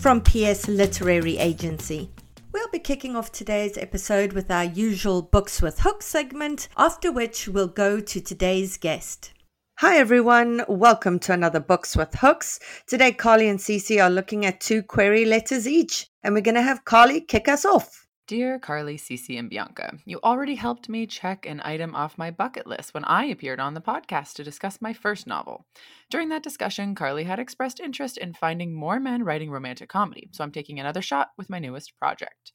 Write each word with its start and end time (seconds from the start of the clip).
from 0.00 0.20
PS 0.20 0.68
Literary 0.68 1.38
Agency. 1.38 2.08
We'll 2.52 2.68
be 2.68 2.78
kicking 2.78 3.16
off 3.16 3.32
today's 3.32 3.76
episode 3.76 4.32
with 4.32 4.48
our 4.48 4.64
usual 4.64 5.22
Books 5.22 5.60
with 5.60 5.80
Hooks 5.80 6.06
segment, 6.06 6.68
after 6.76 7.10
which 7.10 7.48
we'll 7.48 7.66
go 7.66 7.98
to 7.98 8.20
today's 8.20 8.76
guest. 8.76 9.32
Hi 9.78 9.98
everyone, 9.98 10.64
welcome 10.68 11.18
to 11.20 11.32
another 11.32 11.58
Books 11.58 11.96
with 11.96 12.14
Hooks. 12.14 12.60
Today, 12.86 13.10
Carly 13.10 13.48
and 13.48 13.58
Cece 13.58 14.02
are 14.02 14.10
looking 14.10 14.46
at 14.46 14.60
two 14.60 14.84
query 14.84 15.24
letters 15.24 15.66
each, 15.66 16.06
and 16.22 16.32
we're 16.32 16.42
going 16.42 16.54
to 16.54 16.62
have 16.62 16.84
Carly 16.84 17.20
kick 17.20 17.48
us 17.48 17.64
off. 17.64 18.07
Dear 18.28 18.58
Carly, 18.58 18.98
Cece, 18.98 19.38
and 19.38 19.48
Bianca, 19.48 19.96
you 20.04 20.20
already 20.22 20.54
helped 20.54 20.90
me 20.90 21.06
check 21.06 21.46
an 21.46 21.62
item 21.64 21.94
off 21.94 22.18
my 22.18 22.30
bucket 22.30 22.66
list 22.66 22.92
when 22.92 23.06
I 23.06 23.24
appeared 23.24 23.58
on 23.58 23.72
the 23.72 23.80
podcast 23.80 24.34
to 24.34 24.44
discuss 24.44 24.82
my 24.82 24.92
first 24.92 25.26
novel. 25.26 25.64
During 26.10 26.28
that 26.28 26.42
discussion, 26.42 26.94
Carly 26.94 27.24
had 27.24 27.38
expressed 27.38 27.80
interest 27.80 28.18
in 28.18 28.34
finding 28.34 28.74
more 28.74 29.00
men 29.00 29.24
writing 29.24 29.50
romantic 29.50 29.88
comedy, 29.88 30.28
so 30.32 30.44
I'm 30.44 30.52
taking 30.52 30.78
another 30.78 31.00
shot 31.00 31.28
with 31.38 31.48
my 31.48 31.58
newest 31.58 31.98
project. 31.98 32.52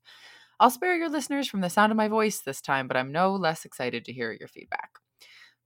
I'll 0.60 0.70
spare 0.70 0.96
your 0.96 1.10
listeners 1.10 1.48
from 1.48 1.62
the 1.62 1.72
sound 1.72 1.92
of 1.92 1.98
my 1.98 2.08
voice 2.08 2.40
this 2.40 2.62
time, 2.62 2.88
but 2.88 2.96
I'm 2.96 3.12
no 3.12 3.34
less 3.34 3.66
excited 3.66 4.06
to 4.06 4.14
hear 4.14 4.32
your 4.32 4.50
feedback 4.50 4.92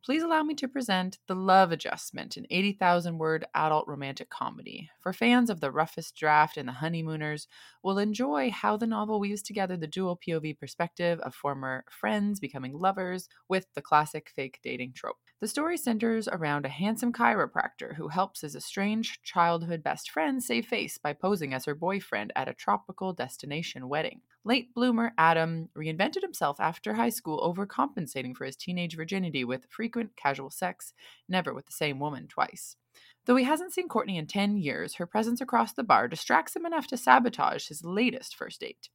please 0.07 0.23
allow 0.23 0.41
me 0.41 0.53
to 0.53 0.69
present 0.69 1.17
The 1.27 1.35
Love 1.35 1.73
Adjustment, 1.73 2.37
an 2.37 2.45
80,000 2.49 3.17
word 3.17 3.43
adult 3.53 3.89
romantic 3.89 4.29
comedy. 4.29 4.89
For 5.01 5.11
fans 5.11 5.49
of 5.49 5.59
The 5.59 5.69
Roughest 5.69 6.15
Draft 6.15 6.55
and 6.55 6.69
The 6.69 6.79
Honeymooners, 6.79 7.49
will 7.83 7.97
enjoy 7.97 8.49
how 8.49 8.77
the 8.77 8.87
novel 8.87 9.19
weaves 9.19 9.41
together 9.41 9.75
the 9.75 9.85
dual 9.85 10.17
POV 10.25 10.57
perspective 10.57 11.19
of 11.19 11.35
former 11.35 11.83
friends 11.91 12.39
becoming 12.39 12.71
lovers 12.71 13.27
with 13.49 13.65
the 13.75 13.81
classic 13.81 14.31
fake 14.33 14.59
dating 14.63 14.93
trope. 14.93 15.17
The 15.41 15.47
story 15.49 15.75
centers 15.75 16.29
around 16.29 16.65
a 16.65 16.69
handsome 16.69 17.11
chiropractor 17.11 17.97
who 17.97 18.07
helps 18.07 18.41
his 18.41 18.55
estranged 18.55 19.21
childhood 19.23 19.83
best 19.83 20.09
friend 20.09 20.41
save 20.41 20.67
face 20.67 20.97
by 20.97 21.11
posing 21.11 21.53
as 21.53 21.65
her 21.65 21.75
boyfriend 21.75 22.31
at 22.33 22.47
a 22.47 22.53
tropical 22.53 23.11
destination 23.11 23.89
wedding. 23.89 24.21
Late 24.47 24.73
bloomer 24.73 25.11
Adam 25.17 25.67
reinvented 25.77 26.21
himself 26.21 26.61
after 26.61 26.93
high 26.93 27.09
school, 27.09 27.37
overcompensating 27.41 28.33
for 28.33 28.45
his 28.45 28.55
teenage 28.55 28.95
virginity 28.95 29.43
with 29.43 29.67
frequent 29.69 30.15
casual 30.15 30.49
sex, 30.49 30.93
never 31.27 31.53
with 31.53 31.65
the 31.65 31.73
same 31.73 31.99
woman 31.99 32.27
twice. 32.29 32.77
Though 33.25 33.35
he 33.35 33.43
hasn't 33.43 33.73
seen 33.73 33.89
Courtney 33.89 34.17
in 34.17 34.25
10 34.25 34.55
years, 34.55 34.95
her 34.95 35.05
presence 35.05 35.41
across 35.41 35.73
the 35.73 35.83
bar 35.83 36.07
distracts 36.07 36.55
him 36.55 36.65
enough 36.65 36.87
to 36.87 36.97
sabotage 36.97 37.67
his 37.67 37.83
latest 37.83 38.37
first 38.37 38.61
date. 38.61 38.87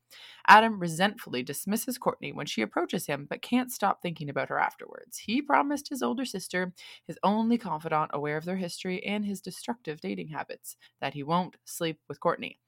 Adam 0.48 0.78
resentfully 0.78 1.42
dismisses 1.42 1.98
Courtney 1.98 2.32
when 2.32 2.46
she 2.46 2.62
approaches 2.62 3.04
him, 3.04 3.26
but 3.28 3.42
can't 3.42 3.70
stop 3.70 4.00
thinking 4.00 4.30
about 4.30 4.48
her 4.48 4.58
afterwards. 4.58 5.18
He 5.18 5.42
promised 5.42 5.90
his 5.90 6.02
older 6.02 6.24
sister, 6.24 6.72
his 7.06 7.18
only 7.22 7.58
confidant 7.58 8.10
aware 8.14 8.38
of 8.38 8.46
their 8.46 8.56
history 8.56 9.04
and 9.04 9.26
his 9.26 9.42
destructive 9.42 10.00
dating 10.00 10.28
habits, 10.28 10.78
that 11.02 11.12
he 11.12 11.22
won't 11.22 11.58
sleep 11.66 11.98
with 12.08 12.20
Courtney. 12.20 12.61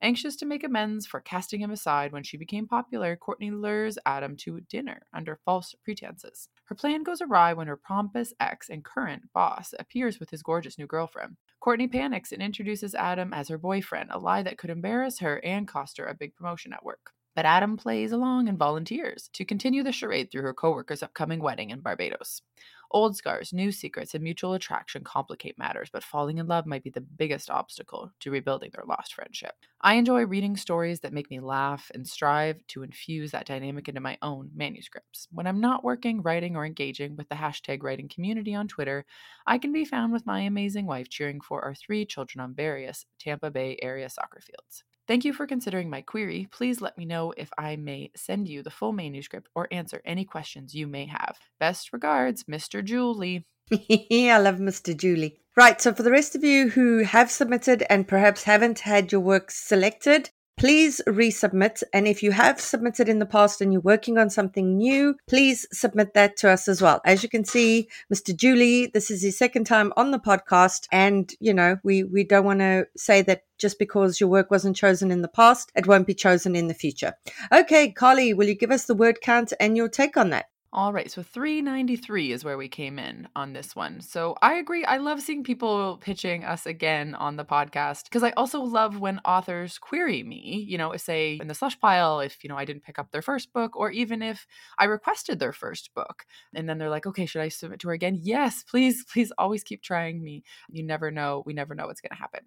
Anxious 0.00 0.36
to 0.36 0.46
make 0.46 0.62
amends 0.62 1.06
for 1.06 1.20
casting 1.20 1.60
him 1.60 1.70
aside 1.70 2.12
when 2.12 2.22
she 2.22 2.36
became 2.36 2.66
popular, 2.66 3.16
Courtney 3.16 3.50
lures 3.50 3.98
Adam 4.06 4.36
to 4.36 4.60
dinner 4.60 5.02
under 5.12 5.40
false 5.44 5.74
pretenses. 5.82 6.48
Her 6.64 6.74
plan 6.74 7.02
goes 7.02 7.20
awry 7.20 7.52
when 7.52 7.66
her 7.66 7.76
pompous 7.76 8.32
ex 8.38 8.68
and 8.68 8.84
current 8.84 9.32
boss 9.32 9.74
appears 9.78 10.20
with 10.20 10.30
his 10.30 10.42
gorgeous 10.42 10.78
new 10.78 10.86
girlfriend. 10.86 11.36
Courtney 11.60 11.88
panics 11.88 12.30
and 12.30 12.40
introduces 12.40 12.94
Adam 12.94 13.32
as 13.32 13.48
her 13.48 13.58
boyfriend, 13.58 14.10
a 14.12 14.18
lie 14.18 14.42
that 14.42 14.58
could 14.58 14.70
embarrass 14.70 15.18
her 15.18 15.44
and 15.44 15.66
cost 15.66 15.98
her 15.98 16.06
a 16.06 16.14
big 16.14 16.34
promotion 16.36 16.72
at 16.72 16.84
work. 16.84 17.12
But 17.34 17.46
Adam 17.46 17.76
plays 17.76 18.10
along 18.10 18.48
and 18.48 18.58
volunteers 18.58 19.30
to 19.34 19.44
continue 19.44 19.84
the 19.84 19.92
charade 19.92 20.30
through 20.30 20.42
her 20.42 20.54
coworker's 20.54 21.04
upcoming 21.04 21.40
wedding 21.40 21.70
in 21.70 21.80
Barbados. 21.80 22.42
Old 22.90 23.16
scars, 23.16 23.52
new 23.52 23.70
secrets, 23.70 24.14
and 24.14 24.24
mutual 24.24 24.54
attraction 24.54 25.04
complicate 25.04 25.58
matters, 25.58 25.90
but 25.92 26.02
falling 26.02 26.38
in 26.38 26.46
love 26.46 26.66
might 26.66 26.82
be 26.82 26.90
the 26.90 27.00
biggest 27.02 27.50
obstacle 27.50 28.10
to 28.20 28.30
rebuilding 28.30 28.70
their 28.72 28.84
lost 28.86 29.14
friendship. 29.14 29.54
I 29.82 29.94
enjoy 29.94 30.24
reading 30.24 30.56
stories 30.56 31.00
that 31.00 31.12
make 31.12 31.30
me 31.30 31.40
laugh 31.40 31.90
and 31.94 32.06
strive 32.08 32.66
to 32.68 32.82
infuse 32.82 33.30
that 33.32 33.46
dynamic 33.46 33.88
into 33.88 34.00
my 34.00 34.16
own 34.22 34.50
manuscripts. 34.54 35.28
When 35.30 35.46
I'm 35.46 35.60
not 35.60 35.84
working, 35.84 36.22
writing, 36.22 36.56
or 36.56 36.64
engaging 36.64 37.16
with 37.16 37.28
the 37.28 37.34
hashtag 37.34 37.82
writing 37.82 38.08
community 38.08 38.54
on 38.54 38.68
Twitter, 38.68 39.04
I 39.46 39.58
can 39.58 39.72
be 39.72 39.84
found 39.84 40.12
with 40.12 40.26
my 40.26 40.40
amazing 40.40 40.86
wife 40.86 41.08
cheering 41.08 41.40
for 41.40 41.62
our 41.64 41.74
three 41.74 42.06
children 42.06 42.42
on 42.42 42.54
various 42.54 43.04
Tampa 43.18 43.50
Bay 43.50 43.78
area 43.82 44.08
soccer 44.08 44.40
fields. 44.40 44.84
Thank 45.08 45.24
you 45.24 45.32
for 45.32 45.46
considering 45.46 45.88
my 45.88 46.02
query. 46.02 46.48
Please 46.52 46.82
let 46.82 46.98
me 46.98 47.06
know 47.06 47.32
if 47.34 47.48
I 47.56 47.76
may 47.76 48.10
send 48.14 48.46
you 48.46 48.62
the 48.62 48.70
full 48.70 48.92
manuscript 48.92 49.48
or 49.54 49.66
answer 49.72 50.02
any 50.04 50.26
questions 50.26 50.74
you 50.74 50.86
may 50.86 51.06
have. 51.06 51.38
Best 51.58 51.94
regards, 51.94 52.44
Mr. 52.44 52.84
Julie. 52.84 53.46
I 53.72 54.38
love 54.38 54.56
Mr. 54.56 54.94
Julie. 54.94 55.40
Right, 55.56 55.80
so 55.80 55.94
for 55.94 56.02
the 56.02 56.10
rest 56.10 56.34
of 56.36 56.44
you 56.44 56.68
who 56.68 57.04
have 57.04 57.30
submitted 57.30 57.84
and 57.88 58.06
perhaps 58.06 58.44
haven't 58.44 58.80
had 58.80 59.10
your 59.10 59.22
work 59.22 59.50
selected, 59.50 60.28
please 60.58 61.00
resubmit. 61.06 61.82
And 61.92 62.06
if 62.06 62.22
you 62.22 62.32
have 62.32 62.60
submitted 62.60 63.08
in 63.08 63.20
the 63.20 63.26
past 63.26 63.60
and 63.60 63.72
you're 63.72 63.80
working 63.80 64.18
on 64.18 64.28
something 64.28 64.76
new, 64.76 65.14
please 65.28 65.66
submit 65.72 66.14
that 66.14 66.36
to 66.38 66.50
us 66.50 66.66
as 66.66 66.82
well. 66.82 67.00
As 67.04 67.22
you 67.22 67.28
can 67.28 67.44
see, 67.44 67.88
Mr. 68.12 68.34
Julie, 68.36 68.88
this 68.88 69.10
is 69.10 69.22
his 69.22 69.38
second 69.38 69.64
time 69.64 69.92
on 69.96 70.10
the 70.10 70.18
podcast. 70.18 70.88
And, 70.90 71.32
you 71.40 71.54
know, 71.54 71.78
we, 71.84 72.02
we 72.02 72.24
don't 72.24 72.44
want 72.44 72.60
to 72.60 72.86
say 72.96 73.22
that 73.22 73.44
just 73.58 73.78
because 73.78 74.20
your 74.20 74.28
work 74.28 74.50
wasn't 74.50 74.76
chosen 74.76 75.10
in 75.10 75.22
the 75.22 75.28
past, 75.28 75.70
it 75.76 75.86
won't 75.86 76.06
be 76.06 76.14
chosen 76.14 76.56
in 76.56 76.66
the 76.66 76.74
future. 76.74 77.14
Okay, 77.52 77.92
Carly, 77.92 78.34
will 78.34 78.48
you 78.48 78.54
give 78.56 78.72
us 78.72 78.84
the 78.86 78.94
word 78.94 79.20
count 79.20 79.52
and 79.60 79.76
your 79.76 79.88
take 79.88 80.16
on 80.16 80.30
that? 80.30 80.46
All 80.70 80.92
right, 80.92 81.10
so 81.10 81.22
393 81.22 82.30
is 82.30 82.44
where 82.44 82.58
we 82.58 82.68
came 82.68 82.98
in 82.98 83.26
on 83.34 83.54
this 83.54 83.74
one. 83.74 84.02
So 84.02 84.36
I 84.42 84.54
agree. 84.56 84.84
I 84.84 84.98
love 84.98 85.22
seeing 85.22 85.42
people 85.42 85.96
pitching 85.96 86.44
us 86.44 86.66
again 86.66 87.14
on 87.14 87.36
the 87.36 87.44
podcast 87.44 88.04
because 88.04 88.22
I 88.22 88.32
also 88.32 88.60
love 88.60 89.00
when 89.00 89.18
authors 89.24 89.78
query 89.78 90.22
me, 90.22 90.66
you 90.68 90.76
know, 90.76 90.94
say 90.98 91.38
in 91.40 91.48
the 91.48 91.54
slush 91.54 91.80
pile 91.80 92.20
if, 92.20 92.44
you 92.44 92.48
know, 92.50 92.56
I 92.56 92.66
didn't 92.66 92.82
pick 92.82 92.98
up 92.98 93.10
their 93.12 93.22
first 93.22 93.50
book 93.54 93.76
or 93.76 93.90
even 93.90 94.20
if 94.20 94.46
I 94.78 94.84
requested 94.84 95.38
their 95.38 95.54
first 95.54 95.94
book. 95.94 96.26
And 96.54 96.68
then 96.68 96.76
they're 96.76 96.90
like, 96.90 97.06
okay, 97.06 97.24
should 97.24 97.40
I 97.40 97.48
submit 97.48 97.80
to 97.80 97.88
her 97.88 97.94
again? 97.94 98.18
Yes, 98.22 98.62
please, 98.62 99.06
please 99.10 99.32
always 99.38 99.64
keep 99.64 99.82
trying 99.82 100.22
me. 100.22 100.42
You 100.68 100.82
never 100.82 101.10
know. 101.10 101.42
We 101.46 101.54
never 101.54 101.74
know 101.74 101.86
what's 101.86 102.02
going 102.02 102.10
to 102.10 102.16
happen. 102.16 102.40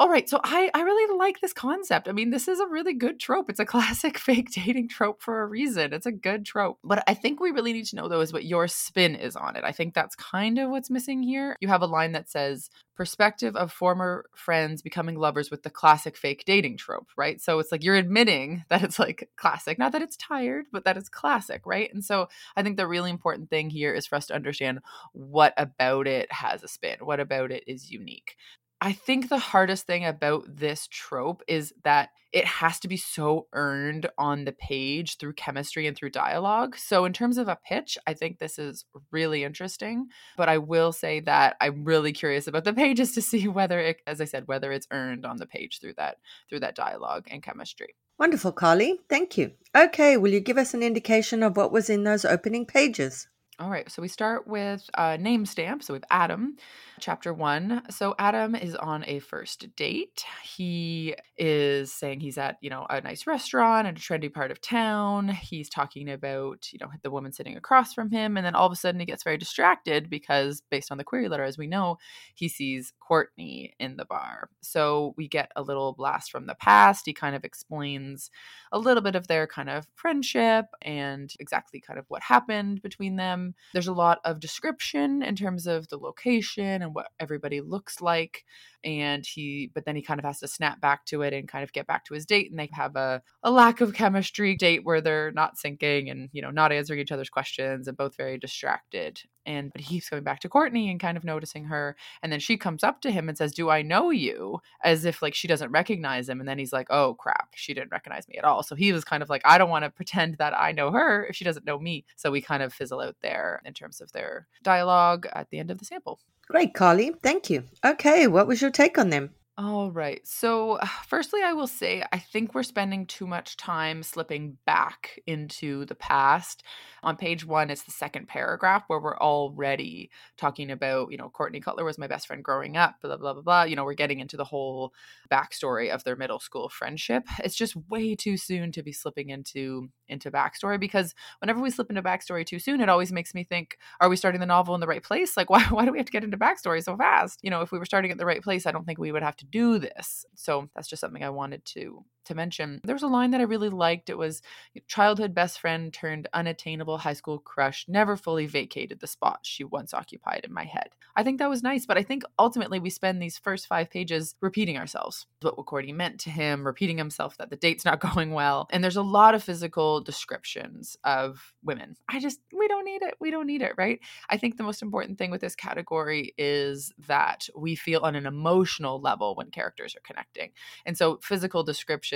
All 0.00 0.08
right, 0.08 0.28
so 0.28 0.38
I, 0.44 0.70
I 0.74 0.82
really 0.82 1.18
like 1.18 1.40
this 1.40 1.52
concept. 1.52 2.06
I 2.06 2.12
mean, 2.12 2.30
this 2.30 2.46
is 2.46 2.60
a 2.60 2.68
really 2.68 2.94
good 2.94 3.18
trope. 3.18 3.50
It's 3.50 3.58
a 3.58 3.64
classic 3.66 4.16
fake 4.16 4.52
dating 4.52 4.88
trope 4.88 5.20
for 5.20 5.42
a 5.42 5.46
reason. 5.46 5.92
It's 5.92 6.06
a 6.06 6.12
good 6.12 6.46
trope. 6.46 6.78
What 6.82 7.02
I 7.08 7.14
think 7.14 7.40
we 7.40 7.50
really 7.50 7.72
need 7.72 7.86
to 7.86 7.96
know, 7.96 8.06
though, 8.08 8.20
is 8.20 8.32
what 8.32 8.44
your 8.44 8.68
spin 8.68 9.16
is 9.16 9.34
on 9.34 9.56
it. 9.56 9.64
I 9.64 9.72
think 9.72 9.94
that's 9.94 10.14
kind 10.14 10.60
of 10.60 10.70
what's 10.70 10.88
missing 10.88 11.20
here. 11.24 11.56
You 11.60 11.66
have 11.66 11.82
a 11.82 11.86
line 11.86 12.12
that 12.12 12.30
says, 12.30 12.70
perspective 12.98 13.54
of 13.54 13.72
former 13.72 14.24
friends 14.34 14.82
becoming 14.82 15.14
lovers 15.14 15.52
with 15.52 15.62
the 15.62 15.70
classic 15.70 16.16
fake 16.16 16.42
dating 16.44 16.76
trope, 16.76 17.06
right? 17.16 17.40
So 17.40 17.60
it's 17.60 17.70
like 17.70 17.84
you're 17.84 17.94
admitting 17.94 18.64
that 18.70 18.82
it's 18.82 18.98
like 18.98 19.30
classic, 19.36 19.78
not 19.78 19.92
that 19.92 20.02
it's 20.02 20.16
tired, 20.16 20.66
but 20.72 20.84
that 20.84 20.96
it's 20.96 21.08
classic, 21.08 21.62
right? 21.64 21.88
And 21.94 22.04
so 22.04 22.28
I 22.56 22.62
think 22.64 22.76
the 22.76 22.88
really 22.88 23.10
important 23.10 23.50
thing 23.50 23.70
here 23.70 23.94
is 23.94 24.06
for 24.06 24.16
us 24.16 24.26
to 24.26 24.34
understand 24.34 24.80
what 25.12 25.54
about 25.56 26.08
it 26.08 26.30
has 26.32 26.64
a 26.64 26.68
spin, 26.68 26.96
what 27.00 27.20
about 27.20 27.52
it 27.52 27.62
is 27.68 27.90
unique 27.90 28.36
I 28.80 28.92
think 28.92 29.28
the 29.28 29.38
hardest 29.38 29.86
thing 29.86 30.04
about 30.04 30.44
this 30.46 30.86
trope 30.86 31.42
is 31.48 31.72
that 31.82 32.10
it 32.32 32.44
has 32.44 32.78
to 32.80 32.88
be 32.88 32.96
so 32.96 33.46
earned 33.52 34.08
on 34.18 34.44
the 34.44 34.52
page 34.52 35.16
through 35.16 35.32
chemistry 35.32 35.86
and 35.86 35.96
through 35.96 36.10
dialogue. 36.10 36.76
So, 36.76 37.04
in 37.04 37.12
terms 37.12 37.38
of 37.38 37.48
a 37.48 37.58
pitch, 37.64 37.96
I 38.06 38.14
think 38.14 38.38
this 38.38 38.58
is 38.58 38.84
really 39.10 39.44
interesting. 39.44 40.08
But 40.36 40.48
I 40.48 40.58
will 40.58 40.92
say 40.92 41.20
that 41.20 41.56
I'm 41.60 41.84
really 41.84 42.12
curious 42.12 42.46
about 42.46 42.64
the 42.64 42.72
pages 42.74 43.12
to 43.12 43.22
see 43.22 43.48
whether 43.48 43.80
it, 43.80 44.02
as 44.06 44.20
I 44.20 44.26
said, 44.26 44.46
whether 44.46 44.70
it's 44.72 44.86
earned 44.90 45.24
on 45.24 45.38
the 45.38 45.46
page 45.46 45.80
through 45.80 45.94
that 45.94 46.18
through 46.48 46.60
that 46.60 46.76
dialogue 46.76 47.26
and 47.30 47.42
chemistry. 47.42 47.94
Wonderful, 48.18 48.52
Carly. 48.52 48.98
Thank 49.08 49.38
you. 49.38 49.52
Okay, 49.76 50.16
will 50.16 50.32
you 50.32 50.40
give 50.40 50.58
us 50.58 50.74
an 50.74 50.82
indication 50.82 51.42
of 51.42 51.56
what 51.56 51.72
was 51.72 51.88
in 51.88 52.04
those 52.04 52.24
opening 52.24 52.66
pages? 52.66 53.28
All 53.60 53.70
right, 53.70 53.90
so 53.90 54.00
we 54.00 54.06
start 54.06 54.46
with 54.46 54.88
a 54.96 55.18
name 55.18 55.44
stamp. 55.44 55.82
So 55.82 55.92
we 55.92 55.96
have 55.96 56.04
Adam, 56.12 56.54
chapter 57.00 57.34
one. 57.34 57.82
So 57.90 58.14
Adam 58.16 58.54
is 58.54 58.76
on 58.76 59.02
a 59.08 59.18
first 59.18 59.74
date. 59.74 60.22
He 60.44 61.16
is 61.36 61.92
saying 61.92 62.20
he's 62.20 62.38
at, 62.38 62.56
you 62.60 62.70
know, 62.70 62.86
a 62.88 63.00
nice 63.00 63.26
restaurant 63.26 63.88
in 63.88 63.96
a 63.96 63.98
trendy 63.98 64.32
part 64.32 64.52
of 64.52 64.60
town. 64.60 65.26
He's 65.26 65.68
talking 65.68 66.08
about, 66.08 66.72
you 66.72 66.78
know, 66.80 66.86
the 67.02 67.10
woman 67.10 67.32
sitting 67.32 67.56
across 67.56 67.92
from 67.92 68.12
him. 68.12 68.36
And 68.36 68.46
then 68.46 68.54
all 68.54 68.66
of 68.66 68.72
a 68.72 68.76
sudden 68.76 69.00
he 69.00 69.06
gets 69.06 69.24
very 69.24 69.38
distracted 69.38 70.08
because, 70.08 70.62
based 70.70 70.92
on 70.92 70.98
the 70.98 71.02
query 71.02 71.28
letter, 71.28 71.42
as 71.42 71.58
we 71.58 71.66
know, 71.66 71.98
he 72.34 72.48
sees 72.48 72.92
Courtney 73.00 73.74
in 73.80 73.96
the 73.96 74.04
bar. 74.04 74.50
So 74.60 75.14
we 75.16 75.26
get 75.26 75.50
a 75.56 75.62
little 75.62 75.94
blast 75.94 76.30
from 76.30 76.46
the 76.46 76.54
past. 76.54 77.06
He 77.06 77.12
kind 77.12 77.34
of 77.34 77.44
explains 77.44 78.30
a 78.70 78.78
little 78.78 79.02
bit 79.02 79.16
of 79.16 79.26
their 79.26 79.48
kind 79.48 79.68
of 79.68 79.88
friendship 79.96 80.66
and 80.80 81.34
exactly 81.40 81.80
kind 81.80 81.98
of 81.98 82.04
what 82.06 82.22
happened 82.22 82.82
between 82.82 83.16
them 83.16 83.47
Um, 83.48 83.54
there's 83.72 83.88
a 83.88 83.92
lot 83.92 84.20
of 84.24 84.40
description 84.40 85.22
in 85.22 85.36
terms 85.36 85.66
of 85.66 85.88
the 85.88 85.98
location 85.98 86.82
and 86.82 86.94
what 86.94 87.08
everybody 87.18 87.60
looks 87.60 88.00
like 88.00 88.44
and 88.84 89.26
he 89.26 89.70
but 89.74 89.84
then 89.84 89.96
he 89.96 90.02
kind 90.02 90.20
of 90.20 90.24
has 90.24 90.38
to 90.38 90.48
snap 90.48 90.80
back 90.80 91.04
to 91.04 91.22
it 91.22 91.32
and 91.32 91.48
kind 91.48 91.64
of 91.64 91.72
get 91.72 91.86
back 91.86 92.04
to 92.04 92.14
his 92.14 92.24
date 92.24 92.50
and 92.50 92.58
they 92.58 92.68
have 92.72 92.94
a, 92.96 93.20
a 93.42 93.50
lack 93.50 93.80
of 93.80 93.92
chemistry 93.92 94.54
date 94.54 94.84
where 94.84 95.00
they're 95.00 95.32
not 95.32 95.56
syncing 95.56 96.10
and 96.10 96.28
you 96.32 96.40
know 96.40 96.50
not 96.50 96.72
answering 96.72 97.00
each 97.00 97.12
other's 97.12 97.30
questions 97.30 97.88
and 97.88 97.96
both 97.96 98.16
very 98.16 98.38
distracted. 98.38 99.20
And 99.46 99.72
but 99.72 99.80
he 99.80 99.96
keeps 99.96 100.10
going 100.10 100.24
back 100.24 100.40
to 100.40 100.48
courtney 100.48 100.90
and 100.90 101.00
kind 101.00 101.16
of 101.16 101.24
noticing 101.24 101.64
her 101.64 101.96
and 102.22 102.30
then 102.30 102.38
she 102.38 102.56
comes 102.56 102.84
up 102.84 103.00
to 103.00 103.10
him 103.10 103.28
and 103.28 103.38
says 103.38 103.52
do 103.52 103.70
i 103.70 103.82
know 103.82 104.10
you? 104.10 104.60
as 104.84 105.04
if 105.04 105.22
like 105.22 105.34
she 105.34 105.48
doesn't 105.48 105.72
recognize 105.72 106.28
him 106.28 106.40
and 106.40 106.48
then 106.48 106.58
he's 106.58 106.72
like 106.72 106.86
oh 106.90 107.14
crap 107.14 107.48
she 107.54 107.74
didn't 107.74 107.90
recognize 107.90 108.28
me 108.28 108.36
at 108.36 108.44
all. 108.44 108.62
So 108.62 108.74
he 108.76 108.92
was 108.92 109.04
kind 109.04 109.22
of 109.22 109.28
like 109.28 109.42
i 109.44 109.58
don't 109.58 109.70
want 109.70 109.84
to 109.84 109.90
pretend 109.90 110.36
that 110.38 110.54
i 110.56 110.72
know 110.72 110.90
her 110.92 111.26
if 111.26 111.36
she 111.36 111.44
doesn't 111.44 111.66
know 111.66 111.78
me. 111.78 112.04
So 112.16 112.30
we 112.30 112.40
kind 112.40 112.62
of 112.62 112.72
fizzle 112.72 113.00
out 113.00 113.16
there 113.22 113.60
in 113.64 113.74
terms 113.74 114.00
of 114.00 114.12
their 114.12 114.46
dialogue 114.62 115.26
at 115.32 115.50
the 115.50 115.58
end 115.58 115.70
of 115.70 115.78
the 115.78 115.84
sample 115.84 116.20
Great, 116.50 116.74
Carly. 116.74 117.10
Thank 117.22 117.50
you. 117.50 117.64
Okay, 117.84 118.26
what 118.26 118.46
was 118.46 118.60
your 118.62 118.70
take 118.70 118.98
on 118.98 119.10
them? 119.10 119.34
All 119.60 119.90
right. 119.90 120.24
So, 120.24 120.74
uh, 120.74 120.86
firstly, 121.08 121.40
I 121.42 121.52
will 121.52 121.66
say 121.66 122.04
I 122.12 122.18
think 122.20 122.54
we're 122.54 122.62
spending 122.62 123.06
too 123.06 123.26
much 123.26 123.56
time 123.56 124.04
slipping 124.04 124.56
back 124.66 125.18
into 125.26 125.84
the 125.86 125.96
past. 125.96 126.62
On 127.02 127.16
page 127.16 127.44
one, 127.44 127.68
it's 127.68 127.82
the 127.82 127.90
second 127.90 128.28
paragraph 128.28 128.84
where 128.86 129.00
we're 129.00 129.18
already 129.18 130.10
talking 130.36 130.70
about, 130.70 131.10
you 131.10 131.16
know, 131.18 131.28
Courtney 131.28 131.58
Cutler 131.58 131.84
was 131.84 131.98
my 131.98 132.06
best 132.06 132.28
friend 132.28 132.44
growing 132.44 132.76
up, 132.76 133.00
blah, 133.02 133.16
blah, 133.16 133.32
blah, 133.32 133.42
blah. 133.42 133.62
You 133.64 133.74
know, 133.74 133.84
we're 133.84 133.94
getting 133.94 134.20
into 134.20 134.36
the 134.36 134.44
whole 134.44 134.92
backstory 135.30 135.90
of 135.90 136.04
their 136.04 136.16
middle 136.16 136.38
school 136.38 136.68
friendship. 136.68 137.24
It's 137.44 137.56
just 137.56 137.74
way 137.88 138.14
too 138.14 138.36
soon 138.36 138.70
to 138.72 138.82
be 138.82 138.92
slipping 138.92 139.30
into 139.30 139.88
into 140.08 140.30
backstory 140.30 140.80
because 140.80 141.14
whenever 141.40 141.60
we 141.60 141.70
slip 141.70 141.90
into 141.90 142.02
backstory 142.02 142.46
too 142.46 142.58
soon, 142.58 142.80
it 142.80 142.88
always 142.88 143.12
makes 143.12 143.34
me 143.34 143.44
think, 143.44 143.76
are 144.00 144.08
we 144.08 144.16
starting 144.16 144.40
the 144.40 144.46
novel 144.46 144.74
in 144.74 144.80
the 144.80 144.86
right 144.86 145.02
place? 145.02 145.36
Like, 145.36 145.50
why, 145.50 145.64
why 145.64 145.84
do 145.84 145.92
we 145.92 145.98
have 145.98 146.06
to 146.06 146.12
get 146.12 146.24
into 146.24 146.38
backstory 146.38 146.82
so 146.82 146.96
fast? 146.96 147.40
You 147.42 147.50
know, 147.50 147.60
if 147.62 147.72
we 147.72 147.78
were 147.78 147.84
starting 147.84 148.10
at 148.10 148.18
the 148.18 148.26
right 148.26 148.42
place, 148.42 148.66
I 148.66 148.72
don't 148.72 148.84
think 148.84 148.98
we 148.98 149.12
would 149.12 149.22
have 149.22 149.36
to 149.36 149.46
do 149.50 149.78
this. 149.78 150.24
So 150.34 150.68
that's 150.74 150.88
just 150.88 151.00
something 151.00 151.24
I 151.24 151.30
wanted 151.30 151.64
to 151.66 152.04
to 152.28 152.34
mention. 152.34 152.80
There 152.84 152.94
was 152.94 153.02
a 153.02 153.08
line 153.08 153.32
that 153.32 153.40
I 153.40 153.44
really 153.44 153.68
liked. 153.68 154.08
It 154.08 154.16
was 154.16 154.40
childhood 154.86 155.34
best 155.34 155.60
friend 155.60 155.92
turned 155.92 156.28
unattainable 156.32 156.98
high 156.98 157.12
school 157.12 157.38
crush 157.38 157.84
never 157.88 158.16
fully 158.16 158.46
vacated 158.46 159.00
the 159.00 159.06
spot 159.06 159.40
she 159.42 159.64
once 159.64 159.92
occupied 159.92 160.44
in 160.44 160.52
my 160.52 160.64
head. 160.64 160.90
I 161.16 161.24
think 161.24 161.38
that 161.38 161.50
was 161.50 161.62
nice, 161.62 161.84
but 161.84 161.98
I 161.98 162.02
think 162.04 162.22
ultimately 162.38 162.78
we 162.78 162.90
spend 162.90 163.20
these 163.20 163.38
first 163.38 163.66
five 163.66 163.90
pages 163.90 164.36
repeating 164.40 164.78
ourselves. 164.78 165.26
What 165.40 165.56
Courtney 165.66 165.92
meant 165.92 166.20
to 166.20 166.30
him, 166.30 166.64
repeating 166.64 166.96
himself 166.96 167.36
that 167.38 167.50
the 167.50 167.56
date's 167.56 167.84
not 167.84 168.00
going 168.14 168.32
well. 168.32 168.68
And 168.70 168.84
there's 168.84 168.96
a 168.96 169.02
lot 169.02 169.34
of 169.34 169.42
physical 169.42 170.00
descriptions 170.00 170.96
of 171.02 171.52
women. 171.64 171.96
I 172.08 172.20
just, 172.20 172.38
we 172.56 172.68
don't 172.68 172.84
need 172.84 173.02
it. 173.02 173.14
We 173.20 173.30
don't 173.30 173.46
need 173.46 173.62
it, 173.62 173.72
right? 173.76 173.98
I 174.30 174.36
think 174.36 174.56
the 174.56 174.62
most 174.62 174.82
important 174.82 175.18
thing 175.18 175.30
with 175.30 175.40
this 175.40 175.56
category 175.56 176.34
is 176.38 176.92
that 177.08 177.48
we 177.56 177.74
feel 177.74 178.00
on 178.02 178.14
an 178.14 178.26
emotional 178.26 179.00
level 179.00 179.34
when 179.34 179.50
characters 179.50 179.96
are 179.96 180.00
connecting. 180.04 180.50
And 180.86 180.96
so 180.96 181.18
physical 181.22 181.64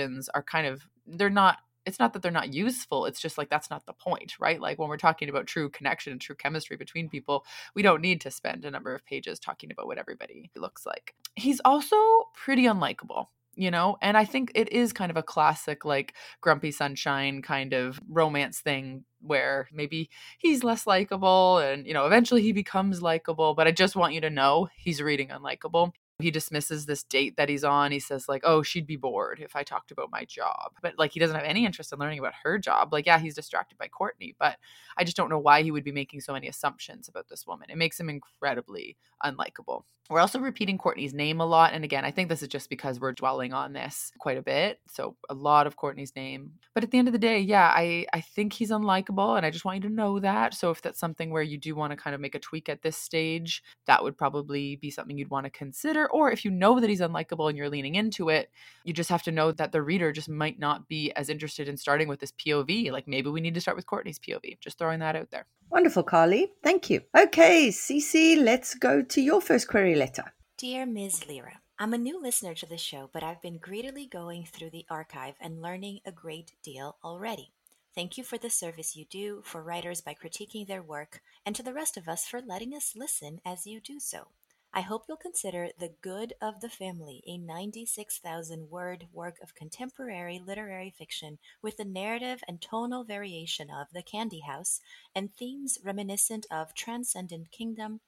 descriptions 0.03 0.29
are 0.33 0.43
kind 0.43 0.67
of, 0.67 0.87
they're 1.05 1.29
not 1.29 1.57
it's 1.85 1.99
not 1.99 2.13
that 2.13 2.21
they're 2.21 2.31
not 2.31 2.53
useful 2.53 3.05
it's 3.05 3.19
just 3.19 3.37
like 3.37 3.49
that's 3.49 3.69
not 3.69 3.85
the 3.85 3.91
point 3.91 4.39
right? 4.39 4.61
Like 4.61 4.79
when 4.79 4.87
we're 4.87 4.95
talking 4.95 5.27
about 5.27 5.47
true 5.47 5.69
connection 5.69 6.13
and 6.13 6.21
true 6.21 6.35
chemistry 6.35 6.77
between 6.77 7.09
people 7.09 7.43
we 7.75 7.81
don't 7.81 8.01
need 8.01 8.21
to 8.21 8.31
spend 8.31 8.63
a 8.63 8.71
number 8.71 8.95
of 8.95 9.05
pages 9.05 9.37
talking 9.37 9.69
about 9.69 9.87
what 9.87 9.97
everybody 9.97 10.49
looks 10.55 10.85
like. 10.85 11.13
He's 11.35 11.59
also 11.65 11.97
pretty 12.35 12.63
unlikable 12.63 13.27
you 13.55 13.69
know? 13.69 13.97
And 14.01 14.17
i 14.17 14.25
think 14.25 14.51
it 14.55 14.71
is 14.71 14.93
kind 14.93 15.11
of 15.11 15.17
a 15.17 15.23
classic 15.23 15.83
like 15.85 16.13
grumpy 16.41 16.71
sunshine 16.71 17.41
kind 17.41 17.73
of 17.73 17.99
romance 18.09 18.61
thing 18.61 19.03
where 19.19 19.67
maybe 19.71 20.09
he's 20.39 20.63
less 20.63 20.87
likable 20.87 21.57
and 21.57 21.85
you 21.85 21.93
know 21.93 22.05
eventually 22.05 22.41
he 22.41 22.53
becomes 22.53 23.01
likable 23.01 23.53
but 23.55 23.67
i 23.67 23.71
just 23.71 23.95
want 23.95 24.13
you 24.13 24.21
to 24.21 24.29
know 24.29 24.69
he's 24.75 25.01
reading 25.01 25.27
unlikable 25.29 25.91
he 26.23 26.31
dismisses 26.31 26.85
this 26.85 27.03
date 27.03 27.37
that 27.37 27.49
he's 27.49 27.63
on. 27.63 27.91
He 27.91 27.99
says, 27.99 28.27
like, 28.27 28.41
oh, 28.43 28.63
she'd 28.63 28.87
be 28.87 28.95
bored 28.95 29.39
if 29.39 29.55
I 29.55 29.63
talked 29.63 29.91
about 29.91 30.11
my 30.11 30.25
job. 30.25 30.71
But 30.81 30.97
like, 30.97 31.11
he 31.11 31.19
doesn't 31.19 31.35
have 31.35 31.45
any 31.45 31.61
mm. 31.61 31.65
interest 31.67 31.93
in 31.93 31.99
learning 31.99 32.19
about 32.19 32.33
her 32.43 32.57
job. 32.57 32.91
Like, 32.91 33.05
yeah, 33.05 33.19
he's 33.19 33.35
distracted 33.35 33.77
by 33.77 33.87
Courtney, 33.87 34.35
but 34.39 34.57
I 34.97 35.03
just 35.03 35.17
don't 35.17 35.29
know 35.29 35.39
why 35.39 35.61
he 35.61 35.71
would 35.71 35.83
be 35.83 35.91
making 35.91 36.21
so 36.21 36.33
many 36.33 36.47
assumptions 36.47 37.07
about 37.07 37.29
this 37.29 37.45
woman. 37.45 37.69
It 37.69 37.77
makes 37.77 37.99
him 37.99 38.09
incredibly 38.09 38.97
unlikable. 39.23 39.83
We're 40.09 40.19
also 40.19 40.39
repeating 40.39 40.77
Courtney's 40.77 41.13
name 41.13 41.39
a 41.39 41.45
lot. 41.45 41.71
And 41.71 41.85
again, 41.85 42.03
I 42.03 42.11
think 42.11 42.27
this 42.27 42.41
is 42.41 42.49
just 42.49 42.69
because 42.69 42.99
we're 42.99 43.13
dwelling 43.13 43.53
on 43.53 43.71
this 43.71 44.11
quite 44.19 44.37
a 44.37 44.41
bit. 44.41 44.81
So 44.89 45.15
a 45.29 45.33
lot 45.33 45.65
of 45.65 45.77
Courtney's 45.77 46.13
name. 46.13 46.51
But 46.75 46.83
at 46.83 46.91
the 46.91 46.97
end 46.97 47.07
of 47.07 47.13
the 47.13 47.19
day, 47.19 47.39
yeah, 47.39 47.71
I, 47.73 48.05
I 48.11 48.19
think 48.19 48.51
he's 48.51 48.69
unlikable. 48.69 49.37
And 49.37 49.45
I 49.45 49.49
just 49.49 49.63
want 49.63 49.81
you 49.81 49.89
to 49.89 49.95
know 49.95 50.19
that. 50.19 50.55
So 50.55 50.71
if 50.71 50.81
that's 50.81 50.99
something 50.99 51.31
where 51.31 51.41
you 51.41 51.57
do 51.57 51.73
want 51.73 51.91
to 51.91 51.97
kind 51.97 52.13
of 52.13 52.19
make 52.19 52.35
a 52.35 52.39
tweak 52.39 52.67
at 52.67 52.81
this 52.81 52.97
stage, 52.97 53.63
that 53.87 54.03
would 54.03 54.17
probably 54.17 54.75
be 54.75 54.91
something 54.91 55.17
you'd 55.17 55.29
want 55.29 55.45
to 55.45 55.49
consider. 55.49 56.12
Or 56.13 56.31
if 56.31 56.45
you 56.45 56.51
know 56.51 56.79
that 56.79 56.91
he's 56.91 57.01
unlikable 57.01 57.49
and 57.49 57.57
you're 57.57 57.71
leaning 57.71 57.95
into 57.95 58.29
it, 58.29 58.51
you 58.83 58.93
just 58.93 59.09
have 59.09 59.23
to 59.23 59.31
know 59.31 59.51
that 59.51 59.71
the 59.71 59.81
reader 59.81 60.11
just 60.11 60.29
might 60.29 60.59
not 60.59 60.87
be 60.87 61.11
as 61.13 61.27
interested 61.27 61.67
in 61.67 61.75
starting 61.75 62.07
with 62.07 62.19
this 62.19 62.31
POV. 62.33 62.91
Like 62.91 63.07
maybe 63.07 63.31
we 63.31 63.41
need 63.41 63.55
to 63.55 63.61
start 63.61 63.75
with 63.75 63.87
Courtney's 63.87 64.19
POV. 64.19 64.59
Just 64.59 64.77
throwing 64.77 64.99
that 64.99 65.15
out 65.15 65.31
there. 65.31 65.47
Wonderful, 65.71 66.03
Carly. 66.03 66.51
Thank 66.61 66.91
you. 66.91 67.01
Okay, 67.17 67.69
Cece, 67.69 68.37
let's 68.37 68.75
go 68.75 69.01
to 69.01 69.21
your 69.21 69.41
first 69.41 69.67
query 69.67 69.95
letter. 69.95 70.31
Dear 70.55 70.85
Ms. 70.85 71.27
Lyra, 71.27 71.61
I'm 71.79 71.95
a 71.95 71.97
new 71.97 72.21
listener 72.21 72.53
to 72.53 72.67
the 72.67 72.77
show, 72.77 73.09
but 73.11 73.23
I've 73.23 73.41
been 73.41 73.57
greedily 73.57 74.05
going 74.05 74.45
through 74.45 74.69
the 74.69 74.85
archive 74.91 75.33
and 75.41 75.63
learning 75.63 76.01
a 76.05 76.11
great 76.11 76.51
deal 76.63 76.97
already. 77.03 77.53
Thank 77.95 78.19
you 78.19 78.23
for 78.23 78.37
the 78.37 78.51
service 78.51 78.95
you 78.95 79.05
do 79.09 79.41
for 79.43 79.63
writers 79.63 79.99
by 79.99 80.13
critiquing 80.13 80.67
their 80.67 80.83
work, 80.83 81.21
and 81.43 81.55
to 81.55 81.63
the 81.63 81.73
rest 81.73 81.97
of 81.97 82.07
us 82.07 82.27
for 82.27 82.39
letting 82.39 82.75
us 82.75 82.93
listen 82.95 83.39
as 83.43 83.65
you 83.65 83.79
do 83.79 83.99
so. 83.99 84.27
I 84.75 84.81
hope 84.81 85.03
you'll 85.07 85.17
consider 85.17 85.69
The 85.77 85.93
Good 86.01 86.33
of 86.41 86.59
the 86.59 86.69
Family, 86.69 87.21
a 87.27 87.37
96,000 87.37 88.71
word 88.71 89.05
work 89.13 89.35
of 89.43 89.53
contemporary 89.53 90.41
literary 90.43 90.89
fiction 90.89 91.37
with 91.61 91.77
the 91.77 91.85
narrative 91.85 92.43
and 92.47 92.59
tonal 92.59 93.03
variation 93.03 93.69
of 93.69 93.85
The 93.93 94.01
Candy 94.01 94.39
House 94.39 94.81
and 95.13 95.29
themes 95.35 95.77
reminiscent 95.83 96.47
of 96.49 96.73
Transcendent 96.73 97.51
Kingdom 97.51 97.99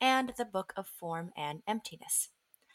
and 0.00 0.32
The 0.38 0.44
Book 0.44 0.72
of 0.76 0.86
Form 0.86 1.32
and 1.36 1.64
Emptiness. 1.66 2.28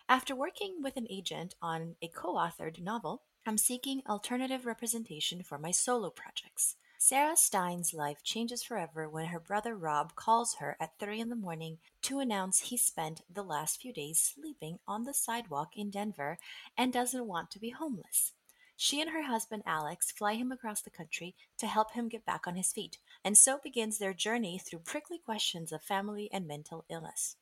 After 0.10 0.36
working 0.36 0.82
with 0.84 0.98
an 0.98 1.08
agent 1.10 1.56
on 1.62 1.96
a 2.02 2.10
co 2.10 2.34
authored 2.34 2.82
novel, 2.82 3.22
I'm 3.46 3.58
seeking 3.58 4.02
alternative 4.10 4.66
representation 4.66 5.42
for 5.42 5.58
my 5.58 5.72
solo 5.72 6.10
projects. 6.10 6.76
Sarah 7.00 7.38
Stein's 7.38 7.94
life 7.94 8.24
changes 8.24 8.64
forever 8.64 9.08
when 9.08 9.28
her 9.28 9.40
brother 9.40 9.76
Rob 9.76 10.16
calls 10.16 10.56
her 10.56 10.76
at 10.80 10.98
3 10.98 11.20
in 11.20 11.30
the 11.30 11.36
morning 11.36 11.78
to 12.02 12.18
announce 12.18 12.60
he 12.60 12.76
spent 12.76 13.22
the 13.32 13.44
last 13.44 13.80
few 13.80 13.94
days 13.94 14.20
sleeping 14.20 14.80
on 14.88 15.04
the 15.04 15.14
sidewalk 15.14 15.78
in 15.78 15.92
Denver 15.92 16.40
and 16.76 16.92
doesn't 16.92 17.28
want 17.28 17.52
to 17.52 17.60
be 17.60 17.70
homeless. 17.70 18.34
She 18.76 19.00
and 19.00 19.12
her 19.12 19.24
husband 19.24 19.62
Alex 19.66 20.12
fly 20.12 20.34
him 20.34 20.52
across 20.52 20.82
the 20.82 20.90
country 20.90 21.36
to 21.60 21.68
help 21.68 21.92
him 21.92 22.10
get 22.10 22.26
back 22.26 22.48
on 22.48 22.56
his 22.56 22.74
feet, 22.74 22.98
and 23.24 23.38
so 23.38 23.60
begins 23.64 24.00
their 24.00 24.14
journey 24.14 24.58
through 24.58 24.80
prickly 24.80 25.20
questions 25.20 25.72
of 25.72 25.84
family 25.84 26.30
and 26.34 26.48
mental 26.48 26.84
illness. 26.90 27.36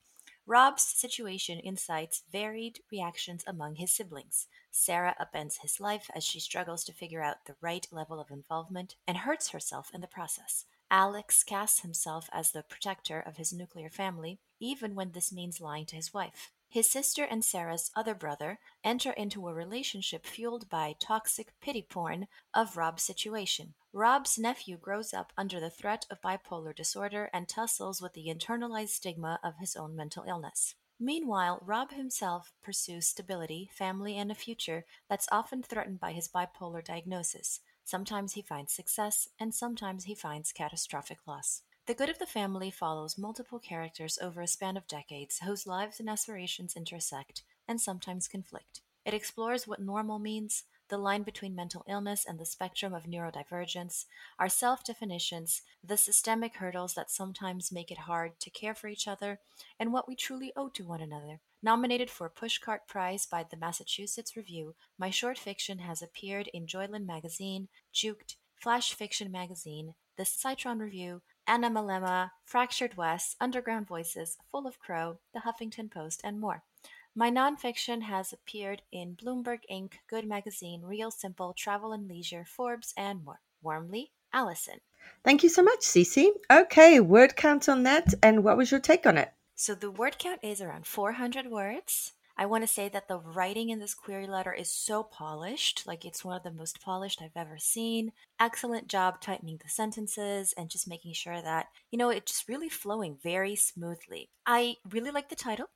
Rob's 0.47 0.83
situation 0.83 1.59
incites 1.63 2.21
varied 2.31 2.79
reactions 2.91 3.43
among 3.47 3.75
his 3.75 3.91
siblings. 3.91 4.45
Sarah 4.69 5.15
upends 5.19 5.61
his 5.61 5.79
life 5.79 6.11
as 6.15 6.23
she 6.23 6.39
struggles 6.39 6.83
to 6.83 6.93
figure 6.93 7.23
out 7.23 7.45
the 7.45 7.55
right 7.61 7.87
level 7.91 8.19
of 8.19 8.29
involvement 8.29 8.95
and 9.07 9.17
hurts 9.17 9.49
herself 9.49 9.89
in 9.91 10.01
the 10.01 10.07
process. 10.07 10.65
Alex 10.91 11.43
casts 11.43 11.79
himself 11.79 12.29
as 12.31 12.51
the 12.51 12.61
protector 12.61 13.19
of 13.19 13.37
his 13.37 13.51
nuclear 13.51 13.89
family, 13.89 14.37
even 14.59 14.93
when 14.93 15.13
this 15.13 15.33
means 15.33 15.59
lying 15.59 15.87
to 15.87 15.95
his 15.95 16.13
wife. 16.13 16.51
His 16.75 16.91
sister 16.91 17.23
and 17.23 17.45
Sarah's 17.45 17.89
other 17.95 18.13
brother 18.13 18.59
enter 18.83 19.11
into 19.11 19.47
a 19.47 19.53
relationship 19.53 20.25
fueled 20.25 20.69
by 20.69 20.93
toxic 20.99 21.53
pity 21.61 21.81
porn 21.81 22.27
of 22.53 22.75
Rob's 22.75 23.01
situation. 23.01 23.75
Rob's 23.93 24.37
nephew 24.37 24.75
grows 24.75 25.13
up 25.13 25.31
under 25.37 25.61
the 25.61 25.69
threat 25.69 26.05
of 26.11 26.19
bipolar 26.19 26.75
disorder 26.75 27.29
and 27.31 27.47
tussles 27.47 28.01
with 28.01 28.11
the 28.11 28.27
internalized 28.27 28.89
stigma 28.89 29.39
of 29.41 29.53
his 29.61 29.77
own 29.77 29.95
mental 29.95 30.25
illness. 30.27 30.75
Meanwhile, 30.99 31.61
Rob 31.65 31.93
himself 31.93 32.51
pursues 32.61 33.07
stability, 33.07 33.69
family, 33.71 34.17
and 34.17 34.29
a 34.29 34.35
future 34.35 34.83
that's 35.09 35.29
often 35.31 35.63
threatened 35.63 36.01
by 36.01 36.11
his 36.11 36.27
bipolar 36.27 36.83
diagnosis. 36.83 37.61
Sometimes 37.85 38.33
he 38.33 38.41
finds 38.41 38.73
success, 38.73 39.29
and 39.39 39.55
sometimes 39.55 40.03
he 40.03 40.13
finds 40.13 40.51
catastrophic 40.51 41.19
loss. 41.25 41.61
The 41.87 41.93
Good 41.93 42.09
of 42.09 42.17
the 42.17 42.25
Family 42.25 42.71
follows 42.71 43.15
multiple 43.15 43.59
characters 43.59 44.17
over 44.19 44.41
a 44.41 44.47
span 44.47 44.75
of 44.75 44.87
decades 44.87 45.41
whose 45.45 45.67
lives 45.67 45.99
and 45.99 46.09
aspirations 46.09 46.75
intersect 46.75 47.43
and 47.67 47.79
sometimes 47.79 48.27
conflict. 48.27 48.81
It 49.05 49.13
explores 49.13 49.67
what 49.67 49.79
normal 49.79 50.17
means, 50.17 50.63
the 50.89 50.97
line 50.97 51.21
between 51.21 51.55
mental 51.55 51.85
illness 51.87 52.25
and 52.27 52.39
the 52.39 52.45
spectrum 52.45 52.91
of 52.91 53.03
neurodivergence, 53.03 54.05
our 54.39 54.49
self 54.49 54.83
definitions, 54.83 55.61
the 55.83 55.95
systemic 55.95 56.55
hurdles 56.55 56.95
that 56.95 57.11
sometimes 57.11 57.71
make 57.71 57.91
it 57.91 57.99
hard 57.99 58.39
to 58.39 58.49
care 58.49 58.73
for 58.73 58.87
each 58.87 59.07
other, 59.07 59.39
and 59.79 59.93
what 59.93 60.07
we 60.07 60.15
truly 60.15 60.51
owe 60.55 60.69
to 60.69 60.87
one 60.87 61.01
another. 61.01 61.39
Nominated 61.61 62.09
for 62.09 62.31
Pushcart 62.31 62.87
Prize 62.87 63.27
by 63.27 63.45
the 63.47 63.57
Massachusetts 63.57 64.35
Review, 64.35 64.73
my 64.97 65.11
short 65.11 65.37
fiction 65.37 65.77
has 65.77 66.01
appeared 66.01 66.49
in 66.51 66.65
Joyland 66.65 67.05
Magazine, 67.05 67.67
Juked, 67.93 68.37
Flash 68.55 68.95
Fiction 68.95 69.31
Magazine, 69.31 69.93
the 70.17 70.25
Citron 70.25 70.79
Review, 70.79 71.21
Anamalema, 71.47 72.31
Fractured 72.43 72.97
West, 72.97 73.35
Underground 73.39 73.87
Voices, 73.87 74.37
Full 74.51 74.67
of 74.67 74.79
Crow, 74.79 75.19
The 75.33 75.41
Huffington 75.41 75.91
Post, 75.91 76.21
and 76.23 76.39
more. 76.39 76.63
My 77.15 77.31
nonfiction 77.31 78.01
has 78.01 78.33
appeared 78.33 78.81
in 78.91 79.15
Bloomberg 79.15 79.59
Inc., 79.71 79.93
Good 80.09 80.27
Magazine, 80.27 80.81
Real 80.81 81.11
Simple, 81.11 81.53
Travel 81.53 81.93
and 81.93 82.09
Leisure, 82.09 82.45
Forbes, 82.45 82.93
and 82.97 83.23
more. 83.23 83.39
Warmly, 83.61 84.11
Allison. 84.33 84.81
Thank 85.23 85.43
you 85.43 85.49
so 85.49 85.63
much, 85.63 85.79
Cece. 85.79 86.31
Okay, 86.51 86.99
word 86.99 87.35
count 87.35 87.69
on 87.69 87.83
that, 87.83 88.13
and 88.21 88.43
what 88.43 88.57
was 88.57 88.71
your 88.71 88.79
take 88.79 89.05
on 89.05 89.17
it? 89.17 89.31
So 89.55 89.73
the 89.73 89.89
word 89.89 90.17
count 90.19 90.41
is 90.43 90.61
around 90.61 90.85
400 90.85 91.47
words. 91.47 92.11
I 92.37 92.45
want 92.45 92.63
to 92.63 92.67
say 92.67 92.89
that 92.89 93.07
the 93.07 93.17
writing 93.17 93.69
in 93.69 93.79
this 93.79 93.93
query 93.93 94.27
letter 94.27 94.51
is 94.51 94.69
so 94.69 95.03
polished, 95.03 95.83
like 95.87 96.03
it's 96.03 96.25
one 96.25 96.35
of 96.35 96.43
the 96.43 96.51
most 96.51 96.81
polished 96.81 97.21
I've 97.21 97.31
ever 97.35 97.57
seen. 97.57 98.11
Excellent 98.39 98.87
job 98.89 99.21
tightening 99.21 99.57
the 99.63 99.69
sentences 99.69 100.53
and 100.57 100.69
just 100.69 100.87
making 100.87 101.13
sure 101.13 101.41
that, 101.41 101.67
you 101.91 101.97
know, 101.97 102.09
it's 102.09 102.31
just 102.33 102.49
really 102.49 102.67
flowing 102.67 103.17
very 103.23 103.55
smoothly. 103.55 104.29
I 104.45 104.75
really 104.89 105.11
like 105.11 105.29
the 105.29 105.35
title. 105.35 105.67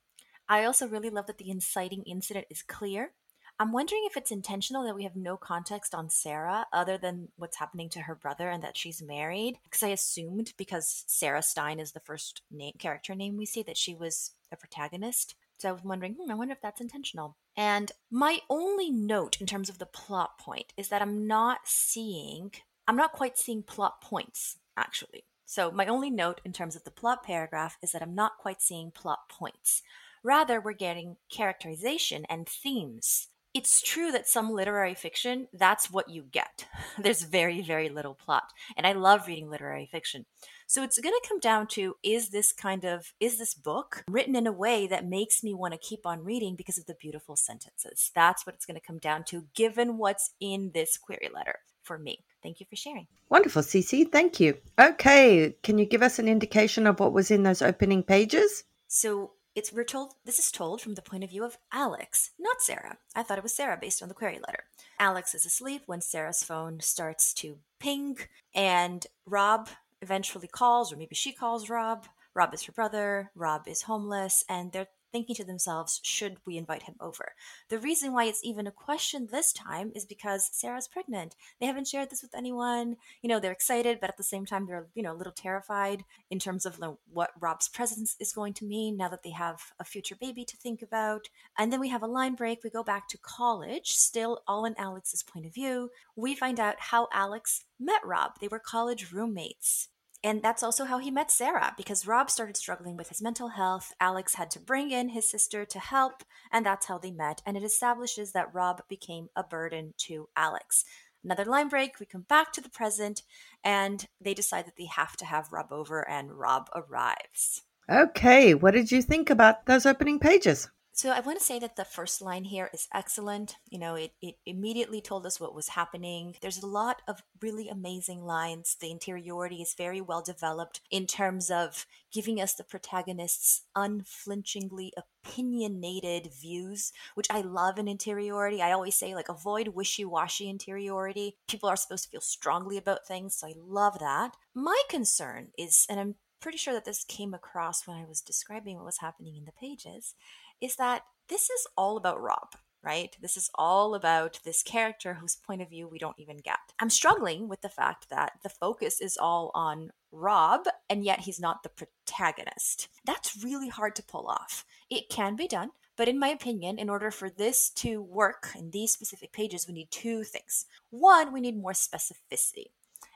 I 0.50 0.66
also 0.66 0.86
really 0.86 1.10
love 1.10 1.28
that 1.28 1.38
the 1.38 1.50
inciting 1.50 2.04
incident 2.04 2.48
is 2.50 2.62
clear. 2.62 3.12
I'm 3.58 3.72
wondering 3.72 4.04
if 4.06 4.18
it's 4.18 4.32
intentional 4.32 4.84
that 4.84 4.96
we 4.96 5.04
have 5.04 5.16
no 5.16 5.38
context 5.38 5.94
on 5.94 6.10
Sarah 6.10 6.66
other 6.74 6.98
than 6.98 7.30
what's 7.38 7.58
happening 7.58 7.90
to 7.90 8.02
her 8.02 8.16
brother 8.16 8.50
and 8.50 8.64
that 8.64 8.78
she's 8.78 9.02
married. 9.02 9.60
Because 9.64 9.84
I 9.84 9.90
assumed, 9.90 10.54
because 10.58 11.04
Sarah 11.08 11.42
Stein 11.42 11.80
is 11.80 11.92
the 11.92 12.00
first 12.00 12.42
name, 12.52 12.74
character 12.80 13.16
name 13.16 13.38
we 13.38 13.46
see, 13.46 13.64
that 13.64 13.78
she 13.78 13.94
was 13.94 14.32
a 14.52 14.58
protagonist. 14.58 15.36
So 15.60 15.68
I 15.68 15.74
was 15.74 15.84
wondering, 15.84 16.16
hmm, 16.20 16.32
I 16.32 16.36
wonder 16.36 16.54
if 16.54 16.62
that's 16.62 16.80
intentional. 16.80 17.36
And 17.58 17.92
my 18.10 18.40
only 18.50 18.90
note 18.90 19.40
in 19.42 19.46
terms 19.46 19.68
of 19.68 19.78
the 19.78 19.86
plot 19.86 20.40
point 20.40 20.74
is 20.78 20.88
that 20.88 21.02
I'm 21.02 21.28
not 21.28 21.60
seeing, 21.66 22.52
I'm 22.88 22.96
not 22.96 23.12
quite 23.12 23.38
seeing 23.38 23.62
plot 23.62 24.02
points, 24.02 24.58
actually. 24.78 25.26
So 25.46 25.70
my 25.70 25.86
only 25.86 26.10
note 26.10 26.40
in 26.46 26.54
terms 26.54 26.78
of 26.78 26.86
the 26.86 26.92
plot 26.92 27.24
paragraph 27.24 27.78
is 27.82 27.92
that 27.92 28.02
I'm 28.02 28.16
not 28.16 28.38
quite 28.38 28.62
seeing 28.62 28.92
plot 28.92 29.28
points. 29.28 29.82
Rather, 30.24 30.62
we're 30.62 30.72
getting 30.72 31.18
characterization 31.30 32.26
and 32.30 32.48
themes. 32.48 33.28
It's 33.54 33.82
true 33.82 34.12
that 34.12 34.28
some 34.28 34.52
literary 34.52 34.94
fiction, 34.94 35.48
that's 35.52 35.92
what 35.92 36.10
you 36.10 36.24
get. 36.32 36.68
There's 36.98 37.24
very, 37.24 37.62
very 37.62 37.90
little 37.90 38.14
plot. 38.14 38.54
And 38.78 38.88
I 38.88 38.94
love 38.94 39.28
reading 39.28 39.50
literary 39.50 39.90
fiction. 39.92 40.26
So 40.70 40.84
it's 40.84 41.00
going 41.00 41.16
to 41.20 41.28
come 41.28 41.40
down 41.40 41.66
to 41.70 41.96
is 42.04 42.30
this 42.30 42.54
kind 42.54 42.86
of 42.86 43.12
is 43.20 43.40
this 43.40 43.56
book 43.56 44.04
written 44.08 44.36
in 44.36 44.46
a 44.46 44.52
way 44.52 44.86
that 44.86 45.04
makes 45.04 45.44
me 45.44 45.52
want 45.52 45.74
to 45.74 45.80
keep 45.80 46.06
on 46.06 46.24
reading 46.24 46.56
because 46.56 46.78
of 46.78 46.86
the 46.86 46.94
beautiful 46.94 47.36
sentences. 47.36 48.12
That's 48.14 48.46
what 48.46 48.54
it's 48.54 48.68
going 48.68 48.80
to 48.80 48.86
come 48.86 49.00
down 49.00 49.24
to 49.30 49.46
given 49.56 49.98
what's 49.98 50.30
in 50.40 50.70
this 50.76 50.96
query 50.96 51.32
letter 51.34 51.58
for 51.82 51.98
me. 51.98 52.24
Thank 52.44 52.60
you 52.60 52.68
for 52.70 52.76
sharing. 52.76 53.08
Wonderful, 53.30 53.64
Cece. 53.64 54.12
Thank 54.12 54.40
you. 54.40 54.60
Okay, 54.80 55.56
can 55.64 55.80
you 55.80 55.88
give 55.88 56.04
us 56.04 56.20
an 56.20 56.28
indication 56.28 56.86
of 56.86 57.00
what 57.00 57.14
was 57.14 57.32
in 57.32 57.42
those 57.42 57.64
opening 57.64 58.04
pages? 58.04 58.64
So 58.88 59.32
it's 59.56 59.74
we're 59.74 59.84
told 59.84 60.14
this 60.24 60.38
is 60.38 60.52
told 60.52 60.82
from 60.82 60.94
the 60.94 61.02
point 61.02 61.24
of 61.24 61.32
view 61.32 61.44
of 61.44 61.58
Alex, 61.74 62.30
not 62.38 62.62
Sarah. 62.62 63.00
I 63.16 63.24
thought 63.24 63.40
it 63.40 63.44
was 63.44 63.56
Sarah 63.56 63.80
based 63.82 64.04
on 64.04 64.08
the 64.08 64.14
query 64.14 64.38
letter. 64.46 64.66
Alex 65.00 65.34
is 65.34 65.48
asleep 65.48 65.82
when 65.88 66.02
Sarah's 66.02 66.44
phone 66.44 66.80
starts 66.80 67.34
to 67.34 67.58
ping, 67.80 68.20
and 68.54 69.08
Rob 69.26 69.68
eventually 70.02 70.48
calls, 70.48 70.92
or 70.92 70.98
maybe 70.98 71.16
she 71.16 71.34
calls 71.34 71.70
Rob. 71.70 72.06
Rob 72.36 72.54
is 72.54 72.64
her 72.64 72.72
brother. 72.72 73.32
Rob 73.36 73.68
is 73.68 73.84
homeless, 73.84 74.44
and 74.48 74.72
they're 74.72 74.88
thinking 75.12 75.36
to 75.36 75.44
themselves, 75.44 76.00
should 76.04 76.38
we 76.46 76.58
invite 76.58 76.84
him 76.84 76.96
over? 77.00 77.34
The 77.70 77.80
reason 77.80 78.14
why 78.14 78.26
it's 78.26 78.44
even 78.44 78.68
a 78.68 78.72
question 78.72 79.28
this 79.32 79.52
time 79.54 79.92
is 79.96 80.06
because 80.06 80.50
Sarah's 80.52 80.88
pregnant. 80.88 81.36
They 81.60 81.66
haven't 81.66 81.88
shared 81.88 82.10
this 82.10 82.22
with 82.22 82.36
anyone. 82.36 82.98
You 83.22 83.30
know, 83.30 83.40
they're 83.40 83.52
excited, 83.52 84.00
but 84.00 84.10
at 84.10 84.18
the 84.18 84.24
same 84.24 84.46
time, 84.46 84.66
they're, 84.66 84.88
you 84.96 85.04
know, 85.04 85.14
a 85.14 85.18
little 85.18 85.34
terrified 85.34 86.04
in 86.30 86.40
terms 86.40 86.66
of 86.66 86.80
what 87.12 87.32
Rob's 87.40 87.68
presence 87.68 88.16
is 88.20 88.34
going 88.34 88.54
to 88.54 88.66
mean 88.66 88.98
now 88.98 89.10
that 89.10 89.24
they 89.24 89.32
have 89.32 89.62
a 89.80 89.84
future 89.84 90.16
baby 90.20 90.46
to 90.46 90.58
think 90.58 90.82
about. 90.82 91.30
And 91.58 91.72
then 91.72 91.80
we 91.80 91.90
have 91.90 92.04
a 92.04 92.08
line 92.08 92.36
break. 92.36 92.64
We 92.64 92.70
go 92.70 92.84
back 92.84 93.08
to 93.10 93.18
college, 93.18 93.92
still 93.92 94.42
all 94.48 94.66
in 94.66 94.76
Alex's 94.78 95.24
point 95.24 95.46
of 95.46 95.54
view. 95.54 95.90
We 96.16 96.36
find 96.36 96.60
out 96.60 96.76
how 96.80 97.08
Alex 97.12 97.66
met 97.80 98.02
Rob. 98.06 98.34
They 98.40 98.48
were 98.48 98.60
college 98.60 99.12
roommates. 99.12 99.90
And 100.24 100.42
that's 100.42 100.64
also 100.64 100.84
how 100.86 100.98
he 100.98 101.12
met 101.12 101.32
Sarah 101.32 101.74
because 101.78 102.06
Rob 102.06 102.30
started 102.30 102.58
struggling 102.58 102.98
with 102.98 103.08
his 103.08 103.22
mental 103.22 103.50
health. 103.50 103.94
Alex 104.02 104.36
had 104.36 104.52
to 104.52 104.60
bring 104.60 104.92
in 104.92 105.10
his 105.10 105.30
sister 105.30 105.64
to 105.66 105.80
help, 105.80 106.24
and 106.52 106.66
that's 106.66 106.88
how 106.88 106.98
they 106.98 107.12
met. 107.12 107.42
And 107.46 107.56
it 107.56 107.64
establishes 107.64 108.34
that 108.34 108.54
Rob 108.54 108.82
became 108.90 109.30
a 109.36 109.44
burden 109.44 109.94
to 110.00 110.28
Alex. 110.36 110.84
Another 111.24 111.46
line 111.46 111.70
break, 111.70 112.00
we 112.00 112.06
come 112.06 112.26
back 112.28 112.52
to 112.54 112.62
the 112.62 112.70
present, 112.70 113.24
and 113.64 114.06
they 114.22 114.34
decide 114.34 114.66
that 114.66 114.78
they 114.78 114.86
have 114.86 115.16
to 115.18 115.26
have 115.26 115.52
Rob 115.52 115.72
over, 115.72 116.08
and 116.08 116.34
Rob 116.34 116.70
arrives. 116.76 117.64
Okay, 117.90 118.54
what 118.54 118.74
did 118.74 118.92
you 118.92 119.02
think 119.02 119.30
about 119.30 119.66
those 119.66 119.86
opening 119.86 120.20
pages? 120.20 120.70
So 121.00 121.12
I 121.12 121.22
want 121.22 121.40
to 121.40 121.46
say 121.46 121.60
that 121.60 121.78
the 121.78 121.86
first 121.86 122.22
line 122.22 122.44
here 122.44 122.70
is 122.74 122.90
excellent. 122.94 123.56
You 123.70 123.80
know, 123.80 123.96
it, 123.96 124.12
it 124.22 124.36
immediately 124.46 125.00
told 125.00 125.26
us 125.26 125.40
what 125.40 125.56
was 125.56 125.70
happening. 125.70 126.36
There's 126.42 126.62
a 126.62 126.68
lot 126.68 127.02
of 127.08 127.24
really 127.42 127.70
amazing 127.70 128.26
lines. 128.26 128.76
The 128.82 128.92
interiority 128.92 129.62
is 129.62 129.76
very 129.78 130.02
well 130.02 130.22
developed 130.22 130.82
in 130.92 131.08
terms 131.08 131.50
of 131.50 131.86
giving 132.12 132.42
us 132.42 132.54
the 132.54 132.66
protagonist's 132.66 133.62
unflinchingly 133.78 134.92
opinionated 134.98 136.34
views, 136.34 136.92
which 137.16 137.28
I 137.30 137.40
love 137.40 137.80
in 137.80 137.88
interiority. 137.88 138.62
I 138.62 138.74
always 138.74 138.96
say, 138.96 139.16
like, 139.16 139.30
avoid 139.30 139.70
wishy 139.70 140.04
washy 140.04 140.50
interiority. 140.50 141.38
People 141.48 141.70
are 141.70 141.78
supposed 141.78 142.04
to 142.04 142.10
feel 142.10 142.20
strongly 142.20 142.76
about 142.76 143.08
things, 143.08 143.38
so 143.38 143.48
I 143.48 143.54
love 143.58 144.00
that. 144.00 144.36
My 144.54 144.82
concern 144.90 145.52
is, 145.58 145.88
and 145.90 145.98
I'm 145.98 146.16
pretty 146.42 146.58
sure 146.58 146.74
that 146.74 146.86
this 146.86 147.04
came 147.04 147.34
across 147.34 147.86
when 147.86 147.98
I 147.98 148.06
was 148.06 148.22
describing 148.22 148.78
what 148.78 148.86
was 148.86 149.00
happening 149.00 149.36
in 149.36 149.46
the 149.46 149.52
pages, 149.52 150.16
is 150.62 150.76
that 150.78 151.04
this 151.28 151.50
is 151.50 151.68
all 151.78 151.98
about 151.98 152.22
Rob, 152.22 152.56
right? 152.84 153.16
This 153.22 153.38
is 153.38 153.50
all 153.56 153.96
about 153.96 154.40
this 154.44 154.64
character 154.64 155.16
whose 155.16 155.36
point 155.36 155.62
of 155.62 155.70
view 155.70 155.88
we 155.88 156.00
don't 156.00 156.20
even 156.20 156.38
get. 156.38 156.58
I'm 156.80 156.90
struggling 156.90 157.48
with 157.48 157.62
the 157.62 157.70
fact 157.70 158.10
that 158.10 158.34
the 158.44 158.50
focus 158.50 159.02
is 159.02 159.18
all 159.18 159.52
on 159.54 159.92
Rob, 160.12 160.66
and 160.90 161.04
yet 161.04 161.22
he's 161.22 161.40
not 161.40 161.64
the 161.64 161.70
protagonist. 161.70 162.88
That's 163.06 163.44
really 163.44 163.70
hard 163.70 163.96
to 163.98 164.04
pull 164.04 164.28
off. 164.28 164.66
It 164.90 165.10
can 165.10 165.36
be 165.36 165.48
done. 165.48 165.72
But 166.00 166.08
in 166.08 166.18
my 166.18 166.30
opinion, 166.30 166.80
in 166.80 166.90
order 166.90 167.12
for 167.12 167.30
this 167.30 167.70
to 167.72 168.02
work 168.02 168.52
in 168.58 168.72
these 168.72 168.94
specific 168.94 169.34
pages, 169.34 169.68
we 169.68 169.74
need 169.74 169.92
two 169.92 170.24
things. 170.24 170.66
One, 170.92 171.34
we 171.34 171.42
need 171.42 171.58
more 171.58 171.74
specificity. 171.74 172.68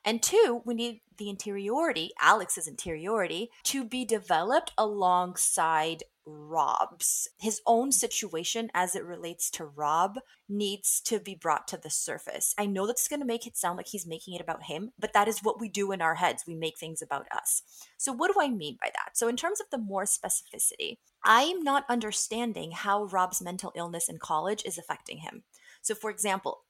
And 0.04 0.22
two, 0.22 0.62
we 0.66 0.74
need 0.74 1.00
the 1.24 1.30
interiority, 1.30 2.12
Alex's 2.22 2.68
interiority, 2.68 3.50
to 3.64 3.86
be 3.86 4.04
developed 4.04 4.74
alongside 4.78 6.04
Rob's. 6.26 7.30
His 7.40 7.62
own 7.66 7.94
situation 7.94 8.70
as 8.74 8.94
it 8.94 9.06
relates 9.06 9.50
to 9.52 9.66
Rob 9.66 10.20
needs 10.50 11.00
to 11.06 11.20
be 11.20 11.36
brought 11.36 11.66
to 11.70 11.78
the 11.78 11.90
surface. 11.90 12.54
I 12.58 12.66
know 12.66 12.86
that's 12.86 13.08
going 13.08 13.22
to 13.22 13.26
make 13.26 13.48
it 13.48 13.56
sound 13.56 13.78
like 13.78 13.88
he's 13.88 14.06
making 14.06 14.34
it 14.34 14.42
about 14.42 14.64
him, 14.64 14.92
but 15.00 15.14
that 15.14 15.30
is 15.30 15.40
what 15.40 15.62
we 15.62 15.70
do 15.70 15.94
in 15.94 16.02
our 16.02 16.16
heads. 16.16 16.44
We 16.46 16.56
make 16.56 16.78
things 16.78 17.02
about 17.02 17.28
us. 17.32 17.62
So, 17.98 18.12
what 18.12 18.34
do 18.34 18.42
I 18.42 18.50
mean 18.50 18.78
by 18.82 18.90
that? 18.94 19.18
So, 19.18 19.30
in 19.30 19.38
terms 19.38 19.62
of 19.62 19.68
the 19.72 19.78
more 19.78 20.04
specificity, 20.04 20.98
I'm 21.24 21.64
not 21.64 21.86
understanding 21.90 22.72
how 22.72 23.06
Rob's 23.06 23.42
mental 23.42 23.72
illness 23.76 24.10
in 24.10 24.18
college 24.18 24.64
is 24.66 24.78
affecting 24.78 25.20
him. 25.20 25.44
So, 25.82 25.96
for 25.96 26.10
example, 26.10 26.64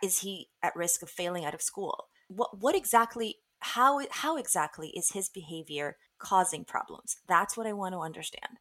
is 0.00 0.20
he 0.20 0.48
at 0.62 0.76
risk 0.76 1.02
of 1.02 1.10
failing 1.10 1.44
out 1.44 1.54
of 1.54 1.62
school? 1.62 2.06
what 2.28 2.58
what 2.60 2.74
exactly 2.74 3.36
how 3.60 4.00
how 4.10 4.36
exactly 4.36 4.88
is 4.90 5.12
his 5.12 5.28
behavior 5.28 5.96
causing 6.18 6.64
problems 6.64 7.16
that's 7.26 7.56
what 7.56 7.66
i 7.66 7.72
want 7.72 7.94
to 7.94 8.00
understand 8.00 8.58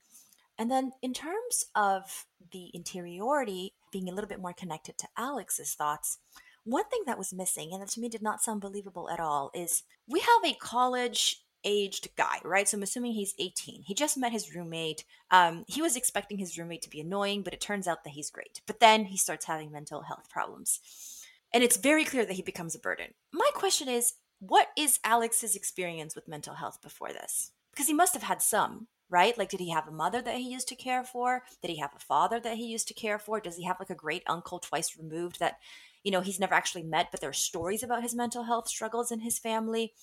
And 0.57 0.71
then, 0.71 0.91
in 1.01 1.13
terms 1.13 1.65
of 1.75 2.25
the 2.51 2.69
interiority 2.73 3.73
being 3.91 4.07
a 4.07 4.13
little 4.13 4.27
bit 4.27 4.39
more 4.39 4.53
connected 4.53 4.97
to 4.99 5.07
Alex's 5.17 5.73
thoughts, 5.73 6.19
one 6.63 6.85
thing 6.85 7.03
that 7.05 7.17
was 7.17 7.33
missing, 7.33 7.69
and 7.71 7.81
that 7.81 7.89
to 7.89 7.99
me 7.99 8.09
did 8.09 8.21
not 8.21 8.41
sound 8.41 8.61
believable 8.61 9.09
at 9.09 9.19
all, 9.19 9.51
is 9.53 9.83
we 10.07 10.19
have 10.21 10.45
a 10.45 10.55
college 10.55 11.41
aged 11.63 12.09
guy, 12.15 12.39
right? 12.43 12.67
So 12.69 12.77
I'm 12.77 12.83
assuming 12.83 13.13
he's 13.13 13.33
18. 13.39 13.83
He 13.83 13.93
just 13.93 14.17
met 14.17 14.31
his 14.31 14.55
roommate. 14.55 15.03
Um, 15.31 15.65
he 15.67 15.81
was 15.81 15.95
expecting 15.95 16.37
his 16.37 16.57
roommate 16.57 16.83
to 16.83 16.89
be 16.89 17.01
annoying, 17.01 17.41
but 17.41 17.53
it 17.53 17.61
turns 17.61 17.87
out 17.87 18.03
that 18.03 18.11
he's 18.11 18.29
great. 18.29 18.61
But 18.67 18.79
then 18.79 19.05
he 19.05 19.17
starts 19.17 19.45
having 19.45 19.71
mental 19.71 20.03
health 20.03 20.29
problems. 20.29 20.79
And 21.53 21.63
it's 21.63 21.77
very 21.77 22.05
clear 22.05 22.25
that 22.25 22.35
he 22.35 22.41
becomes 22.43 22.75
a 22.75 22.79
burden. 22.79 23.13
My 23.33 23.49
question 23.55 23.89
is 23.89 24.13
what 24.47 24.67
is 24.77 24.99
Alex's 25.03 25.55
experience 25.55 26.15
with 26.15 26.27
mental 26.27 26.55
health 26.55 26.81
before 26.81 27.11
this? 27.11 27.51
Because 27.71 27.87
he 27.87 27.93
must 27.93 28.13
have 28.13 28.23
had 28.23 28.41
some, 28.41 28.87
right? 29.09 29.37
Like, 29.37 29.49
did 29.49 29.59
he 29.59 29.71
have 29.71 29.87
a 29.87 29.91
mother 29.91 30.21
that 30.21 30.35
he 30.35 30.51
used 30.51 30.67
to 30.69 30.75
care 30.75 31.03
for? 31.03 31.43
Did 31.61 31.71
he 31.71 31.79
have 31.79 31.93
a 31.95 31.99
father 31.99 32.39
that 32.39 32.57
he 32.57 32.65
used 32.65 32.87
to 32.89 32.93
care 32.93 33.19
for? 33.19 33.39
Does 33.39 33.57
he 33.57 33.65
have 33.65 33.77
like 33.79 33.89
a 33.89 33.95
great 33.95 34.23
uncle 34.27 34.59
twice 34.59 34.97
removed 34.97 35.39
that, 35.39 35.57
you 36.03 36.11
know, 36.11 36.21
he's 36.21 36.39
never 36.39 36.53
actually 36.53 36.83
met, 36.83 37.07
but 37.11 37.21
there 37.21 37.29
are 37.29 37.33
stories 37.33 37.83
about 37.83 38.03
his 38.03 38.15
mental 38.15 38.43
health 38.43 38.67
struggles 38.67 39.11
in 39.11 39.19
his 39.19 39.39
family? 39.39 39.93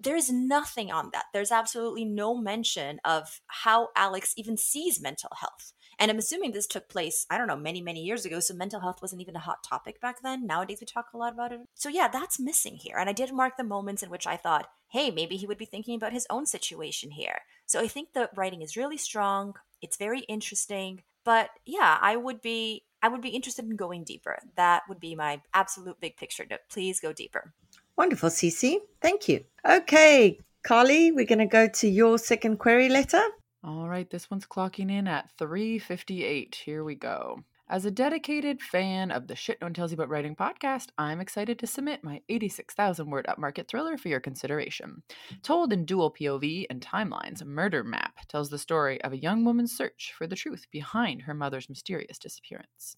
There's 0.00 0.30
nothing 0.30 0.90
on 0.92 1.10
that. 1.12 1.24
There's 1.32 1.50
absolutely 1.50 2.04
no 2.04 2.36
mention 2.36 3.00
of 3.04 3.40
how 3.48 3.88
Alex 3.96 4.32
even 4.36 4.56
sees 4.56 5.00
mental 5.00 5.30
health. 5.40 5.72
And 5.98 6.10
I'm 6.10 6.18
assuming 6.18 6.52
this 6.52 6.66
took 6.66 6.88
place, 6.88 7.26
I 7.28 7.36
don't 7.36 7.48
know, 7.48 7.56
many, 7.56 7.80
many 7.80 8.02
years 8.02 8.24
ago. 8.24 8.40
So 8.40 8.54
mental 8.54 8.80
health 8.80 9.02
wasn't 9.02 9.20
even 9.20 9.34
a 9.36 9.40
hot 9.40 9.64
topic 9.64 10.00
back 10.00 10.22
then. 10.22 10.46
Nowadays, 10.46 10.78
we 10.80 10.86
talk 10.86 11.08
a 11.12 11.16
lot 11.16 11.32
about 11.32 11.52
it. 11.52 11.60
So, 11.74 11.88
yeah, 11.88 12.08
that's 12.08 12.38
missing 12.38 12.76
here. 12.76 12.96
And 12.96 13.08
I 13.08 13.12
did 13.12 13.32
mark 13.32 13.56
the 13.56 13.64
moments 13.64 14.02
in 14.02 14.10
which 14.10 14.26
I 14.26 14.36
thought, 14.36 14.68
hey, 14.88 15.10
maybe 15.10 15.36
he 15.36 15.46
would 15.46 15.58
be 15.58 15.64
thinking 15.64 15.96
about 15.96 16.12
his 16.12 16.26
own 16.30 16.46
situation 16.46 17.10
here. 17.10 17.40
So, 17.66 17.80
I 17.80 17.88
think 17.88 18.12
the 18.12 18.30
writing 18.36 18.62
is 18.62 18.76
really 18.76 18.96
strong. 18.96 19.54
It's 19.82 19.96
very 19.96 20.20
interesting. 20.20 21.02
But 21.24 21.50
yeah, 21.66 21.98
I 22.00 22.16
would 22.16 22.40
be. 22.40 22.84
I 23.00 23.08
would 23.08 23.20
be 23.20 23.28
interested 23.28 23.64
in 23.64 23.76
going 23.76 24.02
deeper. 24.02 24.40
That 24.56 24.82
would 24.88 24.98
be 24.98 25.14
my 25.14 25.40
absolute 25.54 26.00
big 26.00 26.16
picture. 26.16 26.44
Please 26.68 26.98
go 26.98 27.12
deeper. 27.12 27.52
Wonderful, 27.96 28.30
Cece. 28.30 28.78
Thank 29.00 29.28
you. 29.28 29.44
Okay, 29.68 30.38
Carly, 30.64 31.12
we're 31.12 31.24
going 31.24 31.38
to 31.38 31.46
go 31.46 31.68
to 31.68 31.88
your 31.88 32.18
second 32.18 32.58
query 32.58 32.88
letter. 32.88 33.22
All 33.68 33.86
right, 33.86 34.08
this 34.08 34.30
one's 34.30 34.46
clocking 34.46 34.90
in 34.90 35.06
at 35.06 35.28
358. 35.36 36.62
Here 36.64 36.82
we 36.82 36.94
go. 36.94 37.44
As 37.68 37.84
a 37.84 37.90
dedicated 37.90 38.62
fan 38.62 39.10
of 39.10 39.26
the 39.26 39.36
Shit 39.36 39.60
No 39.60 39.66
One 39.66 39.74
Tells 39.74 39.90
You 39.90 39.96
About 39.96 40.08
Writing 40.08 40.34
podcast, 40.34 40.86
I'm 40.96 41.20
excited 41.20 41.58
to 41.58 41.66
submit 41.66 42.02
my 42.02 42.22
86,000 42.30 43.10
word 43.10 43.26
upmarket 43.28 43.68
thriller 43.68 43.98
for 43.98 44.08
your 44.08 44.20
consideration. 44.20 45.02
Told 45.42 45.70
in 45.74 45.84
dual 45.84 46.14
POV 46.14 46.64
and 46.70 46.80
timelines, 46.80 47.44
Murder 47.44 47.84
Map 47.84 48.14
tells 48.26 48.48
the 48.48 48.56
story 48.56 49.02
of 49.02 49.12
a 49.12 49.20
young 49.20 49.44
woman's 49.44 49.76
search 49.76 50.14
for 50.16 50.26
the 50.26 50.34
truth 50.34 50.64
behind 50.72 51.20
her 51.20 51.34
mother's 51.34 51.68
mysterious 51.68 52.18
disappearance. 52.18 52.96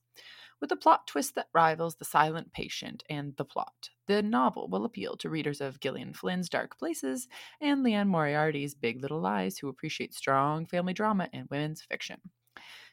With 0.60 0.70
a 0.72 0.76
plot 0.76 1.06
twist 1.06 1.36
that 1.36 1.48
rivals 1.54 1.96
The 1.96 2.04
Silent 2.04 2.52
Patient 2.52 3.02
and 3.08 3.34
The 3.36 3.46
Plot, 3.46 3.88
the 4.06 4.22
novel 4.22 4.68
will 4.68 4.84
appeal 4.84 5.16
to 5.16 5.30
readers 5.30 5.62
of 5.62 5.80
Gillian 5.80 6.12
Flynn's 6.12 6.50
Dark 6.50 6.78
Places 6.78 7.28
and 7.62 7.82
Liane 7.82 8.08
Moriarty's 8.08 8.74
Big 8.74 9.00
Little 9.00 9.20
Lies 9.20 9.56
who 9.56 9.68
appreciate 9.68 10.12
strong 10.12 10.66
family 10.66 10.92
drama 10.92 11.30
and 11.32 11.48
women's 11.50 11.80
fiction. 11.80 12.20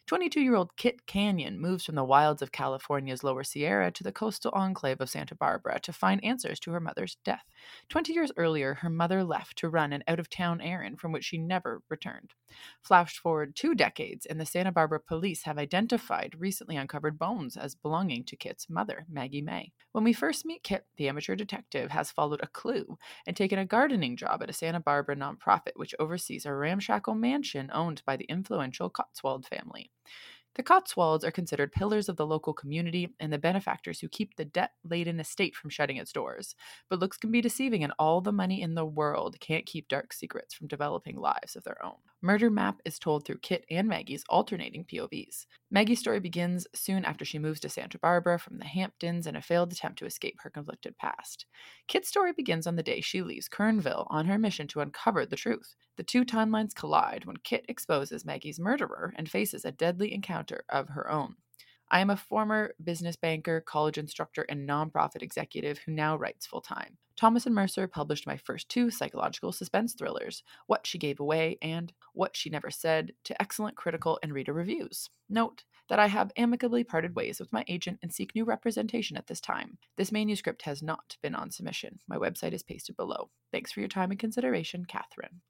22 0.06 0.40
year 0.40 0.56
old 0.56 0.78
Kit 0.78 1.06
Canyon 1.06 1.60
moves 1.60 1.84
from 1.84 1.96
the 1.96 2.06
wilds 2.06 2.42
of 2.42 2.54
California's 2.54 3.26
Lower 3.26 3.44
Sierra 3.44 3.92
to 3.92 4.04
the 4.04 4.14
coastal 4.14 4.52
enclave 4.56 5.02
of 5.02 5.10
Santa 5.10 5.36
Barbara 5.36 5.82
to 5.82 5.92
find 5.92 6.24
answers 6.24 6.62
to 6.62 6.72
her 6.72 6.80
mother's 6.80 7.18
death. 7.26 7.44
20 7.90 8.14
years 8.14 8.32
earlier, 8.38 8.76
her 8.76 8.90
mother 8.90 9.24
left 9.24 9.58
to 9.58 9.70
run 9.70 9.94
an 9.94 10.04
out 10.08 10.20
of 10.20 10.30
town 10.30 10.62
errand 10.62 11.00
from 11.00 11.12
which 11.12 11.26
she 11.26 11.38
never 11.38 11.82
returned. 11.90 12.34
Flash 12.82 13.18
forward 13.18 13.56
two 13.56 13.76
decades, 13.76 14.26
and 14.26 14.40
the 14.40 14.46
Santa 14.46 14.72
Barbara 14.72 15.00
police 15.00 15.44
have 15.44 15.58
identified 15.58 16.36
recently 16.38 16.76
uncovered 16.76 17.20
bones 17.20 17.58
as 17.58 17.76
belonging 17.76 18.24
to 18.26 18.36
Kit's 18.36 18.70
mother, 18.70 19.06
Maggie 19.10 19.42
May. 19.42 19.72
When 19.92 20.04
we 20.04 20.14
first 20.14 20.46
meet 20.46 20.64
Kit, 20.64 20.86
the 20.98 21.10
amateur 21.10 21.36
detective 21.36 21.92
has 21.92 22.12
followed 22.12 22.42
a 22.42 22.48
clue 22.48 22.98
and 23.26 23.36
taken 23.36 23.60
a 23.60 23.66
gardening 23.66 24.16
job 24.16 24.42
at 24.44 24.50
a 24.50 24.54
Santa 24.54 24.80
Barbara 24.80 25.16
nonprofit 25.16 25.74
which 25.76 25.96
oversees 26.00 26.46
a 26.46 26.54
ramshackle 26.54 27.16
mansion 27.16 27.70
owned 27.74 28.02
by 28.06 28.16
the 28.16 28.26
influential 28.26 28.90
Cotswold 28.90 29.46
family. 29.46 29.92
The 30.58 30.64
Cotswolds 30.64 31.24
are 31.24 31.30
considered 31.30 31.72
pillars 31.72 32.10
of 32.10 32.18
the 32.18 32.26
local 32.26 32.52
community 32.52 33.14
and 33.20 33.32
the 33.32 33.38
benefactors 33.38 34.00
who 34.00 34.10
keep 34.10 34.36
the 34.36 34.46
debt 34.46 34.72
laden 34.84 35.20
estate 35.20 35.56
from 35.56 35.70
shutting 35.70 35.98
its 35.98 36.12
doors. 36.12 36.56
But 36.90 36.98
looks 36.98 37.16
can 37.16 37.32
be 37.32 37.42
deceiving, 37.42 37.84
and 37.84 37.94
all 38.00 38.22
the 38.22 38.32
money 38.32 38.64
in 38.64 38.74
the 38.74 38.84
world 38.84 39.40
can't 39.40 39.68
keep 39.68 39.88
dark 39.88 40.14
secrets 40.14 40.56
from 40.56 40.66
developing 40.66 41.16
lives 41.16 41.56
of 41.56 41.64
their 41.64 41.78
own. 41.86 41.98
Murder 42.28 42.50
Map 42.50 42.82
is 42.84 43.00
told 43.00 43.24
through 43.24 43.38
Kit 43.38 43.64
and 43.72 43.88
Maggie's 43.88 44.26
alternating 44.28 44.84
POVs. 44.84 45.46
Maggie's 45.72 46.00
story 46.02 46.20
begins 46.20 46.68
soon 46.76 47.06
after 47.06 47.24
she 47.24 47.40
moves 47.40 47.62
to 47.62 47.70
Santa 47.70 47.98
Barbara 47.98 48.38
from 48.38 48.58
the 48.58 48.66
Hamptons 48.66 49.28
in 49.28 49.38
a 49.38 49.42
failed 49.42 49.72
attempt 49.72 49.98
to 50.00 50.06
escape 50.06 50.36
her 50.42 50.50
conflicted 50.50 50.98
past. 50.98 51.46
Kit's 51.88 52.10
story 52.10 52.34
begins 52.34 52.68
on 52.68 52.76
the 52.76 52.84
day 52.84 53.00
she 53.00 53.22
leaves 53.22 53.48
Kernville 53.48 54.08
on 54.10 54.26
her 54.26 54.38
mission 54.38 54.68
to 54.68 54.82
uncover 54.82 55.26
the 55.26 55.38
truth. 55.38 55.74
The 55.96 56.04
two 56.04 56.26
timelines 56.26 56.76
collide 56.76 57.24
when 57.24 57.38
Kit 57.38 57.64
exposes 57.70 58.26
Maggie's 58.26 58.60
murderer 58.60 59.14
and 59.16 59.32
faces 59.32 59.64
a 59.64 59.72
deadly 59.72 60.14
encounter 60.14 60.66
of 60.68 60.90
her 60.90 61.10
own. 61.10 61.38
I 61.90 62.02
am 62.02 62.10
a 62.10 62.18
former 62.18 62.74
business 62.84 63.16
banker, 63.16 63.62
college 63.62 63.98
instructor, 63.98 64.46
and 64.50 64.68
nonprofit 64.68 65.22
executive 65.22 65.80
who 65.80 65.94
now 65.94 66.18
writes 66.18 66.46
full 66.46 66.62
time. 66.62 66.98
Thomas 67.16 67.46
and 67.46 67.56
Mercer 67.56 67.88
published 67.88 68.28
my 68.28 68.38
first 68.38 68.70
two 68.70 68.92
psychological 68.92 69.52
suspense 69.52 69.94
thrillers, 69.94 70.44
What 70.68 70.86
She 70.86 70.98
Gave 70.98 71.20
Away 71.20 71.58
and 71.62 71.94
What 72.14 72.36
She 72.36 72.50
Never 72.50 72.70
Said, 72.70 73.14
to 73.24 73.42
excellent 73.42 73.76
critical 73.76 74.20
and 74.22 74.34
reader 74.34 74.54
reviews. 74.54 75.10
Note 75.30 75.64
that 75.90 75.98
I 75.98 76.08
have 76.08 76.34
amicably 76.36 76.84
parted 76.84 77.16
ways 77.16 77.40
with 77.40 77.54
my 77.54 77.64
agent 77.68 78.00
and 78.04 78.14
seek 78.14 78.36
new 78.36 78.44
representation 78.44 79.16
at 79.16 79.28
this 79.28 79.40
time. 79.40 79.78
This 79.96 80.12
manuscript 80.12 80.64
has 80.64 80.84
not 80.84 81.18
been 81.24 81.34
on 81.34 81.50
submission. 81.50 82.00
My 82.08 82.18
website 82.18 82.54
is 82.54 82.64
pasted 82.64 82.98
below. 82.98 83.30
Thanks 83.52 83.72
for 83.72 83.80
your 83.80 83.90
time 83.90 84.12
and 84.12 84.20
consideration, 84.20 84.86
Catherine. 84.86 85.42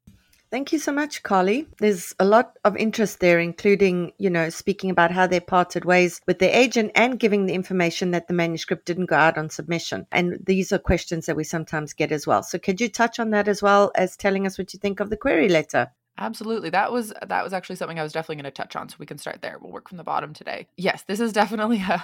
Thank 0.50 0.72
you 0.72 0.78
so 0.78 0.92
much, 0.92 1.22
Carly. 1.22 1.66
There's 1.78 2.14
a 2.18 2.24
lot 2.24 2.58
of 2.64 2.74
interest 2.76 3.20
there, 3.20 3.38
including, 3.38 4.12
you 4.16 4.30
know, 4.30 4.48
speaking 4.48 4.88
about 4.88 5.10
how 5.10 5.26
they 5.26 5.40
parted 5.40 5.84
ways 5.84 6.22
with 6.26 6.38
their 6.38 6.54
agent 6.54 6.92
and 6.94 7.18
giving 7.18 7.44
the 7.44 7.52
information 7.52 8.12
that 8.12 8.28
the 8.28 8.34
manuscript 8.34 8.86
didn't 8.86 9.06
go 9.06 9.16
out 9.16 9.36
on 9.36 9.50
submission. 9.50 10.06
And 10.10 10.38
these 10.46 10.72
are 10.72 10.78
questions 10.78 11.26
that 11.26 11.36
we 11.36 11.44
sometimes 11.44 11.92
get 11.92 12.12
as 12.12 12.26
well. 12.26 12.42
So 12.42 12.58
could 12.58 12.80
you 12.80 12.88
touch 12.88 13.18
on 13.18 13.30
that 13.30 13.46
as 13.46 13.62
well 13.62 13.92
as 13.94 14.16
telling 14.16 14.46
us 14.46 14.56
what 14.56 14.72
you 14.72 14.78
think 14.78 15.00
of 15.00 15.10
the 15.10 15.18
query 15.18 15.50
letter? 15.50 15.90
Absolutely. 16.20 16.70
That 16.70 16.90
was 16.90 17.12
that 17.26 17.44
was 17.44 17.52
actually 17.52 17.76
something 17.76 17.98
I 17.98 18.02
was 18.02 18.12
definitely 18.12 18.42
going 18.42 18.44
to 18.44 18.50
touch 18.50 18.74
on 18.74 18.88
so 18.88 18.96
we 18.98 19.06
can 19.06 19.18
start 19.18 19.40
there. 19.40 19.56
We'll 19.60 19.70
work 19.70 19.88
from 19.88 19.98
the 19.98 20.04
bottom 20.04 20.34
today. 20.34 20.66
Yes, 20.76 21.04
this 21.04 21.20
is 21.20 21.32
definitely 21.32 21.80
a, 21.88 22.02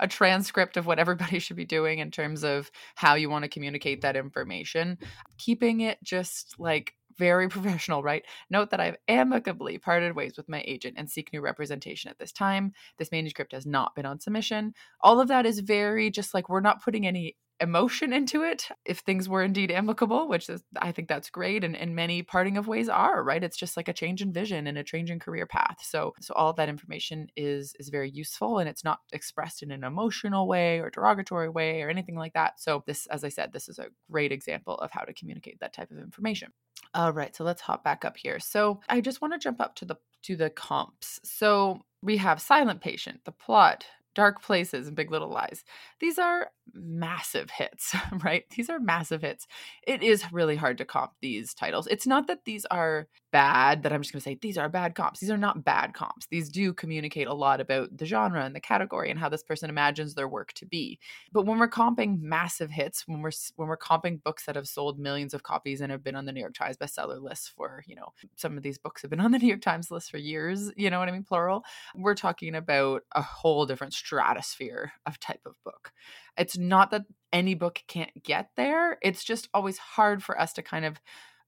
a 0.00 0.08
transcript 0.08 0.76
of 0.76 0.86
what 0.86 0.98
everybody 0.98 1.38
should 1.38 1.56
be 1.56 1.64
doing 1.64 2.00
in 2.00 2.10
terms 2.10 2.42
of 2.42 2.72
how 2.96 3.14
you 3.14 3.30
want 3.30 3.44
to 3.44 3.48
communicate 3.48 4.00
that 4.00 4.16
information. 4.16 4.98
Keeping 5.38 5.80
it 5.80 5.98
just 6.02 6.58
like 6.58 6.94
very 7.18 7.48
professional, 7.50 8.02
right? 8.02 8.24
Note 8.50 8.70
that 8.70 8.80
I've 8.80 8.96
amicably 9.08 9.78
parted 9.78 10.16
ways 10.16 10.36
with 10.36 10.48
my 10.48 10.62
agent 10.66 10.94
and 10.96 11.10
seek 11.10 11.32
new 11.32 11.40
representation 11.40 12.10
at 12.10 12.18
this 12.18 12.32
time. 12.32 12.72
This 12.98 13.12
manuscript 13.12 13.52
has 13.52 13.66
not 13.66 13.94
been 13.94 14.06
on 14.06 14.20
submission. 14.20 14.74
All 15.00 15.20
of 15.20 15.28
that 15.28 15.46
is 15.46 15.60
very 15.60 16.10
just 16.10 16.34
like 16.34 16.48
we're 16.48 16.60
not 16.60 16.82
putting 16.82 17.06
any 17.06 17.36
emotion 17.62 18.12
into 18.12 18.42
it 18.42 18.68
if 18.84 18.98
things 18.98 19.28
were 19.28 19.42
indeed 19.42 19.70
amicable 19.70 20.26
which 20.26 20.48
is 20.48 20.64
i 20.80 20.90
think 20.90 21.06
that's 21.06 21.30
great 21.30 21.62
and, 21.62 21.76
and 21.76 21.94
many 21.94 22.20
parting 22.20 22.56
of 22.56 22.66
ways 22.66 22.88
are 22.88 23.22
right 23.22 23.44
it's 23.44 23.56
just 23.56 23.76
like 23.76 23.86
a 23.86 23.92
change 23.92 24.20
in 24.20 24.32
vision 24.32 24.66
and 24.66 24.76
a 24.76 24.82
change 24.82 25.12
in 25.12 25.20
career 25.20 25.46
path 25.46 25.76
so 25.80 26.12
so 26.20 26.34
all 26.34 26.50
of 26.50 26.56
that 26.56 26.68
information 26.68 27.28
is 27.36 27.74
is 27.78 27.88
very 27.88 28.10
useful 28.10 28.58
and 28.58 28.68
it's 28.68 28.82
not 28.82 28.98
expressed 29.12 29.62
in 29.62 29.70
an 29.70 29.84
emotional 29.84 30.48
way 30.48 30.80
or 30.80 30.90
derogatory 30.90 31.48
way 31.48 31.82
or 31.82 31.88
anything 31.88 32.16
like 32.16 32.32
that 32.32 32.58
so 32.58 32.82
this 32.86 33.06
as 33.06 33.22
i 33.22 33.28
said 33.28 33.52
this 33.52 33.68
is 33.68 33.78
a 33.78 33.86
great 34.10 34.32
example 34.32 34.74
of 34.78 34.90
how 34.90 35.02
to 35.02 35.14
communicate 35.14 35.60
that 35.60 35.72
type 35.72 35.90
of 35.92 35.98
information 35.98 36.52
all 36.94 37.12
right 37.12 37.34
so 37.34 37.44
let's 37.44 37.62
hop 37.62 37.84
back 37.84 38.04
up 38.04 38.16
here. 38.16 38.38
So 38.38 38.80
i 38.88 39.00
just 39.00 39.20
want 39.20 39.34
to 39.34 39.38
jump 39.38 39.60
up 39.60 39.74
to 39.76 39.84
the 39.84 39.96
to 40.22 40.36
the 40.36 40.50
comps. 40.50 41.20
So 41.24 41.82
we 42.02 42.16
have 42.18 42.40
silent 42.40 42.80
patient 42.80 43.20
the 43.24 43.32
plot 43.32 43.84
Dark 44.14 44.42
Places 44.42 44.86
and 44.86 44.96
Big 44.96 45.10
Little 45.10 45.30
Lies. 45.30 45.64
These 46.00 46.18
are 46.18 46.50
massive 46.74 47.50
hits, 47.50 47.94
right? 48.24 48.44
These 48.56 48.70
are 48.70 48.78
massive 48.78 49.22
hits. 49.22 49.46
It 49.86 50.02
is 50.02 50.32
really 50.32 50.56
hard 50.56 50.78
to 50.78 50.84
comp 50.84 51.12
these 51.20 51.54
titles. 51.54 51.86
It's 51.86 52.06
not 52.06 52.26
that 52.26 52.44
these 52.44 52.64
are 52.66 53.08
bad, 53.32 53.82
that 53.82 53.92
I'm 53.92 54.02
just 54.02 54.12
going 54.12 54.20
to 54.20 54.24
say 54.24 54.38
these 54.40 54.58
are 54.58 54.68
bad 54.68 54.94
comps. 54.94 55.20
These 55.20 55.30
are 55.30 55.38
not 55.38 55.64
bad 55.64 55.94
comps. 55.94 56.26
These 56.26 56.50
do 56.50 56.72
communicate 56.74 57.26
a 57.26 57.34
lot 57.34 57.60
about 57.60 57.96
the 57.96 58.04
genre 58.04 58.44
and 58.44 58.54
the 58.54 58.60
category 58.60 59.10
and 59.10 59.18
how 59.18 59.28
this 59.28 59.42
person 59.42 59.70
imagines 59.70 60.14
their 60.14 60.28
work 60.28 60.52
to 60.54 60.66
be. 60.66 60.98
But 61.32 61.46
when 61.46 61.58
we're 61.58 61.68
comping 61.68 62.20
massive 62.20 62.70
hits, 62.70 63.08
when 63.08 63.22
we're 63.22 63.30
when 63.56 63.68
we're 63.68 63.78
comping 63.78 64.22
books 64.22 64.44
that 64.44 64.56
have 64.56 64.68
sold 64.68 64.98
millions 64.98 65.34
of 65.34 65.42
copies 65.42 65.80
and 65.80 65.90
have 65.90 66.04
been 66.04 66.14
on 66.14 66.26
the 66.26 66.32
New 66.32 66.40
York 66.40 66.54
Times 66.54 66.76
bestseller 66.76 67.20
list 67.20 67.52
for, 67.56 67.82
you 67.86 67.96
know, 67.96 68.12
some 68.36 68.56
of 68.56 68.62
these 68.62 68.78
books 68.78 69.02
have 69.02 69.10
been 69.10 69.20
on 69.20 69.32
the 69.32 69.38
New 69.38 69.48
York 69.48 69.62
Times 69.62 69.90
list 69.90 70.10
for 70.10 70.18
years, 70.18 70.70
you 70.76 70.90
know 70.90 70.98
what 70.98 71.08
I 71.08 71.12
mean, 71.12 71.24
plural. 71.24 71.64
We're 71.94 72.14
talking 72.14 72.54
about 72.54 73.02
a 73.12 73.22
whole 73.22 73.64
different 73.66 73.94
stratosphere 74.04 74.92
of 75.06 75.20
type 75.20 75.40
of 75.46 75.54
book. 75.64 75.92
It's 76.36 76.58
not 76.58 76.90
that 76.90 77.02
any 77.32 77.54
book 77.54 77.82
can't 77.88 78.22
get 78.22 78.50
there. 78.56 78.98
It's 79.02 79.24
just 79.24 79.48
always 79.54 79.78
hard 79.78 80.22
for 80.22 80.38
us 80.40 80.52
to 80.54 80.62
kind 80.62 80.84
of 80.84 81.00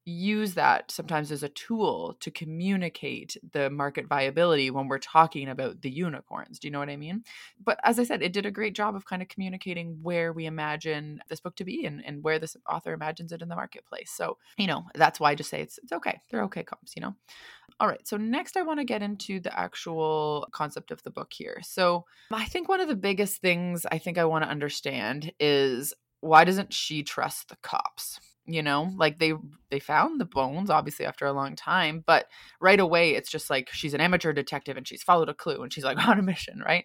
use 0.06 0.54
that 0.54 0.90
sometimes 0.90 1.32
as 1.32 1.42
a 1.42 1.48
tool 1.48 2.16
to 2.20 2.30
communicate 2.30 3.36
the 3.52 3.70
market 3.70 4.06
viability 4.06 4.70
when 4.70 4.86
we're 4.86 4.98
talking 4.98 5.48
about 5.48 5.80
the 5.80 5.90
unicorns. 5.90 6.58
Do 6.58 6.68
you 6.68 6.72
know 6.72 6.78
what 6.78 6.90
I 6.90 6.96
mean? 6.96 7.24
But 7.62 7.78
as 7.82 7.98
I 7.98 8.04
said, 8.04 8.22
it 8.22 8.32
did 8.32 8.44
a 8.44 8.50
great 8.50 8.74
job 8.74 8.94
of 8.94 9.06
kind 9.06 9.22
of 9.22 9.28
communicating 9.28 9.98
where 10.02 10.32
we 10.32 10.46
imagine 10.46 11.20
this 11.28 11.40
book 11.40 11.56
to 11.56 11.64
be 11.64 11.86
and, 11.86 12.04
and 12.04 12.22
where 12.22 12.38
this 12.38 12.56
author 12.68 12.92
imagines 12.92 13.32
it 13.32 13.40
in 13.40 13.48
the 13.48 13.56
marketplace. 13.56 14.10
So, 14.10 14.36
you 14.58 14.66
know, 14.66 14.84
that's 14.94 15.18
why 15.18 15.30
I 15.30 15.34
just 15.34 15.50
say 15.50 15.62
it's 15.62 15.78
it's 15.78 15.92
okay. 15.92 16.20
They're 16.30 16.44
okay 16.44 16.62
comps, 16.62 16.94
you 16.94 17.02
know. 17.02 17.14
All 17.80 17.88
right, 17.88 18.06
so 18.06 18.16
next 18.16 18.56
I 18.56 18.62
want 18.62 18.80
to 18.80 18.84
get 18.84 19.02
into 19.02 19.40
the 19.40 19.58
actual 19.58 20.46
concept 20.52 20.90
of 20.90 21.02
the 21.02 21.10
book 21.10 21.32
here. 21.32 21.60
So, 21.62 22.04
I 22.30 22.44
think 22.44 22.68
one 22.68 22.80
of 22.80 22.88
the 22.88 22.94
biggest 22.94 23.40
things 23.40 23.86
I 23.90 23.98
think 23.98 24.18
I 24.18 24.26
want 24.26 24.44
to 24.44 24.50
understand 24.50 25.32
is 25.40 25.92
why 26.20 26.44
doesn't 26.44 26.72
she 26.72 27.02
trust 27.02 27.48
the 27.48 27.56
cops? 27.56 28.20
You 28.46 28.62
know 28.62 28.92
like 28.96 29.18
they 29.18 29.32
they 29.70 29.78
found 29.78 30.20
the 30.20 30.24
bones 30.24 30.68
obviously 30.68 31.06
after 31.06 31.24
a 31.24 31.32
long 31.32 31.56
time 31.56 32.02
but 32.06 32.26
right 32.60 32.78
away 32.78 33.14
it's 33.14 33.30
just 33.30 33.48
like 33.48 33.70
she's 33.72 33.94
an 33.94 34.00
amateur 34.00 34.32
detective 34.32 34.76
and 34.76 34.86
she's 34.86 35.02
followed 35.02 35.28
a 35.28 35.34
clue 35.34 35.62
and 35.62 35.72
she's 35.72 35.84
like 35.84 35.98
on 36.08 36.18
a 36.18 36.22
mission 36.22 36.62
right? 36.64 36.84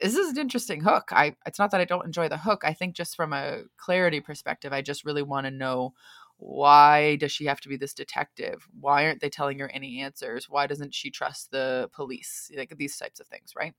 This 0.00 0.16
is 0.16 0.30
an 0.32 0.38
interesting 0.38 0.82
hook. 0.82 1.08
I 1.12 1.36
it's 1.46 1.58
not 1.58 1.70
that 1.70 1.80
i 1.80 1.84
don't 1.84 2.04
enjoy 2.04 2.28
the 2.28 2.36
hook. 2.36 2.62
I 2.64 2.72
think 2.72 2.94
just 2.94 3.16
from 3.16 3.32
a 3.32 3.62
clarity 3.76 4.20
perspective 4.20 4.72
i 4.72 4.82
just 4.82 5.04
really 5.04 5.22
want 5.22 5.46
to 5.46 5.50
know 5.50 5.94
why 6.38 7.16
does 7.16 7.32
she 7.32 7.46
have 7.46 7.60
to 7.62 7.68
be 7.68 7.76
this 7.76 7.94
detective? 7.94 8.66
Why 8.78 9.06
aren't 9.06 9.20
they 9.20 9.30
telling 9.30 9.58
her 9.58 9.70
any 9.70 10.00
answers? 10.00 10.48
Why 10.48 10.66
doesn't 10.66 10.94
she 10.94 11.10
trust 11.10 11.50
the 11.50 11.88
police? 11.94 12.50
Like 12.56 12.74
these 12.76 12.96
types 12.96 13.20
of 13.20 13.26
things 13.28 13.52
right? 13.56 13.74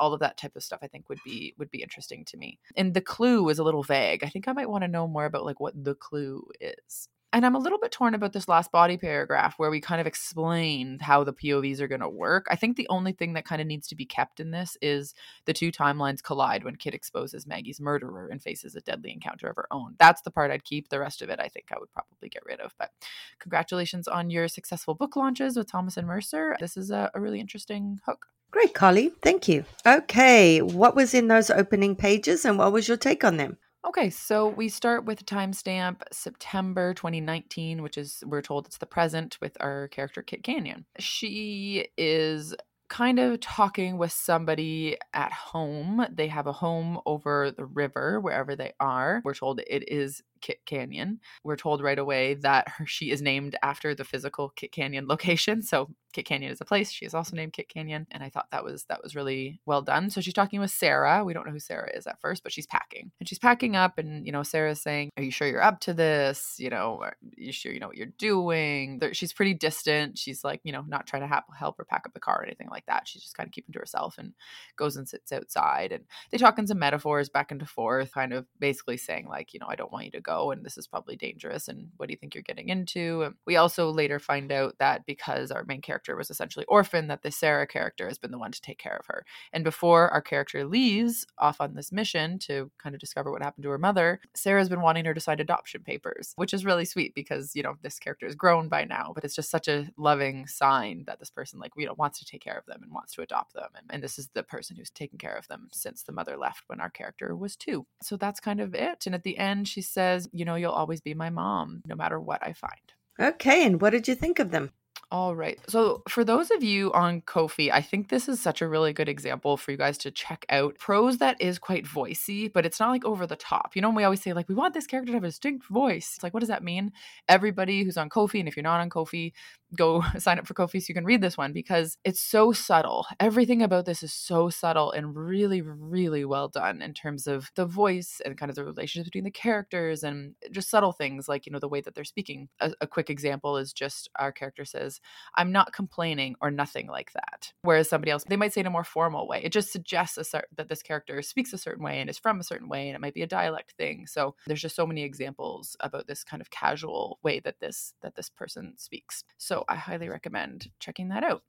All 0.00 0.12
of 0.12 0.20
that 0.20 0.36
type 0.36 0.56
of 0.56 0.62
stuff 0.62 0.80
i 0.82 0.88
think 0.88 1.08
would 1.08 1.20
be 1.24 1.54
would 1.58 1.70
be 1.70 1.82
interesting 1.82 2.24
to 2.26 2.36
me. 2.36 2.58
And 2.76 2.94
the 2.94 3.00
clue 3.00 3.48
is 3.48 3.58
a 3.58 3.64
little 3.64 3.82
vague. 3.82 4.24
I 4.24 4.28
think 4.28 4.48
i 4.48 4.52
might 4.52 4.68
want 4.70 4.82
to 4.84 4.88
know 4.88 5.06
more 5.08 5.24
about 5.24 5.44
like 5.44 5.60
what 5.60 5.74
the 5.84 5.94
clue 5.94 6.44
is 6.60 7.08
and 7.32 7.46
I'm 7.46 7.54
a 7.54 7.58
little 7.58 7.78
bit 7.78 7.92
torn 7.92 8.14
about 8.14 8.32
this 8.32 8.48
last 8.48 8.70
body 8.70 8.96
paragraph 8.96 9.54
where 9.56 9.70
we 9.70 9.80
kind 9.80 10.00
of 10.00 10.06
explain 10.06 10.98
how 10.98 11.24
the 11.24 11.32
POVs 11.32 11.80
are 11.80 11.88
going 11.88 12.02
to 12.02 12.08
work. 12.08 12.46
I 12.50 12.56
think 12.56 12.76
the 12.76 12.88
only 12.88 13.12
thing 13.12 13.32
that 13.32 13.46
kind 13.46 13.60
of 13.60 13.66
needs 13.66 13.88
to 13.88 13.94
be 13.94 14.04
kept 14.04 14.38
in 14.38 14.50
this 14.50 14.76
is 14.82 15.14
the 15.46 15.52
two 15.52 15.72
timelines 15.72 16.22
collide 16.22 16.62
when 16.62 16.76
Kit 16.76 16.94
exposes 16.94 17.46
Maggie's 17.46 17.80
murderer 17.80 18.28
and 18.30 18.42
faces 18.42 18.76
a 18.76 18.80
deadly 18.80 19.12
encounter 19.12 19.48
of 19.48 19.56
her 19.56 19.66
own. 19.70 19.94
That's 19.98 20.22
the 20.22 20.30
part 20.30 20.50
I'd 20.50 20.64
keep. 20.64 20.88
The 20.88 21.00
rest 21.00 21.22
of 21.22 21.30
it, 21.30 21.40
I 21.40 21.48
think 21.48 21.66
I 21.72 21.78
would 21.78 21.92
probably 21.92 22.28
get 22.28 22.44
rid 22.44 22.60
of. 22.60 22.74
But 22.78 22.90
congratulations 23.38 24.06
on 24.06 24.28
your 24.28 24.48
successful 24.48 24.94
book 24.94 25.16
launches 25.16 25.56
with 25.56 25.70
Thomas 25.70 25.96
and 25.96 26.06
Mercer. 26.06 26.56
This 26.60 26.76
is 26.76 26.90
a, 26.90 27.10
a 27.14 27.20
really 27.20 27.40
interesting 27.40 27.98
hook. 28.04 28.26
Great, 28.50 28.74
Carly. 28.74 29.10
Thank 29.22 29.48
you. 29.48 29.64
Okay, 29.86 30.60
what 30.60 30.94
was 30.94 31.14
in 31.14 31.28
those 31.28 31.48
opening 31.48 31.96
pages 31.96 32.44
and 32.44 32.58
what 32.58 32.72
was 32.72 32.86
your 32.86 32.98
take 32.98 33.24
on 33.24 33.38
them? 33.38 33.56
Okay, 33.84 34.10
so 34.10 34.46
we 34.48 34.68
start 34.68 35.04
with 35.04 35.26
timestamp 35.26 36.02
September 36.12 36.94
2019, 36.94 37.82
which 37.82 37.98
is, 37.98 38.22
we're 38.24 38.40
told 38.40 38.66
it's 38.66 38.78
the 38.78 38.86
present 38.86 39.38
with 39.40 39.56
our 39.58 39.88
character 39.88 40.22
Kit 40.22 40.44
Canyon. 40.44 40.84
She 41.00 41.88
is 41.98 42.54
kind 42.88 43.18
of 43.18 43.40
talking 43.40 43.98
with 43.98 44.12
somebody 44.12 44.96
at 45.14 45.32
home. 45.32 46.06
They 46.12 46.28
have 46.28 46.46
a 46.46 46.52
home 46.52 47.00
over 47.06 47.50
the 47.50 47.64
river, 47.64 48.20
wherever 48.20 48.54
they 48.54 48.72
are. 48.78 49.20
We're 49.24 49.34
told 49.34 49.60
it 49.60 49.88
is 49.88 50.22
Kit 50.42 50.60
Canyon. 50.66 51.20
We're 51.44 51.56
told 51.56 51.82
right 51.82 51.98
away 51.98 52.34
that 52.34 52.68
her, 52.68 52.86
she 52.86 53.10
is 53.10 53.22
named 53.22 53.56
after 53.62 53.94
the 53.94 54.04
physical 54.04 54.50
Kit 54.50 54.72
Canyon 54.72 55.06
location. 55.06 55.62
So 55.62 55.88
Kit 56.12 56.26
Canyon 56.26 56.52
is 56.52 56.60
a 56.60 56.64
place. 56.64 56.90
She 56.90 57.06
is 57.06 57.14
also 57.14 57.34
named 57.34 57.54
Kit 57.54 57.68
Canyon, 57.68 58.06
and 58.10 58.22
I 58.22 58.28
thought 58.28 58.48
that 58.52 58.64
was 58.64 58.84
that 58.84 59.02
was 59.02 59.16
really 59.16 59.60
well 59.66 59.82
done. 59.82 60.10
So 60.10 60.20
she's 60.20 60.34
talking 60.34 60.60
with 60.60 60.70
Sarah. 60.70 61.24
We 61.24 61.32
don't 61.32 61.46
know 61.46 61.52
who 61.52 61.58
Sarah 61.58 61.90
is 61.94 62.06
at 62.06 62.20
first, 62.20 62.42
but 62.42 62.52
she's 62.52 62.66
packing, 62.66 63.10
and 63.18 63.28
she's 63.28 63.38
packing 63.38 63.76
up, 63.76 63.98
and 63.98 64.26
you 64.26 64.32
know 64.32 64.42
Sarah's 64.42 64.82
saying, 64.82 65.10
"Are 65.16 65.22
you 65.22 65.30
sure 65.30 65.48
you're 65.48 65.62
up 65.62 65.80
to 65.80 65.94
this? 65.94 66.56
You 66.58 66.70
know, 66.70 66.98
are 67.00 67.16
you 67.36 67.52
sure 67.52 67.72
you 67.72 67.80
know 67.80 67.88
what 67.88 67.96
you're 67.96 68.06
doing?" 68.18 69.00
She's 69.12 69.32
pretty 69.32 69.54
distant. 69.54 70.18
She's 70.18 70.44
like, 70.44 70.60
you 70.64 70.72
know, 70.72 70.84
not 70.86 71.06
trying 71.06 71.22
to 71.22 71.28
help 71.28 71.44
help 71.56 71.78
her 71.78 71.84
pack 71.84 72.02
up 72.06 72.12
the 72.12 72.20
car 72.20 72.40
or 72.40 72.44
anything 72.44 72.68
like 72.70 72.86
that. 72.86 73.08
She's 73.08 73.22
just 73.22 73.36
kind 73.36 73.46
of 73.46 73.52
keeping 73.52 73.72
to 73.72 73.78
herself 73.78 74.18
and 74.18 74.34
goes 74.76 74.96
and 74.96 75.08
sits 75.08 75.32
outside, 75.32 75.92
and 75.92 76.04
they 76.30 76.38
talk 76.38 76.58
in 76.58 76.66
some 76.66 76.78
metaphors 76.78 77.30
back 77.30 77.50
and 77.50 77.66
forth, 77.66 78.12
kind 78.12 78.32
of 78.32 78.46
basically 78.58 78.96
saying 78.98 79.28
like, 79.28 79.54
you 79.54 79.60
know, 79.60 79.66
I 79.68 79.76
don't 79.76 79.92
want 79.92 80.04
you 80.04 80.10
to 80.12 80.20
go 80.20 80.31
go 80.32 80.50
and 80.50 80.64
this 80.64 80.78
is 80.78 80.86
probably 80.86 81.16
dangerous 81.16 81.68
and 81.68 81.88
what 81.96 82.06
do 82.08 82.12
you 82.12 82.18
think 82.18 82.34
you're 82.34 82.42
getting 82.42 82.68
into 82.68 83.32
we 83.46 83.56
also 83.56 83.90
later 83.90 84.18
find 84.18 84.50
out 84.52 84.74
that 84.78 85.04
because 85.06 85.50
our 85.50 85.64
main 85.64 85.80
character 85.80 86.16
was 86.16 86.30
essentially 86.30 86.64
orphaned 86.66 87.10
that 87.10 87.22
the 87.22 87.30
sarah 87.30 87.66
character 87.66 88.06
has 88.08 88.18
been 88.18 88.30
the 88.30 88.38
one 88.38 88.52
to 88.52 88.60
take 88.60 88.78
care 88.78 88.96
of 88.96 89.06
her. 89.06 89.24
And 89.52 89.64
before 89.64 90.08
our 90.10 90.22
character 90.22 90.64
leaves 90.64 91.26
off 91.38 91.60
on 91.60 91.74
this 91.74 91.92
mission 91.92 92.38
to 92.40 92.70
kind 92.82 92.94
of 92.94 93.00
discover 93.00 93.30
what 93.30 93.42
happened 93.42 93.64
to 93.64 93.70
her 93.70 93.78
mother 93.78 94.20
sarah's 94.34 94.68
been 94.68 94.80
wanting 94.80 95.04
her 95.04 95.14
to 95.14 95.20
sign 95.20 95.40
adoption 95.40 95.82
papers 95.82 96.32
which 96.36 96.54
is 96.54 96.64
really 96.64 96.84
sweet 96.84 97.14
because 97.14 97.54
you 97.54 97.62
know 97.62 97.74
this 97.82 97.98
character 97.98 98.26
is 98.26 98.34
grown 98.34 98.68
by 98.68 98.84
now 98.84 99.12
but 99.14 99.24
it's 99.24 99.34
just 99.34 99.50
such 99.50 99.68
a 99.68 99.88
loving 99.96 100.46
sign 100.46 101.04
that 101.06 101.18
this 101.18 101.30
person 101.30 101.58
like 101.58 101.72
you 101.76 101.86
know 101.86 101.94
wants 101.96 102.18
to 102.18 102.24
take 102.24 102.42
care 102.42 102.58
of 102.58 102.66
them 102.66 102.80
and 102.82 102.92
wants 102.92 103.14
to 103.14 103.22
adopt 103.22 103.54
them 103.54 103.68
and, 103.76 103.86
and 103.90 104.02
this 104.02 104.18
is 104.18 104.28
the 104.34 104.42
person 104.42 104.76
who's 104.76 104.90
taken 104.90 105.18
care 105.18 105.34
of 105.34 105.48
them 105.48 105.68
since 105.72 106.02
the 106.02 106.12
mother 106.12 106.36
left 106.36 106.64
when 106.66 106.80
our 106.80 106.90
character 106.90 107.34
was 107.34 107.56
two. 107.56 107.86
So 108.02 108.16
that's 108.16 108.40
kind 108.40 108.60
of 108.60 108.74
it 108.74 109.04
and 109.06 109.14
at 109.14 109.22
the 109.22 109.38
end 109.38 109.68
she 109.68 109.82
says 109.82 110.21
says, 110.22 110.30
you 110.32 110.44
know, 110.44 110.54
you'll 110.54 110.72
always 110.72 111.00
be 111.00 111.14
my 111.14 111.30
mom 111.30 111.82
no 111.86 111.94
matter 111.94 112.20
what 112.20 112.42
I 112.42 112.52
find. 112.52 112.92
Okay. 113.20 113.66
And 113.66 113.80
what 113.80 113.90
did 113.90 114.08
you 114.08 114.14
think 114.14 114.38
of 114.38 114.50
them? 114.50 114.70
All 115.10 115.36
right. 115.36 115.58
So, 115.68 116.02
for 116.08 116.24
those 116.24 116.50
of 116.50 116.62
you 116.62 116.90
on 116.94 117.20
Ko-fi, 117.20 117.70
I 117.70 117.82
think 117.82 118.08
this 118.08 118.30
is 118.30 118.40
such 118.40 118.62
a 118.62 118.68
really 118.68 118.94
good 118.94 119.10
example 119.10 119.58
for 119.58 119.70
you 119.70 119.76
guys 119.76 119.98
to 119.98 120.10
check 120.10 120.46
out. 120.48 120.78
Prose 120.78 121.18
that 121.18 121.38
is 121.38 121.58
quite 121.58 121.84
voicey, 121.84 122.50
but 122.50 122.64
it's 122.64 122.80
not 122.80 122.88
like 122.88 123.04
over 123.04 123.26
the 123.26 123.36
top. 123.36 123.76
You 123.76 123.82
know, 123.82 123.90
we 123.90 124.04
always 124.04 124.22
say, 124.22 124.32
like, 124.32 124.48
we 124.48 124.54
want 124.54 124.72
this 124.72 124.86
character 124.86 125.12
to 125.12 125.16
have 125.16 125.24
a 125.24 125.26
distinct 125.26 125.66
voice. 125.66 126.12
It's 126.14 126.22
like, 126.22 126.32
what 126.32 126.40
does 126.40 126.48
that 126.48 126.64
mean? 126.64 126.92
Everybody 127.28 127.84
who's 127.84 127.98
on 127.98 128.08
Ko-fi, 128.08 128.38
and 128.38 128.48
if 128.48 128.56
you're 128.56 128.62
not 128.62 128.80
on 128.80 128.88
Ko-fi, 128.88 129.34
go 129.76 130.02
sign 130.18 130.38
up 130.38 130.46
for 130.46 130.54
Ko-fi 130.54 130.78
so 130.78 130.86
you 130.88 130.94
can 130.94 131.04
read 131.04 131.20
this 131.20 131.36
one 131.36 131.52
because 131.52 131.96
it's 132.04 132.20
so 132.20 132.52
subtle. 132.52 133.06
Everything 133.20 133.62
about 133.62 133.84
this 133.84 134.02
is 134.02 134.12
so 134.12 134.50
subtle 134.50 134.92
and 134.92 135.16
really, 135.16 135.60
really 135.62 136.24
well 136.24 136.48
done 136.48 136.82
in 136.82 136.94
terms 136.94 137.26
of 137.26 137.50
the 137.54 137.66
voice 137.66 138.20
and 138.24 138.36
kind 138.36 138.50
of 138.50 138.56
the 138.56 138.64
relationship 138.64 139.06
between 139.06 139.24
the 139.24 139.30
characters 139.30 140.02
and 140.02 140.34
just 140.50 140.70
subtle 140.70 140.92
things 140.92 141.28
like, 141.28 141.46
you 141.46 141.52
know, 141.52 141.58
the 141.58 141.68
way 141.68 141.80
that 141.80 141.94
they're 141.94 142.04
speaking. 142.04 142.48
A, 142.60 142.72
a 142.80 142.86
quick 142.86 143.10
example 143.10 143.56
is 143.56 143.72
just 143.72 144.08
our 144.18 144.32
character 144.32 144.64
says, 144.64 145.00
I'm 145.34 145.52
not 145.52 145.72
complaining 145.72 146.36
or 146.40 146.50
nothing 146.50 146.88
like 146.88 147.12
that. 147.12 147.52
Whereas 147.62 147.88
somebody 147.88 148.10
else, 148.10 148.24
they 148.28 148.36
might 148.36 148.52
say 148.52 148.60
in 148.60 148.66
a 148.66 148.70
more 148.70 148.84
formal 148.84 149.26
way. 149.26 149.40
It 149.42 149.52
just 149.52 149.72
suggests 149.72 150.18
a 150.18 150.24
cer- 150.24 150.48
that 150.56 150.68
this 150.68 150.82
character 150.82 151.20
speaks 151.22 151.52
a 151.52 151.58
certain 151.58 151.84
way 151.84 152.00
and 152.00 152.10
is 152.10 152.18
from 152.18 152.40
a 152.40 152.44
certain 152.44 152.68
way 152.68 152.88
and 152.88 152.94
it 152.94 153.00
might 153.00 153.14
be 153.14 153.22
a 153.22 153.26
dialect 153.26 153.72
thing. 153.72 154.06
So 154.06 154.34
there's 154.46 154.62
just 154.62 154.76
so 154.76 154.86
many 154.86 155.02
examples 155.02 155.76
about 155.80 156.06
this 156.06 156.24
kind 156.24 156.40
of 156.40 156.50
casual 156.50 157.18
way 157.22 157.40
that 157.40 157.60
this 157.60 157.94
that 158.02 158.14
this 158.14 158.28
person 158.28 158.74
speaks. 158.76 159.24
So 159.38 159.61
I 159.68 159.76
highly 159.76 160.08
recommend 160.08 160.68
checking 160.80 161.08
that 161.08 161.24
out. 161.24 161.42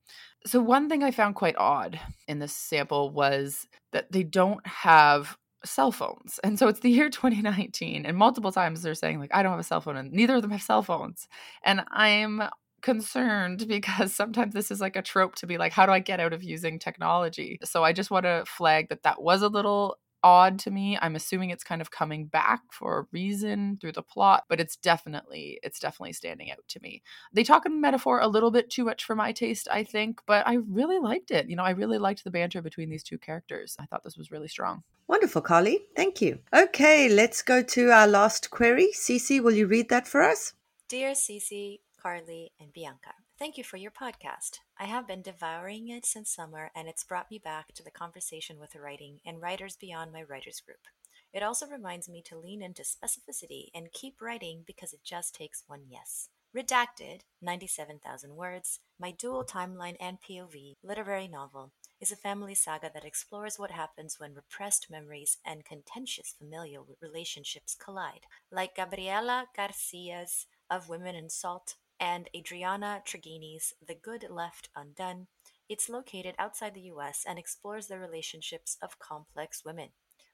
So, 0.46 0.60
one 0.62 0.90
thing 0.90 1.04
I 1.04 1.12
found 1.12 1.36
quite 1.36 1.56
odd 1.58 2.00
in 2.28 2.40
this 2.40 2.54
sample 2.54 3.12
was 3.12 3.68
that 3.92 4.12
they 4.12 4.24
don't 4.24 4.66
have 4.66 5.38
cell 5.66 5.92
phones. 5.92 6.40
And 6.44 6.60
so 6.60 6.68
it's 6.68 6.82
the 6.82 6.90
year 6.90 7.10
2019, 7.10 8.06
and 8.06 8.18
multiple 8.18 8.52
times 8.52 8.82
they're 8.82 8.96
saying, 8.96 9.20
like, 9.20 9.34
I 9.34 9.44
don't 9.44 9.52
have 9.52 9.60
a 9.60 9.64
cell 9.64 9.82
phone, 9.82 9.98
and 9.98 10.12
neither 10.12 10.36
of 10.36 10.42
them 10.42 10.52
have 10.52 10.62
cell 10.62 10.84
phones. 10.84 11.28
And 11.64 11.82
I'm 11.92 12.44
concerned 12.82 13.66
because 13.68 14.14
sometimes 14.14 14.54
this 14.54 14.70
is 14.70 14.82
like 14.82 14.96
a 14.96 15.02
trope 15.02 15.36
to 15.36 15.48
be 15.48 15.58
like, 15.58 15.72
how 15.72 15.86
do 15.86 15.92
I 15.92 16.00
get 16.00 16.20
out 16.20 16.34
of 16.34 16.44
using 16.44 16.80
technology? 16.80 17.58
So 17.64 17.84
I 17.84 17.94
just 17.94 18.12
want 18.12 18.26
to 18.26 18.44
flag 18.46 18.90
that 18.90 19.04
that 19.04 19.22
was 19.22 19.42
a 19.42 19.48
little 19.48 19.98
odd 20.24 20.58
to 20.60 20.72
me. 20.72 20.98
I'm 21.02 21.16
assuming 21.16 21.50
it's 21.50 21.64
kind 21.64 21.82
of 21.82 21.92
coming 21.92 22.26
back 22.26 22.62
for 22.72 23.00
a 23.00 23.06
reason 23.12 23.78
through 23.80 23.92
the 23.92 24.02
plot, 24.02 24.46
but 24.50 24.60
it's 24.60 24.76
definitely 24.78 25.60
it's 25.62 25.80
definitely 25.80 26.14
standing 26.14 26.52
out 26.52 26.68
to 26.70 26.80
me. 26.82 27.02
They 27.34 27.44
talk 27.44 27.66
in 27.66 27.82
metaphor 27.82 28.20
a 28.20 28.28
little 28.28 28.52
bit 28.52 28.70
too 28.70 28.86
much 28.86 29.04
for 29.04 29.16
my 29.16 29.32
taste, 29.32 29.68
I 29.72 29.84
think, 29.84 30.22
but 30.26 30.48
I 30.48 30.56
really 30.56 31.00
liked 31.00 31.32
it. 31.32 31.50
You 31.50 31.56
know, 31.56 31.64
I 31.64 31.72
really 31.72 31.98
liked 31.98 32.24
the 32.24 32.32
banter 32.32 32.62
between 32.62 32.90
these 32.90 33.04
two 33.04 33.18
characters. 33.18 33.76
I 33.80 33.86
thought 33.86 34.04
this 34.04 34.18
was 34.18 34.32
really 34.32 34.48
strong. 34.48 34.84
Wonderful, 35.08 35.42
Carly. 35.42 35.86
Thank 35.96 36.22
you. 36.22 36.40
Okay, 36.56 37.10
let's 37.10 37.42
go 37.42 37.62
to 37.62 37.92
our 37.92 38.08
last 38.08 38.50
query. 38.50 38.90
Cece, 38.94 39.44
will 39.44 39.52
you 39.54 39.68
read 39.68 39.90
that 39.90 40.08
for 40.08 40.22
us? 40.24 40.54
Dear 40.88 41.12
Cece, 41.12 41.80
Carly, 42.02 42.52
and 42.60 42.72
Bianca. 42.72 43.14
Thank 43.44 43.58
you 43.58 43.64
for 43.66 43.76
your 43.76 43.92
podcast. 43.92 44.60
I 44.80 44.86
have 44.86 45.06
been 45.06 45.22
devouring 45.22 45.90
it 45.90 46.06
since 46.06 46.30
summer, 46.30 46.72
and 46.74 46.88
it's 46.88 47.04
brought 47.04 47.30
me 47.30 47.40
back 47.40 47.74
to 47.74 47.84
the 47.84 47.92
conversation 47.92 48.58
with 48.58 48.72
the 48.72 48.80
writing 48.80 49.20
and 49.26 49.42
writers 49.42 49.76
beyond 49.76 50.14
my 50.14 50.24
writers 50.24 50.62
group. 50.62 50.88
It 51.34 51.44
also 51.44 51.68
reminds 51.68 52.08
me 52.08 52.22
to 52.28 52.38
lean 52.38 52.62
into 52.62 52.84
specificity 52.84 53.66
and 53.76 53.92
keep 53.92 54.22
writing 54.22 54.64
because 54.66 54.94
it 54.94 55.04
just 55.04 55.36
takes 55.36 55.66
one 55.68 55.82
yes. 55.90 56.30
Redacted, 56.56 57.24
97,000 57.42 58.34
words, 58.38 58.80
my 58.98 59.12
dual 59.12 59.44
timeline 59.44 59.98
and 60.00 60.20
POV 60.22 60.76
literary 60.82 61.28
novel, 61.28 61.74
is 62.00 62.14
a 62.14 62.16
family 62.16 62.56
saga 62.56 62.92
that 62.94 63.04
explores 63.04 63.60
what 63.60 63.72
happens 63.72 64.22
when 64.22 64.36
repressed 64.36 64.90
memories 64.90 65.40
and 65.46 65.66
contentious 65.66 66.34
familial 66.38 66.88
relationships 67.02 67.76
collide. 67.76 68.22
Like 68.50 68.78
Gabriela 68.78 69.48
Garcia's 69.54 70.46
Of 70.70 70.88
Women 70.88 71.16
in 71.16 71.30
Salt, 71.30 71.76
and 72.04 72.28
Adriana 72.36 73.02
Trigiani's 73.06 73.76
The 73.88 73.96
Good 73.96 74.26
Left 74.30 74.68
Undone, 74.76 75.28
it's 75.70 75.88
located 75.88 76.36
outside 76.38 76.74
the 76.74 76.92
US 76.92 77.24
and 77.26 77.40
explores 77.40 77.88
the 77.88 77.98
relationships 77.98 78.78
of 78.82 79.00
complex 79.00 79.64
women. 79.64 79.92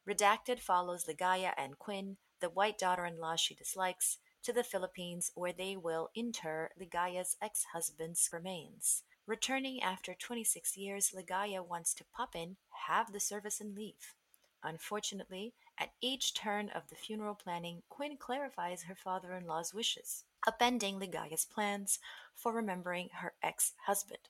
Redacted 0.10 0.60
follows 0.60 1.06
Ligaya 1.06 1.54
and 1.58 1.78
Quinn, 1.78 2.18
the 2.42 2.50
white 2.50 2.80
daughter 2.80 3.06
in 3.06 3.20
law 3.20 3.36
she 3.36 3.54
dislikes, 3.54 4.18
to 4.42 4.52
the 4.52 4.64
Philippines 4.64 5.30
where 5.36 5.54
they 5.54 5.78
will 5.78 6.10
inter 6.16 6.72
Ligaya's 6.82 7.38
ex 7.40 7.66
husband's 7.72 8.28
remains. 8.34 9.04
Returning 9.28 9.80
after 9.84 10.16
26 10.16 10.76
years, 10.76 11.14
Ligaya 11.16 11.64
wants 11.64 11.94
to 11.94 12.06
pop 12.16 12.36
in, 12.36 12.58
have 12.88 13.12
the 13.14 13.20
service, 13.20 13.62
and 13.62 13.76
leave. 13.76 14.16
Unfortunately, 14.64 15.54
at 15.78 15.94
each 16.02 16.34
turn 16.34 16.70
of 16.70 16.90
the 16.90 16.96
funeral 16.96 17.36
planning, 17.36 17.84
Quinn 17.90 18.18
clarifies 18.18 18.86
her 18.86 18.96
father 18.96 19.34
in 19.34 19.46
law's 19.46 19.72
wishes, 19.72 20.24
upending 20.48 21.00
Ligaya's 21.00 21.46
plans 21.46 22.00
for 22.34 22.54
remembering 22.54 23.10
her 23.14 23.34
ex 23.42 23.74
husband 23.86 24.30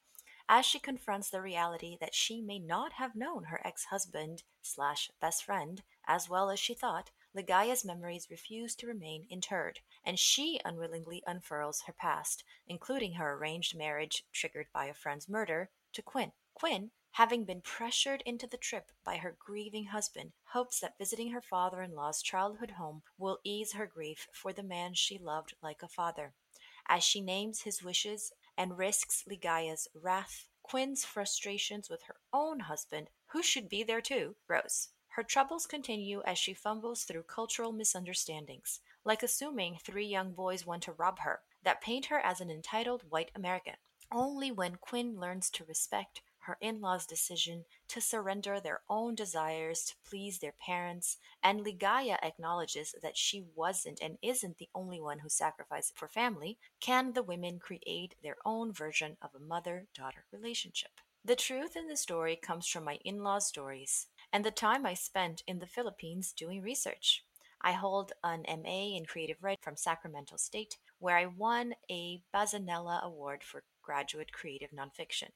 as 0.52 0.66
she 0.66 0.80
confronts 0.80 1.30
the 1.30 1.42
reality 1.42 1.96
that 2.02 2.16
she 2.16 2.42
may 2.42 2.58
not 2.58 2.94
have 2.94 3.16
known 3.16 3.44
her 3.46 3.62
ex-husband 3.64 4.42
slash 4.64 5.12
best 5.22 5.46
friend 5.46 5.84
as 6.08 6.28
well 6.28 6.50
as 6.50 6.60
she 6.60 6.74
thought, 6.74 7.12
Ligaya's 7.36 7.86
memories 7.86 8.32
refuse 8.32 8.74
to 8.74 8.88
remain 8.88 9.28
interred, 9.30 9.80
and 10.04 10.18
she 10.18 10.60
unwillingly 10.66 11.22
unfurls 11.28 11.84
her 11.86 11.94
past, 11.94 12.44
including 12.68 13.14
her 13.14 13.34
arranged 13.34 13.78
marriage 13.78 14.26
triggered 14.34 14.66
by 14.74 14.86
a 14.88 14.94
friend's 14.96 15.30
murder, 15.30 15.70
to 15.94 16.02
Quinn. 16.02 16.32
Quinn, 16.56 16.90
having 17.12 17.44
been 17.44 17.62
pressured 17.62 18.22
into 18.26 18.48
the 18.48 18.58
trip 18.58 18.92
by 19.04 19.18
her 19.18 19.36
grieving 19.40 19.86
husband, 19.86 20.32
hopes 20.54 20.80
that 20.80 20.98
visiting 20.98 21.32
her 21.32 21.42
father 21.42 21.82
in 21.82 21.96
law's 21.96 22.22
childhood 22.22 22.72
home 22.72 23.02
will 23.18 23.40
ease 23.44 23.74
her 23.74 23.86
grief 23.86 24.28
for 24.32 24.54
the 24.54 24.64
man 24.64 24.94
she 24.94 25.18
loved 25.18 25.54
like 25.62 25.82
a 25.84 25.88
father. 25.88 26.34
As 26.88 27.04
she 27.04 27.22
names 27.22 27.62
his 27.62 27.84
wishes 27.84 28.32
and 28.58 28.78
risks 28.78 29.24
Ligaya's 29.28 29.88
wrath, 29.94 30.48
Quinn's 30.64 31.06
frustrations 31.06 31.90
with 31.90 32.04
her 32.04 32.16
own 32.32 32.62
husband, 32.62 33.10
who 33.28 33.42
should 33.42 33.70
be 33.70 33.84
there 33.84 34.02
too, 34.02 34.36
grows. 34.48 34.90
Her 35.10 35.24
troubles 35.24 35.66
continue 35.66 36.22
as 36.26 36.38
she 36.38 36.54
fumbles 36.54 37.04
through 37.04 37.24
cultural 37.24 37.72
misunderstandings, 37.72 38.80
like 39.04 39.24
assuming 39.24 39.78
three 39.78 40.06
young 40.06 40.34
boys 40.34 40.66
want 40.66 40.84
to 40.84 40.94
rob 40.94 41.20
her, 41.20 41.42
that 41.64 41.82
paint 41.82 42.06
her 42.06 42.20
as 42.20 42.40
an 42.40 42.50
entitled 42.50 43.04
white 43.10 43.32
American. 43.36 43.76
Only 44.12 44.52
when 44.52 44.78
Quinn 44.78 45.20
learns 45.20 45.50
to 45.52 45.66
respect 45.66 46.22
her 46.50 46.58
in 46.60 46.82
law's 46.82 47.06
decision 47.06 47.64
to 47.88 48.02
surrender 48.02 48.60
their 48.60 48.82
own 48.90 49.16
desires 49.16 49.84
to 49.86 49.96
please 50.10 50.40
their 50.40 50.54
parents, 50.60 51.18
and 51.42 51.62
Ligaya 51.62 52.18
acknowledges 52.24 52.94
that 53.02 53.16
she 53.16 53.46
wasn't 53.56 54.02
and 54.02 54.18
isn't 54.22 54.58
the 54.58 54.70
only 54.76 55.00
one 55.00 55.20
who 55.20 55.30
sacrificed 55.30 55.98
for 55.98 56.08
family, 56.08 56.58
can 56.82 57.14
the 57.14 57.24
women 57.24 57.60
create 57.60 58.16
their 58.22 58.38
own 58.44 58.74
version 58.74 59.16
of 59.22 59.30
a 59.34 59.40
mother 59.40 59.86
daughter 59.96 60.26
relationship. 60.32 60.92
The 61.24 61.36
truth 61.36 61.76
in 61.76 61.88
the 61.88 61.96
story 61.96 62.36
comes 62.36 62.68
from 62.68 62.84
my 62.86 62.98
in 63.06 63.24
laws' 63.24 63.46
stories 63.48 64.08
and 64.34 64.44
the 64.44 64.52
time 64.52 64.86
I 64.86 64.94
spent 64.94 65.44
in 65.48 65.60
the 65.60 65.68
Philippines 65.68 66.34
doing 66.34 66.62
research. 66.62 67.24
I 67.62 67.74
hold 67.74 68.14
an 68.24 68.46
MA 68.48 68.96
in 68.96 69.06
creative 69.06 69.44
writing 69.44 69.62
from 69.62 69.76
Sacramento 69.76 70.38
State, 70.38 70.78
where 71.00 71.18
I 71.18 71.26
won 71.26 71.76
a 71.92 72.22
Bazzanella 72.34 73.04
Award 73.04 73.44
for 73.44 73.64
graduate 73.82 74.32
creative 74.32 74.72
nonfiction. 74.72 75.32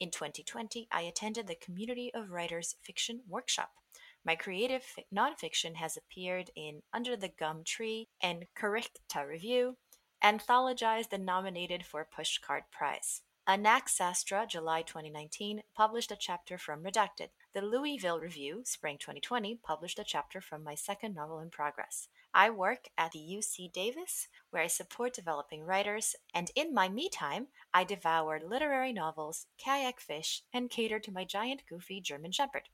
In 0.00 0.10
2020, 0.10 0.88
I 0.90 1.02
attended 1.02 1.46
the 1.46 1.54
Community 1.54 2.10
of 2.14 2.30
Writers 2.30 2.74
Fiction 2.82 3.20
Workshop. 3.28 3.68
My 4.24 4.34
creative 4.34 4.82
nonfiction 5.14 5.74
has 5.74 5.94
appeared 5.94 6.50
in 6.56 6.80
Under 6.90 7.18
the 7.18 7.28
Gum 7.28 7.64
Tree 7.64 8.08
and 8.22 8.46
Correcta 8.58 9.28
Review, 9.28 9.76
anthologized 10.24 11.12
and 11.12 11.26
nominated 11.26 11.84
for 11.84 12.08
Pushcart 12.18 12.62
Prize. 12.72 13.20
Anak 13.46 13.88
Sastra, 13.88 14.48
July 14.48 14.80
2019, 14.80 15.64
published 15.76 16.10
a 16.10 16.16
chapter 16.18 16.56
from 16.56 16.82
Redacted. 16.82 17.28
The 17.52 17.60
Louisville 17.60 18.20
Review, 18.20 18.62
Spring 18.64 18.96
2020, 18.98 19.60
published 19.62 19.98
a 19.98 20.04
chapter 20.04 20.40
from 20.40 20.64
my 20.64 20.76
second 20.76 21.14
novel 21.14 21.40
in 21.40 21.50
progress. 21.50 22.08
I 22.32 22.50
work 22.50 22.88
at 22.96 23.12
the 23.12 23.18
UC 23.18 23.72
Davis, 23.72 24.28
where 24.50 24.62
I 24.62 24.68
support 24.68 25.14
developing 25.14 25.64
writers, 25.64 26.14
and 26.32 26.50
in 26.54 26.72
my 26.72 26.88
me 26.88 27.08
time, 27.08 27.48
I 27.74 27.84
devour 27.84 28.40
literary 28.40 28.92
novels, 28.92 29.46
kayak 29.58 30.00
fish, 30.00 30.42
and 30.52 30.70
cater 30.70 31.00
to 31.00 31.12
my 31.12 31.24
giant, 31.24 31.62
goofy 31.68 32.00
German 32.00 32.30
Shepherd. 32.30 32.68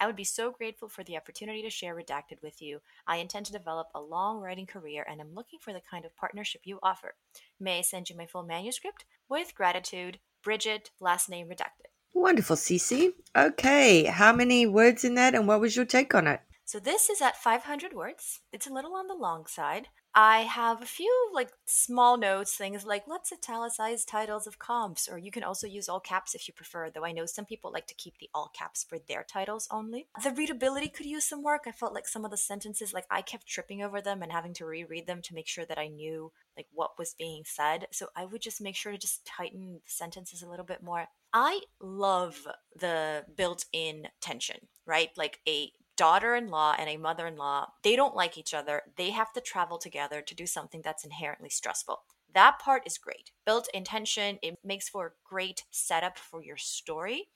I 0.00 0.06
would 0.06 0.16
be 0.16 0.24
so 0.24 0.50
grateful 0.50 0.88
for 0.88 1.02
the 1.02 1.16
opportunity 1.16 1.62
to 1.62 1.70
share 1.70 1.94
Redacted 1.94 2.42
with 2.42 2.62
you. 2.62 2.80
I 3.06 3.16
intend 3.16 3.46
to 3.46 3.52
develop 3.52 3.88
a 3.94 4.00
long 4.00 4.40
writing 4.40 4.66
career 4.66 5.04
and 5.08 5.20
am 5.20 5.34
looking 5.34 5.58
for 5.58 5.72
the 5.72 5.80
kind 5.80 6.04
of 6.04 6.14
partnership 6.14 6.62
you 6.64 6.78
offer. 6.82 7.14
May 7.58 7.78
I 7.78 7.82
send 7.82 8.08
you 8.08 8.16
my 8.16 8.26
full 8.26 8.44
manuscript? 8.44 9.04
With 9.28 9.54
gratitude, 9.54 10.18
Bridget, 10.42 10.90
last 11.00 11.28
name 11.28 11.48
redacted. 11.48 11.88
Wonderful, 12.14 12.56
Cece. 12.56 13.12
Okay, 13.36 14.04
how 14.04 14.32
many 14.32 14.66
words 14.66 15.04
in 15.04 15.14
that 15.14 15.34
and 15.34 15.48
what 15.48 15.60
was 15.60 15.76
your 15.76 15.84
take 15.84 16.14
on 16.14 16.26
it? 16.26 16.40
So 16.68 16.78
this 16.78 17.08
is 17.08 17.22
at 17.22 17.42
500 17.42 17.94
words. 17.94 18.40
It's 18.52 18.66
a 18.66 18.72
little 18.74 18.94
on 18.94 19.06
the 19.06 19.14
long 19.14 19.46
side. 19.46 19.88
I 20.14 20.40
have 20.40 20.82
a 20.82 20.84
few 20.84 21.30
like 21.32 21.48
small 21.64 22.18
notes, 22.18 22.56
things 22.56 22.84
like 22.84 23.04
let's 23.06 23.32
italicize 23.32 24.04
titles 24.04 24.46
of 24.46 24.58
comps, 24.58 25.08
or 25.08 25.16
you 25.16 25.30
can 25.30 25.42
also 25.42 25.66
use 25.66 25.88
all 25.88 25.98
caps 25.98 26.34
if 26.34 26.46
you 26.46 26.52
prefer, 26.52 26.90
though 26.90 27.06
I 27.06 27.12
know 27.12 27.24
some 27.24 27.46
people 27.46 27.72
like 27.72 27.86
to 27.86 27.94
keep 27.94 28.18
the 28.18 28.28
all 28.34 28.50
caps 28.54 28.84
for 28.86 28.98
their 28.98 29.24
titles 29.24 29.66
only. 29.70 30.08
The 30.22 30.30
readability 30.30 30.88
could 30.88 31.06
use 31.06 31.24
some 31.24 31.42
work. 31.42 31.62
I 31.66 31.72
felt 31.72 31.94
like 31.94 32.06
some 32.06 32.26
of 32.26 32.30
the 32.30 32.36
sentences, 32.36 32.92
like 32.92 33.06
I 33.10 33.22
kept 33.22 33.46
tripping 33.46 33.82
over 33.82 34.02
them 34.02 34.22
and 34.22 34.30
having 34.30 34.52
to 34.54 34.66
reread 34.66 35.06
them 35.06 35.22
to 35.22 35.34
make 35.34 35.48
sure 35.48 35.64
that 35.64 35.78
I 35.78 35.88
knew 35.88 36.32
like 36.54 36.66
what 36.74 36.98
was 36.98 37.14
being 37.18 37.44
said. 37.46 37.86
So 37.92 38.08
I 38.14 38.26
would 38.26 38.42
just 38.42 38.60
make 38.60 38.76
sure 38.76 38.92
to 38.92 38.98
just 38.98 39.24
tighten 39.24 39.80
the 39.86 39.90
sentences 39.90 40.42
a 40.42 40.50
little 40.50 40.66
bit 40.66 40.82
more. 40.82 41.06
I 41.32 41.60
love 41.80 42.46
the 42.78 43.24
built 43.36 43.64
in 43.72 44.08
tension, 44.20 44.68
right? 44.84 45.10
Like 45.16 45.40
a 45.48 45.72
daughter 45.98 46.34
in 46.34 46.48
law 46.48 46.74
and 46.78 46.88
a 46.88 46.96
mother 46.96 47.26
in 47.26 47.36
law, 47.36 47.66
they 47.82 47.96
don't 47.96 48.16
like 48.16 48.38
each 48.38 48.54
other. 48.54 48.82
They 48.96 49.10
have 49.10 49.32
to 49.34 49.40
travel 49.42 49.76
together 49.76 50.22
to 50.22 50.34
do 50.34 50.46
something 50.46 50.80
that's 50.82 51.04
inherently 51.04 51.50
stressful. 51.50 52.02
That 52.32 52.58
part 52.58 52.84
is 52.86 52.96
great. 52.96 53.32
Built 53.44 53.68
intention, 53.74 54.38
it 54.42 54.58
makes 54.64 54.88
for 54.88 55.06
a 55.06 55.28
great 55.28 55.64
setup 55.70 56.16
for 56.16 56.42
your 56.42 56.56
story. 56.56 57.28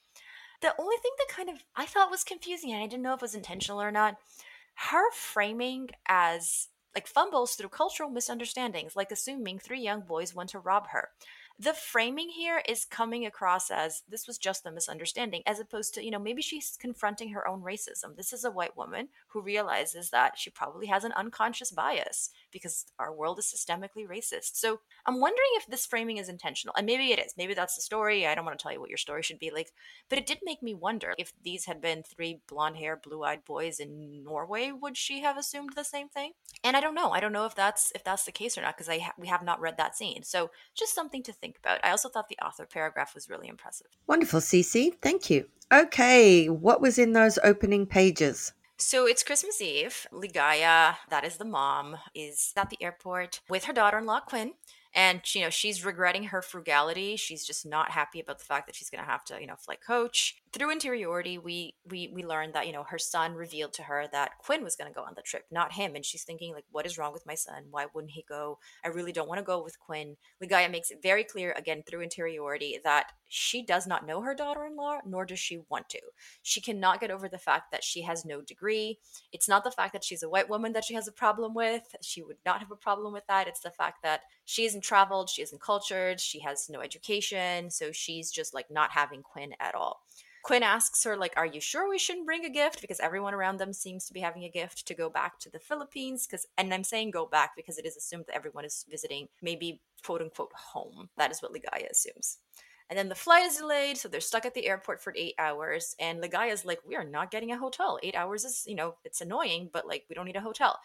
The 0.63 0.75
only 0.79 0.97
thing 0.97 1.11
that 1.19 1.35
kind 1.35 1.51
of 1.51 1.57
I 1.75 1.87
thought 1.87 2.11
was 2.11 2.25
confusing, 2.25 2.73
and 2.73 2.83
I 2.83 2.87
didn't 2.87 3.03
know 3.03 3.15
if 3.15 3.19
it 3.19 3.23
was 3.23 3.35
intentional 3.35 3.83
or 3.83 3.91
not, 3.91 4.17
her 4.75 5.11
framing 5.13 5.91
as 6.07 6.69
like 6.95 7.07
fumbles 7.07 7.55
through 7.55 7.71
cultural 7.71 8.11
misunderstandings, 8.11 8.95
like 8.95 9.11
assuming 9.11 9.59
three 9.59 9.81
young 9.81 10.03
boys 10.03 10.35
want 10.35 10.51
to 10.51 10.59
rob 10.59 10.89
her 10.89 11.09
the 11.63 11.73
framing 11.73 12.29
here 12.29 12.61
is 12.69 12.85
coming 12.85 13.25
across 13.25 13.71
as 13.71 14.03
this 14.09 14.27
was 14.27 14.37
just 14.37 14.67
a 14.67 14.73
misunderstanding 14.73 15.43
as 15.47 15.61
opposed 15.61 15.95
to 15.95 16.05
you 16.05 16.11
know 16.11 16.19
maybe 16.19 16.43
she's 16.43 16.77
confronting 16.81 17.31
her 17.31 17.47
own 17.47 17.63
racism. 17.63 18.17
This 18.17 18.33
is 18.33 18.45
a 18.45 18.51
white 18.51 18.77
woman 18.77 19.09
who 19.29 19.41
realizes 19.41 20.11
that 20.11 20.37
she 20.37 20.51
probably 20.51 20.89
has 20.89 21.05
an 21.05 21.13
unconscious 21.13 21.71
bias 21.71 22.31
because 22.53 22.87
our 22.99 23.13
world 23.13 23.39
is 23.39 23.47
systemically 23.47 24.07
racist 24.09 24.55
so 24.55 24.81
i'm 25.07 25.21
wondering 25.21 25.49
if 25.57 25.67
this 25.67 25.87
framing 25.87 26.19
is 26.19 26.29
intentional 26.29 26.75
and 26.77 26.87
maybe 26.87 27.13
it 27.13 27.19
is 27.19 27.35
maybe 27.37 27.55
that's 27.55 27.75
the 27.75 27.83
story 27.83 28.27
i 28.27 28.35
don't 28.35 28.45
want 28.45 28.59
to 28.59 28.63
tell 28.63 28.73
you 28.73 28.81
what 28.81 28.91
your 28.91 28.99
story 28.99 29.23
should 29.23 29.39
be 29.39 29.51
like 29.51 29.73
but 30.09 30.19
it 30.19 30.27
did 30.27 30.39
make 30.45 30.63
me 30.63 30.75
wonder 30.75 31.15
if 31.19 31.33
these 31.43 31.65
had 31.65 31.81
been 31.81 32.03
three 32.03 32.41
blonde 32.49 32.77
hair 32.77 33.01
blue-eyed 33.03 33.45
boys 33.45 33.81
in 33.81 34.23
norway 34.23 34.71
would 34.71 34.97
she 34.97 35.21
have 35.21 35.37
assumed 35.37 35.71
the 35.75 35.85
same 35.85 36.09
thing 36.09 36.33
and 36.63 36.77
i 36.77 36.81
don't 36.81 36.95
know 36.95 37.11
i 37.11 37.21
don't 37.21 37.33
know 37.33 37.47
if 37.47 37.55
that's 37.55 37.93
if 37.95 38.05
that's 38.05 38.25
the 38.25 38.33
case 38.33 38.57
or 38.57 38.63
not 38.63 38.77
because 38.77 38.89
i 38.89 38.99
ha- 38.99 39.15
we 39.19 39.27
have 39.27 39.43
not 39.43 39.61
read 39.61 39.77
that 39.77 39.97
scene 39.97 40.23
so 40.23 40.51
just 40.75 40.95
something 40.95 41.23
to 41.23 41.33
think 41.33 41.59
about. 41.59 41.81
I 41.85 41.91
also 41.91 42.09
thought 42.09 42.29
the 42.29 42.39
author 42.45 42.67
paragraph 42.67 43.15
was 43.15 43.29
really 43.29 43.49
impressive. 43.49 43.89
Wonderful, 44.07 44.41
Cece. 44.41 44.95
Thank 45.01 45.31
you. 45.31 45.47
Okay, 45.73 46.49
what 46.49 46.81
was 46.81 46.99
in 46.99 47.13
those 47.13 47.39
opening 47.43 47.87
pages? 47.87 48.53
So 48.83 49.07
it's 49.07 49.23
Christmas 49.23 49.63
Eve. 49.63 50.09
Ligaya, 50.13 50.97
that 51.09 51.25
is 51.25 51.37
the 51.37 51.45
mom, 51.45 51.99
is 52.17 52.53
at 52.57 52.69
the 52.69 52.83
airport 52.83 53.41
with 53.49 53.65
her 53.65 53.73
daughter 53.73 53.99
in 53.99 54.07
law, 54.07 54.19
Quinn 54.21 54.55
and 54.95 55.23
you 55.35 55.41
know 55.41 55.51
she's 55.51 55.85
regretting 55.85 56.25
her 56.25 56.43
frugality 56.43 57.17
she's 57.17 57.47
just 57.47 57.65
not 57.65 57.93
happy 57.93 58.21
about 58.21 58.39
the 58.39 58.45
fact 58.45 58.67
that 58.67 58.75
she's 58.75 58.91
going 58.91 59.03
to 59.03 59.11
have 59.11 59.25
to 59.25 59.41
you 59.41 59.47
know 59.47 59.57
flight 59.57 59.81
coach 59.81 60.42
through 60.53 60.71
interiority 60.71 61.39
we 61.39 61.75
we 61.89 62.11
we 62.13 62.25
learned 62.25 62.55
that 62.55 62.67
you 62.67 62.73
know 62.73 62.85
her 62.85 62.99
son 62.99 63.35
revealed 63.35 63.73
to 63.73 63.83
her 63.83 64.07
that 64.13 64.39
quinn 64.39 64.63
was 64.63 64.77
going 64.77 64.91
to 64.91 64.95
go 64.95 65.03
on 65.03 65.15
the 65.17 65.23
trip 65.23 65.45
not 65.51 65.73
him 65.73 65.95
and 65.95 66.05
she's 66.05 66.25
thinking 66.25 66.53
like 66.53 66.65
what 66.71 66.87
is 66.87 66.99
wrong 66.99 67.13
with 67.13 67.27
my 67.27 67.35
son? 67.35 67.65
Why 67.71 67.87
wouldn't 67.95 68.13
he 68.13 68.25
go? 68.29 68.59
I 68.85 68.89
really 68.89 69.13
don't 69.13 69.29
want 69.29 69.39
to 69.39 69.45
go 69.45 69.63
with 69.63 69.79
quinn. 69.79 70.17
Ligaya 70.43 70.71
makes 70.71 70.91
it 70.91 71.03
very 71.03 71.25
clear 71.25 71.53
again 71.53 71.83
through 71.87 72.01
interiority 72.01 72.79
that 72.85 73.13
she 73.29 73.65
does 73.65 73.87
not 73.87 74.07
know 74.07 74.21
her 74.21 74.35
daughter-in-law 74.35 75.01
nor 75.07 75.25
does 75.25 75.39
she 75.39 75.61
want 75.71 75.89
to. 75.91 76.01
She 76.43 76.61
cannot 76.61 77.01
get 77.01 77.11
over 77.11 77.29
the 77.29 77.39
fact 77.39 77.71
that 77.73 77.85
she 77.85 78.03
has 78.03 78.25
no 78.25 78.41
degree. 78.41 78.99
It's 79.33 79.49
not 79.49 79.65
the 79.65 79.71
fact 79.71 79.93
that 79.93 80.05
she's 80.05 80.23
a 80.23 80.29
white 80.29 80.51
woman 80.51 80.73
that 80.73 80.85
she 80.85 80.95
has 80.95 81.09
a 81.09 81.13
problem 81.13 81.55
with. 81.55 81.95
She 82.03 82.23
would 82.23 82.37
not 82.45 82.61
have 82.61 82.71
a 82.71 82.77
problem 82.77 83.13
with 83.13 83.27
that. 83.29 83.49
It's 83.49 83.61
the 83.61 83.71
fact 83.71 84.03
that 84.03 84.23
she 84.45 84.65
isn't 84.65 84.83
traveled, 84.83 85.31
she 85.31 85.43
isn't 85.43 85.61
cultured, 85.61 86.21
she 86.21 86.41
has 86.41 86.69
no 86.69 86.81
education, 86.81 87.71
so 87.71 87.93
she's 87.93 88.31
just 88.31 88.53
like 88.55 88.71
not 88.71 88.91
having 88.91 89.23
Quinn 89.23 89.55
at 89.61 89.75
all. 89.75 90.03
Quinn 90.43 90.65
asks 90.65 91.05
her, 91.05 91.17
like, 91.17 91.35
are 91.37 91.47
you 91.47 91.61
sure 91.61 91.89
we 91.89 91.99
shouldn't 91.99 92.27
bring 92.27 92.45
a 92.45 92.51
gift? 92.51 92.81
Because 92.81 92.99
everyone 92.99 93.33
around 93.33 93.59
them 93.59 93.73
seems 93.73 94.07
to 94.07 94.13
be 94.13 94.21
having 94.21 94.43
a 94.45 94.51
gift 94.51 94.87
to 94.87 94.95
go 94.95 95.09
back 95.09 95.39
to 95.39 95.51
the 95.51 95.61
Philippines. 95.61 96.27
Because, 96.27 96.47
and 96.59 96.75
I'm 96.75 96.83
saying 96.83 97.13
go 97.13 97.27
back 97.27 97.53
because 97.55 97.79
it 97.79 97.87
is 97.87 97.97
assumed 97.97 98.25
that 98.27 98.35
everyone 98.35 98.65
is 98.65 98.85
visiting 98.91 99.29
maybe 99.41 99.81
quote 100.05 100.21
unquote 100.21 100.53
home. 100.53 101.09
That 101.17 101.31
is 101.31 101.41
what 101.41 101.53
Ligaya 101.53 101.91
assumes. 101.91 102.39
And 102.91 102.99
then 102.99 103.09
the 103.09 103.15
flight 103.15 103.47
is 103.47 103.57
delayed, 103.57 103.97
so 103.97 104.09
they're 104.09 104.21
stuck 104.21 104.45
at 104.45 104.53
the 104.53 104.67
airport 104.67 105.01
for 105.01 105.15
eight 105.17 105.35
hours. 105.39 105.97
And 105.99 106.23
is 106.23 106.65
like, 106.65 106.81
we 106.87 106.97
are 106.97 107.05
not 107.05 107.31
getting 107.31 107.53
a 107.53 107.57
hotel. 107.57 107.99
Eight 108.03 108.15
hours 108.15 108.45
is, 108.45 108.65
you 108.67 108.75
know, 108.75 108.97
it's 109.05 109.23
annoying, 109.23 109.71
but 109.73 109.87
like 109.87 110.05
we 110.11 110.15
don't 110.15 110.27
need 110.27 110.37
a 110.37 110.41
hotel. 110.41 110.79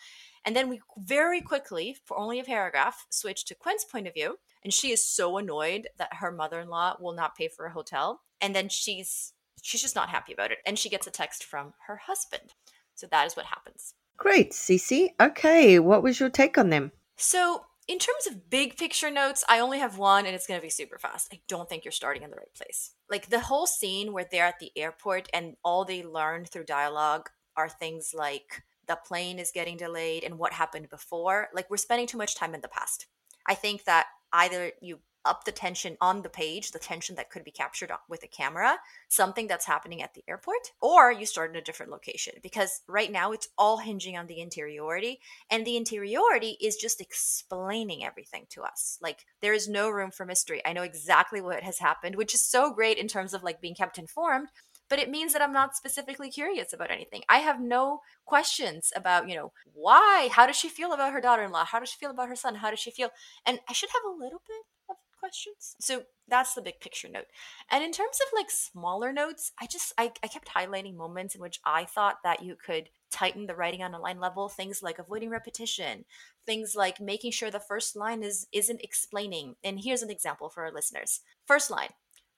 And 0.47 0.55
then 0.55 0.69
we 0.69 0.79
very 0.97 1.41
quickly, 1.41 1.97
for 2.05 2.17
only 2.17 2.39
a 2.39 2.43
paragraph, 2.43 3.05
switch 3.09 3.43
to 3.45 3.53
Quinn's 3.53 3.83
point 3.83 4.07
of 4.07 4.13
view. 4.13 4.39
And 4.63 4.73
she 4.73 4.93
is 4.93 5.05
so 5.05 5.37
annoyed 5.37 5.89
that 5.97 6.13
her 6.13 6.31
mother 6.31 6.61
in 6.61 6.69
law 6.69 6.95
will 7.01 7.11
not 7.11 7.35
pay 7.35 7.49
for 7.49 7.65
a 7.65 7.73
hotel. 7.73 8.21
And 8.39 8.55
then 8.55 8.69
she's 8.69 9.33
she's 9.61 9.81
just 9.81 9.95
not 9.95 10.07
happy 10.07 10.31
about 10.31 10.51
it. 10.51 10.59
And 10.65 10.79
she 10.79 10.87
gets 10.87 11.05
a 11.05 11.11
text 11.11 11.43
from 11.43 11.73
her 11.87 11.97
husband. 11.97 12.53
So 12.95 13.07
that 13.11 13.27
is 13.27 13.35
what 13.35 13.45
happens. 13.45 13.95
Great, 14.15 14.53
Cece. 14.53 15.09
Okay, 15.19 15.79
what 15.79 16.01
was 16.01 16.17
your 16.17 16.29
take 16.29 16.57
on 16.57 16.69
them? 16.69 16.93
So 17.17 17.65
in 17.89 17.99
terms 17.99 18.25
of 18.25 18.49
big 18.49 18.77
picture 18.77 19.11
notes, 19.11 19.43
I 19.49 19.59
only 19.59 19.79
have 19.79 19.97
one 19.97 20.25
and 20.25 20.33
it's 20.33 20.47
going 20.47 20.61
to 20.61 20.65
be 20.65 20.69
super 20.69 20.97
fast. 20.97 21.27
I 21.33 21.41
don't 21.49 21.67
think 21.67 21.83
you're 21.83 21.91
starting 21.91 22.23
in 22.23 22.29
the 22.29 22.37
right 22.37 22.53
place. 22.55 22.91
Like 23.09 23.27
the 23.27 23.41
whole 23.41 23.67
scene 23.67 24.13
where 24.13 24.25
they're 24.31 24.45
at 24.45 24.59
the 24.59 24.71
airport 24.77 25.27
and 25.33 25.57
all 25.61 25.83
they 25.83 26.03
learn 26.03 26.45
through 26.45 26.63
dialogue 26.63 27.29
are 27.57 27.67
things 27.67 28.13
like 28.15 28.63
the 28.87 28.99
plane 29.05 29.39
is 29.39 29.51
getting 29.51 29.77
delayed 29.77 30.23
and 30.23 30.37
what 30.37 30.53
happened 30.53 30.89
before. 30.89 31.49
Like 31.53 31.69
we're 31.69 31.77
spending 31.77 32.07
too 32.07 32.17
much 32.17 32.35
time 32.35 32.53
in 32.53 32.61
the 32.61 32.67
past. 32.67 33.07
I 33.45 33.55
think 33.55 33.85
that 33.85 34.07
either 34.33 34.71
you 34.81 34.99
up 35.27 35.43
the 35.43 35.51
tension 35.51 35.97
on 35.99 36.21
the 36.21 36.29
page, 36.29 36.71
the 36.71 36.79
tension 36.79 37.15
that 37.15 37.29
could 37.29 37.43
be 37.43 37.51
captured 37.51 37.91
with 38.09 38.23
a 38.23 38.27
camera, 38.27 38.77
something 39.09 39.47
that's 39.47 39.65
happening 39.65 40.01
at 40.01 40.13
the 40.13 40.23
airport, 40.27 40.71
or 40.81 41.11
you 41.11 41.25
start 41.25 41.51
in 41.51 41.57
a 41.57 41.61
different 41.61 41.91
location. 41.91 42.33
Because 42.41 42.81
right 42.87 43.11
now 43.11 43.33
it's 43.33 43.49
all 43.57 43.77
hinging 43.77 44.17
on 44.17 44.27
the 44.27 44.39
interiority, 44.39 45.19
and 45.51 45.65
the 45.65 45.77
interiority 45.77 46.57
is 46.61 46.77
just 46.77 47.01
explaining 47.01 48.05
everything 48.05 48.45
to 48.51 48.63
us. 48.63 48.97
Like 49.01 49.25
there 49.41 49.53
is 49.53 49.67
no 49.67 49.89
room 49.89 50.11
for 50.11 50.25
mystery. 50.25 50.61
I 50.65 50.73
know 50.73 50.83
exactly 50.83 51.41
what 51.41 51.61
has 51.63 51.79
happened, 51.79 52.15
which 52.15 52.33
is 52.33 52.43
so 52.43 52.71
great 52.71 52.97
in 52.97 53.07
terms 53.07 53.33
of 53.33 53.43
like 53.43 53.61
being 53.61 53.75
kept 53.75 53.97
informed 53.97 54.47
but 54.89 54.99
it 54.99 55.09
means 55.09 55.33
that 55.33 55.41
I'm 55.41 55.53
not 55.53 55.75
specifically 55.75 56.29
curious 56.29 56.73
about 56.73 56.91
anything. 56.91 57.23
I 57.29 57.39
have 57.39 57.59
no 57.59 58.01
questions 58.25 58.91
about, 58.95 59.29
you 59.29 59.35
know, 59.35 59.51
why, 59.73 60.29
how 60.31 60.47
does 60.47 60.55
she 60.55 60.69
feel 60.69 60.93
about 60.93 61.13
her 61.13 61.21
daughter 61.21 61.43
in 61.43 61.51
law? 61.51 61.65
How 61.65 61.79
does 61.79 61.89
she 61.89 61.97
feel 61.97 62.11
about 62.11 62.29
her 62.29 62.35
son? 62.35 62.55
How 62.55 62.69
does 62.69 62.79
she 62.79 62.91
feel? 62.91 63.09
And 63.45 63.59
I 63.69 63.73
should 63.73 63.89
have 63.89 64.03
a 64.05 64.17
little 64.23 64.41
bit 64.47 64.65
of 64.89 64.95
questions. 65.19 65.75
So 65.79 66.03
that's 66.27 66.53
the 66.53 66.61
big 66.61 66.79
picture 66.79 67.09
note. 67.09 67.25
And 67.71 67.83
in 67.83 67.91
terms 67.91 68.19
of 68.21 68.37
like 68.37 68.49
smaller 68.49 69.11
notes, 69.11 69.51
I 69.59 69.65
just 69.65 69.93
I, 69.97 70.11
I 70.23 70.27
kept 70.27 70.49
highlighting 70.49 70.95
moments 70.95 71.35
in 71.35 71.41
which 71.41 71.59
I 71.65 71.85
thought 71.85 72.17
that 72.23 72.43
you 72.43 72.55
could 72.55 72.89
tighten 73.11 73.47
the 73.47 73.55
writing 73.55 73.83
on 73.83 73.93
a 73.93 73.99
line 73.99 74.19
level, 74.19 74.49
things 74.49 74.83
like 74.83 74.99
avoiding 74.99 75.29
repetition, 75.29 76.05
things 76.45 76.75
like 76.75 76.99
making 76.99 77.31
sure 77.31 77.51
the 77.51 77.59
first 77.59 77.95
line 77.95 78.23
is 78.23 78.47
isn't 78.51 78.81
explaining. 78.81 79.55
And 79.63 79.79
here's 79.83 80.01
an 80.01 80.11
example 80.11 80.49
for 80.49 80.63
our 80.63 80.71
listeners. 80.71 81.21
First 81.45 81.71
line. 81.71 81.89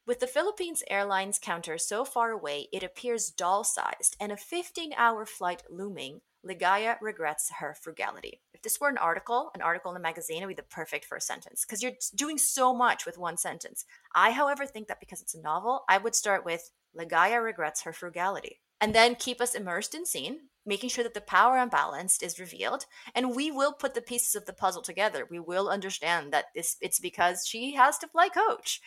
With 0.10 0.22
the 0.22 0.26
Philippines 0.26 0.82
Airlines 0.89 1.38
counter 1.38 1.78
so 1.78 2.04
far 2.04 2.32
away, 2.32 2.67
it 2.74 2.82
appears 2.82 3.30
doll 3.30 3.63
sized, 3.63 4.17
and 4.19 4.32
a 4.32 4.38
15 4.38 4.91
hour 4.98 5.24
flight 5.24 5.62
looming, 5.69 6.22
Ligaya 6.43 6.95
regrets 7.00 7.52
her 7.60 7.76
frugality. 7.80 8.41
If 8.52 8.63
this 8.63 8.80
were 8.82 8.89
an 8.89 8.98
article, 8.98 9.52
an 9.54 9.62
article 9.62 9.91
in 9.91 9.98
a 9.98 10.00
magazine, 10.00 10.41
it 10.41 10.48
would 10.48 10.56
be 10.56 10.62
the 10.63 10.67
perfect 10.67 11.06
first 11.06 11.28
sentence 11.28 11.63
because 11.63 11.84
you're 11.84 11.91
doing 12.15 12.39
so 12.39 12.74
much 12.74 13.06
with 13.06 13.19
one 13.19 13.38
sentence. 13.38 13.86
I, 14.15 14.32
however, 14.32 14.65
think 14.65 14.88
that 14.88 15.00
because 15.00 15.22
it's 15.22 15.36
a 15.36 15.41
novel, 15.41 15.84
I 15.88 16.00
would 16.00 16.15
start 16.15 16.43
with 16.43 16.72
Ligaya 16.98 17.43
regrets 17.43 17.84
her 17.84 17.93
frugality 17.93 18.62
and 18.82 18.95
then 18.95 19.13
keep 19.13 19.39
us 19.39 19.54
immersed 19.54 19.93
in 19.93 20.08
scene, 20.08 20.39
making 20.65 20.89
sure 20.89 21.04
that 21.04 21.13
the 21.13 21.22
power 21.22 21.60
unbalanced 21.60 22.24
is 22.24 22.39
revealed, 22.39 22.88
and 23.13 23.36
we 23.36 23.52
will 23.52 23.74
put 23.74 23.93
the 23.93 24.02
pieces 24.02 24.34
of 24.34 24.48
the 24.48 24.54
puzzle 24.54 24.82
together. 24.82 25.28
We 25.30 25.39
will 25.39 25.69
understand 25.69 26.34
that 26.34 26.45
this 26.56 26.78
it's 26.82 27.00
because 27.00 27.45
she 27.45 27.76
has 27.76 28.00
to 28.00 28.08
fly 28.08 28.30
coach 28.30 28.82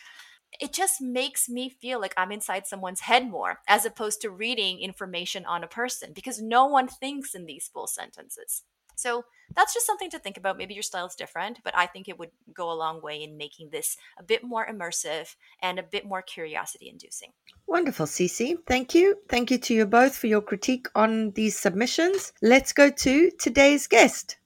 it 0.61 0.73
just 0.73 1.01
makes 1.01 1.49
me 1.49 1.69
feel 1.69 2.01
like 2.01 2.15
I'm 2.17 2.33
inside 2.33 2.67
someone's 2.67 3.01
head 3.01 3.31
more 3.31 3.61
as 3.69 3.85
opposed 3.85 4.21
to 4.23 4.31
reading 4.31 4.81
information 4.81 5.45
on 5.47 5.65
a 5.65 5.69
person 5.69 6.13
because 6.13 6.41
no 6.41 6.67
one 6.67 6.89
thinks 6.89 7.35
in 7.35 7.47
these 7.47 7.69
full 7.73 7.87
sentences. 7.87 8.65
So 8.95 9.25
that's 9.55 9.75
just 9.75 9.87
something 9.87 10.11
to 10.11 10.19
think 10.19 10.37
about. 10.37 10.59
Maybe 10.59 10.75
your 10.75 10.83
style 10.83 11.07
is 11.07 11.15
different, 11.15 11.61
but 11.65 11.77
I 11.77 11.87
think 11.87 12.09
it 12.09 12.19
would 12.19 12.31
go 12.55 12.71
a 12.71 12.75
long 12.75 13.03
way 13.03 13.23
in 13.23 13.37
making 13.37 13.71
this 13.71 13.97
a 14.19 14.23
bit 14.23 14.45
more 14.45 14.67
immersive 14.67 15.35
and 15.61 15.79
a 15.79 15.83
bit 15.83 16.05
more 16.05 16.23
curiosity 16.23 16.89
inducing. 16.89 17.33
Wonderful, 17.67 18.07
Cece. 18.07 18.59
Thank 18.67 18.95
you. 18.95 19.17
Thank 19.29 19.51
you 19.51 19.59
to 19.59 19.75
you 19.75 19.87
both 19.87 20.17
for 20.17 20.27
your 20.27 20.43
critique 20.43 20.87
on 20.95 21.33
these 21.33 21.59
submissions. 21.59 22.33
Let's 22.43 22.73
go 22.73 22.91
to 22.91 23.31
today's 23.39 23.87
guest. 23.87 24.37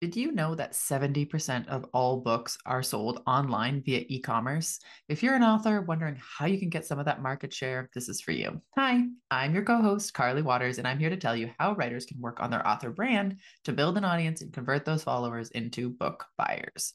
Did 0.00 0.14
you 0.14 0.30
know 0.30 0.54
that 0.54 0.74
70% 0.74 1.66
of 1.66 1.84
all 1.92 2.20
books 2.20 2.56
are 2.64 2.84
sold 2.84 3.20
online 3.26 3.82
via 3.82 4.04
e 4.06 4.20
commerce? 4.20 4.78
If 5.08 5.24
you're 5.24 5.34
an 5.34 5.42
author 5.42 5.80
wondering 5.80 6.16
how 6.20 6.46
you 6.46 6.56
can 6.56 6.68
get 6.68 6.86
some 6.86 7.00
of 7.00 7.04
that 7.06 7.20
market 7.20 7.52
share, 7.52 7.90
this 7.94 8.08
is 8.08 8.20
for 8.20 8.30
you. 8.30 8.62
Hi, 8.76 9.02
I'm 9.32 9.52
your 9.52 9.64
co 9.64 9.82
host, 9.82 10.14
Carly 10.14 10.42
Watters, 10.42 10.78
and 10.78 10.86
I'm 10.86 11.00
here 11.00 11.10
to 11.10 11.16
tell 11.16 11.34
you 11.34 11.50
how 11.58 11.74
writers 11.74 12.06
can 12.06 12.20
work 12.20 12.38
on 12.38 12.48
their 12.48 12.64
author 12.64 12.90
brand 12.90 13.40
to 13.64 13.72
build 13.72 13.98
an 13.98 14.04
audience 14.04 14.40
and 14.40 14.52
convert 14.52 14.84
those 14.84 15.02
followers 15.02 15.50
into 15.50 15.90
book 15.90 16.26
buyers. 16.36 16.94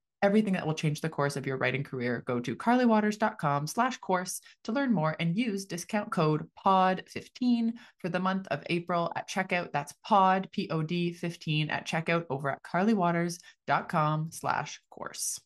everything 0.21 0.53
that 0.53 0.65
will 0.65 0.73
change 0.73 1.01
the 1.01 1.09
course 1.09 1.35
of 1.35 1.45
your 1.45 1.57
writing 1.57 1.83
career, 1.83 2.23
go 2.25 2.39
to 2.39 2.55
carlywatters.com 2.55 3.67
slash 3.67 3.97
course 3.97 4.41
to 4.63 4.71
learn 4.71 4.93
more 4.93 5.15
and 5.19 5.37
use 5.37 5.65
discount 5.65 6.11
code 6.11 6.47
POD15 6.63 7.73
for 7.97 8.09
the 8.09 8.19
month 8.19 8.47
of 8.51 8.63
April 8.69 9.11
at 9.15 9.29
checkout. 9.29 9.71
That's 9.71 9.93
POD, 10.03 10.49
P-O-D 10.51 11.13
15 11.13 11.69
at 11.69 11.87
checkout 11.87 12.25
over 12.29 12.49
at 12.49 12.63
carlywatters.com 12.63 14.29
slash 14.31 14.81
course. 14.89 15.39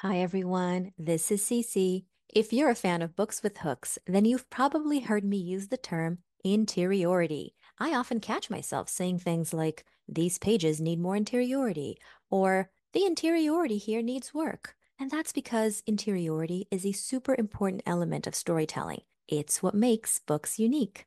Hi, 0.00 0.18
everyone. 0.18 0.92
This 0.98 1.30
is 1.30 1.42
Cece. 1.42 2.04
If 2.34 2.52
you're 2.52 2.70
a 2.70 2.74
fan 2.74 3.02
of 3.02 3.16
books 3.16 3.42
with 3.42 3.58
hooks, 3.58 3.98
then 4.06 4.24
you've 4.24 4.50
probably 4.50 5.00
heard 5.00 5.24
me 5.24 5.38
use 5.38 5.68
the 5.68 5.76
term 5.76 6.18
interiority. 6.44 7.54
I 7.78 7.94
often 7.94 8.20
catch 8.20 8.50
myself 8.50 8.88
saying 8.88 9.20
things 9.20 9.54
like, 9.54 9.84
these 10.08 10.38
pages 10.38 10.80
need 10.80 11.00
more 11.00 11.16
interiority, 11.16 11.98
or 12.30 12.70
the 12.96 13.04
interiority 13.04 13.76
here 13.76 14.00
needs 14.00 14.32
work. 14.32 14.74
And 14.98 15.10
that's 15.10 15.30
because 15.30 15.82
interiority 15.86 16.66
is 16.70 16.86
a 16.86 16.92
super 16.92 17.36
important 17.38 17.82
element 17.84 18.26
of 18.26 18.34
storytelling. 18.34 19.02
It's 19.28 19.62
what 19.62 19.74
makes 19.74 20.18
books 20.18 20.58
unique. 20.58 21.04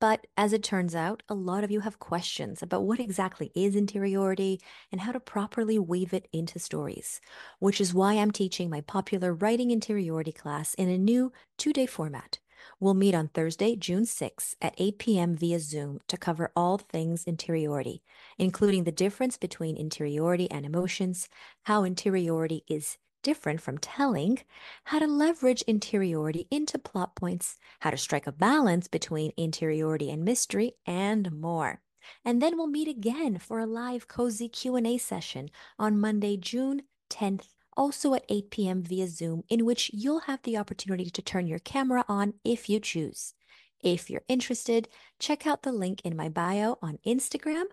But 0.00 0.26
as 0.36 0.52
it 0.52 0.64
turns 0.64 0.96
out, 0.96 1.22
a 1.28 1.36
lot 1.36 1.62
of 1.62 1.70
you 1.70 1.78
have 1.78 2.00
questions 2.00 2.60
about 2.60 2.82
what 2.82 2.98
exactly 2.98 3.52
is 3.54 3.76
interiority 3.76 4.60
and 4.90 5.02
how 5.02 5.12
to 5.12 5.20
properly 5.20 5.78
weave 5.78 6.12
it 6.12 6.26
into 6.32 6.58
stories, 6.58 7.20
which 7.60 7.80
is 7.80 7.94
why 7.94 8.14
I'm 8.14 8.32
teaching 8.32 8.68
my 8.68 8.80
popular 8.80 9.32
Writing 9.32 9.70
Interiority 9.70 10.32
class 10.32 10.74
in 10.74 10.88
a 10.88 10.98
new 10.98 11.30
two 11.56 11.72
day 11.72 11.86
format. 11.86 12.40
We'll 12.80 12.94
meet 12.94 13.14
on 13.14 13.28
Thursday, 13.28 13.76
June 13.76 14.04
6 14.04 14.56
at 14.60 14.74
8 14.78 14.98
p.m. 14.98 15.36
via 15.36 15.60
Zoom 15.60 16.00
to 16.08 16.16
cover 16.16 16.50
all 16.54 16.78
things 16.78 17.24
interiority, 17.24 18.02
including 18.38 18.84
the 18.84 18.92
difference 18.92 19.36
between 19.36 19.76
interiority 19.76 20.50
and 20.50 20.64
emotions, 20.64 21.28
how 21.64 21.84
interiority 21.84 22.64
is 22.68 22.98
different 23.22 23.60
from 23.60 23.78
telling, 23.78 24.38
how 24.84 24.98
to 24.98 25.06
leverage 25.06 25.62
interiority 25.62 26.46
into 26.50 26.78
plot 26.78 27.14
points, 27.16 27.58
how 27.80 27.90
to 27.90 27.96
strike 27.96 28.26
a 28.26 28.32
balance 28.32 28.88
between 28.88 29.32
interiority 29.36 30.10
and 30.10 30.24
mystery, 30.24 30.72
and 30.86 31.32
more. 31.32 31.80
And 32.24 32.40
then 32.40 32.56
we'll 32.56 32.68
meet 32.68 32.88
again 32.88 33.38
for 33.38 33.58
a 33.58 33.66
live 33.66 34.08
cozy 34.08 34.48
Q&A 34.48 34.98
session 34.98 35.50
on 35.78 36.00
Monday, 36.00 36.36
June 36.36 36.82
10th 37.10 37.48
also 37.78 38.12
at 38.12 38.26
8 38.28 38.50
p.m. 38.50 38.82
via 38.82 39.06
Zoom, 39.06 39.44
in 39.48 39.64
which 39.64 39.90
you'll 39.94 40.20
have 40.20 40.42
the 40.42 40.58
opportunity 40.58 41.08
to 41.08 41.22
turn 41.22 41.46
your 41.46 41.60
camera 41.60 42.04
on 42.08 42.34
if 42.44 42.68
you 42.68 42.80
choose. 42.80 43.32
If 43.80 44.10
you're 44.10 44.24
interested, 44.28 44.88
check 45.20 45.46
out 45.46 45.62
the 45.62 45.72
link 45.72 46.00
in 46.04 46.16
my 46.16 46.28
bio 46.28 46.76
on 46.82 46.98
Instagram, 47.06 47.64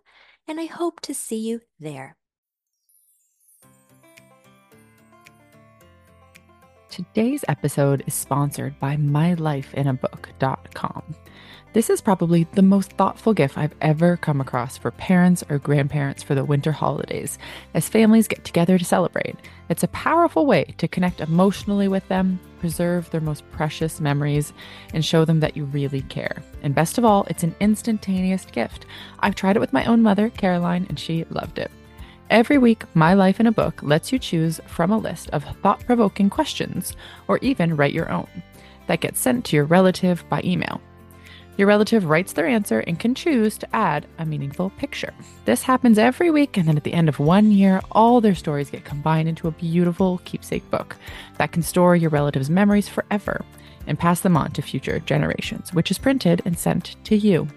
and 0.47 0.59
I 0.59 0.65
hope 0.65 1.01
to 1.01 1.13
see 1.15 1.39
you 1.39 1.61
there. 1.79 2.15
Today's 6.95 7.43
episode 7.49 8.05
is 8.07 8.13
sponsored 8.13 8.79
by 8.79 8.95
mylifeinabook.com. 8.95 11.03
This 11.73 11.89
is 11.89 11.99
probably 11.99 12.47
the 12.53 12.61
most 12.61 12.93
thoughtful 12.93 13.33
gift 13.33 13.57
I've 13.57 13.75
ever 13.81 14.15
come 14.15 14.39
across 14.39 14.77
for 14.77 14.91
parents 14.91 15.43
or 15.49 15.59
grandparents 15.59 16.23
for 16.23 16.35
the 16.35 16.45
winter 16.45 16.71
holidays 16.71 17.37
as 17.73 17.89
families 17.89 18.29
get 18.29 18.45
together 18.45 18.77
to 18.77 18.85
celebrate. 18.85 19.35
It's 19.67 19.83
a 19.83 19.89
powerful 19.89 20.45
way 20.45 20.73
to 20.77 20.87
connect 20.87 21.19
emotionally 21.19 21.89
with 21.89 22.07
them, 22.07 22.39
preserve 22.61 23.09
their 23.09 23.19
most 23.19 23.43
precious 23.51 23.99
memories, 23.99 24.53
and 24.93 25.03
show 25.03 25.25
them 25.25 25.41
that 25.41 25.57
you 25.57 25.65
really 25.65 26.03
care. 26.03 26.41
And 26.63 26.73
best 26.73 26.97
of 26.97 27.03
all, 27.03 27.27
it's 27.29 27.43
an 27.43 27.57
instantaneous 27.59 28.45
gift. 28.45 28.85
I've 29.19 29.35
tried 29.35 29.57
it 29.57 29.59
with 29.59 29.73
my 29.73 29.83
own 29.83 30.01
mother, 30.01 30.29
Caroline, 30.29 30.85
and 30.87 30.97
she 30.97 31.25
loved 31.25 31.59
it. 31.59 31.71
Every 32.31 32.57
week, 32.57 32.83
My 32.95 33.13
Life 33.13 33.39
in 33.39 33.45
a 33.45 33.51
Book 33.51 33.81
lets 33.83 34.11
you 34.11 34.17
choose 34.17 34.59
from 34.65 34.91
a 34.91 34.97
list 34.97 35.29
of 35.29 35.43
thought 35.61 35.85
provoking 35.85 36.29
questions, 36.29 36.95
or 37.27 37.37
even 37.39 37.75
write 37.75 37.93
your 37.93 38.11
own, 38.11 38.27
that 38.87 38.99
gets 38.99 39.19
sent 39.19 39.45
to 39.45 39.55
your 39.55 39.65
relative 39.65 40.27
by 40.27 40.41
email. 40.43 40.81
Your 41.55 41.67
relative 41.67 42.05
writes 42.05 42.33
their 42.33 42.47
answer 42.47 42.79
and 42.81 42.99
can 42.99 43.13
choose 43.13 43.59
to 43.59 43.75
add 43.75 44.07
a 44.17 44.25
meaningful 44.25 44.71
picture. 44.71 45.13
This 45.45 45.61
happens 45.61 45.99
every 45.99 46.31
week, 46.31 46.57
and 46.57 46.67
then 46.67 46.77
at 46.77 46.83
the 46.83 46.93
end 46.93 47.09
of 47.09 47.19
one 47.19 47.51
year, 47.51 47.79
all 47.91 48.19
their 48.19 48.35
stories 48.35 48.71
get 48.71 48.85
combined 48.85 49.29
into 49.29 49.47
a 49.47 49.51
beautiful 49.51 50.19
keepsake 50.25 50.69
book 50.71 50.95
that 51.37 51.51
can 51.51 51.61
store 51.61 51.95
your 51.95 52.09
relative's 52.09 52.49
memories 52.49 52.89
forever 52.89 53.45
and 53.85 53.99
pass 53.99 54.21
them 54.21 54.35
on 54.35 54.51
to 54.53 54.63
future 54.63 54.99
generations, 54.99 55.73
which 55.73 55.91
is 55.91 55.99
printed 55.99 56.41
and 56.43 56.57
sent 56.57 56.95
to 57.05 57.15
you. 57.15 57.47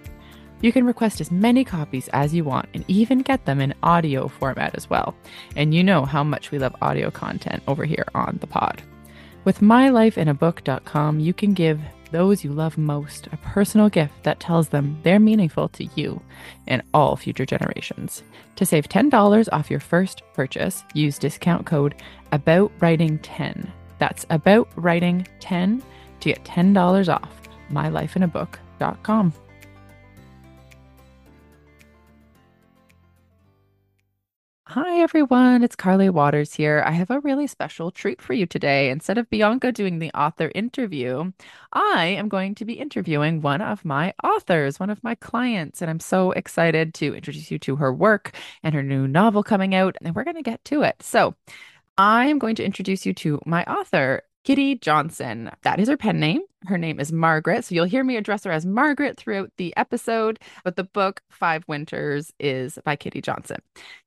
You 0.61 0.73
can 0.73 0.85
request 0.85 1.21
as 1.21 1.31
many 1.31 1.65
copies 1.65 2.09
as 2.09 2.35
you 2.35 2.45
want 2.45 2.69
and 2.75 2.85
even 2.89 3.21
get 3.21 3.45
them 3.45 3.61
in 3.61 3.75
audio 3.83 4.29
format 4.29 4.75
as 4.75 4.91
well. 4.91 5.15
And 5.55 5.75
you 5.75 5.85
know 5.85 6.05
how 6.05 6.25
much 6.25 6.51
we 6.51 6.59
love 6.59 6.75
audio 6.83 7.11
content 7.11 7.63
over 7.69 7.85
here 7.85 8.07
on 8.15 8.39
the 8.41 8.47
pod. 8.47 8.83
With 9.45 9.61
mylifeinabook.com, 9.61 11.21
you 11.21 11.33
can 11.33 11.55
give 11.55 11.81
those 12.11 12.43
you 12.43 12.53
love 12.53 12.79
most 12.79 13.29
a 13.33 13.37
personal 13.39 13.89
gift 13.89 14.23
that 14.23 14.41
tells 14.41 14.69
them 14.69 14.99
they're 15.03 15.21
meaningful 15.21 15.69
to 15.69 15.85
you 15.95 16.21
and 16.67 16.83
all 16.93 17.17
future 17.17 17.47
generations. 17.47 18.23
To 18.57 18.67
save 18.67 18.89
$10 18.89 19.49
off 19.53 19.71
your 19.71 19.81
first 19.81 20.23
purchase, 20.35 20.85
use 20.95 21.19
discount 21.19 21.67
code 21.67 21.95
AboutWriting10. 22.33 23.69
That's 23.99 24.25
AboutWriting10 24.27 25.83
to 26.21 26.29
get 26.29 26.45
$10 26.45 27.15
off 27.15 27.41
mylifeinabook.com. 27.71 29.33
Hi, 34.73 35.01
everyone. 35.01 35.65
It's 35.65 35.75
Carly 35.75 36.11
Watters 36.11 36.53
here. 36.53 36.83
I 36.85 36.91
have 36.91 37.11
a 37.11 37.21
really 37.21 37.47
special 37.47 37.91
treat 37.91 38.21
for 38.21 38.35
you 38.35 38.45
today. 38.45 38.91
Instead 38.91 39.17
of 39.17 39.31
Bianca 39.31 39.73
doing 39.73 39.99
the 39.99 40.11
author 40.11 40.53
interview, 40.55 41.33
I 41.73 42.05
am 42.05 42.29
going 42.29 42.55
to 42.57 42.67
be 42.67 42.75
interviewing 42.75 43.41
one 43.41 43.63
of 43.63 43.83
my 43.87 44.13
authors, 44.23 44.79
one 44.79 44.91
of 44.91 45.03
my 45.03 45.15
clients. 45.15 45.81
And 45.81 45.91
I'm 45.91 46.01
so 46.01 46.33
excited 46.33 46.93
to 46.97 47.15
introduce 47.15 47.51
you 47.51 47.59
to 47.61 47.77
her 47.77 47.91
work 47.91 48.37
and 48.63 48.75
her 48.75 48.83
new 48.83 49.09
novel 49.09 49.43
coming 49.43 49.75
out. 49.75 49.97
And 50.03 50.15
we're 50.15 50.25
going 50.25 50.37
to 50.37 50.43
get 50.43 50.63
to 50.67 50.83
it. 50.83 51.03
So, 51.03 51.35
I 51.97 52.27
am 52.27 52.39
going 52.39 52.57
to 52.57 52.65
introduce 52.65 53.07
you 53.07 53.15
to 53.15 53.41
my 53.47 53.65
author, 53.65 54.23
Kitty 54.45 54.75
Johnson. 54.75 55.51
That 55.63 55.81
is 55.81 55.89
her 55.89 55.97
pen 55.97 56.21
name. 56.21 56.43
Her 56.67 56.77
name 56.77 56.99
is 56.99 57.13
Margaret. 57.13 57.65
So 57.65 57.75
you'll 57.75 57.85
hear 57.85 58.03
me 58.03 58.17
address 58.17 58.45
her 58.45 58.51
as 58.51 58.67
Margaret 58.67 59.17
throughout 59.17 59.53
the 59.59 59.77
episode. 59.77 60.41
But 60.65 60.77
the 60.77 60.85
book, 60.85 61.23
Five 61.31 61.65
Winters, 61.69 62.33
is 62.41 62.79
by 62.85 62.97
Kitty 62.97 63.21
Johnson. 63.21 63.59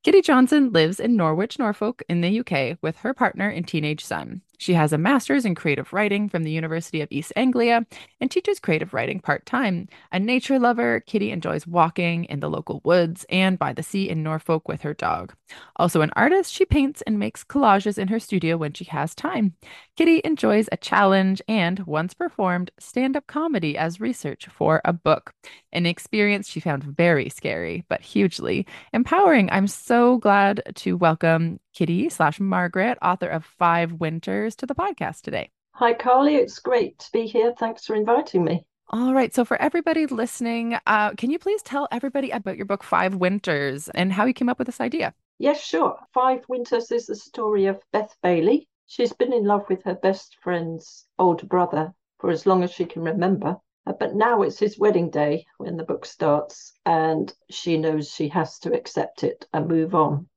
Kitty 0.04 0.22
Johnson 0.22 0.72
lives 0.72 0.99
in 0.99 1.16
Norwich, 1.16 1.58
Norfolk, 1.58 2.04
in 2.10 2.22
the 2.22 2.39
UK, 2.41 2.78
with 2.82 2.97
her 2.97 3.14
partner 3.14 3.47
and 3.47 3.66
teenage 3.66 4.04
son. 4.04 4.41
She 4.62 4.76
has 4.76 4.93
a 4.93 4.97
master's 4.99 5.43
in 5.43 5.56
creative 5.56 5.91
writing 5.91 6.30
from 6.30 6.43
the 6.43 6.52
University 6.52 7.02
of 7.02 7.08
East 7.12 7.34
Anglia 7.36 7.84
and 8.20 8.30
teaches 8.30 8.60
creative 8.60 8.93
writing 8.93 9.20
part 9.20 9.43
time. 9.47 9.88
A 10.12 10.20
nature 10.20 10.60
lover, 10.60 10.99
Kitty 10.99 11.32
enjoys 11.32 11.66
walking 11.66 12.26
in 12.26 12.41
the 12.41 12.49
local 12.49 12.80
woods 12.84 13.26
and 13.32 13.58
by 13.58 13.74
the 13.74 13.82
sea 13.82 14.08
in 14.08 14.22
Norfolk 14.22 14.68
with 14.68 14.82
her 14.82 14.93
dog. 14.93 15.34
Also, 15.78 16.02
an 16.02 16.12
artist, 16.16 16.54
she 16.54 16.64
paints 16.64 17.02
and 17.08 17.18
makes 17.18 17.43
collages 17.43 17.97
in 17.97 18.10
her 18.10 18.20
studio 18.20 18.56
when 18.56 18.74
she 18.74 18.86
has 18.86 19.16
time. 19.16 19.56
Kitty 19.97 20.22
enjoys 20.24 20.70
a 20.72 20.78
challenge 20.78 21.41
and 21.47 21.80
once 21.88 22.14
performed 22.42 22.72
stand 22.80 23.16
up 23.16 23.28
comedy 23.28 23.78
as 23.78 24.02
research 24.02 24.48
for 24.48 24.82
a 24.84 24.92
book, 24.92 25.32
an 25.74 25.86
experience 25.86 26.50
she 26.50 26.60
found 26.60 26.84
very 26.84 27.30
scary, 27.30 27.86
but 27.88 28.02
hugely 28.02 28.66
empowering. 28.94 29.48
I'm 29.52 29.68
so 29.68 30.18
glad 30.18 30.64
to 30.78 30.98
welcome 30.98 31.60
Kitty 31.72 32.10
slash 32.10 32.39
Margaret, 32.39 32.98
author 33.00 33.28
of 33.28 33.46
Five 33.46 33.94
Winters, 33.94 34.56
to 34.56 34.66
the 34.66 34.74
podcast 34.74 35.22
today. 35.22 35.52
Hi, 35.74 35.94
Carly. 35.94 36.38
It's 36.38 36.58
great 36.58 36.98
to 36.98 37.12
be 37.14 37.28
here. 37.28 37.54
Thanks 37.60 37.86
for 37.86 37.96
inviting 37.96 38.44
me. 38.44 38.66
All 38.89 39.14
right. 39.14 39.32
So, 39.36 39.46
for 39.46 39.62
everybody 39.62 40.08
listening, 40.08 40.80
uh, 40.88 41.12
can 41.12 41.30
you 41.30 41.38
please 41.38 41.62
tell 41.62 41.88
everybody 41.92 42.32
about 42.32 42.58
your 42.58 42.66
book, 42.66 42.82
Five 42.82 43.14
Winters, 43.14 43.88
and 43.89 44.12
how 44.12 44.26
you 44.26 44.34
came 44.34 44.50
up 44.50 44.58
with 44.58 44.66
this 44.66 44.82
idea? 44.82 45.14
Yes, 45.38 45.64
sure. 45.64 46.00
Five 46.12 46.44
Winters 46.50 46.92
is 46.92 47.06
the 47.06 47.16
story 47.16 47.68
of 47.68 47.80
Beth 47.94 48.16
Bailey. 48.24 48.68
She's 48.88 49.14
been 49.14 49.32
in 49.32 49.46
love 49.46 49.66
with 49.70 49.84
her 49.84 49.94
best 49.94 50.38
friend's 50.42 51.06
older 51.20 51.46
brother 51.46 51.94
for 52.22 52.30
as 52.30 52.45
long 52.45 52.63
as 52.63 52.72
she 52.72 52.86
can 52.86 53.01
remember. 53.01 53.57
Uh, 53.88 53.93
but 53.99 54.13
now 54.13 54.43
it's 54.43 54.59
his 54.59 54.78
wedding 54.78 55.09
day 55.09 55.45
when 55.57 55.76
the 55.76 55.84
book 55.84 56.05
starts, 56.05 56.74
and 56.86 57.34
she 57.49 57.78
knows 57.78 58.11
she 58.11 58.30
has 58.30 58.59
to 58.59 58.72
accept 58.72 59.24
it 59.24 59.47
and 59.53 59.67
move 59.67 59.95
on. 59.95 60.30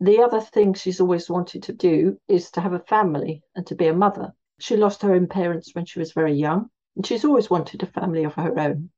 The 0.00 0.22
other 0.22 0.40
thing 0.40 0.72
she's 0.72 1.00
always 1.00 1.28
wanted 1.28 1.62
to 1.64 1.74
do 1.74 2.18
is 2.26 2.50
to 2.52 2.62
have 2.62 2.72
a 2.72 2.80
family 2.80 3.42
and 3.54 3.66
to 3.66 3.74
be 3.74 3.86
a 3.86 3.94
mother. 3.94 4.32
She 4.58 4.76
lost 4.76 5.02
her 5.02 5.14
own 5.14 5.26
parents 5.26 5.74
when 5.74 5.84
she 5.84 5.98
was 5.98 6.12
very 6.12 6.32
young, 6.32 6.70
and 6.96 7.06
she's 7.06 7.24
always 7.24 7.50
wanted 7.50 7.82
a 7.82 7.86
family 7.86 8.24
of 8.24 8.34
her 8.34 8.58
own. 8.58 8.90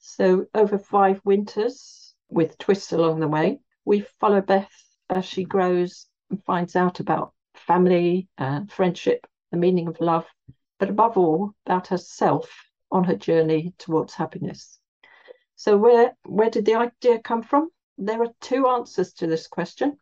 So, 0.00 0.46
over 0.52 0.78
five 0.78 1.20
winters, 1.24 2.14
with 2.28 2.58
twists 2.58 2.92
along 2.92 3.20
the 3.20 3.28
way, 3.28 3.60
we 3.84 4.00
follow 4.20 4.40
Beth 4.40 4.72
as 5.08 5.24
she 5.24 5.44
grows 5.44 6.08
and 6.28 6.42
finds 6.44 6.74
out 6.74 6.98
about 6.98 7.32
family, 7.54 8.28
and 8.36 8.70
friendship, 8.70 9.26
the 9.50 9.56
meaning 9.56 9.88
of 9.88 10.00
love, 10.00 10.26
but 10.78 10.90
above 10.90 11.16
all, 11.16 11.54
about 11.66 11.88
herself 11.88 12.70
on 12.90 13.04
her 13.04 13.16
journey 13.16 13.74
towards 13.78 14.14
happiness. 14.14 14.78
So, 15.56 15.76
where, 15.76 16.16
where 16.24 16.50
did 16.50 16.64
the 16.64 16.74
idea 16.74 17.20
come 17.20 17.42
from? 17.42 17.70
There 17.96 18.22
are 18.22 18.34
two 18.40 18.66
answers 18.66 19.12
to 19.14 19.26
this 19.26 19.46
question. 19.46 19.98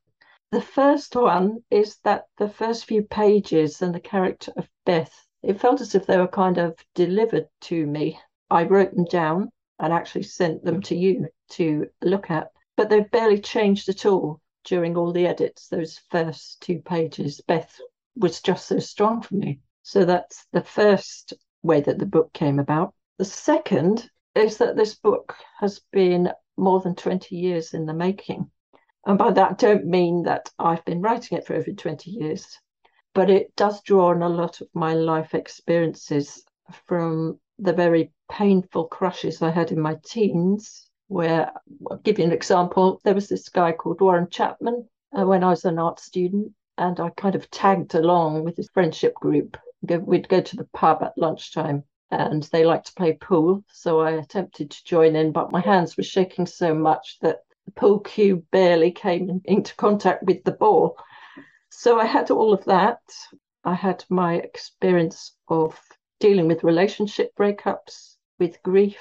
The 0.51 0.63
first 0.63 1.17
one 1.17 1.65
is 1.71 1.99
that 2.05 2.27
the 2.37 2.49
first 2.49 2.85
few 2.85 3.03
pages 3.03 3.81
and 3.81 3.95
the 3.95 4.01
character 4.01 4.53
of 4.57 4.69
Beth, 4.85 5.27
it 5.43 5.61
felt 5.61 5.81
as 5.81 5.95
if 5.95 6.07
they 6.07 6.19
were 6.19 6.29
kind 6.29 6.59
of 6.59 6.79
delivered 6.95 7.49
to 7.63 7.87
me. 7.87 8.19
I 8.51 8.65
wrote 8.65 8.95
them 8.95 9.05
down 9.05 9.51
and 9.79 9.93
actually 9.93 10.25
sent 10.25 10.65
them 10.65 10.83
to 10.83 10.95
you 10.95 11.29
to 11.51 11.89
look 12.03 12.31
at, 12.31 12.51
but 12.77 12.91
they've 12.91 13.11
barely 13.11 13.41
changed 13.41 13.89
at 13.89 14.05
all 14.05 14.41
during 14.65 14.97
all 14.97 15.13
the 15.13 15.27
edits. 15.27 15.69
Those 15.69 15.99
first 16.11 16.61
two 16.61 16.81
pages, 16.81 17.41
Beth 17.41 17.81
was 18.15 18.41
just 18.41 18.67
so 18.67 18.79
strong 18.79 19.23
for 19.23 19.35
me. 19.35 19.61
So 19.83 20.05
that's 20.05 20.47
the 20.53 20.63
first 20.63 21.35
way 21.63 21.81
that 21.81 21.99
the 21.99 22.07
book 22.07 22.33
came 22.33 22.59
about. 22.59 22.95
The 23.19 23.25
second 23.25 24.09
is 24.35 24.59
that 24.59 24.77
this 24.77 24.95
book 24.95 25.37
has 25.59 25.81
been 25.93 26.31
more 26.57 26.81
than 26.81 26.95
20 26.95 27.37
years 27.37 27.75
in 27.75 27.87
the 27.87 27.95
making. 27.95 28.51
And 29.07 29.19
by 29.19 29.33
that, 29.33 29.51
I 29.51 29.55
don't 29.55 29.87
mean 29.87 30.23
that 30.25 30.49
I've 30.59 30.85
been 30.85 31.03
writing 31.03 31.39
it 31.39 31.47
for 31.47 31.55
over 31.55 31.73
20 31.73 32.11
years, 32.11 32.47
but 33.15 33.29
it 33.29 33.55
does 33.57 33.83
draw 33.83 34.11
on 34.11 34.23
a 34.23 34.29
lot 34.29 34.61
of 34.61 34.69
my 34.75 34.95
life 34.95 35.35
experiences 35.35 36.45
from 36.87 37.41
the 37.59 37.73
very 37.73 38.13
painful 38.31 38.87
crushes 38.87 39.43
I 39.43 39.51
had 39.51 39.73
in 39.73 39.81
my 39.81 39.97
teens. 40.05 40.89
Where, 41.09 41.53
I'll 41.91 41.99
give 41.99 42.19
you 42.19 42.25
an 42.25 42.33
example, 42.33 43.01
there 43.05 43.15
was 43.15 43.29
this 43.29 43.49
guy 43.49 43.73
called 43.73 44.01
Warren 44.01 44.29
Chapman 44.31 44.89
uh, 45.13 45.27
when 45.27 45.45
I 45.45 45.51
was 45.51 45.65
an 45.65 45.79
art 45.79 46.01
student, 46.01 46.53
and 46.79 46.99
I 47.01 47.11
kind 47.11 47.35
of 47.35 47.51
tagged 47.51 47.95
along 47.95 48.45
with 48.45 48.57
his 48.57 48.71
friendship 48.73 49.15
group. 49.15 49.59
We'd 49.83 50.29
go 50.29 50.41
to 50.41 50.57
the 50.57 50.69
pub 50.73 51.03
at 51.03 51.19
lunchtime 51.19 51.85
and 52.11 52.43
they 52.45 52.65
liked 52.65 52.87
to 52.87 52.95
play 52.95 53.15
pool. 53.15 53.65
So 53.73 54.01
I 54.01 54.13
attempted 54.13 54.71
to 54.71 54.85
join 54.85 55.17
in, 55.17 55.33
but 55.33 55.51
my 55.51 55.61
hands 55.61 55.97
were 55.97 56.03
shaking 56.03 56.47
so 56.47 56.75
much 56.75 57.19
that 57.21 57.41
the 57.65 57.73
pool 57.73 58.01
cue 58.01 58.45
barely 58.51 58.91
came 58.91 59.41
into 59.45 59.75
contact 59.77 60.23
with 60.25 60.45
the 60.45 60.53
ball. 60.53 60.97
So 61.71 61.99
I 61.99 62.05
had 62.05 62.31
all 62.31 62.53
of 62.53 62.65
that. 62.67 63.01
I 63.65 63.75
had 63.75 64.05
my 64.09 64.35
experience 64.35 65.37
of 65.49 65.81
dealing 66.21 66.49
with 66.49 66.65
relationship 66.65 67.35
breakups, 67.37 68.17
with 68.39 68.63
grief. 68.63 68.99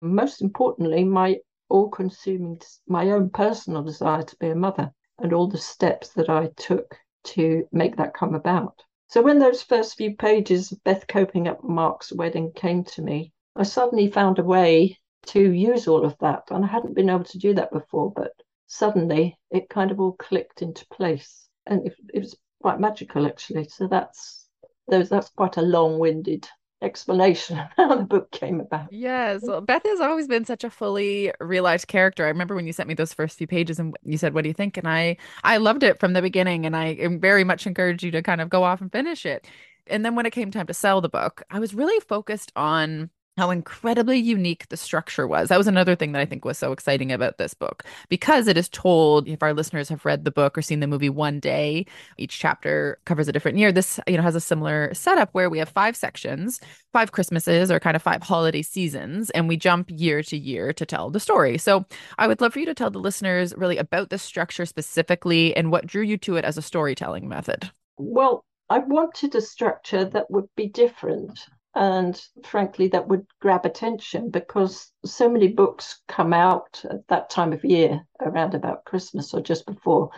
Most 0.00 0.40
importantly, 0.40 1.04
my 1.04 1.38
all 1.68 1.88
consuming, 1.88 2.60
my 2.86 3.10
own 3.10 3.30
personal 3.30 3.82
desire 3.82 4.22
to 4.22 4.36
be 4.36 4.50
a 4.50 4.54
mother 4.54 4.92
and 5.18 5.32
all 5.32 5.48
the 5.48 5.58
steps 5.58 6.10
that 6.10 6.28
I 6.28 6.50
took 6.56 6.98
to 7.24 7.66
make 7.72 7.96
that 7.96 8.14
come 8.14 8.34
about. 8.34 8.82
So 9.12 9.20
when 9.20 9.40
those 9.40 9.62
first 9.62 9.98
few 9.98 10.16
pages 10.16 10.72
of 10.72 10.82
Beth 10.84 11.06
coping 11.06 11.46
up 11.46 11.62
Mark's 11.62 12.14
wedding 12.14 12.50
came 12.52 12.82
to 12.84 13.02
me, 13.02 13.34
I 13.54 13.62
suddenly 13.62 14.10
found 14.10 14.38
a 14.38 14.42
way 14.42 14.98
to 15.26 15.52
use 15.52 15.86
all 15.86 16.06
of 16.06 16.16
that. 16.20 16.44
And 16.50 16.64
I 16.64 16.68
hadn't 16.68 16.94
been 16.94 17.10
able 17.10 17.24
to 17.24 17.36
do 17.36 17.52
that 17.52 17.70
before, 17.72 18.10
but 18.10 18.32
suddenly 18.68 19.38
it 19.50 19.68
kind 19.68 19.90
of 19.90 20.00
all 20.00 20.12
clicked 20.12 20.62
into 20.62 20.86
place. 20.86 21.46
And 21.66 21.86
it, 21.86 21.94
it 22.14 22.20
was 22.20 22.38
quite 22.62 22.80
magical, 22.80 23.26
actually. 23.26 23.68
So 23.68 23.86
that's 23.86 24.48
those 24.88 25.10
that's 25.10 25.28
quite 25.28 25.58
a 25.58 25.62
long-winded 25.62 26.48
explanation 26.82 27.56
how 27.76 27.94
the 27.94 28.02
book 28.02 28.30
came 28.30 28.60
about. 28.60 28.92
Yes. 28.92 29.42
Well, 29.42 29.60
Beth 29.60 29.82
has 29.84 30.00
always 30.00 30.28
been 30.28 30.44
such 30.44 30.64
a 30.64 30.70
fully 30.70 31.32
realized 31.40 31.88
character. 31.88 32.24
I 32.24 32.28
remember 32.28 32.54
when 32.54 32.66
you 32.66 32.72
sent 32.72 32.88
me 32.88 32.94
those 32.94 33.14
first 33.14 33.38
few 33.38 33.46
pages 33.46 33.78
and 33.78 33.96
you 34.04 34.18
said, 34.18 34.34
What 34.34 34.42
do 34.42 34.48
you 34.48 34.54
think? 34.54 34.76
And 34.76 34.88
I 34.88 35.16
I 35.44 35.58
loved 35.58 35.82
it 35.82 36.00
from 36.00 36.12
the 36.12 36.22
beginning 36.22 36.66
and 36.66 36.76
I 36.76 37.08
very 37.18 37.44
much 37.44 37.66
encouraged 37.66 38.02
you 38.02 38.10
to 38.12 38.22
kind 38.22 38.40
of 38.40 38.48
go 38.48 38.64
off 38.64 38.80
and 38.80 38.90
finish 38.92 39.24
it. 39.24 39.46
And 39.86 40.04
then 40.04 40.14
when 40.14 40.26
it 40.26 40.32
came 40.32 40.50
time 40.50 40.66
to 40.66 40.74
sell 40.74 41.00
the 41.00 41.08
book, 41.08 41.42
I 41.50 41.58
was 41.58 41.74
really 41.74 41.98
focused 42.00 42.52
on 42.56 43.10
how 43.36 43.50
incredibly 43.50 44.18
unique 44.18 44.68
the 44.68 44.76
structure 44.76 45.26
was. 45.26 45.48
That 45.48 45.58
was 45.58 45.66
another 45.66 45.96
thing 45.96 46.12
that 46.12 46.20
I 46.20 46.26
think 46.26 46.44
was 46.44 46.58
so 46.58 46.72
exciting 46.72 47.10
about 47.10 47.38
this 47.38 47.54
book 47.54 47.84
because 48.08 48.46
it 48.46 48.58
is 48.58 48.68
told 48.68 49.26
if 49.26 49.42
our 49.42 49.54
listeners 49.54 49.88
have 49.88 50.04
read 50.04 50.24
the 50.24 50.30
book 50.30 50.58
or 50.58 50.62
seen 50.62 50.80
the 50.80 50.86
movie 50.86 51.08
one 51.08 51.40
day, 51.40 51.86
each 52.18 52.38
chapter 52.38 52.98
covers 53.06 53.28
a 53.28 53.32
different 53.32 53.58
year. 53.58 53.72
This, 53.72 53.98
you 54.06 54.16
know, 54.16 54.22
has 54.22 54.34
a 54.34 54.40
similar 54.40 54.92
setup 54.92 55.30
where 55.32 55.48
we 55.48 55.58
have 55.58 55.70
five 55.70 55.96
sections, 55.96 56.60
five 56.92 57.12
Christmases 57.12 57.70
or 57.70 57.80
kind 57.80 57.96
of 57.96 58.02
five 58.02 58.22
holiday 58.22 58.62
seasons, 58.62 59.30
and 59.30 59.48
we 59.48 59.56
jump 59.56 59.88
year 59.90 60.22
to 60.24 60.36
year 60.36 60.72
to 60.74 60.84
tell 60.84 61.10
the 61.10 61.20
story. 61.20 61.56
So 61.56 61.86
I 62.18 62.28
would 62.28 62.40
love 62.40 62.52
for 62.52 62.58
you 62.58 62.66
to 62.66 62.74
tell 62.74 62.90
the 62.90 62.98
listeners 62.98 63.54
really 63.56 63.78
about 63.78 64.10
this 64.10 64.22
structure 64.22 64.66
specifically 64.66 65.56
and 65.56 65.70
what 65.70 65.86
drew 65.86 66.02
you 66.02 66.18
to 66.18 66.36
it 66.36 66.44
as 66.44 66.58
a 66.58 66.62
storytelling 66.62 67.28
method. 67.28 67.70
Well, 67.96 68.44
I 68.68 68.78
wanted 68.78 69.34
a 69.34 69.40
structure 69.40 70.04
that 70.04 70.30
would 70.30 70.48
be 70.54 70.68
different 70.68 71.46
and 71.74 72.20
frankly 72.44 72.88
that 72.88 73.08
would 73.08 73.26
grab 73.40 73.64
attention 73.64 74.30
because 74.30 74.92
so 75.04 75.28
many 75.28 75.48
books 75.48 76.00
come 76.08 76.32
out 76.32 76.84
at 76.90 77.06
that 77.08 77.30
time 77.30 77.52
of 77.52 77.64
year 77.64 78.00
around 78.20 78.54
about 78.54 78.84
christmas 78.84 79.32
or 79.32 79.40
just 79.40 79.66
before. 79.66 80.10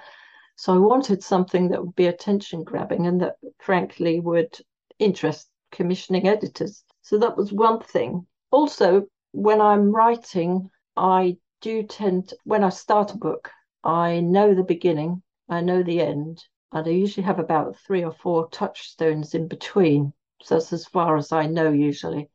So 0.56 0.74
i 0.74 0.78
wanted 0.78 1.22
something 1.22 1.68
that 1.68 1.84
would 1.84 1.96
be 1.96 2.06
attention 2.06 2.64
grabbing 2.64 3.06
and 3.06 3.20
that 3.20 3.36
frankly 3.58 4.20
would 4.20 4.58
interest 4.98 5.48
commissioning 5.72 6.28
editors. 6.28 6.84
So 7.02 7.18
that 7.18 7.36
was 7.36 7.52
one 7.52 7.80
thing. 7.80 8.26
Also 8.50 9.06
when 9.34 9.60
i'm 9.60 9.90
writing 9.90 10.70
i 10.96 11.36
do 11.60 11.82
tend 11.82 12.28
to, 12.28 12.36
when 12.44 12.62
i 12.62 12.68
start 12.68 13.12
a 13.12 13.16
book 13.16 13.50
i 13.82 14.20
know 14.20 14.54
the 14.54 14.62
beginning 14.62 15.20
i 15.48 15.60
know 15.60 15.82
the 15.82 16.00
end 16.00 16.40
and 16.70 16.86
i 16.86 16.90
usually 16.90 17.24
have 17.24 17.40
about 17.40 17.76
three 17.84 18.04
or 18.04 18.12
four 18.12 18.48
touchstones 18.50 19.34
in 19.34 19.48
between 19.48 20.12
that's 20.48 20.72
as 20.72 20.86
far 20.86 21.16
as 21.16 21.32
I 21.32 21.46
know 21.46 21.70
usually. 21.70 22.30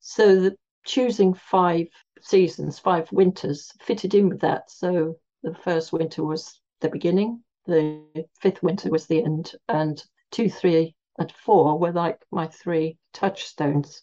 So 0.00 0.40
the, 0.40 0.56
choosing 0.84 1.34
five 1.34 1.88
seasons, 2.20 2.78
five 2.78 3.10
winters, 3.12 3.72
fitted 3.80 4.14
in 4.14 4.28
with 4.28 4.40
that. 4.40 4.70
So 4.70 5.16
the 5.42 5.54
first 5.54 5.92
winter 5.92 6.24
was 6.24 6.60
the 6.80 6.88
beginning, 6.88 7.42
the 7.66 8.02
fifth 8.40 8.62
winter 8.62 8.90
was 8.90 9.06
the 9.06 9.22
end, 9.22 9.52
and 9.68 10.02
two, 10.30 10.48
three, 10.50 10.94
and 11.18 11.30
four 11.32 11.78
were 11.78 11.92
like 11.92 12.18
my 12.30 12.46
three 12.46 12.98
touchstones. 13.12 14.02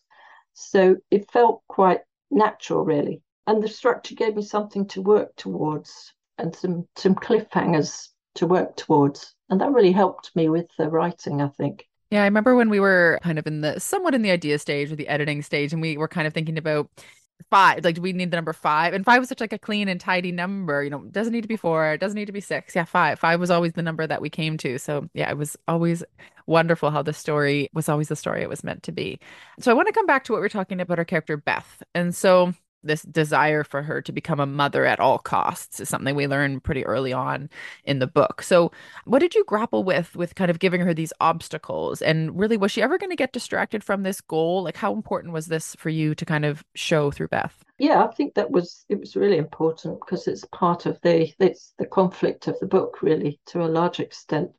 So 0.54 0.98
it 1.12 1.32
felt 1.32 1.64
quite 1.68 2.02
natural, 2.30 2.84
really. 2.84 3.22
And 3.46 3.64
the 3.64 3.68
structure 3.68 4.16
gave 4.16 4.36
me 4.36 4.42
something 4.42 4.88
to 4.90 5.02
work 5.02 5.36
towards 5.36 6.14
and 6.38 6.56
some, 6.56 6.88
some 6.96 7.16
cliffhangers 7.16 8.10
to 8.36 8.46
work 8.46 8.76
towards. 8.76 9.34
And 9.50 9.62
that 9.62 9.72
really 9.72 9.92
helped 9.92 10.36
me 10.36 10.50
with 10.50 10.68
the 10.78 10.90
writing, 10.90 11.42
I 11.42 11.48
think. 11.48 11.87
Yeah, 12.12 12.22
I 12.22 12.26
remember 12.26 12.56
when 12.56 12.70
we 12.70 12.80
were 12.80 13.20
kind 13.22 13.38
of 13.38 13.46
in 13.48 13.62
the 13.62 13.80
somewhat 13.80 14.16
in 14.16 14.22
the 14.22 14.32
idea 14.32 14.60
stage 14.60 14.92
or 14.92 14.96
the 14.96 15.10
editing 15.10 15.42
stage, 15.42 15.74
and 15.74 15.82
we 15.82 15.98
were 15.98 16.08
kind 16.08 16.26
of 16.26 16.34
thinking 16.34 16.58
about 16.58 16.90
five. 17.50 17.84
Like, 17.84 17.96
do 17.96 18.02
we 18.02 18.14
need 18.14 18.32
the 18.32 18.38
number 18.38 18.54
five? 18.54 18.94
And 18.94 19.04
five 19.06 19.20
was 19.20 19.30
such 19.30 19.42
like 19.42 19.54
a 19.54 19.60
clean 19.60 19.90
and 19.90 20.00
tidy 20.00 20.32
number. 20.32 20.84
You 20.84 20.90
know, 20.90 21.04
doesn't 21.06 21.34
need 21.34 21.42
to 21.42 21.48
be 21.48 21.58
four, 21.58 21.94
it 21.94 22.00
doesn't 22.00 22.16
need 22.16 22.26
to 22.26 22.32
be 22.32 22.42
six. 22.42 22.76
Yeah, 22.76 22.86
five. 22.86 23.20
Five 23.20 23.40
was 23.40 23.52
always 23.52 23.74
the 23.74 23.82
number 23.82 24.08
that 24.08 24.22
we 24.22 24.30
came 24.30 24.58
to. 24.60 24.80
So 24.80 25.10
yeah, 25.14 25.30
it 25.30 25.38
was 25.38 25.58
always 25.68 26.04
wonderful 26.46 26.92
how 26.92 27.02
the 27.04 27.14
story 27.14 27.70
was 27.74 27.90
always 27.90 28.08
the 28.08 28.16
story 28.16 28.42
it 28.42 28.50
was 28.50 28.64
meant 28.64 28.84
to 28.84 28.94
be. 28.94 29.20
So 29.60 29.70
I 29.72 29.74
want 29.74 29.88
to 29.88 29.94
come 29.94 30.06
back 30.06 30.24
to 30.26 30.32
what 30.32 30.40
we 30.40 30.46
are 30.46 30.50
talking 30.50 30.80
about 30.80 31.00
our 31.00 31.06
character 31.06 31.36
Beth. 31.36 31.84
And 31.94 32.16
so 32.16 32.54
this 32.84 33.02
desire 33.04 33.64
for 33.64 33.82
her 33.84 34.02
to 34.02 34.12
become 34.12 34.40
a 34.40 34.46
mother 34.46 34.86
at 34.86 35.00
all 35.00 35.18
costs 35.18 35.80
is 35.80 35.90
something 35.90 36.16
we 36.16 36.28
learn 36.28 36.60
pretty 36.60 36.86
early 36.86 37.14
on 37.14 37.50
in 37.84 38.00
the 38.00 38.08
book. 38.08 38.42
So, 38.42 38.72
what 39.06 39.20
did 39.20 39.36
you 39.36 39.44
grapple 39.46 39.84
with 39.84 40.16
with 40.16 40.36
kind 40.36 40.52
of 40.52 40.60
giving 40.60 40.82
her 40.82 40.94
these 40.94 41.14
obstacles? 41.20 42.02
And 42.02 42.38
really, 42.38 42.58
was 42.58 42.72
she 42.72 42.82
ever 42.82 42.98
going 42.98 43.10
to 43.10 43.16
get 43.16 43.34
distracted 43.34 43.84
from 43.84 44.04
this 44.04 44.22
goal? 44.22 44.64
Like, 44.64 44.78
how 44.78 44.94
important 44.94 45.34
was 45.34 45.48
this 45.48 45.76
for 45.76 45.90
you 45.90 46.16
to 46.16 46.26
kind 46.26 46.46
of 46.46 46.64
show 46.76 47.12
through 47.12 47.30
Beth? 47.30 47.64
Yeah, 47.80 48.04
I 48.04 48.12
think 48.14 48.34
that 48.36 48.52
was 48.52 48.86
it 48.90 49.00
was 49.00 49.16
really 49.16 49.38
important 49.38 50.00
because 50.00 50.28
it's 50.28 50.46
part 50.46 50.86
of 50.86 51.00
the 51.02 51.32
it's 51.40 51.74
the 51.78 51.86
conflict 51.86 52.48
of 52.48 52.60
the 52.60 52.68
book, 52.68 53.02
really, 53.02 53.40
to 53.48 53.64
a 53.64 53.68
large 53.68 54.00
extent. 54.00 54.52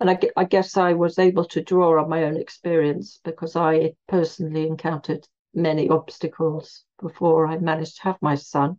And 0.00 0.08
I, 0.08 0.18
I 0.36 0.44
guess 0.44 0.76
I 0.78 0.94
was 0.94 1.18
able 1.18 1.44
to 1.46 1.62
draw 1.62 2.00
on 2.00 2.08
my 2.08 2.24
own 2.24 2.36
experience 2.36 3.20
because 3.22 3.54
I 3.54 3.92
personally 4.08 4.66
encountered 4.66 5.26
many 5.52 5.88
obstacles 5.88 6.84
before 7.00 7.46
I 7.46 7.58
managed 7.58 7.96
to 7.96 8.02
have 8.04 8.18
my 8.20 8.34
son. 8.34 8.78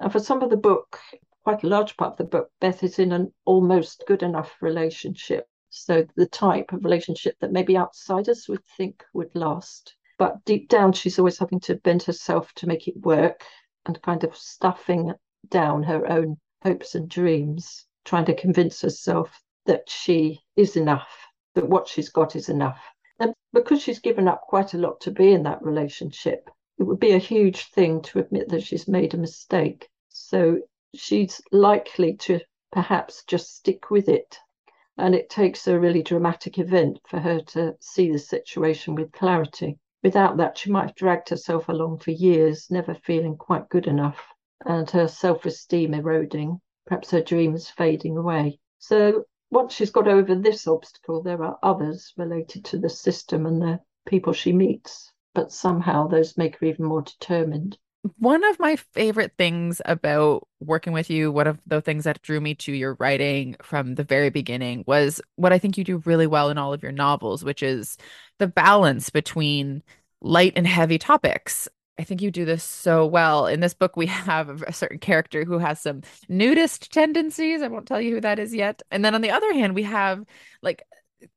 And 0.00 0.10
for 0.10 0.18
some 0.20 0.42
of 0.42 0.50
the 0.50 0.56
book, 0.56 0.98
quite 1.44 1.62
a 1.62 1.68
large 1.68 1.96
part 1.96 2.12
of 2.12 2.18
the 2.18 2.24
book, 2.24 2.50
Beth 2.60 2.82
is 2.82 2.98
in 2.98 3.12
an 3.12 3.32
almost 3.44 4.04
good 4.06 4.22
enough 4.22 4.56
relationship. 4.60 5.46
So 5.70 6.06
the 6.16 6.26
type 6.26 6.72
of 6.72 6.84
relationship 6.84 7.36
that 7.40 7.52
maybe 7.52 7.76
outsiders 7.76 8.46
would 8.48 8.64
think 8.76 9.02
would 9.14 9.34
last. 9.34 9.94
But 10.18 10.44
deep 10.44 10.68
down, 10.68 10.92
she's 10.92 11.18
always 11.18 11.38
having 11.38 11.60
to 11.60 11.76
bend 11.76 12.02
herself 12.02 12.52
to 12.56 12.66
make 12.66 12.88
it 12.88 13.00
work 13.00 13.42
and 13.86 14.00
kind 14.02 14.22
of 14.22 14.36
stuffing 14.36 15.12
down 15.48 15.82
her 15.82 16.08
own 16.10 16.36
hopes 16.62 16.94
and 16.94 17.08
dreams, 17.08 17.86
trying 18.04 18.26
to 18.26 18.34
convince 18.34 18.80
herself 18.82 19.42
that 19.66 19.88
she 19.88 20.40
is 20.56 20.76
enough, 20.76 21.08
that 21.54 21.68
what 21.68 21.88
she's 21.88 22.08
got 22.08 22.36
is 22.36 22.48
enough. 22.48 22.80
And 23.18 23.34
because 23.52 23.82
she's 23.82 23.98
given 23.98 24.28
up 24.28 24.42
quite 24.42 24.74
a 24.74 24.78
lot 24.78 25.00
to 25.02 25.10
be 25.10 25.32
in 25.32 25.42
that 25.44 25.62
relationship, 25.62 26.48
it 26.78 26.84
would 26.84 27.00
be 27.00 27.12
a 27.12 27.18
huge 27.18 27.66
thing 27.70 28.02
to 28.02 28.18
admit 28.18 28.48
that 28.48 28.62
she's 28.62 28.88
made 28.88 29.14
a 29.14 29.18
mistake. 29.18 29.88
So 30.08 30.60
she's 30.94 31.40
likely 31.52 32.16
to 32.16 32.40
perhaps 32.70 33.24
just 33.24 33.54
stick 33.54 33.90
with 33.90 34.08
it. 34.08 34.38
And 34.96 35.14
it 35.14 35.30
takes 35.30 35.66
a 35.66 35.78
really 35.78 36.02
dramatic 36.02 36.58
event 36.58 37.00
for 37.06 37.18
her 37.18 37.40
to 37.40 37.76
see 37.80 38.10
the 38.10 38.18
situation 38.18 38.94
with 38.94 39.12
clarity. 39.12 39.78
Without 40.02 40.36
that, 40.38 40.58
she 40.58 40.70
might 40.70 40.86
have 40.88 40.94
dragged 40.94 41.28
herself 41.28 41.68
along 41.68 41.98
for 41.98 42.10
years, 42.10 42.70
never 42.70 42.94
feeling 42.94 43.36
quite 43.36 43.68
good 43.68 43.86
enough, 43.86 44.20
and 44.66 44.90
her 44.90 45.06
self 45.06 45.46
esteem 45.46 45.94
eroding, 45.94 46.60
perhaps 46.86 47.10
her 47.10 47.22
dreams 47.22 47.68
fading 47.68 48.16
away. 48.16 48.58
So 48.78 49.24
once 49.50 49.74
she's 49.74 49.90
got 49.90 50.08
over 50.08 50.34
this 50.34 50.66
obstacle, 50.66 51.22
there 51.22 51.42
are 51.44 51.58
others 51.62 52.12
related 52.16 52.64
to 52.64 52.78
the 52.78 52.88
system 52.88 53.46
and 53.46 53.62
the 53.62 53.80
people 54.06 54.32
she 54.32 54.52
meets, 54.52 55.11
but 55.34 55.52
somehow 55.52 56.06
those 56.06 56.36
make 56.36 56.56
her 56.56 56.66
even 56.66 56.84
more 56.84 57.02
determined. 57.02 57.78
One 58.18 58.42
of 58.42 58.58
my 58.58 58.76
favorite 58.76 59.34
things 59.38 59.80
about 59.84 60.48
working 60.58 60.92
with 60.92 61.08
you, 61.08 61.30
one 61.30 61.46
of 61.46 61.60
the 61.66 61.80
things 61.80 62.02
that 62.04 62.20
drew 62.22 62.40
me 62.40 62.54
to 62.56 62.72
your 62.72 62.94
writing 62.98 63.54
from 63.62 63.94
the 63.94 64.02
very 64.02 64.28
beginning 64.28 64.82
was 64.88 65.20
what 65.36 65.52
I 65.52 65.58
think 65.58 65.78
you 65.78 65.84
do 65.84 65.98
really 65.98 66.26
well 66.26 66.50
in 66.50 66.58
all 66.58 66.72
of 66.72 66.82
your 66.82 66.90
novels, 66.90 67.44
which 67.44 67.62
is 67.62 67.96
the 68.38 68.48
balance 68.48 69.08
between 69.10 69.84
light 70.20 70.52
and 70.56 70.66
heavy 70.66 70.98
topics. 70.98 71.68
I 71.96 72.04
think 72.04 72.22
you 72.22 72.32
do 72.32 72.44
this 72.44 72.64
so 72.64 73.06
well. 73.06 73.46
In 73.46 73.60
this 73.60 73.74
book, 73.74 73.96
we 73.96 74.06
have 74.08 74.62
a 74.62 74.72
certain 74.72 74.98
character 74.98 75.44
who 75.44 75.58
has 75.58 75.80
some 75.80 76.02
nudist 76.28 76.92
tendencies. 76.92 77.62
I 77.62 77.68
won't 77.68 77.86
tell 77.86 78.00
you 78.00 78.16
who 78.16 78.20
that 78.22 78.40
is 78.40 78.52
yet. 78.52 78.82
And 78.90 79.04
then 79.04 79.14
on 79.14 79.20
the 79.20 79.30
other 79.30 79.52
hand, 79.52 79.76
we 79.76 79.84
have 79.84 80.24
like 80.60 80.82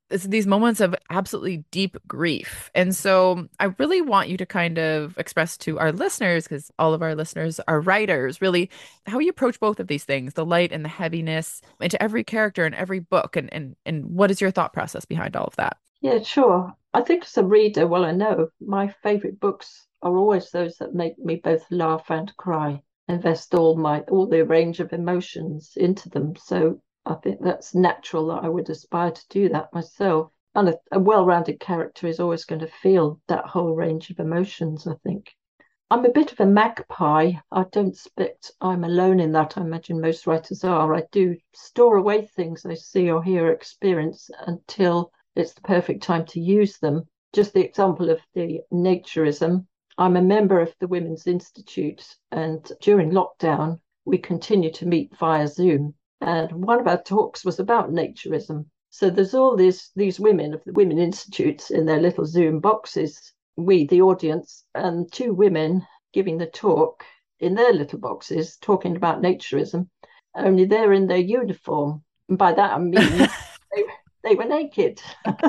these 0.10 0.46
moments 0.48 0.82
of 0.82 0.96
absolutely 1.10 1.66
deep 1.72 1.98
grief. 2.08 2.70
And 2.76 2.96
so 2.96 3.48
I 3.60 3.74
really 3.80 4.02
want 4.02 4.30
you 4.30 4.38
to 4.38 4.46
kind 4.46 4.78
of 4.78 5.18
express 5.18 5.58
to 5.58 5.80
our 5.80 5.92
listeners, 5.92 6.44
because 6.44 6.72
all 6.78 6.94
of 6.94 7.02
our 7.02 7.16
listeners 7.16 7.60
are 7.68 7.82
writers, 7.82 8.42
really 8.42 8.70
how 9.08 9.20
you 9.20 9.30
approach 9.30 9.60
both 9.60 9.80
of 9.80 9.88
these 9.88 10.04
things, 10.04 10.34
the 10.34 10.46
light 10.46 10.72
and 10.72 10.86
the 10.86 10.90
heaviness, 10.90 11.62
into 11.82 12.02
every 12.02 12.24
character 12.24 12.66
and 12.66 12.76
every 12.76 13.00
book. 13.00 13.36
And, 13.36 13.52
and, 13.54 13.76
and 13.86 14.06
what 14.06 14.32
is 14.32 14.40
your 14.40 14.52
thought 14.52 14.74
process 14.74 15.06
behind 15.06 15.36
all 15.36 15.46
of 15.46 15.56
that? 15.56 15.78
Yeah, 16.02 16.22
sure. 16.22 16.72
I 16.94 17.02
think 17.02 17.24
as 17.24 17.38
a 17.38 17.44
reader, 17.44 17.88
well, 17.88 18.06
I 18.06 18.12
know 18.12 18.50
my 18.62 18.94
favorite 19.02 19.40
books 19.40 19.88
are 20.02 20.16
always 20.16 20.52
those 20.52 20.78
that 20.78 20.94
make 20.94 21.18
me 21.18 21.38
both 21.38 21.66
laugh 21.72 22.12
and 22.12 22.32
cry, 22.38 22.82
invest 23.08 23.56
all 23.56 23.76
my 23.76 24.02
all 24.02 24.28
the 24.28 24.46
range 24.46 24.80
of 24.80 24.94
emotions 24.94 25.74
into 25.76 26.10
them. 26.10 26.36
So 26.36 26.80
I 27.06 27.16
think 27.16 27.42
that's 27.42 27.76
natural 27.76 28.28
that 28.28 28.44
I 28.44 28.50
would 28.50 28.70
aspire 28.70 29.12
to 29.12 29.28
do 29.30 29.50
that 29.50 29.74
myself. 29.74 30.32
And 30.56 30.70
a, 30.70 30.80
a 30.92 31.00
well-rounded 31.00 31.60
character 31.60 32.08
is 32.08 32.20
always 32.20 32.46
going 32.46 32.62
to 32.62 32.68
feel 32.68 33.20
that 33.28 33.46
whole 33.46 33.76
range 33.76 34.10
of 34.10 34.20
emotions, 34.20 34.88
I 34.88 34.96
think. 35.04 35.36
I'm 35.92 36.06
a 36.06 36.12
bit 36.12 36.32
of 36.32 36.40
a 36.40 36.46
magpie. 36.46 37.34
I 37.52 37.66
don't 37.72 37.90
expect 37.90 38.52
I'm 38.62 38.84
alone 38.84 39.20
in 39.20 39.32
that. 39.34 39.58
I 39.58 39.62
imagine 39.62 40.02
most 40.02 40.26
writers 40.26 40.64
are. 40.64 40.96
I 40.96 41.04
do 41.12 41.38
store 41.54 41.98
away 41.98 42.26
things 42.26 42.66
I 42.66 42.74
see 42.74 43.12
or 43.12 43.24
hear 43.24 43.48
or 43.48 43.52
experience 43.52 44.30
until 44.48 45.12
it's 45.36 45.54
the 45.54 45.62
perfect 45.62 46.04
time 46.04 46.26
to 46.28 46.40
use 46.40 46.80
them. 46.80 47.08
Just 47.34 47.54
the 47.54 47.66
example 47.66 48.10
of 48.10 48.20
the 48.34 48.62
naturism 48.72 49.68
I'm 49.98 50.18
a 50.18 50.22
member 50.22 50.60
of 50.60 50.76
the 50.80 50.88
Women's 50.88 51.26
Institute, 51.26 52.18
and 52.30 52.70
during 52.82 53.12
lockdown, 53.12 53.80
we 54.04 54.18
continue 54.18 54.70
to 54.74 54.86
meet 54.86 55.16
via 55.18 55.48
Zoom. 55.48 55.94
And 56.26 56.66
one 56.66 56.80
of 56.80 56.88
our 56.88 57.02
talks 57.04 57.46
was 57.46 57.60
about 57.60 57.92
naturism. 57.92 58.66
So 58.90 59.12
there's 59.12 59.36
all 59.36 59.56
these 59.56 59.92
these 59.96 60.20
women 60.20 60.56
of 60.56 60.64
the 60.64 60.74
Women 60.74 60.98
Institutes 60.98 61.70
in 61.70 61.86
their 61.86 62.02
little 62.02 62.26
Zoom 62.26 62.60
boxes, 62.62 63.32
we, 63.58 63.86
the 63.86 64.02
audience, 64.02 64.66
and 64.74 65.12
two 65.12 65.36
women 65.36 65.86
giving 66.14 66.40
the 66.40 66.48
talk 66.48 67.04
in 67.40 67.54
their 67.54 67.72
little 67.74 68.00
boxes 68.00 68.58
talking 68.58 68.96
about 68.96 69.22
naturism, 69.22 69.88
only 70.36 70.66
they're 70.66 70.94
in 70.94 71.06
their 71.06 71.20
uniform. 71.20 72.04
And 72.28 72.40
by 72.40 72.54
that 72.54 72.74
I 72.74 72.80
mean 72.80 72.94
they, 73.76 73.84
they 74.24 74.34
were 74.34 74.46
naked. 74.46 75.00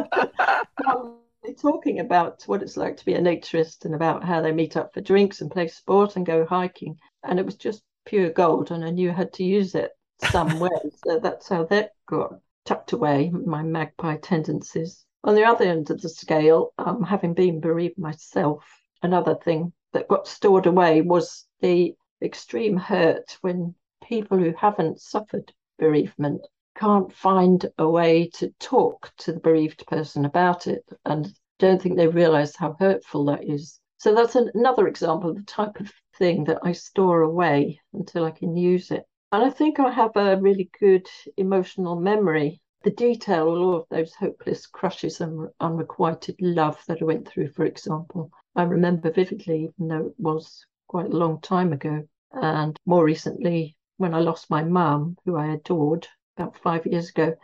talking 1.62 2.01
about 2.01 2.43
what 2.45 2.61
it's 2.61 2.77
like 2.77 2.99
to 2.99 3.05
be 3.07 3.14
a 3.14 3.18
naturist 3.18 3.87
and 3.87 3.95
about 3.95 4.22
how 4.22 4.43
they 4.43 4.53
meet 4.53 4.77
up 4.77 4.93
for 4.93 5.01
drinks 5.01 5.41
and 5.41 5.51
play 5.51 5.68
sport 5.68 6.16
and 6.16 6.27
go 6.27 6.45
hiking. 6.45 6.99
And 7.22 7.39
it 7.39 7.47
was 7.47 7.55
just 7.55 7.83
pure 8.05 8.29
gold, 8.29 8.70
and 8.70 8.85
I 8.85 8.91
knew 8.91 9.11
how 9.11 9.24
to 9.24 9.43
use 9.43 9.74
it 9.74 9.95
somewhere. 10.31 10.81
so 11.07 11.19
that's 11.19 11.49
how 11.49 11.64
that 11.64 11.93
got 12.07 12.41
tucked 12.64 12.93
away, 12.93 13.31
my 13.31 13.62
magpie 13.62 14.17
tendencies. 14.17 15.05
On 15.25 15.35
the 15.35 15.45
other 15.45 15.64
end 15.64 15.91
of 15.91 16.01
the 16.01 16.09
scale, 16.09 16.73
um, 16.79 17.03
having 17.03 17.35
been 17.35 17.61
bereaved 17.61 17.99
myself, 17.99 18.64
another 19.03 19.35
thing 19.35 19.73
that 19.93 20.09
got 20.09 20.27
stored 20.27 20.67
away 20.67 21.01
was 21.01 21.47
the 21.61 21.95
extreme 22.23 22.77
hurt 22.77 23.37
when 23.41 23.75
people 24.05 24.39
who 24.39 24.53
haven't 24.53 25.01
suffered 25.01 25.53
bereavement 25.79 26.47
can't 26.77 27.12
find 27.12 27.67
a 27.79 27.89
way 27.89 28.29
to 28.35 28.53
talk 28.61 29.12
to 29.17 29.33
the 29.33 29.41
bereaved 29.41 29.87
person 29.87 30.25
about 30.25 30.67
it 30.67 30.85
and 31.05 31.33
don't 31.59 31.81
think 31.81 31.97
they 31.97 32.09
realize 32.09 32.55
how 32.55 32.77
hurtful 32.79 33.25
that 33.25 33.45
is. 33.45 33.81
So 33.99 34.14
that's 34.14 34.37
an, 34.37 34.51
another 34.55 34.87
example 34.87 35.31
of 35.31 35.37
the 35.37 35.43
type 35.43 35.81
of 35.81 35.91
thing 36.19 36.45
that 36.45 36.59
I 36.62 36.73
store 36.73 37.23
away 37.23 37.81
until 37.95 38.25
I 38.25 38.31
can 38.31 38.57
use 38.57 38.91
it. 38.91 39.05
And 39.33 39.45
I 39.45 39.51
think 39.51 39.81
I 39.81 39.91
have 39.91 40.16
a 40.16 40.41
really 40.41 40.70
good 40.79 41.09
emotional 41.37 41.97
memory. 41.97 42.61
The 42.85 42.91
detail 42.91 43.49
all 43.49 43.74
of 43.74 43.89
those 43.91 44.14
hopeless 44.14 44.66
crushes 44.66 45.20
and 45.20 45.49
unrequited 45.59 46.37
love 46.41 46.83
that 46.87 47.03
I 47.03 47.05
went 47.05 47.27
through, 47.27 47.49
for 47.51 47.64
example, 47.64 48.31
I 48.55 48.62
remember 48.62 49.11
vividly, 49.11 49.64
even 49.64 49.89
though 49.89 50.07
it 50.07 50.14
was 50.18 50.64
quite 50.87 51.07
a 51.07 51.16
long 51.16 51.41
time 51.41 51.72
ago. 51.72 52.07
And 52.33 52.79
more 52.87 53.05
recently, 53.05 53.77
when 53.97 54.14
I 54.14 54.20
lost 54.20 54.49
my 54.49 54.62
mum, 54.62 55.16
who 55.24 55.37
I 55.37 55.55
adored 55.55 56.07
about 56.37 56.57
five 56.57 56.87
years 56.87 57.11
ago, 57.11 57.35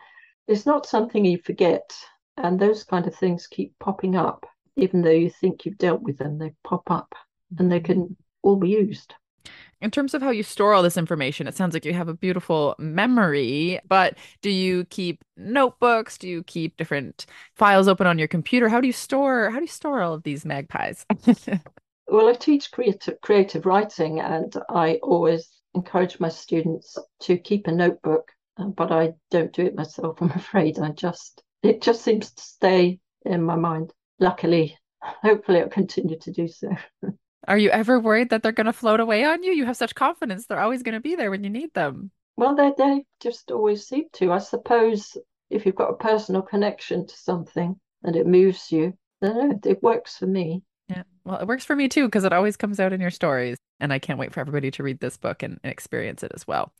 it's 0.47 0.67
not 0.67 0.87
something 0.87 1.25
you 1.25 1.39
forget. 1.39 1.93
And 2.37 2.59
those 2.61 2.85
kind 2.85 3.07
of 3.07 3.15
things 3.15 3.47
keep 3.47 3.79
popping 3.81 4.17
up. 4.17 4.47
Even 4.77 5.03
though 5.03 5.11
you 5.11 5.31
think 5.31 5.67
you've 5.67 5.79
dealt 5.79 6.03
with 6.03 6.19
them, 6.19 6.39
they 6.39 6.55
pop 6.63 6.91
up 6.91 7.13
and 7.59 7.71
they 7.71 7.81
can 7.81 8.17
all 8.43 8.57
be 8.57 8.71
used. 8.71 9.15
In 9.83 9.91
terms 9.91 10.15
of 10.15 10.23
how 10.23 10.31
you 10.31 10.45
store 10.45 10.75
all 10.75 10.83
this 10.83 10.97
information, 10.97 11.49
it 11.49 11.57
sounds 11.57 11.75
like 11.75 11.85
you 11.85 11.93
have 11.93 12.07
a 12.09 12.15
beautiful 12.15 12.77
memory, 12.79 13.81
but 13.89 14.17
do 14.41 14.49
you 14.49 14.85
keep 14.85 15.25
notebooks? 15.37 16.17
Do 16.17 16.29
you 16.29 16.45
keep 16.45 16.77
different 16.77 17.27
files 17.57 17.89
open 17.89 18.07
on 18.07 18.17
your 18.17 18.29
computer? 18.29 18.69
How 18.69 18.81
do 18.81 18.87
you 18.87 18.93
store 18.93 19.51
how 19.51 19.57
do 19.57 19.65
you 19.65 19.69
store 19.69 20.01
all 20.01 20.15
of 20.15 20.23
these 20.23 20.45
magpies? 20.45 21.05
well, 22.07 22.29
I 22.29 22.35
teach 22.35 22.71
creative 22.71 23.21
creative 23.23 23.67
writing 23.67 24.21
and 24.21 24.55
I 24.69 25.01
always 25.03 25.51
encourage 25.75 26.21
my 26.21 26.29
students 26.29 26.97
to 27.23 27.37
keep 27.37 27.67
a 27.67 27.73
notebook, 27.73 28.31
uh, 28.59 28.67
but 28.67 28.93
I 28.93 29.15
don't 29.33 29.53
do 29.53 29.63
it 29.63 29.75
myself, 29.75 30.19
I'm 30.23 30.31
afraid. 30.31 30.79
I 30.79 30.91
just 30.91 31.43
it 31.65 31.83
just 31.83 32.03
seems 32.03 32.31
to 32.31 32.43
stay 32.43 33.01
in 33.25 33.43
my 33.43 33.57
mind. 33.57 33.93
Luckily, 34.21 34.79
hopefully 35.03 35.61
I'll 35.61 35.69
continue 35.69 36.21
to 36.21 36.31
do 36.31 36.47
so. 36.47 36.71
Are 37.49 37.59
you 37.59 37.71
ever 37.71 37.99
worried 37.99 38.31
that 38.31 38.43
they're 38.43 38.53
going 38.53 38.67
to 38.67 38.73
float 38.73 39.01
away 39.01 39.25
on 39.25 39.43
you? 39.43 39.53
You 39.53 39.65
have 39.65 39.77
such 39.77 39.95
confidence 39.95 40.47
they're 40.47 40.61
always 40.61 40.83
going 40.83 40.95
to 40.95 41.01
be 41.01 41.17
there 41.17 41.31
when 41.31 41.43
you 41.43 41.51
need 41.51 41.75
them. 41.75 42.11
Well, 42.37 42.55
they, 42.55 42.73
they 42.79 43.05
just 43.21 43.51
always 43.51 43.87
seem 43.87 44.05
to. 44.15 44.33
I 44.33 44.39
suppose 44.39 45.17
if 45.51 45.67
you've 45.67 45.75
got 45.75 45.91
a 45.91 45.97
personal 45.97 46.43
connection 46.43 47.07
to 47.07 47.17
something 47.17 47.79
and 48.05 48.17
it 48.17 48.27
moves 48.27 48.73
you, 48.73 48.97
then 49.21 49.61
it 49.65 49.83
works 49.83 50.17
for 50.17 50.27
me. 50.27 50.63
Yeah. 50.89 51.03
Well, 51.25 51.39
it 51.39 51.47
works 51.47 51.65
for 51.65 51.77
me 51.77 51.89
too 51.89 52.07
because 52.07 52.25
it 52.25 52.33
always 52.33 52.57
comes 52.57 52.81
out 52.81 52.93
in 52.93 53.01
your 53.01 53.11
stories. 53.11 53.57
And 53.81 53.93
I 53.93 53.99
can't 53.99 54.19
wait 54.19 54.33
for 54.33 54.41
everybody 54.41 54.71
to 54.73 54.83
read 54.83 55.01
this 55.01 55.17
book 55.17 55.43
and, 55.43 55.59
and 55.63 55.73
experience 55.73 56.23
it 56.23 56.33
as 56.35 56.47
well. 56.47 56.73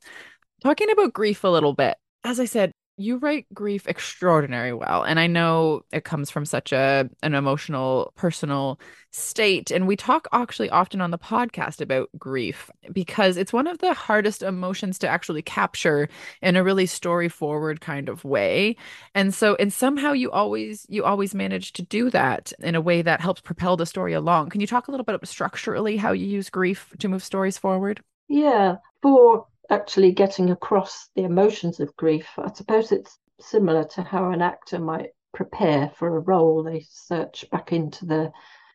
Talking 0.63 0.91
about 0.91 1.13
grief 1.13 1.43
a 1.43 1.49
little 1.49 1.75
bit, 1.75 1.97
as 2.23 2.39
I 2.39 2.45
said, 2.45 2.72
you 2.97 3.17
write 3.17 3.47
grief 3.55 3.87
extraordinary 3.89 4.73
well 4.73 5.03
and 5.03 5.19
i 5.19 5.27
know 5.27 5.83
it 5.93 6.05
comes 6.05 6.31
from 6.31 6.45
such 6.45 6.73
a 6.73 7.09
an 7.23 7.35
emotional 7.35 8.13
personal 8.17 8.79
state 9.11 9.71
and 9.71 9.87
we 9.87 9.97
talk 9.97 10.29
actually 10.33 10.71
often 10.71 11.01
on 11.01 11.11
the 11.11 11.19
podcast 11.19 11.81
about 11.81 12.09
grief 12.19 12.71
because 12.93 13.37
it's 13.37 13.53
one 13.53 13.67
of 13.67 13.79
the 13.79 13.95
hardest 13.95 14.43
emotions 14.43 14.99
to 14.99 15.09
actually 15.09 15.43
capture 15.43 16.09
in 16.43 16.57
a 16.57 16.63
really 16.63 16.87
story 16.87 17.29
forward 17.29 17.81
kind 17.81 18.09
of 18.09 18.25
way 18.25 18.77
and 19.15 19.35
so 19.35 19.55
and 19.57 19.73
somehow 19.73 20.13
you 20.13 20.31
always 20.31 20.87
you 20.89 21.05
always 21.05 21.35
manage 21.35 21.73
to 21.73 21.83
do 21.83 22.11
that 22.11 22.53
in 22.61 22.75
a 22.75 22.81
way 22.81 23.03
that 23.03 23.21
helps 23.21 23.41
propel 23.41 23.77
the 23.77 23.87
story 23.87 24.13
along. 24.13 24.51
Can 24.51 24.61
you 24.61 24.67
talk 24.67 24.89
a 24.89 24.91
little 24.91 25.05
bit 25.05 25.15
about 25.15 25.29
structurally 25.29 25.97
how 25.97 26.13
you 26.13 26.27
use 26.27 26.51
grief 26.51 26.93
to 26.99 27.09
move 27.09 27.23
stories 27.23 27.59
forward? 27.59 28.03
Yeah 28.29 28.77
for 29.03 29.47
actually 29.73 30.13
getting 30.13 30.51
across 30.51 31.09
the 31.17 31.25
emotions 31.25 31.81
of 31.81 31.97
grief. 31.97 32.29
I 32.37 32.53
suppose 32.53 32.93
it's 32.93 33.19
similar 33.41 33.85
to 33.85 34.03
how 34.03 34.31
an 34.31 34.43
actor 34.43 34.79
might 34.79 35.13
prepare 35.33 35.91
for 35.97 36.15
a 36.15 36.21
role. 36.21 36.63
They 36.63 36.85
search 36.91 37.47
back 37.51 37.73
into 37.73 38.05
their 38.05 38.33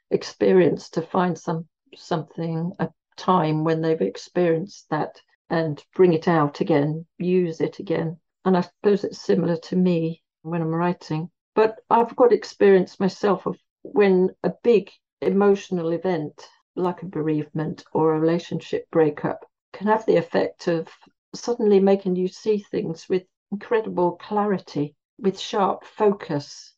experience 0.10 0.90
to 0.90 1.04
find 1.04 1.38
some 1.38 1.68
something, 1.96 2.74
a 2.80 2.90
time 3.16 3.64
when 3.64 3.82
they've 3.82 4.02
experienced 4.02 4.90
that 4.90 5.22
and 5.52 5.84
bring 5.94 6.14
it 6.14 6.28
out 6.28 6.62
again, 6.62 7.06
use 7.20 7.62
it 7.62 7.78
again. 7.78 8.18
And 8.44 8.58
I 8.58 8.62
suppose 8.62 9.04
it's 9.04 9.22
similar 9.22 9.58
to 9.58 9.76
me 9.76 10.24
when 10.42 10.64
I'm 10.64 10.74
writing. 10.74 11.30
But 11.54 11.76
I've 11.92 12.16
got 12.16 12.34
experience 12.34 13.00
myself 13.00 13.46
of 13.46 13.56
when 13.84 14.32
a 14.44 14.52
big 14.64 14.90
emotional 15.22 15.92
event 15.92 16.50
like 16.76 17.04
a 17.04 17.08
bereavement 17.08 17.84
or 17.94 18.16
a 18.16 18.20
relationship 18.20 18.90
breakup 18.90 19.46
can 19.78 19.88
have 19.88 20.06
the 20.06 20.18
effect 20.18 20.68
of 20.68 20.88
suddenly 21.36 21.80
making 21.80 22.16
you 22.16 22.28
see 22.28 22.58
things 22.58 23.08
with 23.08 23.24
incredible 23.52 24.14
clarity, 24.14 24.96
with 25.20 25.40
sharp 25.40 25.86
focus. 25.86 26.74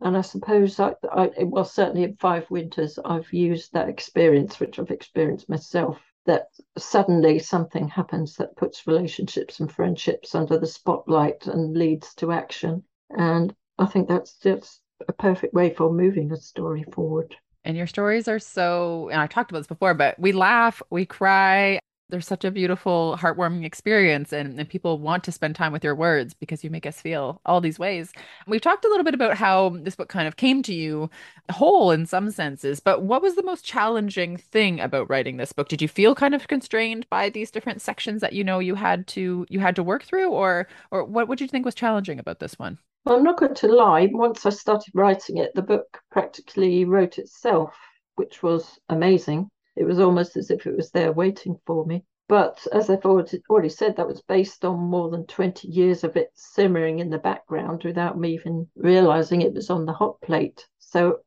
And 0.00 0.16
I 0.16 0.22
suppose 0.22 0.80
I, 0.80 0.94
I 1.12 1.30
well, 1.44 1.64
certainly 1.64 2.02
in 2.02 2.16
Five 2.16 2.50
Winters, 2.50 2.98
I've 3.04 3.32
used 3.32 3.72
that 3.72 3.88
experience, 3.88 4.58
which 4.58 4.78
I've 4.78 4.90
experienced 4.90 5.48
myself, 5.48 6.00
that 6.26 6.48
suddenly 6.76 7.38
something 7.38 7.86
happens 7.88 8.34
that 8.36 8.56
puts 8.56 8.86
relationships 8.86 9.60
and 9.60 9.70
friendships 9.70 10.34
under 10.34 10.58
the 10.58 10.66
spotlight 10.66 11.46
and 11.46 11.76
leads 11.76 12.14
to 12.14 12.32
action. 12.32 12.82
And 13.10 13.54
I 13.78 13.86
think 13.86 14.08
that's 14.08 14.38
just 14.38 14.80
a 15.08 15.12
perfect 15.12 15.54
way 15.54 15.72
for 15.72 15.92
moving 15.92 16.32
a 16.32 16.36
story 16.36 16.84
forward. 16.92 17.36
And 17.64 17.76
your 17.76 17.86
stories 17.86 18.26
are 18.26 18.38
so, 18.38 19.08
and 19.12 19.20
I 19.20 19.26
talked 19.26 19.50
about 19.50 19.60
this 19.60 19.66
before, 19.66 19.94
but 19.94 20.18
we 20.18 20.32
laugh, 20.32 20.82
we 20.90 21.04
cry, 21.04 21.78
there's 22.10 22.26
such 22.26 22.44
a 22.44 22.50
beautiful, 22.50 23.16
heartwarming 23.18 23.64
experience, 23.64 24.32
and, 24.32 24.58
and 24.58 24.68
people 24.68 24.98
want 24.98 25.24
to 25.24 25.32
spend 25.32 25.56
time 25.56 25.72
with 25.72 25.84
your 25.84 25.94
words 25.94 26.34
because 26.34 26.62
you 26.64 26.70
make 26.70 26.86
us 26.86 27.00
feel 27.00 27.40
all 27.46 27.60
these 27.60 27.78
ways. 27.78 28.12
We've 28.46 28.60
talked 28.60 28.84
a 28.84 28.88
little 28.88 29.04
bit 29.04 29.14
about 29.14 29.36
how 29.36 29.70
this 29.80 29.96
book 29.96 30.08
kind 30.08 30.28
of 30.28 30.36
came 30.36 30.62
to 30.64 30.74
you 30.74 31.10
whole 31.50 31.90
in 31.90 32.06
some 32.06 32.30
senses, 32.30 32.80
but 32.80 33.02
what 33.02 33.22
was 33.22 33.34
the 33.36 33.42
most 33.42 33.64
challenging 33.64 34.36
thing 34.36 34.80
about 34.80 35.08
writing 35.08 35.36
this 35.36 35.52
book? 35.52 35.68
Did 35.68 35.82
you 35.82 35.88
feel 35.88 36.14
kind 36.14 36.34
of 36.34 36.48
constrained 36.48 37.06
by 37.10 37.30
these 37.30 37.50
different 37.50 37.82
sections 37.82 38.20
that 38.20 38.32
you 38.32 38.44
know 38.44 38.58
you 38.58 38.74
had 38.74 39.06
to 39.08 39.46
you 39.48 39.60
had 39.60 39.76
to 39.76 39.82
work 39.82 40.04
through, 40.04 40.30
or 40.30 40.68
or 40.90 41.04
what 41.04 41.28
would 41.28 41.40
you 41.40 41.48
think 41.48 41.64
was 41.64 41.74
challenging 41.74 42.18
about 42.18 42.40
this 42.40 42.58
one? 42.58 42.78
Well, 43.04 43.16
I'm 43.16 43.24
not 43.24 43.38
going 43.38 43.54
to 43.54 43.68
lie. 43.68 44.08
Once 44.12 44.44
I 44.44 44.50
started 44.50 44.92
writing 44.94 45.38
it, 45.38 45.54
the 45.54 45.62
book 45.62 46.00
practically 46.10 46.84
wrote 46.84 47.18
itself, 47.18 47.74
which 48.16 48.42
was 48.42 48.78
amazing. 48.88 49.48
It 49.80 49.86
was 49.86 49.98
almost 49.98 50.36
as 50.36 50.50
if 50.50 50.66
it 50.66 50.76
was 50.76 50.90
there 50.90 51.10
waiting 51.10 51.58
for 51.64 51.86
me. 51.86 52.04
But 52.28 52.66
as 52.70 52.90
I've 52.90 53.06
already 53.06 53.70
said, 53.70 53.96
that 53.96 54.06
was 54.06 54.20
based 54.20 54.62
on 54.62 54.78
more 54.78 55.08
than 55.08 55.24
20 55.24 55.68
years 55.68 56.04
of 56.04 56.18
it 56.18 56.30
simmering 56.34 56.98
in 56.98 57.08
the 57.08 57.16
background 57.16 57.84
without 57.84 58.18
me 58.18 58.34
even 58.34 58.68
realizing 58.76 59.40
it 59.40 59.54
was 59.54 59.70
on 59.70 59.86
the 59.86 59.94
hot 59.94 60.20
plate. 60.20 60.68
So 60.80 61.20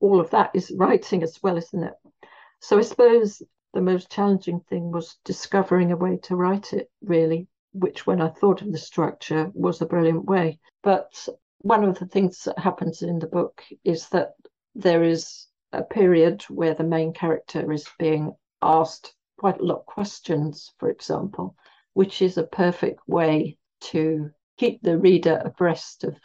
all 0.00 0.20
of 0.20 0.30
that 0.30 0.52
is 0.54 0.72
writing 0.74 1.22
as 1.22 1.38
well, 1.42 1.58
isn't 1.58 1.84
it? 1.84 1.92
So 2.60 2.78
I 2.78 2.80
suppose 2.80 3.42
the 3.74 3.82
most 3.82 4.10
challenging 4.10 4.60
thing 4.60 4.90
was 4.90 5.18
discovering 5.26 5.92
a 5.92 5.96
way 5.96 6.16
to 6.22 6.34
write 6.34 6.72
it, 6.72 6.90
really, 7.02 7.46
which 7.74 8.06
when 8.06 8.22
I 8.22 8.30
thought 8.30 8.62
of 8.62 8.72
the 8.72 8.78
structure 8.78 9.50
was 9.52 9.82
a 9.82 9.86
brilliant 9.86 10.24
way. 10.24 10.60
But 10.82 11.28
one 11.58 11.84
of 11.84 11.98
the 11.98 12.06
things 12.06 12.42
that 12.44 12.58
happens 12.58 13.02
in 13.02 13.18
the 13.18 13.26
book 13.26 13.62
is 13.84 14.08
that 14.08 14.30
there 14.74 15.02
is 15.02 15.48
a 15.72 15.82
period 15.82 16.42
where 16.44 16.74
the 16.74 16.84
main 16.84 17.12
character 17.12 17.70
is 17.72 17.86
being 17.98 18.34
asked 18.62 19.14
quite 19.38 19.60
a 19.60 19.64
lot 19.64 19.80
of 19.80 19.86
questions, 19.86 20.72
for 20.78 20.90
example, 20.90 21.54
which 21.94 22.22
is 22.22 22.38
a 22.38 22.44
perfect 22.44 23.00
way 23.06 23.56
to 23.80 24.30
keep 24.56 24.82
the 24.82 24.98
reader 24.98 25.40
abreast 25.44 26.04
of 26.04 26.16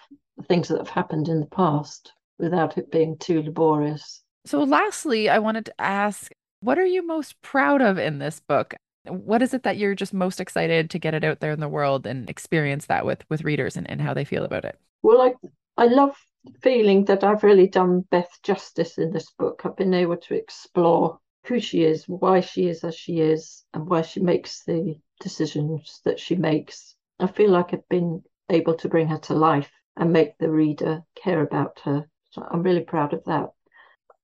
things 0.48 0.68
that 0.68 0.80
have 0.80 0.90
happened 0.90 1.28
in 1.28 1.40
the 1.40 1.46
past 1.46 2.14
without 2.40 2.78
it 2.78 2.92
being 2.92 3.18
too 3.18 3.44
laborious. 3.44 4.24
So, 4.46 4.64
lastly, 4.64 5.30
I 5.30 5.40
wanted 5.40 5.66
to 5.66 5.82
ask 5.82 6.32
what 6.60 6.80
are 6.80 6.86
you 6.86 7.06
most 7.06 7.42
proud 7.42 7.82
of 7.82 7.98
in 7.98 8.20
this 8.20 8.40
book? 8.40 8.74
What 9.06 9.42
is 9.42 9.54
it 9.54 9.64
that 9.64 9.78
you're 9.78 9.96
just 9.96 10.14
most 10.14 10.40
excited 10.40 10.90
to 10.90 11.00
get 11.00 11.14
it 11.14 11.24
out 11.24 11.42
there 11.42 11.52
in 11.52 11.60
the 11.60 11.68
world 11.68 12.08
and 12.08 12.30
experience 12.30 12.86
that 12.86 13.06
with 13.06 13.24
with 13.30 13.44
readers 13.44 13.76
and, 13.76 13.90
and 13.90 14.02
how 14.02 14.14
they 14.14 14.24
feel 14.24 14.46
about 14.46 14.66
it? 14.66 14.80
Well, 15.02 15.22
I 15.22 15.34
I 15.78 15.88
love 15.88 16.16
feeling 16.62 17.06
that 17.06 17.24
I've 17.24 17.44
really 17.44 17.68
done 17.68 18.02
Beth 18.12 18.40
justice 18.44 18.98
in 18.98 19.12
this 19.12 19.32
book. 19.32 19.62
I've 19.64 19.76
been 19.78 19.94
able 19.94 20.18
to 20.18 20.36
explore 20.36 21.20
who 21.46 21.60
she 21.60 21.84
is, 21.84 22.08
why 22.08 22.40
she 22.40 22.68
is 22.68 22.84
as 22.84 22.96
she 22.96 23.20
is, 23.20 23.64
and 23.74 23.88
why 23.88 24.02
she 24.02 24.20
makes 24.20 24.64
the 24.64 25.00
decisions 25.20 26.02
that 26.06 26.20
she 26.20 26.36
makes. 26.36 26.96
I 27.20 27.28
feel 27.28 27.52
like 27.52 27.74
I've 27.74 27.88
been 27.90 28.24
able 28.50 28.76
to 28.76 28.90
bring 28.90 29.08
her 29.08 29.20
to 29.20 29.34
life 29.34 29.72
and 29.98 30.12
make 30.12 30.38
the 30.38 30.50
reader 30.50 31.04
care 31.16 31.42
about 31.42 31.80
her. 31.84 32.10
So 32.32 32.46
I'm 32.50 32.64
really 32.64 32.84
proud 32.84 33.14
of 33.14 33.24
that. 33.26 33.52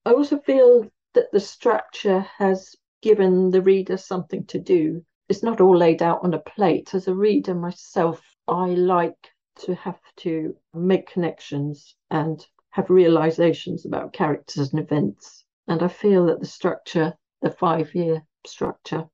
I 0.05 0.11
also 0.11 0.39
feel 0.39 0.89
that 1.13 1.32
the 1.32 1.39
structure 1.39 2.22
has 2.38 2.76
given 3.01 3.49
the 3.49 3.61
reader 3.61 3.97
something 3.97 4.45
to 4.47 4.59
do. 4.59 5.05
It's 5.30 5.43
not 5.43 5.61
all 5.61 5.78
laid 5.78 6.01
out 6.01 6.24
on 6.24 6.34
a 6.34 6.39
plate. 6.39 6.93
As 6.93 7.07
a 7.07 7.13
reader 7.13 7.53
myself, 7.53 8.22
I 8.47 8.67
like 8.67 9.30
to 9.57 9.75
have 9.75 9.99
to 10.17 10.55
make 10.73 11.11
connections 11.11 11.95
and 12.09 12.45
have 12.71 12.89
realizations 12.89 13.85
about 13.85 14.13
characters 14.13 14.71
and 14.71 14.79
events. 14.79 15.45
And 15.67 15.83
I 15.83 15.87
feel 15.87 16.27
that 16.27 16.39
the 16.39 16.45
structure, 16.45 17.13
the 17.41 17.51
five 17.51 17.93
year 17.93 18.23
structure, 18.45 19.05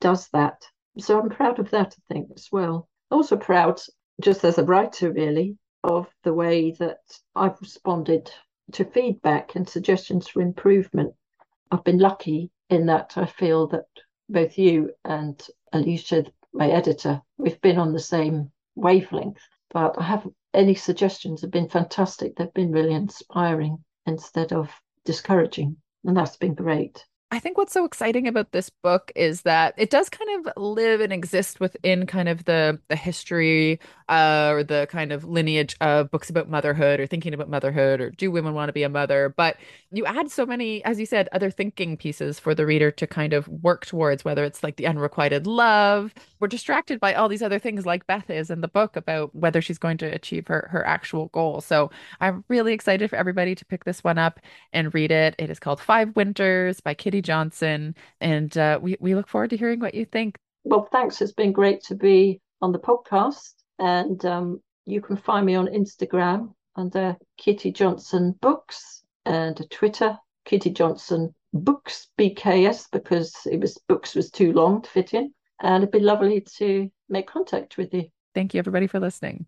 does 0.00 0.28
that. 0.30 0.64
So 0.98 1.20
I'm 1.20 1.30
proud 1.30 1.58
of 1.58 1.70
that, 1.70 1.94
I 1.98 2.12
think, 2.12 2.30
as 2.34 2.48
well. 2.50 2.88
Also 3.10 3.36
proud, 3.36 3.80
just 4.20 4.44
as 4.44 4.58
a 4.58 4.64
writer, 4.64 5.12
really, 5.12 5.56
of 5.82 6.08
the 6.22 6.34
way 6.34 6.72
that 6.72 7.00
I've 7.34 7.60
responded 7.60 8.30
to 8.72 8.84
feedback 8.84 9.54
and 9.54 9.68
suggestions 9.68 10.28
for 10.28 10.40
improvement. 10.40 11.14
I've 11.70 11.84
been 11.84 11.98
lucky 11.98 12.50
in 12.70 12.86
that 12.86 13.12
I 13.16 13.26
feel 13.26 13.66
that 13.68 13.86
both 14.28 14.56
you 14.56 14.92
and 15.04 15.40
Alicia, 15.72 16.24
my 16.52 16.70
editor, 16.70 17.20
we've 17.36 17.60
been 17.60 17.78
on 17.78 17.92
the 17.92 18.00
same 18.00 18.50
wavelength. 18.74 19.42
But 19.74 19.96
I 19.98 20.04
have 20.04 20.26
any 20.54 20.74
suggestions 20.74 21.42
have 21.42 21.50
been 21.50 21.68
fantastic. 21.68 22.36
They've 22.36 22.54
been 22.54 22.72
really 22.72 22.94
inspiring 22.94 23.84
instead 24.06 24.52
of 24.52 24.70
discouraging. 25.04 25.76
And 26.04 26.16
that's 26.16 26.36
been 26.36 26.54
great. 26.54 27.04
I 27.30 27.40
think 27.40 27.58
what's 27.58 27.72
so 27.72 27.84
exciting 27.84 28.28
about 28.28 28.52
this 28.52 28.70
book 28.70 29.10
is 29.16 29.42
that 29.42 29.74
it 29.76 29.90
does 29.90 30.08
kind 30.08 30.46
of 30.46 30.52
live 30.56 31.00
and 31.00 31.12
exist 31.12 31.58
within 31.58 32.06
kind 32.06 32.28
of 32.28 32.44
the 32.44 32.80
the 32.88 32.94
history 32.94 33.80
uh, 34.08 34.50
or 34.52 34.62
the 34.62 34.86
kind 34.90 35.12
of 35.12 35.24
lineage 35.24 35.76
of 35.80 36.10
books 36.10 36.30
about 36.30 36.48
motherhood 36.48 37.00
or 37.00 37.06
thinking 37.06 37.34
about 37.34 37.48
motherhood 37.48 38.00
or 38.00 38.10
do 38.10 38.30
women 38.30 38.54
want 38.54 38.68
to 38.68 38.72
be 38.72 38.82
a 38.82 38.88
mother? 38.88 39.32
But 39.36 39.56
you 39.90 40.04
add 40.06 40.30
so 40.30 40.44
many 40.44 40.84
as 40.84 40.98
you 40.98 41.06
said 41.06 41.28
other 41.32 41.50
thinking 41.50 41.96
pieces 41.96 42.38
for 42.38 42.54
the 42.54 42.66
reader 42.66 42.90
to 42.90 43.06
kind 43.06 43.32
of 43.32 43.48
work 43.48 43.86
towards 43.86 44.24
whether 44.24 44.44
it's 44.44 44.62
like 44.62 44.76
the 44.76 44.86
unrequited 44.86 45.46
love. 45.46 46.14
We're 46.40 46.48
distracted 46.48 47.00
by 47.00 47.14
all 47.14 47.28
these 47.28 47.42
other 47.42 47.58
things 47.58 47.86
like 47.86 48.06
Beth 48.06 48.30
is 48.30 48.50
in 48.50 48.60
the 48.60 48.68
book 48.68 48.96
about 48.96 49.34
whether 49.34 49.60
she's 49.60 49.78
going 49.78 49.98
to 49.98 50.06
achieve 50.06 50.46
her 50.48 50.68
her 50.70 50.86
actual 50.86 51.26
goal. 51.28 51.60
So 51.60 51.90
I'm 52.20 52.44
really 52.48 52.72
excited 52.72 53.08
for 53.10 53.16
everybody 53.16 53.54
to 53.54 53.64
pick 53.64 53.84
this 53.84 54.04
one 54.04 54.18
up 54.18 54.40
and 54.72 54.94
read 54.94 55.10
it. 55.10 55.34
It 55.38 55.50
is 55.50 55.58
called 55.58 55.80
Five 55.80 56.14
Winters 56.16 56.80
by 56.80 56.94
Kitty 56.94 57.22
Johnson. 57.22 57.94
And 58.20 58.56
uh, 58.58 58.78
we 58.82 58.96
we 59.00 59.14
look 59.14 59.28
forward 59.28 59.50
to 59.50 59.56
hearing 59.56 59.80
what 59.80 59.94
you 59.94 60.04
think. 60.04 60.36
Well 60.64 60.88
thanks. 60.90 61.20
It's 61.20 61.32
been 61.32 61.52
great 61.52 61.82
to 61.84 61.94
be 61.94 62.40
on 62.60 62.72
the 62.72 62.78
podcast 62.78 63.52
and 63.78 64.24
um, 64.24 64.62
you 64.86 65.00
can 65.00 65.16
find 65.16 65.46
me 65.46 65.54
on 65.54 65.66
Instagram 65.66 66.54
under 66.76 67.16
Kitty 67.38 67.72
Johnson 67.72 68.34
Books 68.40 69.02
and 69.24 69.60
Twitter, 69.70 70.18
Kitty 70.44 70.70
Johnson 70.70 71.34
Books 71.52 72.08
BKS, 72.18 72.86
because 72.92 73.34
it 73.50 73.60
was 73.60 73.78
books 73.88 74.14
was 74.14 74.30
too 74.30 74.52
long 74.52 74.82
to 74.82 74.90
fit 74.90 75.14
in. 75.14 75.32
And 75.62 75.82
it'd 75.82 75.92
be 75.92 76.00
lovely 76.00 76.44
to 76.58 76.90
make 77.08 77.26
contact 77.26 77.78
with 77.78 77.94
you. 77.94 78.06
Thank 78.34 78.54
you, 78.54 78.58
everybody, 78.58 78.86
for 78.86 79.00
listening. 79.00 79.46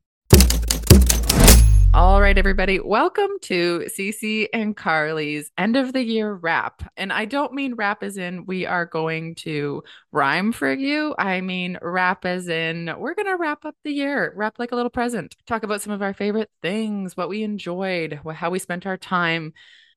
All 1.96 2.20
right, 2.20 2.36
everybody, 2.36 2.78
welcome 2.78 3.30
to 3.44 3.86
Cece 3.88 4.48
and 4.52 4.76
Carly's 4.76 5.50
end 5.56 5.76
of 5.76 5.94
the 5.94 6.04
year 6.04 6.34
wrap. 6.34 6.82
And 6.98 7.10
I 7.10 7.24
don't 7.24 7.54
mean 7.54 7.72
wrap 7.72 8.02
as 8.02 8.18
in 8.18 8.44
we 8.44 8.66
are 8.66 8.84
going 8.84 9.34
to 9.36 9.82
rhyme 10.12 10.52
for 10.52 10.70
you. 10.70 11.14
I 11.18 11.40
mean 11.40 11.78
wrap 11.80 12.26
as 12.26 12.48
in 12.48 12.92
we're 12.98 13.14
going 13.14 13.28
to 13.28 13.38
wrap 13.38 13.64
up 13.64 13.76
the 13.82 13.92
year, 13.92 14.34
wrap 14.36 14.58
like 14.58 14.72
a 14.72 14.76
little 14.76 14.90
present, 14.90 15.36
talk 15.46 15.62
about 15.62 15.80
some 15.80 15.90
of 15.90 16.02
our 16.02 16.12
favorite 16.12 16.50
things, 16.60 17.16
what 17.16 17.30
we 17.30 17.42
enjoyed, 17.42 18.20
how 18.34 18.50
we 18.50 18.58
spent 18.58 18.84
our 18.84 18.98
time. 18.98 19.54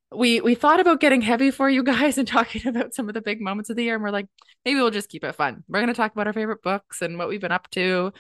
We 0.10 0.40
we 0.40 0.56
thought 0.56 0.80
about 0.80 1.02
getting 1.02 1.22
heavy 1.22 1.52
for 1.52 1.70
you 1.70 1.84
guys 1.84 2.18
and 2.18 2.26
talking 2.26 2.66
about 2.66 2.94
some 2.94 3.10
of 3.10 3.14
the 3.14 3.22
big 3.22 3.42
moments 3.42 3.70
of 3.70 3.76
the 3.76 3.84
year, 3.84 3.96
and 3.96 4.04
we're 4.04 4.10
like, 4.10 4.28
maybe 4.64 4.80
we'll 4.80 4.90
just 4.90 5.10
keep 5.10 5.26
it 5.26 5.36
fun. 5.36 5.66
We're 5.68 5.80
going 5.82 5.88
to 5.88 5.94
talk 5.94 6.14
about 6.14 6.28
our 6.28 6.34
favorite 6.34 6.64
books 6.64 7.02
and 7.02 7.18
what 7.18 7.28
we've 7.28 7.42
been 7.42 7.52
up 7.52 7.70
to, 7.72 8.14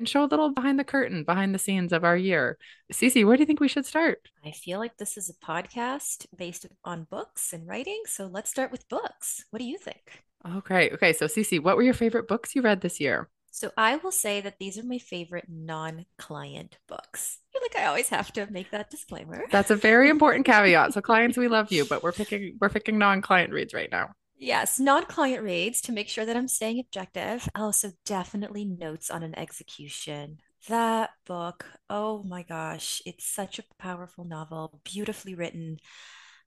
and 0.00 0.08
show 0.08 0.24
a 0.24 0.26
little 0.26 0.52
behind 0.52 0.78
the 0.78 0.84
curtain, 0.84 1.22
behind 1.22 1.54
the 1.54 1.58
scenes 1.58 1.92
of 1.92 2.02
our 2.04 2.16
year. 2.16 2.58
Cece, 2.92 3.24
where 3.24 3.36
do 3.36 3.42
you 3.42 3.46
think 3.46 3.60
we 3.60 3.68
should 3.68 3.86
start? 3.86 4.18
I 4.44 4.50
feel 4.50 4.80
like 4.80 4.96
this 4.96 5.16
is 5.16 5.30
a 5.30 5.46
podcast 5.46 6.26
based 6.36 6.66
on 6.84 7.06
books 7.08 7.52
and 7.52 7.68
writing. 7.68 8.02
So 8.06 8.26
let's 8.26 8.50
start 8.50 8.72
with 8.72 8.88
books. 8.88 9.44
What 9.50 9.60
do 9.60 9.64
you 9.64 9.78
think? 9.78 10.24
Okay. 10.56 10.90
Okay. 10.90 11.12
So, 11.12 11.26
Cece, 11.26 11.62
what 11.62 11.76
were 11.76 11.82
your 11.82 11.94
favorite 11.94 12.26
books 12.26 12.54
you 12.54 12.62
read 12.62 12.80
this 12.80 12.98
year? 12.98 13.28
So, 13.52 13.72
I 13.76 13.96
will 13.96 14.12
say 14.12 14.40
that 14.40 14.58
these 14.58 14.78
are 14.78 14.84
my 14.84 14.98
favorite 14.98 15.46
non 15.48 16.06
client 16.18 16.78
books. 16.88 17.38
I 17.50 17.52
feel 17.52 17.62
like 17.62 17.84
I 17.84 17.88
always 17.88 18.08
have 18.08 18.32
to 18.34 18.50
make 18.50 18.70
that 18.70 18.90
disclaimer. 18.90 19.44
That's 19.50 19.70
a 19.70 19.76
very 19.76 20.08
important 20.08 20.46
caveat. 20.46 20.94
So, 20.94 21.00
clients, 21.02 21.36
we 21.36 21.48
love 21.48 21.70
you, 21.70 21.84
but 21.84 22.02
we're 22.02 22.12
picking 22.12 22.56
we're 22.60 22.70
picking 22.70 22.96
non 22.96 23.20
client 23.20 23.52
reads 23.52 23.74
right 23.74 23.90
now. 23.90 24.10
Yes, 24.42 24.80
non-client 24.80 25.42
reads 25.42 25.82
to 25.82 25.92
make 25.92 26.08
sure 26.08 26.24
that 26.24 26.34
I'm 26.34 26.48
staying 26.48 26.80
objective. 26.80 27.46
Also, 27.54 27.92
definitely 28.06 28.64
notes 28.64 29.10
on 29.10 29.22
an 29.22 29.38
execution. 29.38 30.38
That 30.66 31.10
book, 31.26 31.66
oh 31.90 32.22
my 32.22 32.42
gosh, 32.42 33.02
it's 33.04 33.26
such 33.26 33.58
a 33.58 33.64
powerful 33.78 34.24
novel, 34.24 34.80
beautifully 34.82 35.34
written. 35.34 35.76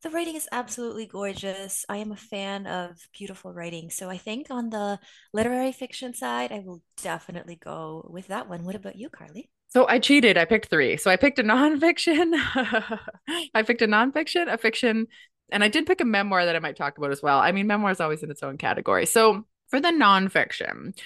The 0.02 0.10
writing 0.10 0.36
is 0.36 0.50
absolutely 0.52 1.06
gorgeous. 1.06 1.86
I 1.88 1.98
am 1.98 2.12
a 2.12 2.16
fan 2.16 2.66
of 2.66 2.98
beautiful 3.16 3.54
writing. 3.54 3.92
So 3.92 4.10
I 4.10 4.18
think 4.18 4.48
on 4.50 4.72
the 4.72 5.00
literary 5.32 5.72
fiction 5.72 6.16
side, 6.16 6.52
I 6.52 6.64
will 6.66 6.82
definitely 7.04 7.58
go 7.64 8.10
with 8.10 8.26
that 8.28 8.50
one. 8.50 8.66
What 8.66 8.74
about 8.76 8.96
you, 8.96 9.10
Carly? 9.10 9.52
So 9.70 9.88
I 9.88 10.00
cheated. 10.00 10.38
I 10.38 10.46
picked 10.46 10.70
three. 10.70 10.98
So 10.98 11.10
I 11.12 11.16
picked 11.16 11.40
a 11.40 11.44
nonfiction. 11.44 12.34
I 13.54 13.62
picked 13.62 13.82
a 13.82 13.88
nonfiction, 13.88 14.52
a 14.52 14.58
fiction, 14.58 15.08
and 15.54 15.64
I 15.64 15.70
did 15.70 15.86
pick 15.86 16.02
a 16.02 16.06
memoir 16.06 16.46
that 16.46 16.56
I 16.56 16.60
might 16.60 16.76
talk 16.76 16.98
about 16.98 17.12
as 17.12 17.22
well. 17.22 17.40
I 17.40 17.52
mean, 17.52 17.68
memoir 17.68 17.92
is 17.92 18.02
always 18.02 18.24
in 18.24 18.32
its 18.32 18.44
own 18.44 18.58
category. 18.58 19.06
So 19.06 19.46
for 19.70 19.80
the 19.80 19.90
nonfiction, 19.90 20.98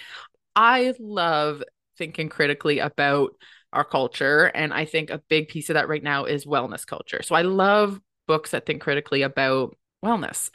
I 0.56 0.94
love 0.98 1.62
thinking 1.96 2.28
critically 2.28 2.80
about 2.80 3.34
our 3.72 3.84
culture. 3.84 4.46
And 4.46 4.72
I 4.72 4.86
think 4.86 5.10
a 5.10 5.22
big 5.28 5.48
piece 5.48 5.70
of 5.70 5.74
that 5.74 5.88
right 5.88 6.02
now 6.02 6.24
is 6.24 6.46
wellness 6.46 6.86
culture. 6.86 7.22
So 7.22 7.34
I 7.34 7.42
love 7.42 8.00
books 8.26 8.50
that 8.50 8.66
think 8.66 8.82
critically 8.82 9.22
about 9.22 9.76
wellness. 10.04 10.50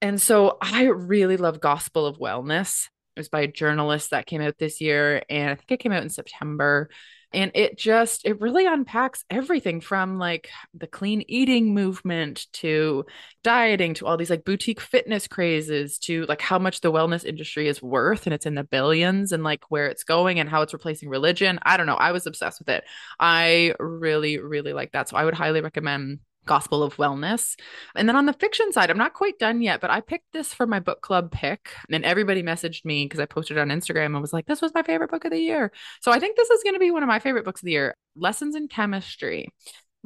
And 0.00 0.20
so 0.20 0.56
I 0.60 0.84
really 0.84 1.36
love 1.36 1.60
Gospel 1.60 2.06
of 2.06 2.18
Wellness. 2.18 2.88
It 3.18 3.22
was 3.22 3.28
by 3.28 3.40
a 3.40 3.48
journalist 3.48 4.10
that 4.10 4.26
came 4.26 4.40
out 4.40 4.58
this 4.58 4.80
year. 4.80 5.24
And 5.28 5.50
I 5.50 5.54
think 5.56 5.72
it 5.72 5.80
came 5.80 5.90
out 5.90 6.04
in 6.04 6.08
September. 6.08 6.88
And 7.32 7.50
it 7.54 7.76
just 7.76 8.24
it 8.24 8.40
really 8.40 8.64
unpacks 8.64 9.24
everything 9.28 9.80
from 9.80 10.18
like 10.18 10.48
the 10.72 10.86
clean 10.86 11.24
eating 11.26 11.74
movement 11.74 12.46
to 12.54 13.06
dieting 13.42 13.94
to 13.94 14.06
all 14.06 14.16
these 14.16 14.30
like 14.30 14.44
boutique 14.44 14.80
fitness 14.80 15.26
crazes 15.26 15.98
to 15.98 16.26
like 16.26 16.40
how 16.40 16.60
much 16.60 16.80
the 16.80 16.92
wellness 16.92 17.24
industry 17.24 17.66
is 17.66 17.82
worth 17.82 18.26
and 18.26 18.32
it's 18.32 18.46
in 18.46 18.54
the 18.54 18.62
billions 18.62 19.32
and 19.32 19.42
like 19.42 19.64
where 19.68 19.88
it's 19.88 20.04
going 20.04 20.38
and 20.38 20.48
how 20.48 20.62
it's 20.62 20.72
replacing 20.72 21.08
religion. 21.08 21.58
I 21.64 21.76
don't 21.76 21.86
know. 21.86 21.96
I 21.96 22.12
was 22.12 22.24
obsessed 22.26 22.60
with 22.60 22.68
it. 22.68 22.84
I 23.18 23.74
really 23.80 24.38
really 24.38 24.72
like 24.72 24.92
that. 24.92 25.08
So 25.08 25.16
i 25.16 25.24
would 25.24 25.34
highly 25.34 25.60
recommend 25.60 26.20
Gospel 26.48 26.82
of 26.82 26.96
Wellness. 26.96 27.56
And 27.94 28.08
then 28.08 28.16
on 28.16 28.26
the 28.26 28.32
fiction 28.32 28.72
side, 28.72 28.90
I'm 28.90 28.98
not 28.98 29.14
quite 29.14 29.38
done 29.38 29.62
yet, 29.62 29.80
but 29.80 29.90
I 29.90 30.00
picked 30.00 30.32
this 30.32 30.52
for 30.52 30.66
my 30.66 30.80
book 30.80 31.00
club 31.02 31.30
pick. 31.30 31.70
And 31.92 32.04
everybody 32.04 32.42
messaged 32.42 32.84
me 32.84 33.04
because 33.04 33.20
I 33.20 33.26
posted 33.26 33.58
on 33.58 33.68
Instagram 33.68 34.06
and 34.06 34.20
was 34.20 34.32
like, 34.32 34.46
this 34.46 34.60
was 34.60 34.74
my 34.74 34.82
favorite 34.82 35.10
book 35.10 35.24
of 35.24 35.30
the 35.30 35.38
year. 35.38 35.70
So 36.00 36.10
I 36.10 36.18
think 36.18 36.36
this 36.36 36.50
is 36.50 36.64
going 36.64 36.74
to 36.74 36.80
be 36.80 36.90
one 36.90 37.04
of 37.04 37.08
my 37.08 37.20
favorite 37.20 37.44
books 37.44 37.60
of 37.60 37.66
the 37.66 37.72
year 37.72 37.94
Lessons 38.16 38.56
in 38.56 38.66
Chemistry 38.66 39.48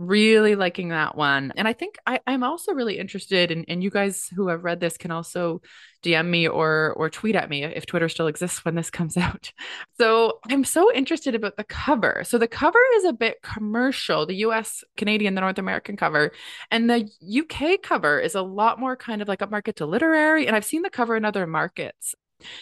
really 0.06 0.54
liking 0.54 0.88
that 0.88 1.16
one. 1.16 1.52
And 1.56 1.68
i 1.68 1.72
think 1.72 1.96
I, 2.06 2.20
i'm 2.26 2.42
also 2.42 2.72
really 2.72 2.98
interested 2.98 3.50
in 3.50 3.64
and 3.68 3.82
you 3.82 3.90
guys 3.90 4.28
who 4.34 4.48
have 4.48 4.64
read 4.64 4.80
this 4.80 4.96
can 4.96 5.10
also 5.10 5.62
dm 6.02 6.26
me 6.26 6.48
or 6.48 6.94
or 6.96 7.08
tweet 7.08 7.36
at 7.36 7.48
me 7.48 7.64
if 7.64 7.86
twitter 7.86 8.08
still 8.08 8.26
exists 8.26 8.64
when 8.64 8.74
this 8.74 8.90
comes 8.90 9.16
out. 9.26 9.52
So 9.98 10.40
i'm 10.50 10.64
so 10.64 10.92
interested 10.92 11.34
about 11.34 11.56
the 11.56 11.64
cover. 11.64 12.22
So 12.24 12.38
the 12.38 12.48
cover 12.48 12.80
is 12.96 13.04
a 13.04 13.12
bit 13.12 13.42
commercial 13.42 14.26
the 14.26 14.36
us 14.36 14.82
canadian 14.96 15.34
the 15.34 15.40
north 15.40 15.58
american 15.58 15.96
cover. 15.96 16.32
And 16.70 16.90
the 16.90 17.08
uk 17.40 17.82
cover 17.82 18.18
is 18.18 18.34
a 18.34 18.42
lot 18.42 18.80
more 18.80 18.96
kind 18.96 19.22
of 19.22 19.28
like 19.28 19.40
upmarket 19.40 19.76
to 19.76 19.86
literary. 19.86 20.46
And 20.46 20.56
i've 20.56 20.64
seen 20.64 20.82
the 20.82 20.90
cover 20.90 21.16
in 21.16 21.24
other 21.24 21.46
markets 21.46 22.14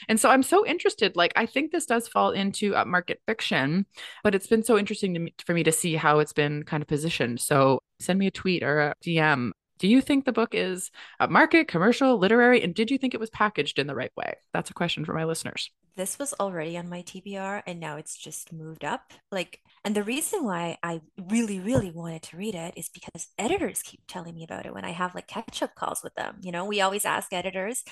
and 0.08 0.18
so 0.20 0.30
I'm 0.30 0.42
so 0.42 0.66
interested. 0.66 1.16
Like, 1.16 1.32
I 1.36 1.46
think 1.46 1.70
this 1.70 1.86
does 1.86 2.08
fall 2.08 2.30
into 2.30 2.74
uh, 2.74 2.84
upmarket 2.84 3.16
fiction, 3.26 3.86
but 4.24 4.34
it's 4.34 4.46
been 4.46 4.64
so 4.64 4.78
interesting 4.78 5.12
me, 5.12 5.34
for 5.44 5.54
me 5.54 5.62
to 5.62 5.72
see 5.72 5.94
how 5.94 6.18
it's 6.18 6.32
been 6.32 6.64
kind 6.64 6.82
of 6.82 6.88
positioned. 6.88 7.40
So 7.40 7.80
send 8.00 8.18
me 8.18 8.26
a 8.26 8.30
tweet 8.30 8.62
or 8.62 8.80
a 8.80 8.94
DM. 9.04 9.52
Do 9.78 9.88
you 9.88 10.02
think 10.02 10.24
the 10.24 10.32
book 10.32 10.50
is 10.54 10.90
upmarket, 11.20 11.68
commercial, 11.68 12.18
literary? 12.18 12.62
And 12.62 12.74
did 12.74 12.90
you 12.90 12.98
think 12.98 13.14
it 13.14 13.20
was 13.20 13.30
packaged 13.30 13.78
in 13.78 13.86
the 13.86 13.94
right 13.94 14.12
way? 14.16 14.34
That's 14.52 14.70
a 14.70 14.74
question 14.74 15.04
for 15.04 15.14
my 15.14 15.24
listeners. 15.24 15.70
this 15.96 16.18
was 16.18 16.34
already 16.40 16.76
on 16.76 16.88
my 16.88 17.02
TBR 17.02 17.62
and 17.66 17.80
now 17.80 17.96
it's 17.96 18.16
just 18.16 18.52
moved 18.52 18.84
up. 18.84 19.12
Like, 19.30 19.60
and 19.84 19.94
the 19.94 20.02
reason 20.02 20.44
why 20.44 20.76
I 20.82 21.00
really, 21.30 21.58
really 21.58 21.90
wanted 21.90 22.22
to 22.24 22.36
read 22.36 22.54
it 22.54 22.74
is 22.76 22.90
because 22.90 23.28
editors 23.38 23.82
keep 23.82 24.00
telling 24.06 24.34
me 24.34 24.44
about 24.44 24.66
it 24.66 24.74
when 24.74 24.84
I 24.84 24.90
have 24.90 25.14
like 25.14 25.26
catch 25.26 25.62
up 25.62 25.74
calls 25.74 26.02
with 26.04 26.14
them. 26.14 26.36
You 26.42 26.52
know, 26.52 26.66
we 26.66 26.80
always 26.80 27.04
ask 27.04 27.32
editors, 27.32 27.82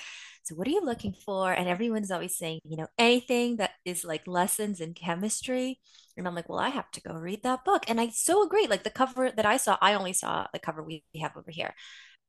so 0.43 0.55
what 0.55 0.67
are 0.67 0.71
you 0.71 0.81
looking 0.81 1.13
for? 1.25 1.51
And 1.51 1.67
everyone's 1.67 2.11
always 2.11 2.37
saying, 2.37 2.59
you 2.63 2.77
know, 2.77 2.87
anything 2.97 3.57
that 3.57 3.71
is 3.85 4.03
like 4.03 4.27
lessons 4.27 4.79
in 4.81 4.93
chemistry. 4.93 5.79
And 6.15 6.27
I'm 6.27 6.35
like, 6.35 6.49
well, 6.49 6.59
I 6.59 6.69
have 6.69 6.91
to 6.91 7.01
go 7.01 7.13
read 7.13 7.43
that 7.43 7.65
book. 7.65 7.85
And 7.87 7.99
I 7.99 8.09
so 8.09 8.43
agree. 8.43 8.67
Like 8.67 8.83
the 8.83 8.89
cover 8.89 9.31
that 9.31 9.45
I 9.45 9.57
saw, 9.57 9.77
I 9.81 9.93
only 9.95 10.13
saw 10.13 10.47
the 10.53 10.59
cover 10.59 10.83
we 10.83 11.03
have 11.19 11.35
over 11.35 11.49
here. 11.51 11.73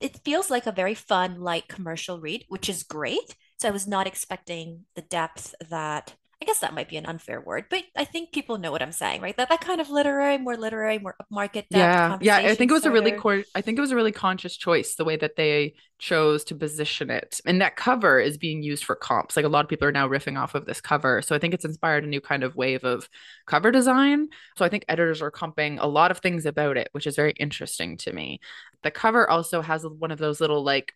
It 0.01 0.21
feels 0.25 0.49
like 0.49 0.67
a 0.67 0.73
very 0.73 0.95
fun, 0.95 1.41
light 1.41 1.69
commercial 1.69 2.21
read, 2.21 2.45
which 2.49 2.69
is 2.69 2.83
great 2.83 3.35
so 3.61 3.69
I 3.69 3.73
was 3.73 3.87
not 3.87 4.07
expecting 4.07 4.87
the 4.97 5.03
depth 5.03 5.55
that 5.69 6.15
I 6.43 6.47
guess 6.47 6.61
that 6.61 6.73
might 6.73 6.89
be 6.89 6.97
an 6.97 7.05
unfair 7.05 7.39
word, 7.39 7.67
but 7.69 7.85
I 7.95 8.07
think 8.07 8.33
people 8.33 8.57
know 8.57 8.73
what 8.73 8.81
I'm 8.81 8.93
saying, 8.93 9.21
right? 9.21 9.37
That 9.37 9.51
that 9.51 9.61
kind 9.61 9.79
of 9.79 9.91
literary, 9.91 10.39
more 10.39 10.57
literary, 10.57 10.99
more 10.99 11.15
market 11.31 11.69
depth. 11.69 12.23
Yeah, 12.23 12.41
yeah. 12.41 12.51
I 12.51 12.55
think 12.55 12.71
it 12.71 12.75
was 12.75 12.87
a 12.87 12.91
really 12.91 13.13
cor- 13.13 13.45
I 13.55 13.61
think 13.61 13.77
it 13.77 13.83
was 13.83 13.91
a 13.91 13.97
really 13.97 14.11
conscious 14.11 14.57
choice 14.57 14.95
the 14.95 15.05
way 15.05 15.17
that 15.17 15.37
they 15.37 15.75
chose 15.99 16.43
to 16.45 16.55
position 16.55 17.11
it, 17.11 17.43
and 17.45 17.61
that 17.61 17.77
cover 17.77 18.19
is 18.19 18.39
being 18.39 18.63
used 18.63 18.85
for 18.85 18.95
comps. 18.97 19.37
Like 19.37 19.45
a 19.45 19.51
lot 19.51 19.67
of 19.67 19.69
people 19.69 19.87
are 19.87 19.93
now 19.93 20.09
riffing 20.09 20.41
off 20.41 20.55
of 20.55 20.65
this 20.65 20.81
cover, 20.81 21.21
so 21.21 21.37
I 21.37 21.39
think 21.39 21.53
it's 21.53 21.67
inspired 21.67 22.05
a 22.05 22.09
new 22.09 22.23
kind 22.23 22.43
of 22.43 22.57
wave 22.57 22.85
of 22.85 23.07
cover 23.45 23.71
design. 23.71 24.29
So 24.57 24.65
I 24.65 24.71
think 24.71 24.87
editors 24.89 25.21
are 25.21 25.31
comping 25.31 25.77
a 25.79 25.87
lot 25.87 26.11
of 26.11 26.21
things 26.21 26.47
about 26.47 26.79
it, 26.79 26.89
which 26.93 27.07
is 27.07 27.17
very 27.17 27.33
interesting 27.33 27.99
to 27.99 28.15
me. 28.15 28.41
The 28.83 28.91
cover 28.91 29.29
also 29.29 29.61
has 29.61 29.85
one 29.87 30.11
of 30.11 30.19
those 30.19 30.41
little 30.41 30.65
like 30.65 30.95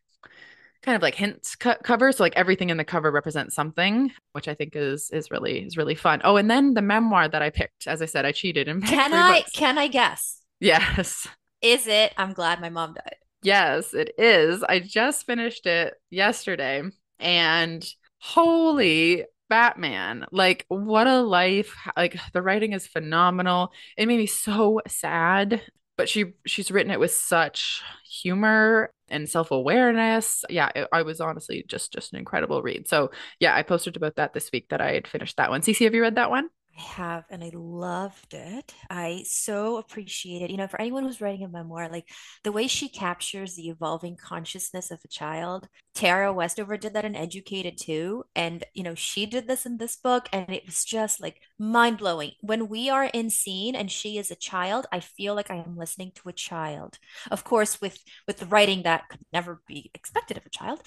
kind 0.84 0.96
of 0.96 1.02
like 1.02 1.14
hints 1.14 1.56
co- 1.56 1.76
cover 1.82 2.12
so 2.12 2.22
like 2.22 2.36
everything 2.36 2.70
in 2.70 2.76
the 2.76 2.84
cover 2.84 3.10
represents 3.10 3.54
something 3.54 4.10
which 4.32 4.48
i 4.48 4.54
think 4.54 4.76
is 4.76 5.10
is 5.10 5.30
really 5.30 5.64
is 5.64 5.76
really 5.76 5.94
fun 5.94 6.20
oh 6.24 6.36
and 6.36 6.50
then 6.50 6.74
the 6.74 6.82
memoir 6.82 7.28
that 7.28 7.42
i 7.42 7.50
picked 7.50 7.86
as 7.86 8.02
i 8.02 8.06
said 8.06 8.24
i 8.24 8.32
cheated 8.32 8.68
and 8.68 8.84
can 8.86 9.12
i 9.12 9.40
books. 9.40 9.52
can 9.52 9.78
i 9.78 9.88
guess 9.88 10.42
yes 10.60 11.26
is 11.62 11.86
it 11.86 12.12
i'm 12.16 12.32
glad 12.32 12.60
my 12.60 12.68
mom 12.68 12.94
died 12.94 13.16
yes 13.42 13.94
it 13.94 14.12
is 14.18 14.62
i 14.64 14.78
just 14.78 15.26
finished 15.26 15.66
it 15.66 15.94
yesterday 16.10 16.82
and 17.18 17.86
holy 18.18 19.24
Batman. 19.50 20.24
Like, 20.32 20.64
what 20.68 21.06
a 21.06 21.20
life. 21.20 21.76
Like, 21.96 22.16
the 22.32 22.42
writing 22.42 22.72
is 22.72 22.86
phenomenal. 22.86 23.72
It 23.96 24.06
made 24.08 24.16
me 24.16 24.26
so 24.26 24.80
sad 24.88 25.60
but 25.96 26.08
she 26.08 26.34
she's 26.46 26.70
written 26.70 26.92
it 26.92 27.00
with 27.00 27.12
such 27.12 27.82
humor 28.10 28.90
and 29.08 29.28
self-awareness. 29.28 30.44
Yeah 30.48 30.70
it, 30.74 30.88
i 30.92 31.02
was 31.02 31.20
honestly 31.20 31.64
just 31.68 31.92
just 31.92 32.12
an 32.12 32.18
incredible 32.18 32.62
read. 32.62 32.88
So 32.88 33.10
yeah 33.40 33.54
i 33.54 33.62
posted 33.62 33.96
about 33.96 34.16
that 34.16 34.32
this 34.32 34.50
week 34.52 34.68
that 34.70 34.80
i 34.80 34.92
had 34.92 35.06
finished 35.06 35.36
that 35.36 35.50
one. 35.50 35.62
Cece 35.62 35.84
have 35.84 35.94
you 35.94 36.02
read 36.02 36.16
that 36.16 36.30
one 36.30 36.48
I 36.76 36.80
have, 36.82 37.24
and 37.30 37.44
I 37.44 37.50
loved 37.54 38.34
it. 38.34 38.74
I 38.90 39.24
so 39.26 39.76
appreciate 39.76 40.42
it. 40.42 40.50
You 40.50 40.56
know, 40.56 40.66
for 40.66 40.80
anyone 40.80 41.04
who's 41.04 41.20
writing 41.20 41.44
a 41.44 41.48
memoir, 41.48 41.88
like 41.88 42.08
the 42.42 42.52
way 42.52 42.66
she 42.66 42.88
captures 42.88 43.54
the 43.54 43.68
evolving 43.68 44.16
consciousness 44.16 44.90
of 44.90 45.00
a 45.04 45.08
child. 45.08 45.68
Tara 45.94 46.32
Westover 46.32 46.76
did 46.76 46.94
that 46.94 47.04
in 47.04 47.14
Educated 47.14 47.78
too. 47.78 48.24
And, 48.34 48.64
you 48.74 48.82
know, 48.82 48.94
she 48.94 49.26
did 49.26 49.46
this 49.46 49.66
in 49.66 49.76
this 49.76 49.96
book, 49.96 50.28
and 50.32 50.50
it 50.50 50.66
was 50.66 50.84
just 50.84 51.20
like 51.20 51.40
mind 51.58 51.98
blowing. 51.98 52.32
When 52.40 52.68
we 52.68 52.90
are 52.90 53.04
in 53.04 53.30
scene 53.30 53.76
and 53.76 53.90
she 53.90 54.18
is 54.18 54.30
a 54.30 54.36
child, 54.36 54.86
I 54.90 55.00
feel 55.00 55.34
like 55.34 55.50
I 55.50 55.56
am 55.56 55.76
listening 55.76 56.12
to 56.16 56.28
a 56.28 56.32
child. 56.32 56.98
Of 57.30 57.44
course, 57.44 57.80
with 57.80 57.98
with 58.26 58.38
the 58.38 58.46
writing 58.46 58.82
that 58.82 59.08
could 59.08 59.20
never 59.32 59.62
be 59.68 59.90
expected 59.94 60.36
of 60.36 60.46
a 60.46 60.50
child 60.50 60.82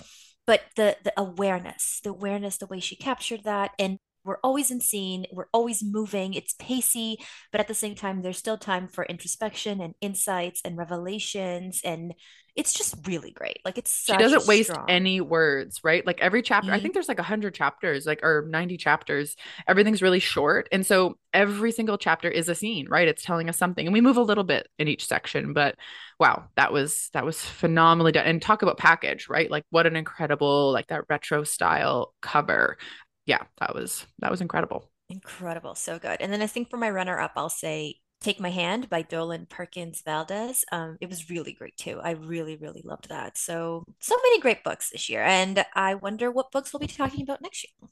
but 0.46 0.62
the 0.76 0.96
the 1.04 1.14
awareness 1.18 2.00
the 2.04 2.10
awareness 2.10 2.58
the 2.58 2.66
way 2.68 2.80
she 2.80 2.96
captured 2.96 3.44
that 3.44 3.72
and 3.78 4.00
we're 4.28 4.40
always 4.44 4.70
in 4.70 4.82
scene, 4.82 5.26
we're 5.32 5.48
always 5.54 5.84
moving, 5.84 6.34
it's 6.34 6.54
pacey, 6.54 7.18
but 7.52 7.62
at 7.62 7.68
the 7.68 7.74
same 7.74 7.96
time, 7.96 8.22
there's 8.22 8.38
still 8.38 8.58
time 8.58 8.88
for 8.88 9.06
introspection 9.06 9.82
and 9.82 9.96
insights 10.02 10.62
and 10.64 10.78
revelations. 10.78 11.82
And 11.84 12.14
it's 12.58 12.74
just 12.74 12.96
really 13.06 13.30
great. 13.30 13.60
Like 13.64 13.78
it's 13.78 14.04
she 14.04 14.18
doesn't 14.18 14.48
waste 14.48 14.72
strong... 14.72 14.90
any 14.90 15.22
words, 15.22 15.82
right? 15.84 16.06
Like 16.06 16.20
every 16.20 16.42
chapter, 16.42 16.70
mm-hmm. 16.70 16.76
I 16.76 16.80
think 16.80 16.96
there's 16.96 17.08
like 17.08 17.20
a 17.20 17.24
hundred 17.24 17.54
chapters, 17.54 18.08
like 18.08 18.24
or 18.24 18.48
90 18.50 18.78
chapters. 18.78 19.36
Everything's 19.68 20.02
really 20.02 20.20
short. 20.20 20.68
And 20.72 20.84
so 20.84 21.20
every 21.34 21.72
single 21.72 22.00
chapter 22.00 22.28
is 22.28 22.50
a 22.50 22.56
scene, 22.56 22.88
right? 22.90 23.08
It's 23.08 23.24
telling 23.24 23.48
us 23.48 23.58
something. 23.60 23.86
And 23.86 23.94
we 23.94 24.02
move 24.02 24.18
a 24.18 24.24
little 24.24 24.44
bit 24.44 24.68
in 24.80 24.88
each 24.88 25.06
section, 25.06 25.54
but 25.54 25.76
wow, 26.20 26.46
that 26.56 26.74
was 26.74 27.12
that 27.14 27.24
was 27.24 27.40
phenomenally 27.40 28.12
done. 28.12 28.26
And 28.26 28.42
talk 28.42 28.64
about 28.64 28.80
package, 28.80 29.30
right? 29.30 29.52
Like 29.52 29.66
what 29.70 29.86
an 29.86 29.96
incredible, 29.96 30.72
like 30.72 30.88
that 30.88 31.04
retro 31.10 31.44
style 31.44 32.16
cover 32.24 32.78
yeah, 33.28 33.44
that 33.60 33.76
was 33.76 34.08
that 34.20 34.32
was 34.32 34.42
incredible. 34.42 34.90
Incredible, 35.10 35.76
so 35.76 36.00
good. 36.00 36.18
And 36.22 36.34
then 36.34 36.42
I 36.42 36.48
think 36.48 36.70
for 36.70 36.78
my 36.78 36.90
runner 36.90 37.20
up, 37.20 37.34
I'll 37.36 37.50
say 37.50 38.00
Take 38.20 38.40
My 38.40 38.50
Hand 38.50 38.90
by 38.90 39.04
Dolen 39.04 39.48
Perkins 39.48 40.02
Valdez. 40.04 40.66
Um, 40.72 40.98
it 41.00 41.10
was 41.10 41.30
really 41.30 41.54
great 41.54 41.78
too. 41.78 42.00
I 42.02 42.12
really, 42.12 42.56
really 42.58 42.82
loved 42.84 43.10
that. 43.10 43.38
So, 43.38 43.84
so 44.00 44.16
many 44.18 44.42
great 44.42 44.64
books 44.64 44.90
this 44.90 45.10
year. 45.10 45.22
And 45.22 45.64
I 45.76 45.96
wonder 45.96 46.32
what 46.32 46.52
books 46.52 46.74
we'll 46.74 46.80
be 46.80 46.88
talking 46.88 47.22
about 47.22 47.42
next 47.42 47.66
year. 47.66 47.90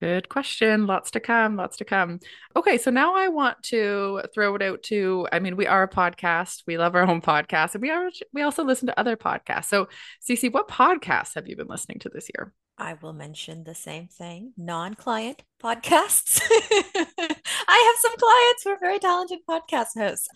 Good 0.00 0.28
question. 0.28 0.86
Lots 0.86 1.10
to 1.12 1.20
come. 1.20 1.56
Lots 1.56 1.76
to 1.78 1.84
come. 1.84 2.20
Okay, 2.54 2.78
so 2.78 2.90
now 2.90 3.16
I 3.16 3.28
want 3.28 3.60
to 3.64 4.22
throw 4.32 4.54
it 4.54 4.62
out 4.62 4.84
to. 4.84 5.26
I 5.32 5.40
mean, 5.40 5.56
we 5.56 5.66
are 5.66 5.82
a 5.82 5.88
podcast. 5.88 6.62
We 6.68 6.78
love 6.78 6.94
our 6.94 7.08
own 7.08 7.20
podcast, 7.20 7.74
and 7.74 7.82
we 7.82 7.90
are. 7.90 8.08
We 8.32 8.42
also 8.42 8.62
listen 8.62 8.86
to 8.86 8.98
other 8.98 9.16
podcasts. 9.16 9.64
So, 9.64 9.88
Cece, 10.24 10.52
what 10.52 10.68
podcasts 10.68 11.34
have 11.34 11.48
you 11.48 11.56
been 11.56 11.66
listening 11.66 11.98
to 12.00 12.08
this 12.08 12.28
year? 12.36 12.52
I 12.78 12.94
will 13.02 13.12
mention 13.12 13.64
the 13.64 13.74
same 13.74 14.06
thing 14.06 14.52
non 14.56 14.94
client 14.94 15.42
podcasts. 15.60 16.40
I 16.50 17.92
have 17.92 18.00
some 18.00 18.16
clients 18.16 18.62
who 18.62 18.70
are 18.70 18.78
very 18.80 19.00
talented 19.00 19.40
podcast 19.50 19.98
hosts. 19.98 20.28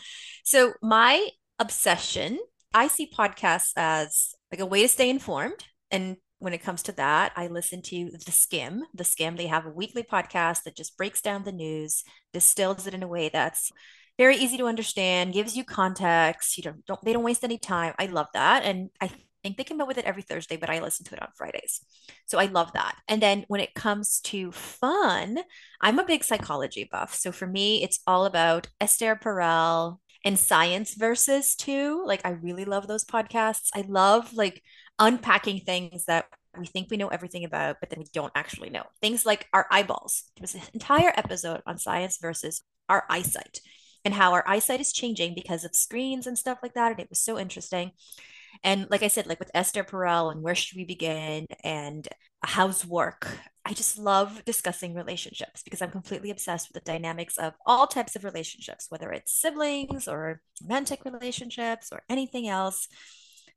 So, 0.43 0.73
my 0.83 1.29
obsession, 1.61 2.41
I 2.75 2.89
see 2.89 3.09
podcasts 3.09 3.71
as 3.77 4.35
like 4.51 4.61
a 4.61 4.67
way 4.67 4.83
to 4.83 4.89
stay 4.89 5.09
informed. 5.09 5.65
And 5.93 6.17
when 6.43 6.53
it 6.53 6.63
comes 6.63 6.83
to 6.83 6.93
that, 6.93 7.31
I 7.37 7.47
listen 7.47 7.83
to 7.83 8.11
The 8.27 8.33
Skim. 8.33 8.83
The 8.95 9.05
Skim, 9.05 9.37
they 9.37 9.47
have 9.47 9.65
a 9.65 9.71
weekly 9.71 10.03
podcast 10.03 10.65
that 10.65 10.77
just 10.77 10.97
breaks 10.97 11.23
down 11.23 11.45
the 11.45 11.53
news, 11.53 12.03
distills 12.33 12.89
it 12.89 12.95
in 12.95 13.05
a 13.05 13.09
way 13.09 13.31
that's 13.33 13.71
very 14.19 14.37
easy 14.37 14.57
to 14.57 14.67
understand, 14.67 15.35
gives 15.35 15.57
you 15.57 15.63
context. 15.63 16.57
You 16.57 16.65
don't, 16.65 16.85
don't 16.85 17.01
they 17.05 17.13
don't 17.13 17.23
waste 17.23 17.45
any 17.45 17.59
time. 17.59 17.95
I 17.97 18.07
love 18.07 18.27
that. 18.35 18.65
And 18.65 18.91
I 19.01 19.13
think 19.45 19.57
they 19.57 19.63
come 19.63 19.81
out 19.81 19.87
with 19.87 19.99
it 19.99 20.05
every 20.05 20.23
Thursday, 20.23 20.57
but 20.57 20.69
I 20.69 20.81
listen 20.81 21.07
to 21.07 21.15
it 21.15 21.23
on 21.23 21.29
Fridays. 21.37 21.81
So 22.27 22.41
I 22.41 22.47
love 22.47 22.73
that. 22.73 22.97
And 23.07 23.23
then 23.23 23.45
when 23.47 23.61
it 23.61 23.75
comes 23.75 24.19
to 24.23 24.51
fun, 24.51 25.39
I'm 25.81 26.01
a 26.01 26.05
big 26.05 26.25
psychology 26.25 26.89
buff. 26.91 27.15
So 27.15 27.31
for 27.31 27.47
me, 27.47 27.85
it's 27.85 28.01
all 28.05 28.25
about 28.25 28.67
Esther 28.81 29.15
Perel 29.15 29.99
and 30.25 30.37
science 30.37 30.95
versus 30.95 31.55
too. 31.55 32.03
Like 32.05 32.23
I 32.25 32.31
really 32.31 32.65
love 32.65 32.89
those 32.89 33.05
podcasts. 33.05 33.71
I 33.77 33.85
love 33.87 34.33
like 34.35 34.61
unpacking 35.03 35.61
things 35.61 36.05
that 36.05 36.27
we 36.57 36.67
think 36.67 36.89
we 36.91 36.97
know 36.97 37.09
everything 37.09 37.45
about, 37.45 37.77
but 37.81 37.91
then 37.91 37.99
we 37.99 38.07
don't 38.13 38.33
actually 38.35 38.71
know. 38.71 38.85
Things 39.01 39.27
like 39.27 39.49
our 39.53 39.67
eyeballs. 39.71 40.25
There 40.37 40.43
was 40.43 40.55
an 40.55 40.63
entire 40.73 41.13
episode 41.17 41.61
on 41.67 41.79
science 41.79 42.19
versus 42.21 42.63
our 42.89 43.05
eyesight 43.11 43.61
and 44.05 44.15
how 44.15 44.33
our 44.33 44.47
eyesight 44.47 44.81
is 44.81 44.93
changing 44.93 45.35
because 45.35 45.65
of 45.65 45.75
screens 45.75 46.27
and 46.27 46.39
stuff 46.39 46.59
like 46.63 46.75
that. 46.75 46.93
And 46.93 47.01
it 47.01 47.11
was 47.11 47.21
so 47.21 47.39
interesting. 47.39 47.93
And 48.63 48.87
like 48.91 49.03
I 49.03 49.09
said, 49.09 49.27
like 49.27 49.41
with 49.41 49.51
Esther 49.55 49.83
Perel 49.83 50.31
and 50.31 50.43
where 50.43 50.55
should 50.55 50.77
we 50.77 50.85
begin 50.85 51.47
and 51.65 52.07
how's 52.43 52.85
work? 52.85 53.29
I 53.65 53.73
just 53.73 53.99
love 53.99 54.45
discussing 54.45 54.95
relationships 54.95 55.63
because 55.63 55.81
I'm 55.81 55.91
completely 55.91 56.31
obsessed 56.31 56.69
with 56.69 56.83
the 56.83 56.93
dynamics 56.93 57.39
of 57.39 57.55
all 57.65 57.87
types 57.87 58.15
of 58.15 58.25
relationships, 58.25 58.87
whether 58.89 59.11
it's 59.11 59.41
siblings 59.41 60.07
or 60.07 60.43
romantic 60.63 61.05
relationships 61.05 61.89
or 61.91 62.03
anything 62.09 62.49
else. 62.49 62.89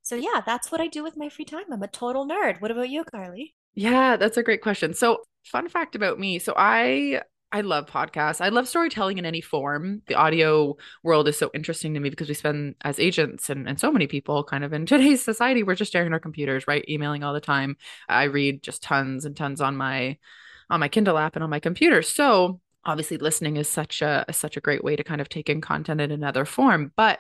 So 0.06 0.16
yeah, 0.16 0.41
that's 0.45 0.72
what 0.72 0.80
I 0.80 0.88
do 0.88 1.01
with 1.01 1.18
my 1.18 1.30
free 1.30 1.45
time. 1.45 1.64
I'm 1.72 1.82
a 1.82 1.88
total 1.88 2.28
nerd. 2.28 2.62
What 2.62 2.70
about 2.70 2.89
you, 2.89 3.03
Carly? 3.03 3.56
Yeah, 3.74 4.18
that's 4.18 4.38
a 4.38 4.43
great 4.43 4.62
question. 4.62 4.93
So, 4.93 5.24
fun 5.43 5.68
fact 5.68 5.95
about 5.95 6.20
me. 6.20 6.38
So, 6.38 6.53
I 6.56 7.24
I 7.51 7.62
love 7.62 7.88
podcasts. 7.88 8.39
I 8.39 8.49
love 8.49 8.68
storytelling 8.68 9.18
in 9.18 9.26
any 9.26 9.41
form. 9.41 10.03
The 10.06 10.14
audio 10.14 10.78
world 11.03 11.28
is 11.28 11.39
so 11.39 11.49
interesting 11.56 11.95
to 11.95 11.99
me 11.99 12.12
because 12.12 12.28
we 12.28 12.36
spend 12.36 12.76
as 12.84 12.99
agents 12.99 13.49
and, 13.49 13.68
and 13.68 13.80
so 13.80 13.91
many 13.91 14.06
people 14.06 14.43
kind 14.43 14.64
of 14.64 14.74
in 14.74 14.86
today's 14.86 15.24
society, 15.24 15.64
we're 15.64 15.74
just 15.74 15.91
staring 15.91 16.08
at 16.08 16.14
our 16.14 16.20
computers, 16.20 16.68
right? 16.68 16.86
Emailing 16.88 17.24
all 17.24 17.34
the 17.34 17.41
time. 17.41 17.76
I 18.08 18.24
read 18.26 18.62
just 18.62 18.84
tons 18.84 19.26
and 19.26 19.36
tons 19.36 19.60
on 19.60 19.76
my 19.76 20.18
on 20.70 20.80
my 20.80 20.88
Kindle 20.88 21.18
app 21.18 21.36
and 21.36 21.43
on 21.43 21.49
my 21.49 21.60
computer. 21.60 22.03
So 22.03 22.62
obviously 22.84 23.18
listening 23.18 23.58
is 23.58 23.68
such 23.68 24.03
a 24.03 24.26
such 24.32 24.56
a 24.56 24.62
great 24.62 24.84
way 24.84 24.95
to 24.95 25.03
kind 25.03 25.20
of 25.20 25.30
take 25.30 25.49
in 25.49 25.62
content 25.62 25.99
in 25.99 26.12
another 26.12 26.45
form. 26.45 26.91
But 26.95 27.20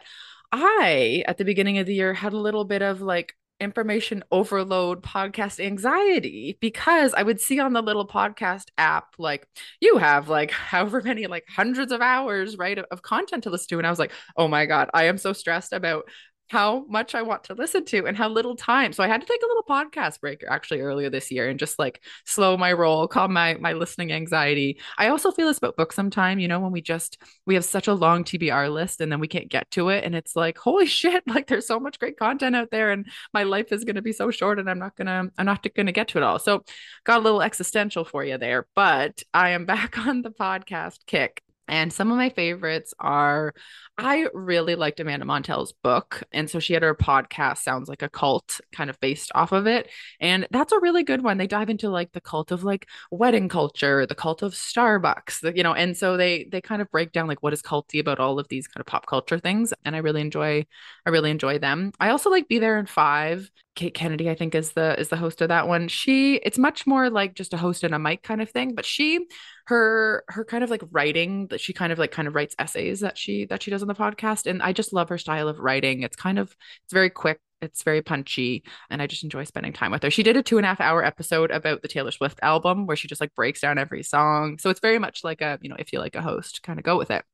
I, 0.51 1.23
at 1.27 1.37
the 1.37 1.45
beginning 1.45 1.77
of 1.77 1.85
the 1.85 1.95
year, 1.95 2.13
had 2.13 2.33
a 2.33 2.37
little 2.37 2.65
bit 2.65 2.81
of 2.81 3.01
like 3.01 3.33
information 3.59 4.23
overload 4.31 5.01
podcast 5.01 5.63
anxiety 5.65 6.57
because 6.59 7.13
I 7.13 7.23
would 7.23 7.39
see 7.39 7.59
on 7.59 7.73
the 7.73 7.81
little 7.81 8.07
podcast 8.07 8.65
app, 8.77 9.07
like, 9.17 9.47
you 9.79 9.97
have 9.97 10.29
like 10.29 10.51
however 10.71 11.01
many, 11.01 11.27
like 11.27 11.45
hundreds 11.49 11.91
of 11.91 12.01
hours, 12.01 12.57
right, 12.57 12.77
of, 12.77 12.85
of 12.91 13.01
content 13.01 13.43
to 13.43 13.49
listen 13.49 13.69
to. 13.69 13.77
And 13.77 13.87
I 13.87 13.89
was 13.89 13.99
like, 13.99 14.11
oh 14.37 14.47
my 14.47 14.65
God, 14.65 14.89
I 14.93 15.05
am 15.05 15.17
so 15.17 15.33
stressed 15.33 15.73
about 15.73 16.05
how 16.49 16.85
much 16.87 17.15
I 17.15 17.21
want 17.23 17.45
to 17.45 17.53
listen 17.53 17.85
to 17.85 18.05
and 18.05 18.15
how 18.15 18.29
little 18.29 18.55
time. 18.55 18.93
So 18.93 19.03
I 19.03 19.07
had 19.07 19.21
to 19.21 19.27
take 19.27 19.41
a 19.41 19.47
little 19.47 19.63
podcast 19.63 20.21
break 20.21 20.43
actually 20.47 20.81
earlier 20.81 21.09
this 21.09 21.31
year 21.31 21.49
and 21.49 21.59
just 21.59 21.79
like 21.79 22.03
slow 22.25 22.55
my 22.57 22.71
roll, 22.73 23.07
calm 23.07 23.33
my 23.33 23.55
my 23.55 23.73
listening 23.73 24.11
anxiety. 24.11 24.79
I 24.97 25.07
also 25.07 25.31
feel 25.31 25.47
this 25.47 25.57
about 25.57 25.75
books 25.75 25.95
sometime, 25.95 26.39
you 26.39 26.47
know, 26.47 26.59
when 26.59 26.71
we 26.71 26.81
just 26.81 27.17
we 27.45 27.55
have 27.55 27.65
such 27.65 27.87
a 27.87 27.93
long 27.93 28.23
TBR 28.23 28.71
list 28.71 29.01
and 29.01 29.11
then 29.11 29.19
we 29.19 29.27
can't 29.27 29.49
get 29.49 29.69
to 29.71 29.89
it 29.89 30.03
and 30.03 30.15
it's 30.15 30.35
like, 30.35 30.57
holy 30.57 30.85
shit, 30.85 31.23
like 31.27 31.47
there's 31.47 31.67
so 31.67 31.79
much 31.79 31.99
great 31.99 32.17
content 32.17 32.55
out 32.55 32.71
there 32.71 32.91
and 32.91 33.07
my 33.33 33.43
life 33.43 33.71
is 33.71 33.83
going 33.83 33.95
to 33.95 34.01
be 34.01 34.13
so 34.13 34.31
short 34.31 34.59
and 34.59 34.69
I'm 34.69 34.79
not 34.79 34.95
going 34.95 35.07
to 35.07 35.31
I'm 35.37 35.45
not 35.45 35.65
going 35.73 35.87
to 35.87 35.91
get 35.91 36.09
to 36.09 36.17
it 36.17 36.23
all. 36.23 36.39
So 36.39 36.63
got 37.03 37.19
a 37.19 37.23
little 37.23 37.41
existential 37.41 38.05
for 38.05 38.23
you 38.23 38.37
there, 38.37 38.67
but 38.75 39.23
I 39.33 39.51
am 39.51 39.65
back 39.75 39.97
on 39.97 40.21
the 40.21 40.31
podcast 40.31 41.05
kick 41.07 41.41
and 41.67 41.91
some 41.91 42.11
of 42.11 42.17
my 42.17 42.29
favorites 42.29 42.93
are 42.99 43.53
I 43.97 44.27
really 44.33 44.75
liked 44.75 44.99
Amanda 44.99 45.25
Montell's 45.25 45.71
book. 45.71 46.23
And 46.33 46.49
so 46.49 46.59
she 46.59 46.73
had 46.73 46.83
her 46.83 46.93
podcast, 46.93 47.59
Sounds 47.59 47.87
Like 47.87 48.01
a 48.01 48.09
Cult, 48.09 48.59
kind 48.73 48.89
of 48.89 48.99
based 48.99 49.31
off 49.33 49.53
of 49.53 49.67
it. 49.67 49.89
And 50.19 50.47
that's 50.51 50.73
a 50.73 50.79
really 50.79 51.03
good 51.03 51.23
one. 51.23 51.37
They 51.37 51.47
dive 51.47 51.69
into 51.69 51.89
like 51.89 52.11
the 52.11 52.19
cult 52.19 52.51
of 52.51 52.63
like 52.63 52.87
wedding 53.09 53.47
culture, 53.47 54.05
the 54.05 54.15
cult 54.15 54.43
of 54.43 54.53
Starbucks, 54.53 55.55
you 55.55 55.63
know, 55.63 55.73
and 55.73 55.95
so 55.95 56.17
they 56.17 56.45
they 56.51 56.61
kind 56.61 56.81
of 56.81 56.91
break 56.91 57.11
down 57.13 57.27
like 57.27 57.41
what 57.41 57.53
is 57.53 57.61
culty 57.61 57.99
about 57.99 58.19
all 58.19 58.37
of 58.37 58.47
these 58.49 58.67
kind 58.67 58.81
of 58.81 58.85
pop 58.85 59.07
culture 59.07 59.39
things. 59.39 59.73
And 59.85 59.95
I 59.95 59.99
really 59.99 60.21
enjoy 60.21 60.65
I 61.05 61.09
really 61.09 61.31
enjoy 61.31 61.59
them. 61.59 61.91
I 61.99 62.09
also 62.09 62.29
like 62.29 62.47
Be 62.49 62.59
There 62.59 62.77
in 62.77 62.85
Five. 62.87 63.49
Kate 63.75 63.93
Kennedy, 63.93 64.29
I 64.29 64.35
think, 64.35 64.55
is 64.55 64.71
the 64.71 64.97
is 64.99 65.09
the 65.09 65.17
host 65.17 65.41
of 65.41 65.49
that 65.49 65.67
one. 65.67 65.87
She 65.89 66.35
it's 66.37 66.57
much 66.57 66.87
more 66.87 67.09
like 67.09 67.35
just 67.35 67.53
a 67.53 67.57
host 67.57 67.83
and 67.83 67.93
a 67.93 67.99
mic 67.99 68.23
kind 68.23 68.41
of 68.41 68.49
thing, 68.49 68.73
but 68.73 68.85
she 68.85 69.27
her 69.67 70.23
her 70.29 70.45
kind 70.45 70.63
of 70.63 70.69
like 70.69 70.83
writing 70.91 71.47
that 71.47 71.59
she 71.59 71.73
kind 71.73 71.91
of 71.91 71.99
like 71.99 72.11
kind 72.11 72.27
of 72.27 72.35
writes 72.35 72.55
essays 72.57 73.01
that 73.01 73.17
she 73.17 73.45
that 73.45 73.61
she 73.61 73.71
does 73.71 73.81
on 73.81 73.87
the 73.87 73.95
podcast 73.95 74.45
and 74.45 74.61
i 74.61 74.71
just 74.71 74.93
love 74.93 75.09
her 75.09 75.17
style 75.17 75.47
of 75.47 75.59
writing. 75.59 76.03
It's 76.03 76.15
kind 76.15 76.39
of 76.39 76.55
it's 76.85 76.93
very 76.93 77.09
quick 77.09 77.39
it's 77.61 77.83
very 77.83 78.01
punchy 78.01 78.63
and 78.89 79.01
i 79.01 79.07
just 79.07 79.23
enjoy 79.23 79.43
spending 79.43 79.73
time 79.73 79.91
with 79.91 80.03
her. 80.03 80.11
She 80.11 80.23
did 80.23 80.37
a 80.37 80.43
two 80.43 80.57
and 80.57 80.65
a 80.65 80.69
half 80.69 80.81
hour 80.81 81.03
episode 81.03 81.51
about 81.51 81.81
the 81.81 81.87
taylor 81.87 82.11
swift 82.11 82.39
album 82.41 82.85
where 82.85 82.97
she 82.97 83.07
just 83.07 83.21
like 83.21 83.35
breaks 83.35 83.61
down 83.61 83.77
every 83.77 84.03
song. 84.03 84.57
So 84.59 84.69
it's 84.69 84.79
very 84.79 84.99
much 84.99 85.23
like 85.23 85.41
a 85.41 85.59
you 85.61 85.69
know 85.69 85.77
if 85.79 85.91
you 85.91 85.99
like 85.99 86.15
a 86.15 86.21
host 86.21 86.63
kind 86.63 86.79
of 86.79 86.85
go 86.85 86.97
with 86.97 87.11
it. 87.11 87.25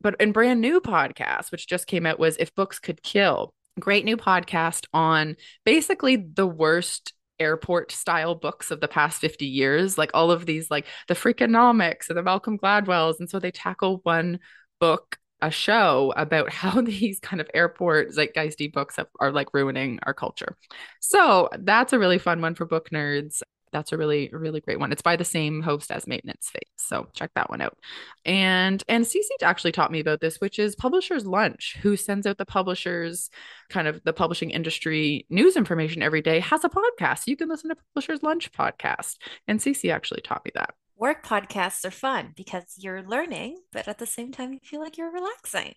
But 0.00 0.16
in 0.20 0.32
brand 0.32 0.60
new 0.60 0.80
podcast 0.80 1.52
which 1.52 1.68
just 1.68 1.86
came 1.86 2.06
out 2.06 2.18
was 2.18 2.36
if 2.38 2.54
books 2.54 2.78
could 2.78 3.02
kill 3.02 3.54
great 3.78 4.04
new 4.04 4.16
podcast 4.16 4.86
on 4.92 5.36
basically 5.64 6.16
the 6.16 6.46
worst 6.46 7.12
airport 7.38 7.92
style 7.92 8.34
books 8.34 8.70
of 8.70 8.80
the 8.80 8.88
past 8.88 9.20
50 9.20 9.44
years 9.44 9.98
like 9.98 10.10
all 10.14 10.30
of 10.30 10.46
these 10.46 10.70
like 10.70 10.86
the 11.06 11.14
freakonomics 11.14 12.08
and 12.08 12.16
the 12.16 12.22
malcolm 12.22 12.58
gladwells. 12.58 13.20
And 13.20 13.28
so 13.28 13.38
they 13.38 13.50
tackle 13.50 14.00
one 14.04 14.40
book 14.80 15.18
a 15.42 15.50
show 15.50 16.14
about 16.16 16.50
how 16.52 16.80
these 16.80 17.20
kind 17.20 17.40
of 17.40 17.50
airport 17.52 18.10
zeitgeisty 18.12 18.72
books 18.72 18.96
have, 18.96 19.08
are 19.20 19.32
like 19.32 19.52
ruining 19.52 19.98
our 20.04 20.14
culture. 20.14 20.56
So 21.00 21.50
that's 21.58 21.92
a 21.92 21.98
really 21.98 22.18
fun 22.18 22.40
one 22.40 22.54
for 22.54 22.64
book 22.64 22.90
nerds 22.90 23.42
that's 23.76 23.92
a 23.92 23.98
really 23.98 24.30
really 24.32 24.60
great 24.60 24.80
one. 24.80 24.90
It's 24.90 25.02
by 25.02 25.16
the 25.16 25.24
same 25.24 25.60
host 25.62 25.90
as 25.90 26.06
maintenance 26.06 26.48
phase 26.48 26.72
so 26.76 27.08
check 27.12 27.30
that 27.34 27.50
one 27.50 27.60
out. 27.60 27.76
And 28.24 28.82
and 28.88 29.04
Cece 29.04 29.42
actually 29.42 29.72
taught 29.72 29.92
me 29.92 30.00
about 30.00 30.20
this 30.20 30.40
which 30.40 30.58
is 30.58 30.74
publishers 30.74 31.26
lunch 31.26 31.76
who 31.82 31.96
sends 31.96 32.26
out 32.26 32.38
the 32.38 32.46
publishers 32.46 33.30
kind 33.68 33.86
of 33.88 34.02
the 34.04 34.12
publishing 34.12 34.50
industry 34.50 35.26
news 35.28 35.56
information 35.56 36.02
every 36.02 36.22
day 36.22 36.40
has 36.40 36.64
a 36.64 36.68
podcast. 36.68 37.26
You 37.26 37.36
can 37.36 37.48
listen 37.48 37.70
to 37.70 37.76
publishers 37.94 38.22
lunch 38.22 38.50
podcast 38.52 39.16
and 39.46 39.60
Cece 39.60 39.92
actually 39.92 40.22
taught 40.22 40.44
me 40.44 40.52
that 40.54 40.74
work 40.96 41.24
podcasts 41.24 41.84
are 41.84 41.90
fun 41.90 42.32
because 42.36 42.74
you're 42.78 43.02
learning 43.02 43.56
but 43.72 43.86
at 43.88 43.98
the 43.98 44.06
same 44.06 44.32
time 44.32 44.52
you 44.52 44.58
feel 44.62 44.80
like 44.80 44.96
you're 44.96 45.12
relaxing 45.12 45.74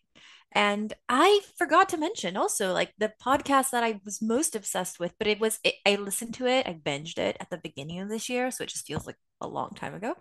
and 0.52 0.94
I 1.08 1.42
forgot 1.58 1.90
to 1.90 1.98
mention 1.98 2.36
also 2.36 2.74
like 2.74 2.94
the 2.98 3.14
podcast 3.24 3.70
that 3.72 3.84
I 3.84 4.00
was 4.04 4.22
most 4.22 4.56
obsessed 4.56 5.00
with, 5.00 5.14
but 5.20 5.28
it 5.28 5.40
was, 5.40 5.60
it, 5.64 5.76
I 5.86 5.96
listened 5.96 6.34
to 6.36 6.48
it, 6.48 6.68
I 6.68 6.74
binged 6.74 7.20
it 7.20 7.38
at 7.40 7.50
the 7.50 7.60
beginning 7.60 8.00
of 8.00 8.10
this 8.10 8.30
year. 8.30 8.50
So 8.50 8.64
it 8.64 8.70
just 8.70 8.88
feels 8.88 9.06
like 9.06 9.18
a 9.42 9.48
long 9.48 9.72
time 9.76 9.94
ago. 9.94 10.16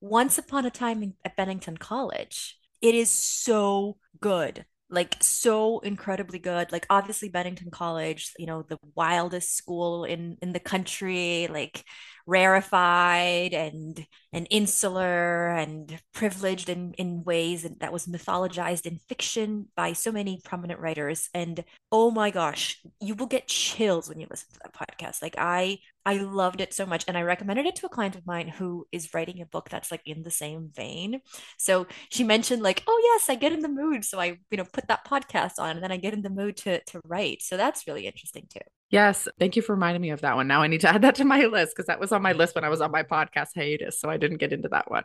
Once 0.00 0.38
Upon 0.38 0.64
a 0.64 0.70
Time 0.70 1.14
at 1.24 1.36
Bennington 1.36 1.76
College. 1.76 2.56
It 2.80 2.94
is 2.94 3.10
so 3.10 3.96
good 4.20 4.64
like 4.90 5.16
so 5.20 5.80
incredibly 5.80 6.38
good 6.38 6.72
like 6.72 6.86
obviously 6.88 7.28
bennington 7.28 7.70
college 7.70 8.32
you 8.38 8.46
know 8.46 8.62
the 8.62 8.78
wildest 8.94 9.54
school 9.54 10.04
in 10.04 10.38
in 10.40 10.52
the 10.52 10.60
country 10.60 11.46
like 11.50 11.84
rarefied 12.28 13.54
and 13.54 14.06
and 14.34 14.46
insular 14.50 15.48
and 15.48 15.98
privileged 16.12 16.68
in 16.68 16.92
in 16.98 17.24
ways 17.24 17.66
that 17.80 17.92
was 17.92 18.06
mythologized 18.06 18.84
in 18.84 18.98
fiction 19.08 19.66
by 19.74 19.94
so 19.94 20.12
many 20.12 20.38
prominent 20.44 20.78
writers 20.78 21.30
and 21.32 21.64
oh 21.90 22.10
my 22.10 22.30
gosh 22.30 22.80
you 23.00 23.14
will 23.14 23.26
get 23.26 23.48
chills 23.48 24.10
when 24.10 24.20
you 24.20 24.26
listen 24.28 24.48
to 24.52 24.60
that 24.62 24.74
podcast 24.74 25.22
like 25.22 25.34
i 25.38 25.78
I 26.06 26.16
loved 26.16 26.62
it 26.62 26.72
so 26.72 26.86
much. 26.86 27.04
And 27.06 27.18
I 27.18 27.22
recommended 27.22 27.66
it 27.66 27.76
to 27.76 27.86
a 27.86 27.90
client 27.90 28.16
of 28.16 28.26
mine 28.26 28.48
who 28.48 28.86
is 28.92 29.12
writing 29.12 29.42
a 29.42 29.46
book 29.46 29.68
that's 29.68 29.90
like 29.90 30.00
in 30.06 30.22
the 30.22 30.30
same 30.30 30.70
vein. 30.74 31.20
So 31.58 31.86
she 32.08 32.24
mentioned, 32.24 32.62
like, 32.62 32.82
oh 32.86 33.00
yes, 33.04 33.28
I 33.28 33.34
get 33.34 33.52
in 33.52 33.60
the 33.60 33.68
mood. 33.68 34.06
So 34.06 34.18
I, 34.18 34.38
you 34.50 34.56
know, 34.56 34.64
put 34.64 34.88
that 34.88 35.06
podcast 35.06 35.58
on 35.58 35.72
and 35.72 35.82
then 35.82 35.92
I 35.92 35.98
get 35.98 36.14
in 36.14 36.22
the 36.22 36.30
mood 36.30 36.56
to 36.58 36.80
to 36.82 37.02
write. 37.04 37.42
So 37.42 37.58
that's 37.58 37.86
really 37.86 38.06
interesting 38.06 38.46
too. 38.50 38.60
Yes. 38.90 39.28
Thank 39.38 39.56
you 39.56 39.62
for 39.62 39.74
reminding 39.74 40.00
me 40.00 40.10
of 40.10 40.22
that 40.22 40.36
one. 40.36 40.48
Now 40.48 40.62
I 40.62 40.66
need 40.66 40.80
to 40.80 40.88
add 40.88 41.02
that 41.02 41.16
to 41.16 41.24
my 41.24 41.44
list 41.44 41.74
because 41.76 41.86
that 41.86 42.00
was 42.00 42.12
on 42.12 42.22
my 42.22 42.32
list 42.32 42.54
when 42.54 42.64
I 42.64 42.68
was 42.70 42.80
on 42.80 42.90
my 42.90 43.02
podcast 43.02 43.48
hiatus. 43.54 44.00
So 44.00 44.08
I 44.08 44.16
didn't 44.16 44.38
get 44.38 44.52
into 44.52 44.68
that 44.68 44.90
one. 44.90 45.04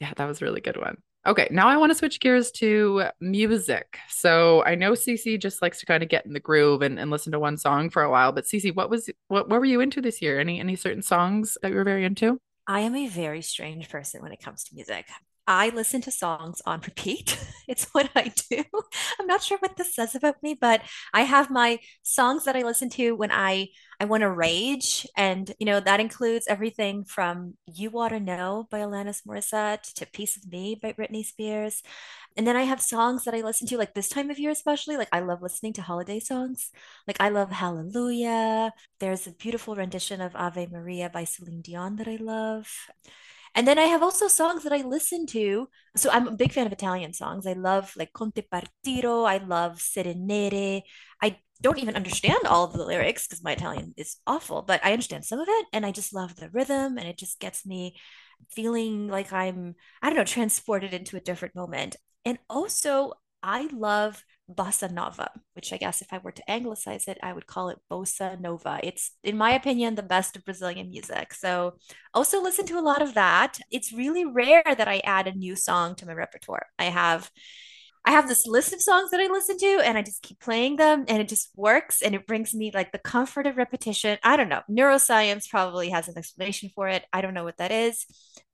Yeah, 0.00 0.12
that 0.16 0.26
was 0.26 0.42
a 0.42 0.44
really 0.44 0.60
good 0.60 0.76
one. 0.76 0.98
Okay, 1.24 1.46
now 1.52 1.68
I 1.68 1.76
want 1.76 1.90
to 1.90 1.94
switch 1.94 2.18
gears 2.18 2.50
to 2.52 3.04
music. 3.20 3.98
So 4.08 4.64
I 4.64 4.74
know 4.74 4.92
Cece 4.92 5.40
just 5.40 5.62
likes 5.62 5.78
to 5.78 5.86
kind 5.86 6.02
of 6.02 6.08
get 6.08 6.26
in 6.26 6.32
the 6.32 6.40
groove 6.40 6.82
and, 6.82 6.98
and 6.98 7.12
listen 7.12 7.30
to 7.30 7.38
one 7.38 7.56
song 7.56 7.90
for 7.90 8.02
a 8.02 8.10
while. 8.10 8.32
But 8.32 8.44
Cece, 8.44 8.74
what 8.74 8.90
was 8.90 9.08
what 9.28 9.48
what 9.48 9.60
were 9.60 9.66
you 9.66 9.80
into 9.80 10.00
this 10.00 10.20
year? 10.20 10.40
Any 10.40 10.58
any 10.58 10.74
certain 10.74 11.02
songs 11.02 11.56
that 11.62 11.70
you 11.70 11.76
were 11.76 11.84
very 11.84 12.04
into? 12.04 12.40
I 12.66 12.80
am 12.80 12.94
a 12.94 13.08
very 13.08 13.42
strange 13.42 13.88
person 13.88 14.22
when 14.22 14.32
it 14.32 14.42
comes 14.42 14.64
to 14.64 14.74
music. 14.74 15.06
I 15.46 15.70
listen 15.70 16.00
to 16.02 16.12
songs 16.12 16.62
on 16.64 16.80
repeat. 16.80 17.36
it's 17.68 17.86
what 17.92 18.10
I 18.14 18.32
do. 18.48 18.62
I'm 19.20 19.26
not 19.26 19.42
sure 19.42 19.58
what 19.58 19.76
this 19.76 19.94
says 19.94 20.14
about 20.14 20.40
me, 20.42 20.54
but 20.54 20.82
I 21.12 21.22
have 21.22 21.50
my 21.50 21.80
songs 22.02 22.44
that 22.44 22.56
I 22.56 22.62
listen 22.62 22.88
to 22.90 23.12
when 23.12 23.32
I 23.32 23.68
I 24.00 24.04
want 24.04 24.22
to 24.22 24.30
rage, 24.30 25.06
and 25.16 25.52
you 25.60 25.66
know 25.66 25.78
that 25.78 26.00
includes 26.00 26.46
everything 26.48 27.04
from 27.04 27.54
"You 27.66 27.90
Oughta 27.90 28.20
Know" 28.20 28.66
by 28.70 28.80
Alanis 28.80 29.22
Morissette 29.26 29.92
to 29.94 30.06
"Piece 30.06 30.36
of 30.36 30.50
Me" 30.50 30.78
by 30.80 30.92
Britney 30.92 31.24
Spears. 31.24 31.82
And 32.36 32.46
then 32.46 32.56
I 32.56 32.62
have 32.62 32.80
songs 32.80 33.24
that 33.24 33.34
I 33.34 33.42
listen 33.42 33.66
to 33.68 33.76
like 33.76 33.94
this 33.94 34.08
time 34.08 34.30
of 34.30 34.38
year, 34.38 34.50
especially. 34.50 34.96
Like 34.96 35.08
I 35.12 35.20
love 35.20 35.42
listening 35.42 35.72
to 35.74 35.82
holiday 35.82 36.20
songs. 36.20 36.70
Like 37.06 37.20
I 37.20 37.28
love 37.28 37.50
Hallelujah. 37.50 38.72
There's 39.00 39.26
a 39.26 39.32
beautiful 39.32 39.74
rendition 39.74 40.20
of 40.20 40.34
Ave 40.36 40.68
Maria 40.68 41.10
by 41.10 41.24
Celine 41.24 41.62
Dion 41.62 41.96
that 41.96 42.08
I 42.08 42.16
love. 42.16 42.68
And 43.54 43.68
then 43.68 43.78
I 43.78 43.82
have 43.82 44.02
also 44.02 44.28
songs 44.28 44.62
that 44.62 44.72
I 44.72 44.82
listen 44.82 45.26
to. 45.26 45.68
So 45.96 46.10
I'm 46.10 46.26
a 46.26 46.36
big 46.36 46.52
fan 46.52 46.66
of 46.66 46.72
Italian 46.72 47.12
songs. 47.12 47.46
I 47.46 47.52
love 47.52 47.92
like 47.96 48.12
Con 48.12 48.32
te 48.32 48.42
partirò. 48.42 49.28
I 49.28 49.38
love 49.38 49.80
Sere 49.80 50.14
nere. 50.14 50.82
I 51.22 51.36
don't 51.60 51.78
even 51.78 51.94
understand 51.96 52.40
all 52.46 52.64
of 52.64 52.72
the 52.72 52.84
lyrics 52.84 53.26
because 53.26 53.44
my 53.44 53.52
Italian 53.52 53.92
is 53.96 54.16
awful, 54.26 54.62
but 54.62 54.84
I 54.84 54.92
understand 54.92 55.24
some 55.24 55.38
of 55.38 55.48
it. 55.48 55.66
And 55.72 55.84
I 55.84 55.92
just 55.92 56.14
love 56.14 56.36
the 56.36 56.48
rhythm 56.50 56.96
and 56.98 57.06
it 57.06 57.18
just 57.18 57.40
gets 57.40 57.66
me 57.66 57.96
feeling 58.50 59.08
like 59.08 59.32
I'm, 59.32 59.74
I 60.00 60.08
don't 60.08 60.16
know, 60.16 60.24
transported 60.24 60.94
into 60.94 61.16
a 61.16 61.20
different 61.20 61.54
moment. 61.54 61.96
And 62.24 62.38
also, 62.48 63.14
I 63.42 63.68
love 63.72 64.22
bossa 64.50 64.90
nova, 64.90 65.30
which 65.54 65.72
I 65.72 65.76
guess 65.76 66.02
if 66.02 66.12
I 66.12 66.18
were 66.18 66.32
to 66.32 66.50
anglicize 66.50 67.08
it, 67.08 67.18
I 67.22 67.32
would 67.32 67.46
call 67.46 67.70
it 67.70 67.78
bossa 67.90 68.40
nova. 68.40 68.78
It's, 68.82 69.12
in 69.24 69.36
my 69.36 69.52
opinion, 69.52 69.94
the 69.94 70.02
best 70.02 70.36
of 70.36 70.44
Brazilian 70.44 70.90
music. 70.90 71.34
So, 71.34 71.74
also 72.14 72.42
listen 72.42 72.66
to 72.66 72.78
a 72.78 72.80
lot 72.80 73.02
of 73.02 73.14
that. 73.14 73.58
It's 73.70 73.92
really 73.92 74.24
rare 74.24 74.62
that 74.64 74.88
I 74.88 75.00
add 75.04 75.26
a 75.26 75.34
new 75.34 75.56
song 75.56 75.96
to 75.96 76.06
my 76.06 76.12
repertoire. 76.12 76.66
I 76.78 76.84
have 76.84 77.30
I 78.04 78.10
have 78.10 78.28
this 78.28 78.46
list 78.46 78.72
of 78.72 78.82
songs 78.82 79.10
that 79.10 79.20
I 79.20 79.28
listen 79.28 79.56
to 79.58 79.80
and 79.84 79.96
I 79.96 80.02
just 80.02 80.22
keep 80.22 80.40
playing 80.40 80.74
them 80.76 81.04
and 81.06 81.22
it 81.22 81.28
just 81.28 81.50
works 81.54 82.02
and 82.02 82.16
it 82.16 82.26
brings 82.26 82.52
me 82.52 82.72
like 82.74 82.90
the 82.90 82.98
comfort 82.98 83.46
of 83.46 83.56
repetition. 83.56 84.18
I 84.24 84.36
don't 84.36 84.48
know. 84.48 84.62
Neuroscience 84.68 85.48
probably 85.48 85.90
has 85.90 86.08
an 86.08 86.18
explanation 86.18 86.70
for 86.74 86.88
it. 86.88 87.04
I 87.12 87.20
don't 87.20 87.32
know 87.32 87.44
what 87.44 87.58
that 87.58 87.70
is, 87.70 88.04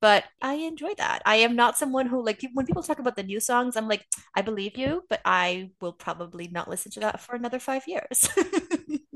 but 0.02 0.24
I 0.42 0.54
enjoy 0.54 0.92
that. 0.98 1.22
I 1.24 1.36
am 1.36 1.56
not 1.56 1.78
someone 1.78 2.06
who 2.06 2.22
like 2.22 2.44
when 2.52 2.66
people 2.66 2.82
talk 2.82 2.98
about 2.98 3.16
the 3.16 3.22
new 3.22 3.40
songs, 3.40 3.76
I'm 3.76 3.88
like, 3.88 4.04
I 4.34 4.42
believe 4.42 4.76
you, 4.76 5.04
but 5.08 5.20
I 5.24 5.70
will 5.80 5.94
probably 5.94 6.48
not 6.48 6.68
listen 6.68 6.92
to 6.92 7.00
that 7.00 7.20
for 7.20 7.34
another 7.34 7.58
5 7.58 7.84
years. 7.86 8.28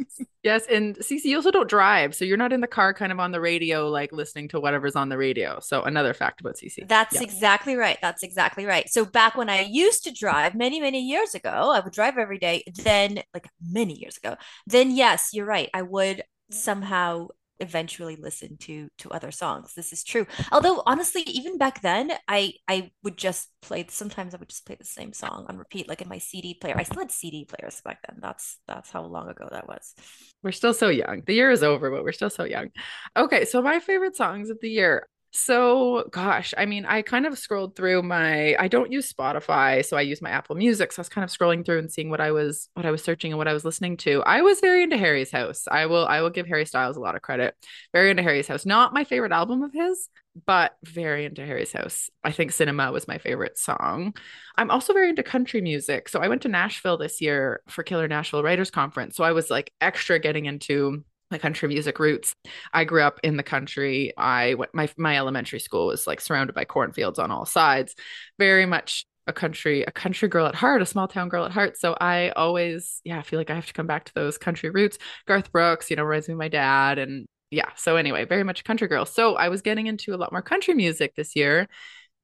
Yes, 0.42 0.66
and 0.66 0.96
Cece, 0.96 1.24
you 1.24 1.36
also 1.36 1.50
don't 1.50 1.68
drive, 1.68 2.14
so 2.14 2.24
you're 2.24 2.36
not 2.36 2.52
in 2.52 2.60
the 2.60 2.66
car, 2.66 2.92
kind 2.92 3.12
of 3.12 3.20
on 3.20 3.30
the 3.30 3.40
radio, 3.40 3.88
like 3.88 4.12
listening 4.12 4.48
to 4.48 4.60
whatever's 4.60 4.96
on 4.96 5.08
the 5.08 5.16
radio. 5.16 5.60
So 5.60 5.82
another 5.82 6.14
fact 6.14 6.40
about 6.40 6.56
Cece. 6.56 6.88
That's 6.88 7.14
yeah. 7.14 7.22
exactly 7.22 7.76
right. 7.76 7.98
That's 8.02 8.22
exactly 8.22 8.66
right. 8.66 8.88
So 8.90 9.04
back 9.04 9.36
when 9.36 9.48
I 9.48 9.62
used 9.62 10.04
to 10.04 10.12
drive, 10.12 10.54
many 10.54 10.80
many 10.80 11.00
years 11.00 11.34
ago, 11.34 11.72
I 11.72 11.80
would 11.80 11.92
drive 11.92 12.18
every 12.18 12.38
day. 12.38 12.64
Then, 12.82 13.22
like 13.32 13.48
many 13.60 13.94
years 13.94 14.16
ago, 14.16 14.36
then 14.66 14.90
yes, 14.90 15.30
you're 15.32 15.46
right. 15.46 15.70
I 15.72 15.82
would 15.82 16.22
somehow 16.50 17.28
eventually 17.62 18.16
listen 18.16 18.58
to 18.58 18.88
to 18.98 19.10
other 19.10 19.30
songs. 19.30 19.72
This 19.74 19.92
is 19.92 20.04
true. 20.04 20.26
Although 20.50 20.82
honestly, 20.84 21.22
even 21.22 21.56
back 21.56 21.80
then, 21.80 22.12
I 22.28 22.54
I 22.68 22.90
would 23.02 23.16
just 23.16 23.48
play. 23.62 23.86
Sometimes 23.88 24.34
I 24.34 24.38
would 24.38 24.48
just 24.48 24.66
play 24.66 24.74
the 24.74 24.84
same 24.84 25.12
song 25.12 25.46
on 25.48 25.56
repeat, 25.56 25.88
like 25.88 26.02
in 26.02 26.08
my 26.08 26.18
CD 26.18 26.54
player. 26.54 26.74
I 26.76 26.82
still 26.82 27.00
had 27.00 27.10
CD 27.10 27.46
players 27.46 27.80
back 27.80 28.00
then. 28.06 28.18
That's 28.20 28.58
that's 28.66 28.90
how 28.90 29.04
long 29.04 29.28
ago 29.28 29.48
that 29.50 29.66
was. 29.66 29.94
We're 30.42 30.52
still 30.52 30.74
so 30.74 30.88
young. 30.88 31.22
The 31.24 31.34
year 31.34 31.50
is 31.50 31.62
over, 31.62 31.90
but 31.90 32.04
we're 32.04 32.12
still 32.12 32.30
so 32.30 32.44
young. 32.44 32.68
Okay, 33.16 33.44
so 33.44 33.62
my 33.62 33.78
favorite 33.78 34.16
songs 34.16 34.50
of 34.50 34.58
the 34.60 34.70
year. 34.70 35.08
So, 35.34 36.08
gosh, 36.10 36.52
I 36.58 36.66
mean, 36.66 36.84
I 36.84 37.00
kind 37.00 37.24
of 37.24 37.38
scrolled 37.38 37.74
through 37.74 38.02
my 38.02 38.54
I 38.58 38.68
don't 38.68 38.92
use 38.92 39.10
Spotify, 39.10 39.82
so 39.82 39.96
I 39.96 40.02
use 40.02 40.20
my 40.20 40.28
Apple 40.28 40.56
Music. 40.56 40.92
So 40.92 41.00
I 41.00 41.02
was 41.02 41.08
kind 41.08 41.24
of 41.24 41.30
scrolling 41.30 41.64
through 41.64 41.78
and 41.78 41.90
seeing 41.90 42.10
what 42.10 42.20
I 42.20 42.32
was 42.32 42.68
what 42.74 42.84
I 42.84 42.90
was 42.90 43.02
searching 43.02 43.32
and 43.32 43.38
what 43.38 43.48
I 43.48 43.54
was 43.54 43.64
listening 43.64 43.96
to. 43.98 44.22
I 44.24 44.42
was 44.42 44.60
very 44.60 44.82
into 44.82 44.98
Harry's 44.98 45.30
House. 45.30 45.66
I 45.70 45.86
will 45.86 46.06
I 46.06 46.20
will 46.20 46.28
give 46.28 46.46
Harry 46.46 46.66
Styles 46.66 46.98
a 46.98 47.00
lot 47.00 47.16
of 47.16 47.22
credit. 47.22 47.54
Very 47.94 48.10
into 48.10 48.22
Harry's 48.22 48.46
House. 48.46 48.66
Not 48.66 48.92
my 48.92 49.04
favorite 49.04 49.32
album 49.32 49.62
of 49.62 49.72
his, 49.72 50.10
but 50.44 50.76
very 50.84 51.24
into 51.24 51.46
Harry's 51.46 51.72
House. 51.72 52.10
I 52.22 52.30
think 52.30 52.52
Cinema 52.52 52.92
was 52.92 53.08
my 53.08 53.16
favorite 53.16 53.56
song. 53.56 54.14
I'm 54.58 54.70
also 54.70 54.92
very 54.92 55.08
into 55.08 55.22
country 55.22 55.62
music. 55.62 56.10
So 56.10 56.20
I 56.20 56.28
went 56.28 56.42
to 56.42 56.48
Nashville 56.48 56.98
this 56.98 57.22
year 57.22 57.62
for 57.68 57.82
Killer 57.82 58.06
Nashville 58.06 58.42
Writers 58.42 58.70
Conference. 58.70 59.16
So 59.16 59.24
I 59.24 59.32
was 59.32 59.50
like 59.50 59.72
extra 59.80 60.18
getting 60.18 60.44
into 60.44 61.04
my 61.32 61.38
country 61.38 61.68
music 61.68 61.98
roots. 61.98 62.34
I 62.72 62.84
grew 62.84 63.02
up 63.02 63.18
in 63.24 63.36
the 63.36 63.42
country. 63.42 64.12
I 64.16 64.54
went 64.54 64.74
my 64.74 64.88
my 64.96 65.16
elementary 65.16 65.58
school 65.58 65.86
was 65.86 66.06
like 66.06 66.20
surrounded 66.20 66.54
by 66.54 66.64
cornfields 66.64 67.18
on 67.18 67.30
all 67.30 67.46
sides. 67.46 67.96
Very 68.38 68.66
much 68.66 69.04
a 69.26 69.32
country 69.32 69.82
a 69.82 69.90
country 69.92 70.28
girl 70.28 70.46
at 70.46 70.54
heart, 70.54 70.82
a 70.82 70.86
small 70.86 71.08
town 71.08 71.28
girl 71.28 71.44
at 71.44 71.52
heart. 71.52 71.76
So 71.76 71.96
I 72.00 72.30
always 72.30 73.00
yeah, 73.04 73.18
I 73.18 73.22
feel 73.22 73.40
like 73.40 73.50
I 73.50 73.54
have 73.54 73.66
to 73.66 73.72
come 73.72 73.86
back 73.86 74.04
to 74.04 74.14
those 74.14 74.38
country 74.38 74.70
roots. 74.70 74.98
Garth 75.26 75.50
Brooks, 75.50 75.90
you 75.90 75.96
know, 75.96 76.04
reminds 76.04 76.28
me 76.28 76.32
of 76.32 76.38
my 76.38 76.48
dad 76.48 76.98
and 76.98 77.26
yeah, 77.50 77.68
so 77.76 77.96
anyway, 77.96 78.24
very 78.24 78.44
much 78.44 78.60
a 78.60 78.64
country 78.64 78.88
girl. 78.88 79.04
So 79.04 79.34
I 79.36 79.48
was 79.50 79.60
getting 79.60 79.86
into 79.86 80.14
a 80.14 80.16
lot 80.16 80.32
more 80.32 80.40
country 80.40 80.72
music 80.74 81.14
this 81.16 81.36
year. 81.36 81.68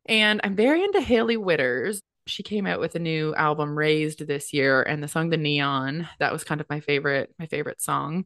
And 0.06 0.40
I'm 0.42 0.56
very 0.56 0.82
into 0.82 1.02
Hailey 1.02 1.36
Whitters 1.36 2.00
she 2.28 2.42
came 2.42 2.66
out 2.66 2.80
with 2.80 2.94
a 2.94 3.00
new 3.00 3.34
album 3.34 3.76
raised 3.76 4.26
this 4.26 4.52
year 4.52 4.82
and 4.82 5.02
the 5.02 5.08
song 5.08 5.30
the 5.30 5.36
neon 5.36 6.08
that 6.18 6.32
was 6.32 6.44
kind 6.44 6.60
of 6.60 6.68
my 6.70 6.80
favorite 6.80 7.34
my 7.38 7.46
favorite 7.46 7.80
song 7.80 8.24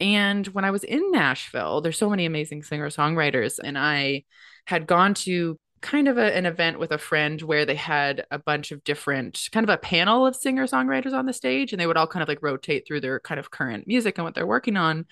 and 0.00 0.46
when 0.48 0.64
I 0.64 0.70
was 0.70 0.84
in 0.84 1.10
Nashville, 1.10 1.80
there's 1.80 1.98
so 1.98 2.10
many 2.10 2.26
amazing 2.26 2.62
singer 2.62 2.88
songwriters, 2.90 3.58
and 3.62 3.78
I 3.78 4.24
had 4.66 4.86
gone 4.86 5.14
to 5.14 5.58
kind 5.80 6.08
of 6.08 6.18
a, 6.18 6.36
an 6.36 6.46
event 6.46 6.78
with 6.78 6.90
a 6.90 6.98
friend 6.98 7.40
where 7.42 7.64
they 7.64 7.74
had 7.74 8.26
a 8.30 8.38
bunch 8.38 8.72
of 8.72 8.82
different 8.82 9.48
kind 9.52 9.64
of 9.64 9.70
a 9.70 9.78
panel 9.78 10.26
of 10.26 10.34
singer 10.34 10.66
songwriters 10.66 11.12
on 11.12 11.26
the 11.26 11.32
stage, 11.32 11.72
and 11.72 11.80
they 11.80 11.86
would 11.86 11.96
all 11.96 12.06
kind 12.06 12.22
of 12.22 12.28
like 12.28 12.42
rotate 12.42 12.86
through 12.86 13.00
their 13.00 13.20
kind 13.20 13.38
of 13.38 13.50
current 13.50 13.86
music 13.86 14.18
and 14.18 14.24
what 14.24 14.34
they're 14.34 14.46
working 14.46 14.76
on. 14.76 15.06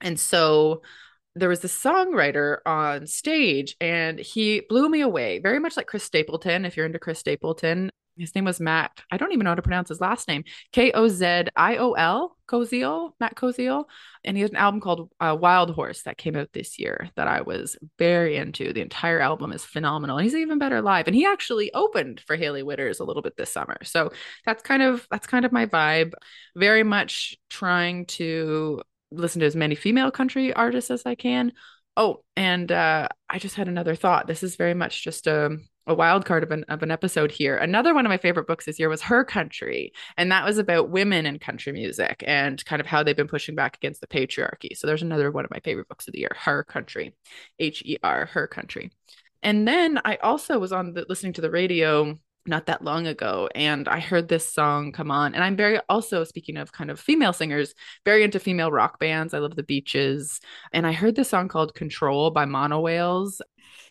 And 0.00 0.18
so 0.18 0.82
there 1.34 1.48
was 1.48 1.60
this 1.60 1.78
songwriter 1.78 2.58
on 2.66 3.06
stage 3.06 3.76
and 3.80 4.18
he 4.18 4.62
blew 4.68 4.88
me 4.88 5.00
away 5.00 5.38
very 5.38 5.58
much 5.58 5.76
like 5.76 5.86
chris 5.86 6.02
stapleton 6.02 6.64
if 6.64 6.76
you're 6.76 6.86
into 6.86 6.98
chris 6.98 7.18
stapleton 7.18 7.90
his 8.18 8.34
name 8.34 8.44
was 8.44 8.60
Matt. 8.60 8.90
I 9.10 9.16
don't 9.16 9.32
even 9.32 9.44
know 9.44 9.50
how 9.50 9.56
to 9.56 9.62
pronounce 9.62 9.88
his 9.88 10.00
last 10.00 10.28
name. 10.28 10.44
K 10.72 10.92
O 10.92 11.08
Z 11.08 11.44
I 11.56 11.76
O 11.76 11.92
L, 11.92 12.36
Koziol, 12.48 13.12
Matt 13.20 13.36
Koziol. 13.36 13.84
And 14.24 14.36
he 14.36 14.42
has 14.42 14.50
an 14.50 14.56
album 14.56 14.80
called 14.80 15.10
uh, 15.20 15.36
Wild 15.38 15.70
Horse 15.70 16.02
that 16.02 16.18
came 16.18 16.36
out 16.36 16.52
this 16.52 16.78
year 16.78 17.10
that 17.16 17.28
I 17.28 17.42
was 17.42 17.76
very 17.98 18.36
into. 18.36 18.72
The 18.72 18.80
entire 18.80 19.20
album 19.20 19.52
is 19.52 19.64
phenomenal. 19.64 20.18
And 20.18 20.24
he's 20.24 20.34
even 20.34 20.58
better 20.58 20.82
live. 20.82 21.06
And 21.06 21.14
he 21.14 21.26
actually 21.26 21.72
opened 21.72 22.20
for 22.26 22.36
Hailey 22.36 22.62
Whitters 22.62 23.00
a 23.00 23.04
little 23.04 23.22
bit 23.22 23.36
this 23.36 23.52
summer. 23.52 23.78
So 23.84 24.10
that's 24.44 24.62
kind 24.62 24.82
of 24.82 25.06
that's 25.10 25.26
kind 25.26 25.44
of 25.44 25.52
my 25.52 25.66
vibe. 25.66 26.12
Very 26.56 26.82
much 26.82 27.36
trying 27.48 28.06
to 28.06 28.82
listen 29.10 29.40
to 29.40 29.46
as 29.46 29.56
many 29.56 29.74
female 29.74 30.10
country 30.10 30.52
artists 30.52 30.90
as 30.90 31.06
I 31.06 31.14
can. 31.14 31.52
Oh, 31.96 32.22
and 32.36 32.70
uh, 32.70 33.08
I 33.28 33.38
just 33.38 33.56
had 33.56 33.68
another 33.68 33.96
thought. 33.96 34.26
This 34.26 34.42
is 34.42 34.56
very 34.56 34.74
much 34.74 35.02
just 35.02 35.26
a 35.26 35.58
a 35.88 35.94
wild 35.94 36.26
card 36.26 36.42
of 36.42 36.50
an, 36.50 36.64
of 36.68 36.82
an 36.82 36.90
episode 36.90 37.32
here. 37.32 37.56
Another 37.56 37.94
one 37.94 38.04
of 38.04 38.10
my 38.10 38.18
favorite 38.18 38.46
books 38.46 38.66
this 38.66 38.78
year 38.78 38.90
was 38.90 39.00
Her 39.02 39.24
Country. 39.24 39.92
And 40.16 40.30
that 40.30 40.44
was 40.44 40.58
about 40.58 40.90
women 40.90 41.24
in 41.26 41.38
country 41.38 41.72
music 41.72 42.22
and 42.26 42.62
kind 42.66 42.78
of 42.78 42.86
how 42.86 43.02
they've 43.02 43.16
been 43.16 43.26
pushing 43.26 43.54
back 43.54 43.76
against 43.76 44.02
the 44.02 44.06
patriarchy. 44.06 44.76
So 44.76 44.86
there's 44.86 45.02
another 45.02 45.30
one 45.30 45.46
of 45.46 45.50
my 45.50 45.60
favorite 45.60 45.88
books 45.88 46.06
of 46.06 46.12
the 46.12 46.20
year, 46.20 46.36
Her 46.36 46.62
Country, 46.62 47.14
H 47.58 47.82
E 47.86 47.96
R, 48.02 48.26
Her 48.26 48.46
Country. 48.46 48.92
And 49.42 49.66
then 49.66 50.00
I 50.04 50.16
also 50.16 50.58
was 50.58 50.72
on 50.72 50.92
the, 50.92 51.06
listening 51.08 51.32
to 51.34 51.40
the 51.40 51.50
radio 51.50 52.18
not 52.46 52.66
that 52.66 52.82
long 52.82 53.06
ago 53.06 53.48
and 53.54 53.88
i 53.88 54.00
heard 54.00 54.28
this 54.28 54.50
song 54.50 54.90
come 54.90 55.10
on 55.10 55.34
and 55.34 55.44
i'm 55.44 55.56
very 55.56 55.78
also 55.88 56.24
speaking 56.24 56.56
of 56.56 56.72
kind 56.72 56.90
of 56.90 56.98
female 56.98 57.32
singers 57.34 57.74
very 58.06 58.24
into 58.24 58.40
female 58.40 58.72
rock 58.72 58.98
bands 58.98 59.34
i 59.34 59.38
love 59.38 59.54
the 59.54 59.62
beaches 59.62 60.40
and 60.72 60.86
i 60.86 60.92
heard 60.92 61.14
this 61.14 61.28
song 61.28 61.46
called 61.46 61.74
control 61.74 62.30
by 62.30 62.46
monowhales 62.46 63.40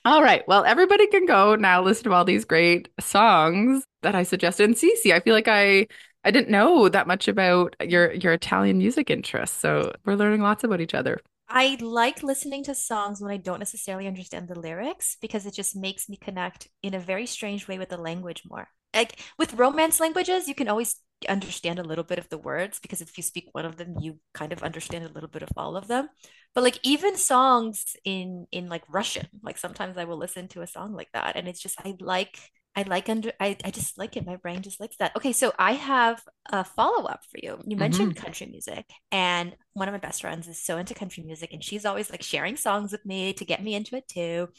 all 0.06 0.24
right. 0.24 0.48
Well, 0.48 0.64
everybody 0.66 1.08
can 1.08 1.26
go 1.26 1.56
now 1.56 1.82
listen 1.82 2.06
to 2.06 2.14
all 2.14 2.26
these 2.26 2.46
great 2.46 2.90
songs 3.00 3.84
that 4.02 4.16
I 4.16 4.24
suggested. 4.24 4.66
And 4.66 4.76
Cece, 4.76 5.12
I 5.12 5.20
feel 5.20 5.34
like 5.34 5.48
I 5.48 5.88
I 6.24 6.32
didn't 6.32 6.50
know 6.50 6.90
that 6.90 7.08
much 7.08 7.28
about 7.28 7.76
your 7.82 8.14
your 8.14 8.34
Italian 8.34 8.78
music 8.78 9.10
interests. 9.10 9.58
So 9.58 9.94
we're 10.06 10.16
learning 10.16 10.42
lots 10.42 10.64
about 10.64 10.82
each 10.82 10.94
other. 10.94 11.20
I 11.50 11.78
like 11.80 12.24
listening 12.24 12.64
to 12.66 12.76
songs 12.76 13.22
when 13.22 13.32
I 13.32 13.38
don't 13.38 13.60
necessarily 13.60 14.08
understand 14.08 14.50
the 14.50 14.60
lyrics 14.60 15.16
because 15.22 15.46
it 15.46 15.54
just 15.54 15.78
makes 15.78 16.10
me 16.10 16.18
connect 16.18 16.68
in 16.84 16.94
a 16.94 17.00
very 17.00 17.26
strange 17.26 17.68
way 17.68 17.78
with 17.80 17.90
the 17.90 17.98
language 17.98 18.44
more. 18.50 18.68
Like 18.98 19.20
with 19.38 19.54
romance 19.54 20.00
languages, 20.00 20.48
you 20.48 20.56
can 20.56 20.68
always 20.68 20.96
understand 21.30 21.80
a 21.80 21.84
little 21.84 22.04
bit 22.04 22.20
of 22.20 22.30
the 22.30 22.38
words 22.38 22.80
because 22.80 23.02
if 23.02 23.18
you 23.18 23.24
speak 23.24 23.50
one 23.52 23.66
of 23.66 23.78
them 23.78 23.96
you 24.00 24.20
kind 24.36 24.54
of 24.54 24.62
understand 24.62 25.04
a 25.04 25.12
little 25.12 25.30
bit 25.30 25.42
of 25.42 25.50
all 25.58 25.76
of 25.76 25.88
them 25.88 26.08
but 26.54 26.64
like 26.64 26.80
even 26.84 27.18
songs 27.18 27.96
in 28.06 28.46
in 28.52 28.70
like 28.70 28.84
russian 28.88 29.26
like 29.42 29.58
sometimes 29.58 29.98
i 29.98 30.04
will 30.04 30.18
listen 30.18 30.48
to 30.48 30.62
a 30.62 30.68
song 30.68 30.94
like 30.94 31.10
that 31.16 31.36
and 31.36 31.48
it's 31.48 31.60
just 31.60 31.80
i 31.84 31.96
like 32.00 32.38
I 32.78 32.84
like 32.84 33.10
under 33.10 33.32
I, 33.40 33.58
I 33.66 33.72
just 33.72 33.98
like 33.98 34.16
it. 34.18 34.26
My 34.28 34.36
brain 34.36 34.62
just 34.62 34.80
likes 34.80 34.98
that. 34.98 35.16
Okay, 35.16 35.34
so 35.34 35.52
I 35.58 35.72
have 35.74 36.22
a 36.52 36.64
follow-up 36.64 37.22
for 37.24 37.40
you. 37.42 37.60
You 37.66 37.76
mentioned 37.76 38.14
mm-hmm. 38.14 38.24
country 38.24 38.46
music, 38.46 38.86
and 39.12 39.56
one 39.78 39.88
of 39.88 39.94
my 39.94 40.00
best 40.00 40.22
friends 40.22 40.48
is 40.48 40.62
so 40.62 40.78
into 40.78 40.94
country 40.94 41.24
music, 41.24 41.54
and 41.54 41.64
she's 41.64 41.86
always 41.86 42.10
like 42.10 42.24
sharing 42.24 42.58
songs 42.58 42.92
with 42.92 43.06
me 43.06 43.34
to 43.34 43.46
get 43.46 43.64
me 43.64 43.76
into 43.76 43.96
it 43.96 44.08
too. 44.08 44.50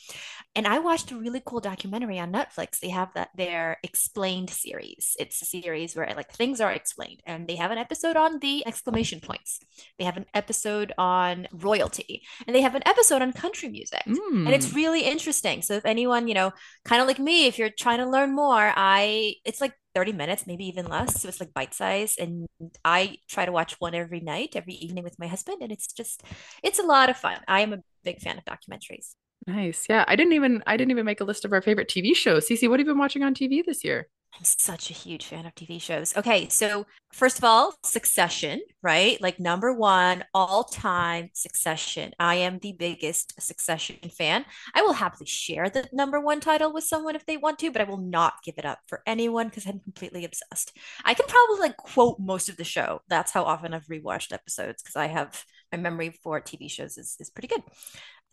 And 0.54 0.66
I 0.66 0.78
watched 0.78 1.10
a 1.10 1.16
really 1.16 1.42
cool 1.44 1.60
documentary 1.60 2.18
on 2.20 2.32
Netflix. 2.32 2.78
They 2.78 2.90
have 2.90 3.12
that 3.14 3.30
their 3.36 3.78
explained 3.82 4.50
series. 4.50 5.16
It's 5.18 5.42
a 5.42 5.44
series 5.44 5.96
where 5.96 6.12
like 6.16 6.32
things 6.32 6.60
are 6.60 6.70
explained, 6.70 7.20
and 7.26 7.48
they 7.48 7.56
have 7.56 7.72
an 7.72 7.78
episode 7.78 8.16
on 8.16 8.38
the 8.38 8.64
exclamation 8.66 9.20
points. 9.20 9.58
They 9.98 10.04
have 10.04 10.16
an 10.16 10.26
episode 10.34 10.92
on 10.96 11.48
royalty, 11.52 12.22
and 12.46 12.54
they 12.54 12.60
have 12.60 12.76
an 12.76 12.86
episode 12.86 13.22
on 13.22 13.32
country 13.32 13.68
music, 13.68 14.04
mm. 14.06 14.46
and 14.46 14.50
it's 14.50 14.68
mm. 14.68 14.76
really 14.76 15.00
interesting. 15.02 15.62
So 15.62 15.74
if 15.74 15.84
anyone 15.84 16.28
you 16.28 16.34
know, 16.34 16.52
kind 16.84 17.02
of 17.02 17.08
like 17.08 17.18
me, 17.18 17.46
if 17.46 17.58
you're 17.58 17.70
trying 17.70 17.98
to 17.98 18.08
learn 18.08 18.34
more, 18.34 18.72
I 18.76 19.34
it's 19.44 19.60
like 19.60 19.74
30 19.95 20.12
minutes, 20.12 20.47
maybe 20.47 20.64
even 20.66 20.86
less. 20.86 21.20
So 21.20 21.28
it's 21.28 21.41
like 21.41 21.55
bite 21.55 21.74
size. 21.74 22.16
And 22.18 22.47
I 22.84 23.16
try 23.28 23.45
to 23.47 23.53
watch 23.53 23.76
one 23.78 23.95
every 23.95 24.20
night, 24.20 24.51
every 24.55 24.74
evening 24.74 25.05
with 25.05 25.18
my 25.18 25.26
husband. 25.26 25.62
And 25.62 25.72
it's 25.72 25.93
just, 25.93 26.22
it's 26.62 26.78
a 26.78 26.86
lot 26.86 27.11
of 27.11 27.16
fun. 27.16 27.39
I 27.49 27.61
am 27.62 27.72
a 27.72 27.78
big 28.05 28.20
fan 28.20 28.39
of 28.39 28.45
documentaries. 28.45 29.14
Nice. 29.47 29.86
Yeah. 29.89 30.05
I 30.07 30.16
didn't 30.16 30.34
even, 30.34 30.62
I 30.66 30.76
didn't 30.76 30.91
even 30.91 31.07
make 31.07 31.20
a 31.20 31.24
list 31.24 31.45
of 31.45 31.53
our 31.53 31.62
favorite 31.62 31.89
TV 31.89 32.14
shows. 32.14 32.49
Cece, 32.49 32.68
what 32.68 32.80
have 32.80 32.86
you 32.86 32.93
been 32.93 32.99
watching 32.99 33.22
on 33.22 33.34
TV 33.34 33.64
this 33.64 33.82
year? 33.84 34.09
I'm 34.35 34.45
such 34.45 34.91
a 34.91 34.95
huge 34.95 35.24
fan 35.24 35.47
of 35.47 35.55
TV 35.55 35.81
shows. 35.81 36.16
Okay, 36.16 36.49
so 36.49 36.87
first 37.12 37.39
of 37.39 37.45
all, 37.45 37.74
Succession, 37.83 38.61
right? 38.83 39.20
Like 39.20 39.41
number 39.41 39.72
one 39.72 40.24
all 40.33 40.62
time 40.62 41.31
Succession. 41.33 42.12
I 42.20 42.37
am 42.37 42.59
the 42.61 42.72
biggest 42.72 43.41
Succession 43.41 43.97
fan. 44.16 44.45
I 44.74 44.83
will 44.83 44.93
happily 44.93 45.26
share 45.26 45.68
the 45.68 45.89
number 45.93 46.20
one 46.20 46.39
title 46.41 46.72
with 46.72 46.85
someone 46.85 47.16
if 47.16 47.26
they 47.26 47.37
want 47.37 47.59
to, 47.61 47.72
but 47.72 47.81
I 47.81 47.85
will 47.85 47.97
not 47.97 48.35
give 48.45 48.59
it 48.59 48.64
up 48.64 48.79
for 48.87 49.03
anyone 49.07 49.49
because 49.49 49.66
I'm 49.66 49.81
completely 49.81 50.24
obsessed. 50.24 50.76
I 51.05 51.14
can 51.14 51.26
probably 51.26 51.61
like 51.61 51.76
quote 51.76 52.20
most 52.20 52.49
of 52.49 52.57
the 52.57 52.64
show. 52.64 53.01
That's 53.09 53.33
how 53.33 53.43
often 53.43 53.74
I've 53.74 53.87
rewatched 53.87 54.33
episodes 54.33 54.83
because 54.83 54.97
I 54.97 55.07
have 55.07 55.45
my 55.72 55.79
memory 55.79 56.11
for 56.22 56.41
TV 56.41 56.70
shows 56.70 56.97
is, 56.97 57.16
is 57.18 57.31
pretty 57.31 57.49
good. 57.49 57.62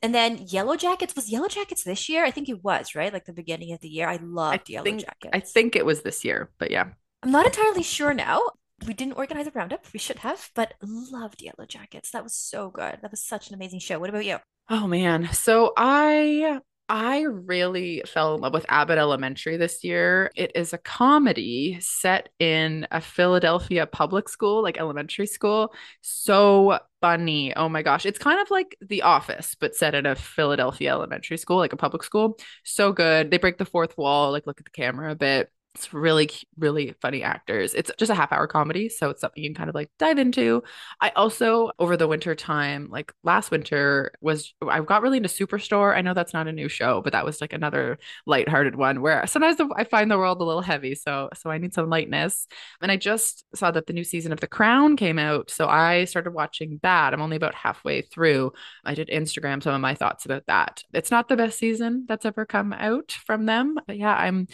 And 0.01 0.13
then 0.13 0.45
Yellow 0.47 0.75
Jackets 0.75 1.15
was 1.15 1.29
Yellow 1.29 1.47
Jackets 1.47 1.83
this 1.83 2.09
year? 2.09 2.25
I 2.25 2.31
think 2.31 2.49
it 2.49 2.63
was, 2.63 2.95
right? 2.95 3.11
Like 3.11 3.25
the 3.25 3.33
beginning 3.33 3.73
of 3.73 3.79
the 3.81 3.89
year. 3.89 4.07
I 4.07 4.17
loved 4.21 4.67
I 4.69 4.73
Yellow 4.73 4.83
think, 4.83 5.01
Jackets. 5.01 5.31
I 5.33 5.39
think 5.39 5.75
it 5.75 5.85
was 5.85 6.01
this 6.01 6.23
year, 6.23 6.51
but 6.59 6.71
yeah. 6.71 6.89
I'm 7.23 7.31
not 7.31 7.45
entirely 7.45 7.83
sure 7.83 8.13
now. 8.13 8.41
We 8.85 8.93
didn't 8.93 9.13
organize 9.13 9.47
a 9.47 9.51
roundup. 9.51 9.85
We 9.93 9.99
should 9.99 10.19
have, 10.19 10.49
but 10.53 10.73
loved 10.83 11.41
Yellow 11.41 11.65
Jackets. 11.67 12.11
That 12.11 12.23
was 12.23 12.35
so 12.35 12.69
good. 12.69 12.99
That 13.01 13.11
was 13.11 13.23
such 13.23 13.47
an 13.47 13.55
amazing 13.55 13.79
show. 13.79 13.99
What 13.99 14.09
about 14.09 14.25
you? 14.25 14.37
Oh 14.69 14.85
man. 14.85 15.29
So 15.31 15.73
I 15.77 16.59
I 16.87 17.21
really 17.21 18.03
fell 18.05 18.35
in 18.35 18.41
love 18.41 18.53
with 18.53 18.65
Abbott 18.69 18.99
Elementary 18.99 19.57
this 19.57 19.83
year. 19.83 20.31
It 20.35 20.51
is 20.53 20.71
a 20.71 20.77
comedy 20.77 21.79
set 21.81 22.29
in 22.37 22.85
a 22.91 23.01
Philadelphia 23.01 23.87
public 23.87 24.29
school, 24.29 24.61
like 24.61 24.77
elementary 24.77 25.25
school. 25.25 25.73
So 26.01 26.77
funny. 27.01 27.55
Oh 27.55 27.69
my 27.69 27.81
gosh. 27.81 28.05
It's 28.05 28.19
kind 28.19 28.39
of 28.39 28.51
like 28.51 28.77
The 28.81 29.01
Office, 29.01 29.55
but 29.59 29.75
set 29.75 29.95
at 29.95 30.05
a 30.05 30.15
Philadelphia 30.15 30.91
elementary 30.91 31.37
school, 31.37 31.57
like 31.57 31.73
a 31.73 31.77
public 31.77 32.03
school. 32.03 32.37
So 32.63 32.91
good. 32.91 33.31
They 33.31 33.39
break 33.39 33.57
the 33.57 33.65
fourth 33.65 33.97
wall, 33.97 34.31
like 34.31 34.45
look 34.45 34.59
at 34.59 34.65
the 34.65 34.71
camera 34.71 35.11
a 35.11 35.15
bit. 35.15 35.49
It's 35.75 35.93
really, 35.93 36.29
really 36.57 36.95
funny 37.01 37.21
actors. 37.21 37.73
It's 37.73 37.91
just 37.97 38.09
a 38.09 38.15
half 38.15 38.31
hour 38.31 38.47
comedy. 38.47 38.87
So 38.87 39.09
it's 39.09 39.19
something 39.19 39.43
you 39.43 39.49
can 39.49 39.55
kind 39.55 39.69
of 39.69 39.75
like 39.75 39.89
dive 39.99 40.17
into. 40.17 40.63
I 41.01 41.09
also, 41.17 41.71
over 41.79 41.97
the 41.97 42.07
winter 42.07 42.33
time, 42.33 42.87
like 42.89 43.11
last 43.23 43.51
winter, 43.51 44.13
was 44.21 44.53
I 44.65 44.79
got 44.79 45.01
really 45.01 45.17
into 45.17 45.27
Superstore. 45.27 45.93
I 45.93 45.99
know 46.01 46.13
that's 46.13 46.33
not 46.33 46.47
a 46.47 46.53
new 46.53 46.69
show, 46.69 47.01
but 47.01 47.11
that 47.11 47.25
was 47.25 47.41
like 47.41 47.51
another 47.51 47.97
lighthearted 48.25 48.75
one 48.77 49.01
where 49.01 49.27
sometimes 49.27 49.59
I 49.75 49.83
find 49.83 50.09
the 50.09 50.17
world 50.17 50.39
a 50.39 50.45
little 50.45 50.61
heavy. 50.61 50.95
So, 50.95 51.29
so 51.35 51.49
I 51.49 51.57
need 51.57 51.73
some 51.73 51.89
lightness. 51.89 52.47
And 52.81 52.89
I 52.89 52.95
just 52.95 53.43
saw 53.53 53.69
that 53.71 53.85
the 53.85 53.93
new 53.93 54.05
season 54.05 54.31
of 54.31 54.39
The 54.39 54.47
Crown 54.47 54.95
came 54.95 55.19
out. 55.19 55.51
So 55.51 55.67
I 55.67 56.05
started 56.05 56.31
watching 56.31 56.79
that. 56.83 57.13
I'm 57.13 57.21
only 57.21 57.35
about 57.35 57.53
halfway 57.53 58.01
through. 58.01 58.53
I 58.85 58.93
did 58.93 59.09
Instagram 59.09 59.61
some 59.61 59.73
of 59.73 59.81
my 59.81 59.93
thoughts 59.93 60.25
about 60.25 60.45
that. 60.47 60.83
It's 60.93 61.11
not 61.11 61.27
the 61.27 61.35
best 61.35 61.59
season 61.59 62.05
that's 62.07 62.25
ever 62.25 62.45
come 62.45 62.71
out 62.71 63.11
from 63.11 63.45
them. 63.45 63.77
But 63.85 63.97
yeah, 63.97 64.15
I'm 64.15 64.47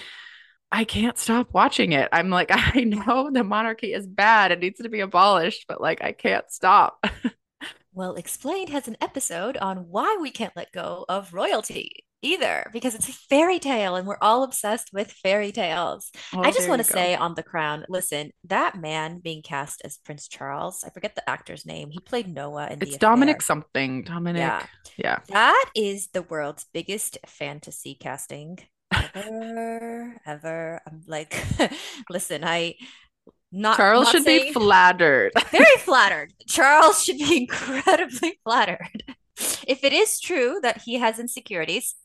I 0.72 0.86
can't 0.86 1.18
stop 1.18 1.54
watching 1.54 1.92
it. 1.92 2.10
I'm 2.12 2.30
like, 2.30 2.50
I 2.52 2.84
know 2.84 3.30
the 3.32 3.44
monarchy 3.44 3.94
is 3.94 4.08
bad. 4.08 4.52
It 4.52 4.60
needs 4.60 4.80
to 4.80 4.90
be 4.90 5.02
abolished, 5.02 5.66
but 5.68 5.82
like, 5.82 6.04
I 6.04 6.12
can't 6.12 6.50
stop. 6.50 7.06
well, 7.94 8.16
Explained 8.16 8.70
has 8.70 8.88
an 8.88 8.98
episode 9.02 9.58
on 9.58 9.90
why 9.90 10.18
we 10.22 10.32
can't 10.32 10.56
let 10.56 10.72
go 10.72 11.06
of 11.10 11.34
royalty 11.34 12.06
either, 12.24 12.70
because 12.72 12.94
it's 12.94 13.10
a 13.10 13.14
fairy 13.14 13.58
tale 13.58 13.96
and 13.96 14.08
we're 14.08 14.18
all 14.22 14.44
obsessed 14.44 14.92
with 14.94 15.12
fairy 15.12 15.52
tales. 15.52 16.12
Oh, 16.34 16.42
I 16.42 16.52
just 16.52 16.70
want 16.70 16.80
to 16.80 16.88
say 16.88 17.16
on 17.16 17.34
The 17.34 17.42
Crown 17.42 17.84
listen, 17.90 18.32
that 18.46 18.80
man 18.80 19.20
being 19.20 19.42
cast 19.42 19.82
as 19.84 19.98
Prince 19.98 20.28
Charles, 20.28 20.84
I 20.86 20.92
forget 20.92 21.16
the 21.16 21.28
actor's 21.28 21.66
name. 21.66 21.90
He 21.90 22.00
played 22.00 22.32
Noah 22.32 22.68
in 22.68 22.82
It's 22.82 22.98
Dominic 22.98 23.42
something. 23.42 24.04
Dominic. 24.04 24.40
Yeah. 24.40 24.66
yeah. 24.98 25.20
That 25.30 25.66
is 25.76 26.10
the 26.10 26.22
world's 26.22 26.66
biggest 26.72 27.18
fantasy 27.26 27.96
casting 27.96 28.60
ever, 29.14 30.22
ever. 30.26 30.82
I'm 30.88 31.04
like, 31.08 31.44
listen, 32.10 32.44
I 32.44 32.76
not 33.52 33.78
Charles 33.78 34.06
not 34.06 34.12
should 34.12 34.24
saying, 34.24 34.48
be 34.48 34.54
flattered. 34.54 35.32
very 35.52 35.66
flattered. 35.80 36.34
Charles 36.48 37.04
should 37.04 37.18
be 37.18 37.42
incredibly 37.44 38.40
flattered. 38.44 39.04
If 39.68 39.84
it 39.84 39.94
is 39.94 40.20
true 40.20 40.60
that 40.62 40.82
he 40.84 40.96
has 40.96 41.20
insecurities, 41.20 41.96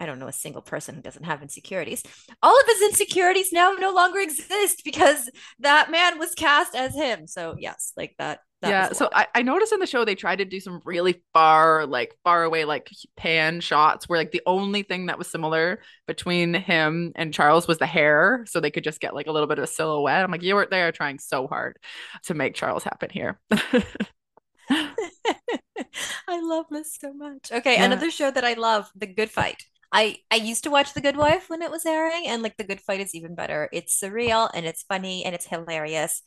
I 0.00 0.06
don't 0.06 0.18
know 0.18 0.28
a 0.28 0.32
single 0.32 0.62
person 0.62 0.94
who 0.94 1.02
doesn't 1.02 1.24
have 1.24 1.42
insecurities. 1.42 2.02
All 2.42 2.58
of 2.58 2.66
his 2.66 2.82
insecurities 2.82 3.52
now 3.52 3.72
no 3.72 3.92
longer 3.92 4.20
exist 4.20 4.82
because 4.84 5.28
that 5.60 5.90
man 5.90 6.18
was 6.18 6.34
cast 6.34 6.74
as 6.74 6.94
him. 6.94 7.26
So 7.26 7.56
yes, 7.58 7.92
like 7.96 8.14
that 8.18 8.40
that 8.60 8.70
yeah, 8.70 8.92
so 8.92 9.08
I, 9.12 9.26
I 9.36 9.42
noticed 9.42 9.72
in 9.72 9.78
the 9.78 9.86
show 9.86 10.04
they 10.04 10.16
tried 10.16 10.38
to 10.38 10.44
do 10.44 10.58
some 10.58 10.82
really 10.84 11.22
far, 11.32 11.86
like 11.86 12.16
far 12.24 12.42
away, 12.42 12.64
like 12.64 12.90
pan 13.16 13.60
shots 13.60 14.08
where 14.08 14.18
like 14.18 14.32
the 14.32 14.42
only 14.46 14.82
thing 14.82 15.06
that 15.06 15.18
was 15.18 15.28
similar 15.28 15.80
between 16.06 16.54
him 16.54 17.12
and 17.14 17.32
Charles 17.32 17.68
was 17.68 17.78
the 17.78 17.86
hair, 17.86 18.44
so 18.48 18.58
they 18.58 18.72
could 18.72 18.82
just 18.82 19.00
get 19.00 19.14
like 19.14 19.28
a 19.28 19.32
little 19.32 19.46
bit 19.46 19.58
of 19.58 19.64
a 19.64 19.68
silhouette. 19.68 20.24
I'm 20.24 20.30
like, 20.32 20.42
you 20.42 20.56
were 20.56 20.66
there 20.68 20.90
trying 20.90 21.20
so 21.20 21.46
hard 21.46 21.76
to 22.24 22.34
make 22.34 22.54
Charles 22.54 22.82
happen 22.82 23.10
here. 23.10 23.38
I 26.28 26.40
love 26.40 26.66
this 26.70 26.96
so 27.00 27.12
much. 27.12 27.52
Okay, 27.52 27.74
yeah. 27.74 27.84
another 27.84 28.10
show 28.10 28.30
that 28.30 28.44
I 28.44 28.54
love, 28.54 28.90
The 28.96 29.06
Good 29.06 29.30
Fight. 29.30 29.62
I 29.92 30.16
I 30.30 30.36
used 30.36 30.64
to 30.64 30.70
watch 30.70 30.94
The 30.94 31.00
Good 31.00 31.16
Wife 31.16 31.48
when 31.48 31.62
it 31.62 31.70
was 31.70 31.86
airing, 31.86 32.26
and 32.26 32.42
like 32.42 32.56
The 32.56 32.64
Good 32.64 32.80
Fight 32.80 33.00
is 33.00 33.14
even 33.14 33.34
better. 33.34 33.68
It's 33.72 33.98
surreal 33.98 34.50
and 34.52 34.66
it's 34.66 34.82
funny 34.82 35.24
and 35.24 35.34
it's 35.34 35.46
hilarious. 35.46 36.22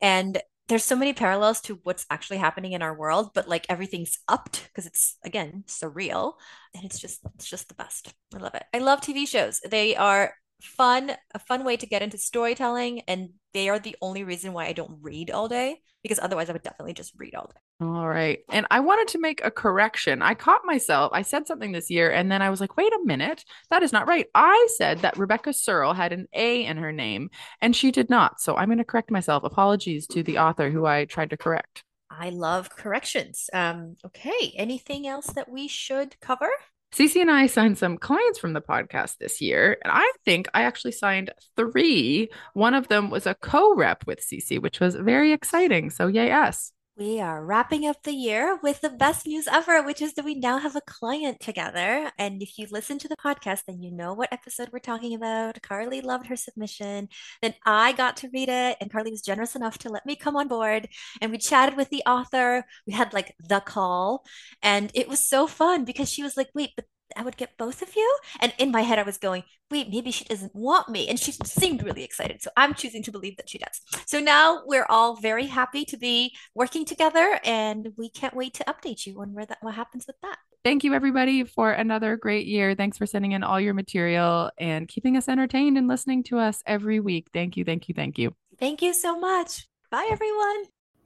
And 0.00 0.40
there's 0.70 0.84
so 0.84 0.94
many 0.94 1.12
parallels 1.12 1.60
to 1.62 1.80
what's 1.82 2.06
actually 2.10 2.38
happening 2.38 2.72
in 2.72 2.80
our 2.80 2.94
world, 2.94 3.32
but 3.34 3.48
like 3.48 3.66
everything's 3.68 4.18
upped 4.28 4.62
because 4.68 4.86
it's 4.86 5.16
again 5.24 5.64
surreal 5.66 6.34
and 6.74 6.84
it's 6.84 7.00
just 7.00 7.20
it's 7.34 7.50
just 7.50 7.68
the 7.68 7.74
best. 7.74 8.14
I 8.34 8.38
love 8.38 8.54
it. 8.54 8.62
I 8.72 8.78
love 8.78 9.00
TV 9.00 9.26
shows. 9.26 9.60
They 9.68 9.96
are 9.96 10.32
fun, 10.60 11.12
a 11.34 11.38
fun 11.38 11.64
way 11.64 11.76
to 11.76 11.86
get 11.86 12.02
into 12.02 12.18
storytelling, 12.18 13.02
and 13.08 13.30
they 13.52 13.68
are 13.68 13.78
the 13.78 13.96
only 14.00 14.24
reason 14.24 14.52
why 14.52 14.66
I 14.66 14.72
don't 14.72 14.98
read 15.02 15.30
all 15.30 15.48
day 15.48 15.80
because 16.02 16.18
otherwise 16.18 16.48
I 16.48 16.52
would 16.52 16.62
definitely 16.62 16.94
just 16.94 17.12
read 17.16 17.34
all 17.34 17.46
day. 17.46 17.86
All 17.86 18.08
right. 18.08 18.40
And 18.50 18.66
I 18.70 18.80
wanted 18.80 19.08
to 19.08 19.18
make 19.18 19.44
a 19.44 19.50
correction. 19.50 20.22
I 20.22 20.34
caught 20.34 20.64
myself. 20.64 21.10
I 21.12 21.22
said 21.22 21.46
something 21.46 21.72
this 21.72 21.90
year 21.90 22.10
and 22.10 22.30
then 22.30 22.42
I 22.42 22.50
was 22.50 22.60
like, 22.60 22.76
wait 22.76 22.92
a 22.92 23.04
minute. 23.04 23.44
That 23.70 23.82
is 23.82 23.92
not 23.92 24.06
right. 24.06 24.26
I 24.34 24.68
said 24.76 25.00
that 25.00 25.18
Rebecca 25.18 25.52
Serle 25.52 25.94
had 25.94 26.12
an 26.12 26.26
A 26.32 26.64
in 26.64 26.76
her 26.76 26.92
name 26.92 27.30
and 27.60 27.74
she 27.74 27.90
did 27.90 28.08
not. 28.08 28.40
So 28.40 28.56
I'm 28.56 28.68
going 28.68 28.78
to 28.78 28.84
correct 28.84 29.10
myself. 29.10 29.44
Apologies 29.44 30.06
to 30.08 30.22
the 30.22 30.38
author 30.38 30.70
who 30.70 30.86
I 30.86 31.04
tried 31.04 31.30
to 31.30 31.36
correct. 31.36 31.84
I 32.10 32.30
love 32.30 32.70
corrections. 32.70 33.48
Um, 33.52 33.96
okay. 34.04 34.52
Anything 34.56 35.06
else 35.06 35.26
that 35.28 35.50
we 35.50 35.68
should 35.68 36.18
cover? 36.20 36.50
Cece 36.92 37.20
and 37.20 37.30
I 37.30 37.46
signed 37.46 37.78
some 37.78 37.96
clients 37.96 38.38
from 38.38 38.52
the 38.52 38.60
podcast 38.60 39.18
this 39.18 39.40
year, 39.40 39.78
and 39.84 39.92
I 39.94 40.10
think 40.24 40.48
I 40.54 40.62
actually 40.62 40.92
signed 40.92 41.32
three. 41.56 42.30
One 42.54 42.74
of 42.74 42.88
them 42.88 43.10
was 43.10 43.26
a 43.26 43.34
co 43.34 43.74
rep 43.74 44.06
with 44.06 44.20
Cece, 44.20 44.60
which 44.60 44.80
was 44.80 44.96
very 44.96 45.32
exciting. 45.32 45.90
So, 45.90 46.08
yay, 46.08 46.32
us. 46.32 46.72
We 47.00 47.18
are 47.18 47.42
wrapping 47.42 47.86
up 47.86 48.02
the 48.02 48.12
year 48.12 48.58
with 48.62 48.82
the 48.82 48.90
best 48.90 49.26
news 49.26 49.48
ever, 49.50 49.82
which 49.82 50.02
is 50.02 50.12
that 50.14 50.24
we 50.26 50.34
now 50.34 50.58
have 50.58 50.76
a 50.76 50.82
client 50.82 51.40
together. 51.40 52.12
And 52.18 52.42
if 52.42 52.58
you 52.58 52.66
listen 52.70 52.98
to 52.98 53.08
the 53.08 53.16
podcast, 53.16 53.62
then 53.66 53.80
you 53.80 53.90
know 53.90 54.12
what 54.12 54.30
episode 54.30 54.68
we're 54.70 54.80
talking 54.80 55.14
about. 55.14 55.62
Carly 55.62 56.02
loved 56.02 56.26
her 56.26 56.36
submission. 56.36 57.08
Then 57.40 57.54
I 57.64 57.92
got 57.92 58.18
to 58.18 58.28
read 58.34 58.50
it, 58.50 58.76
and 58.82 58.92
Carly 58.92 59.12
was 59.12 59.22
generous 59.22 59.56
enough 59.56 59.78
to 59.78 59.88
let 59.88 60.04
me 60.04 60.14
come 60.14 60.36
on 60.36 60.46
board. 60.46 60.88
And 61.22 61.32
we 61.32 61.38
chatted 61.38 61.78
with 61.78 61.88
the 61.88 62.02
author. 62.04 62.66
We 62.86 62.92
had 62.92 63.14
like 63.14 63.34
the 63.48 63.60
call, 63.60 64.26
and 64.62 64.90
it 64.92 65.08
was 65.08 65.26
so 65.26 65.46
fun 65.46 65.86
because 65.86 66.10
she 66.10 66.22
was 66.22 66.36
like, 66.36 66.50
wait, 66.54 66.72
but 66.76 66.84
I 67.16 67.22
would 67.22 67.36
get 67.36 67.56
both 67.58 67.82
of 67.82 67.94
you. 67.96 68.18
And 68.40 68.52
in 68.58 68.70
my 68.70 68.82
head, 68.82 68.98
I 68.98 69.02
was 69.02 69.18
going, 69.18 69.44
wait, 69.70 69.90
maybe 69.90 70.10
she 70.10 70.24
doesn't 70.24 70.54
want 70.54 70.88
me. 70.88 71.08
And 71.08 71.18
she 71.18 71.32
seemed 71.32 71.82
really 71.82 72.04
excited. 72.04 72.42
So 72.42 72.50
I'm 72.56 72.74
choosing 72.74 73.02
to 73.04 73.12
believe 73.12 73.36
that 73.36 73.48
she 73.48 73.58
does. 73.58 73.80
So 74.06 74.20
now 74.20 74.62
we're 74.66 74.86
all 74.88 75.16
very 75.16 75.46
happy 75.46 75.84
to 75.86 75.96
be 75.96 76.34
working 76.54 76.84
together 76.84 77.38
and 77.44 77.90
we 77.96 78.10
can't 78.10 78.34
wait 78.34 78.54
to 78.54 78.64
update 78.64 79.06
you 79.06 79.20
on 79.20 79.32
where 79.32 79.46
that 79.46 79.58
what 79.60 79.74
happens 79.74 80.06
with 80.06 80.16
that. 80.22 80.38
Thank 80.62 80.84
you 80.84 80.92
everybody 80.92 81.44
for 81.44 81.72
another 81.72 82.16
great 82.16 82.46
year. 82.46 82.74
Thanks 82.74 82.98
for 82.98 83.06
sending 83.06 83.32
in 83.32 83.42
all 83.42 83.58
your 83.58 83.72
material 83.72 84.50
and 84.58 84.86
keeping 84.86 85.16
us 85.16 85.28
entertained 85.28 85.78
and 85.78 85.88
listening 85.88 86.22
to 86.24 86.38
us 86.38 86.62
every 86.66 87.00
week. 87.00 87.28
Thank 87.32 87.56
you, 87.56 87.64
thank 87.64 87.88
you, 87.88 87.94
thank 87.94 88.18
you. 88.18 88.34
Thank 88.58 88.82
you 88.82 88.92
so 88.92 89.18
much. 89.18 89.66
Bye 89.90 90.08
everyone. 90.10 90.64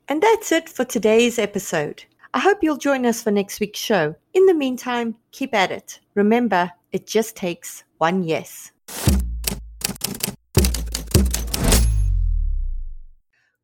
And 0.09 0.23
that's 0.23 0.51
it 0.53 0.69
for 0.69 0.85
today's 0.85 1.39
episode. 1.39 2.05
I 2.37 2.41
hope 2.41 2.65
you'll 2.65 2.79
join 2.79 3.07
us 3.07 3.23
for 3.23 3.31
next 3.31 3.61
week's 3.61 3.79
show. 3.79 4.17
In 4.33 4.47
the 4.47 4.55
meantime, 4.55 5.15
keep 5.31 5.55
at 5.55 5.71
it. 5.71 6.01
Remember, 6.17 6.73
it 6.91 7.07
just 7.07 7.37
takes 7.37 7.85
one 7.99 8.25
yes. 8.25 8.73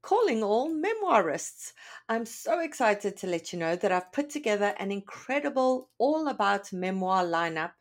Calling 0.02 0.44
all 0.44 0.70
memoirists. 0.70 1.72
I'm 2.08 2.24
so 2.24 2.60
excited 2.60 3.16
to 3.16 3.26
let 3.26 3.52
you 3.52 3.58
know 3.58 3.74
that 3.74 3.90
I've 3.90 4.12
put 4.12 4.30
together 4.30 4.72
an 4.78 4.92
incredible 4.92 5.88
all 5.98 6.28
about 6.28 6.72
memoir 6.72 7.24
lineup 7.24 7.72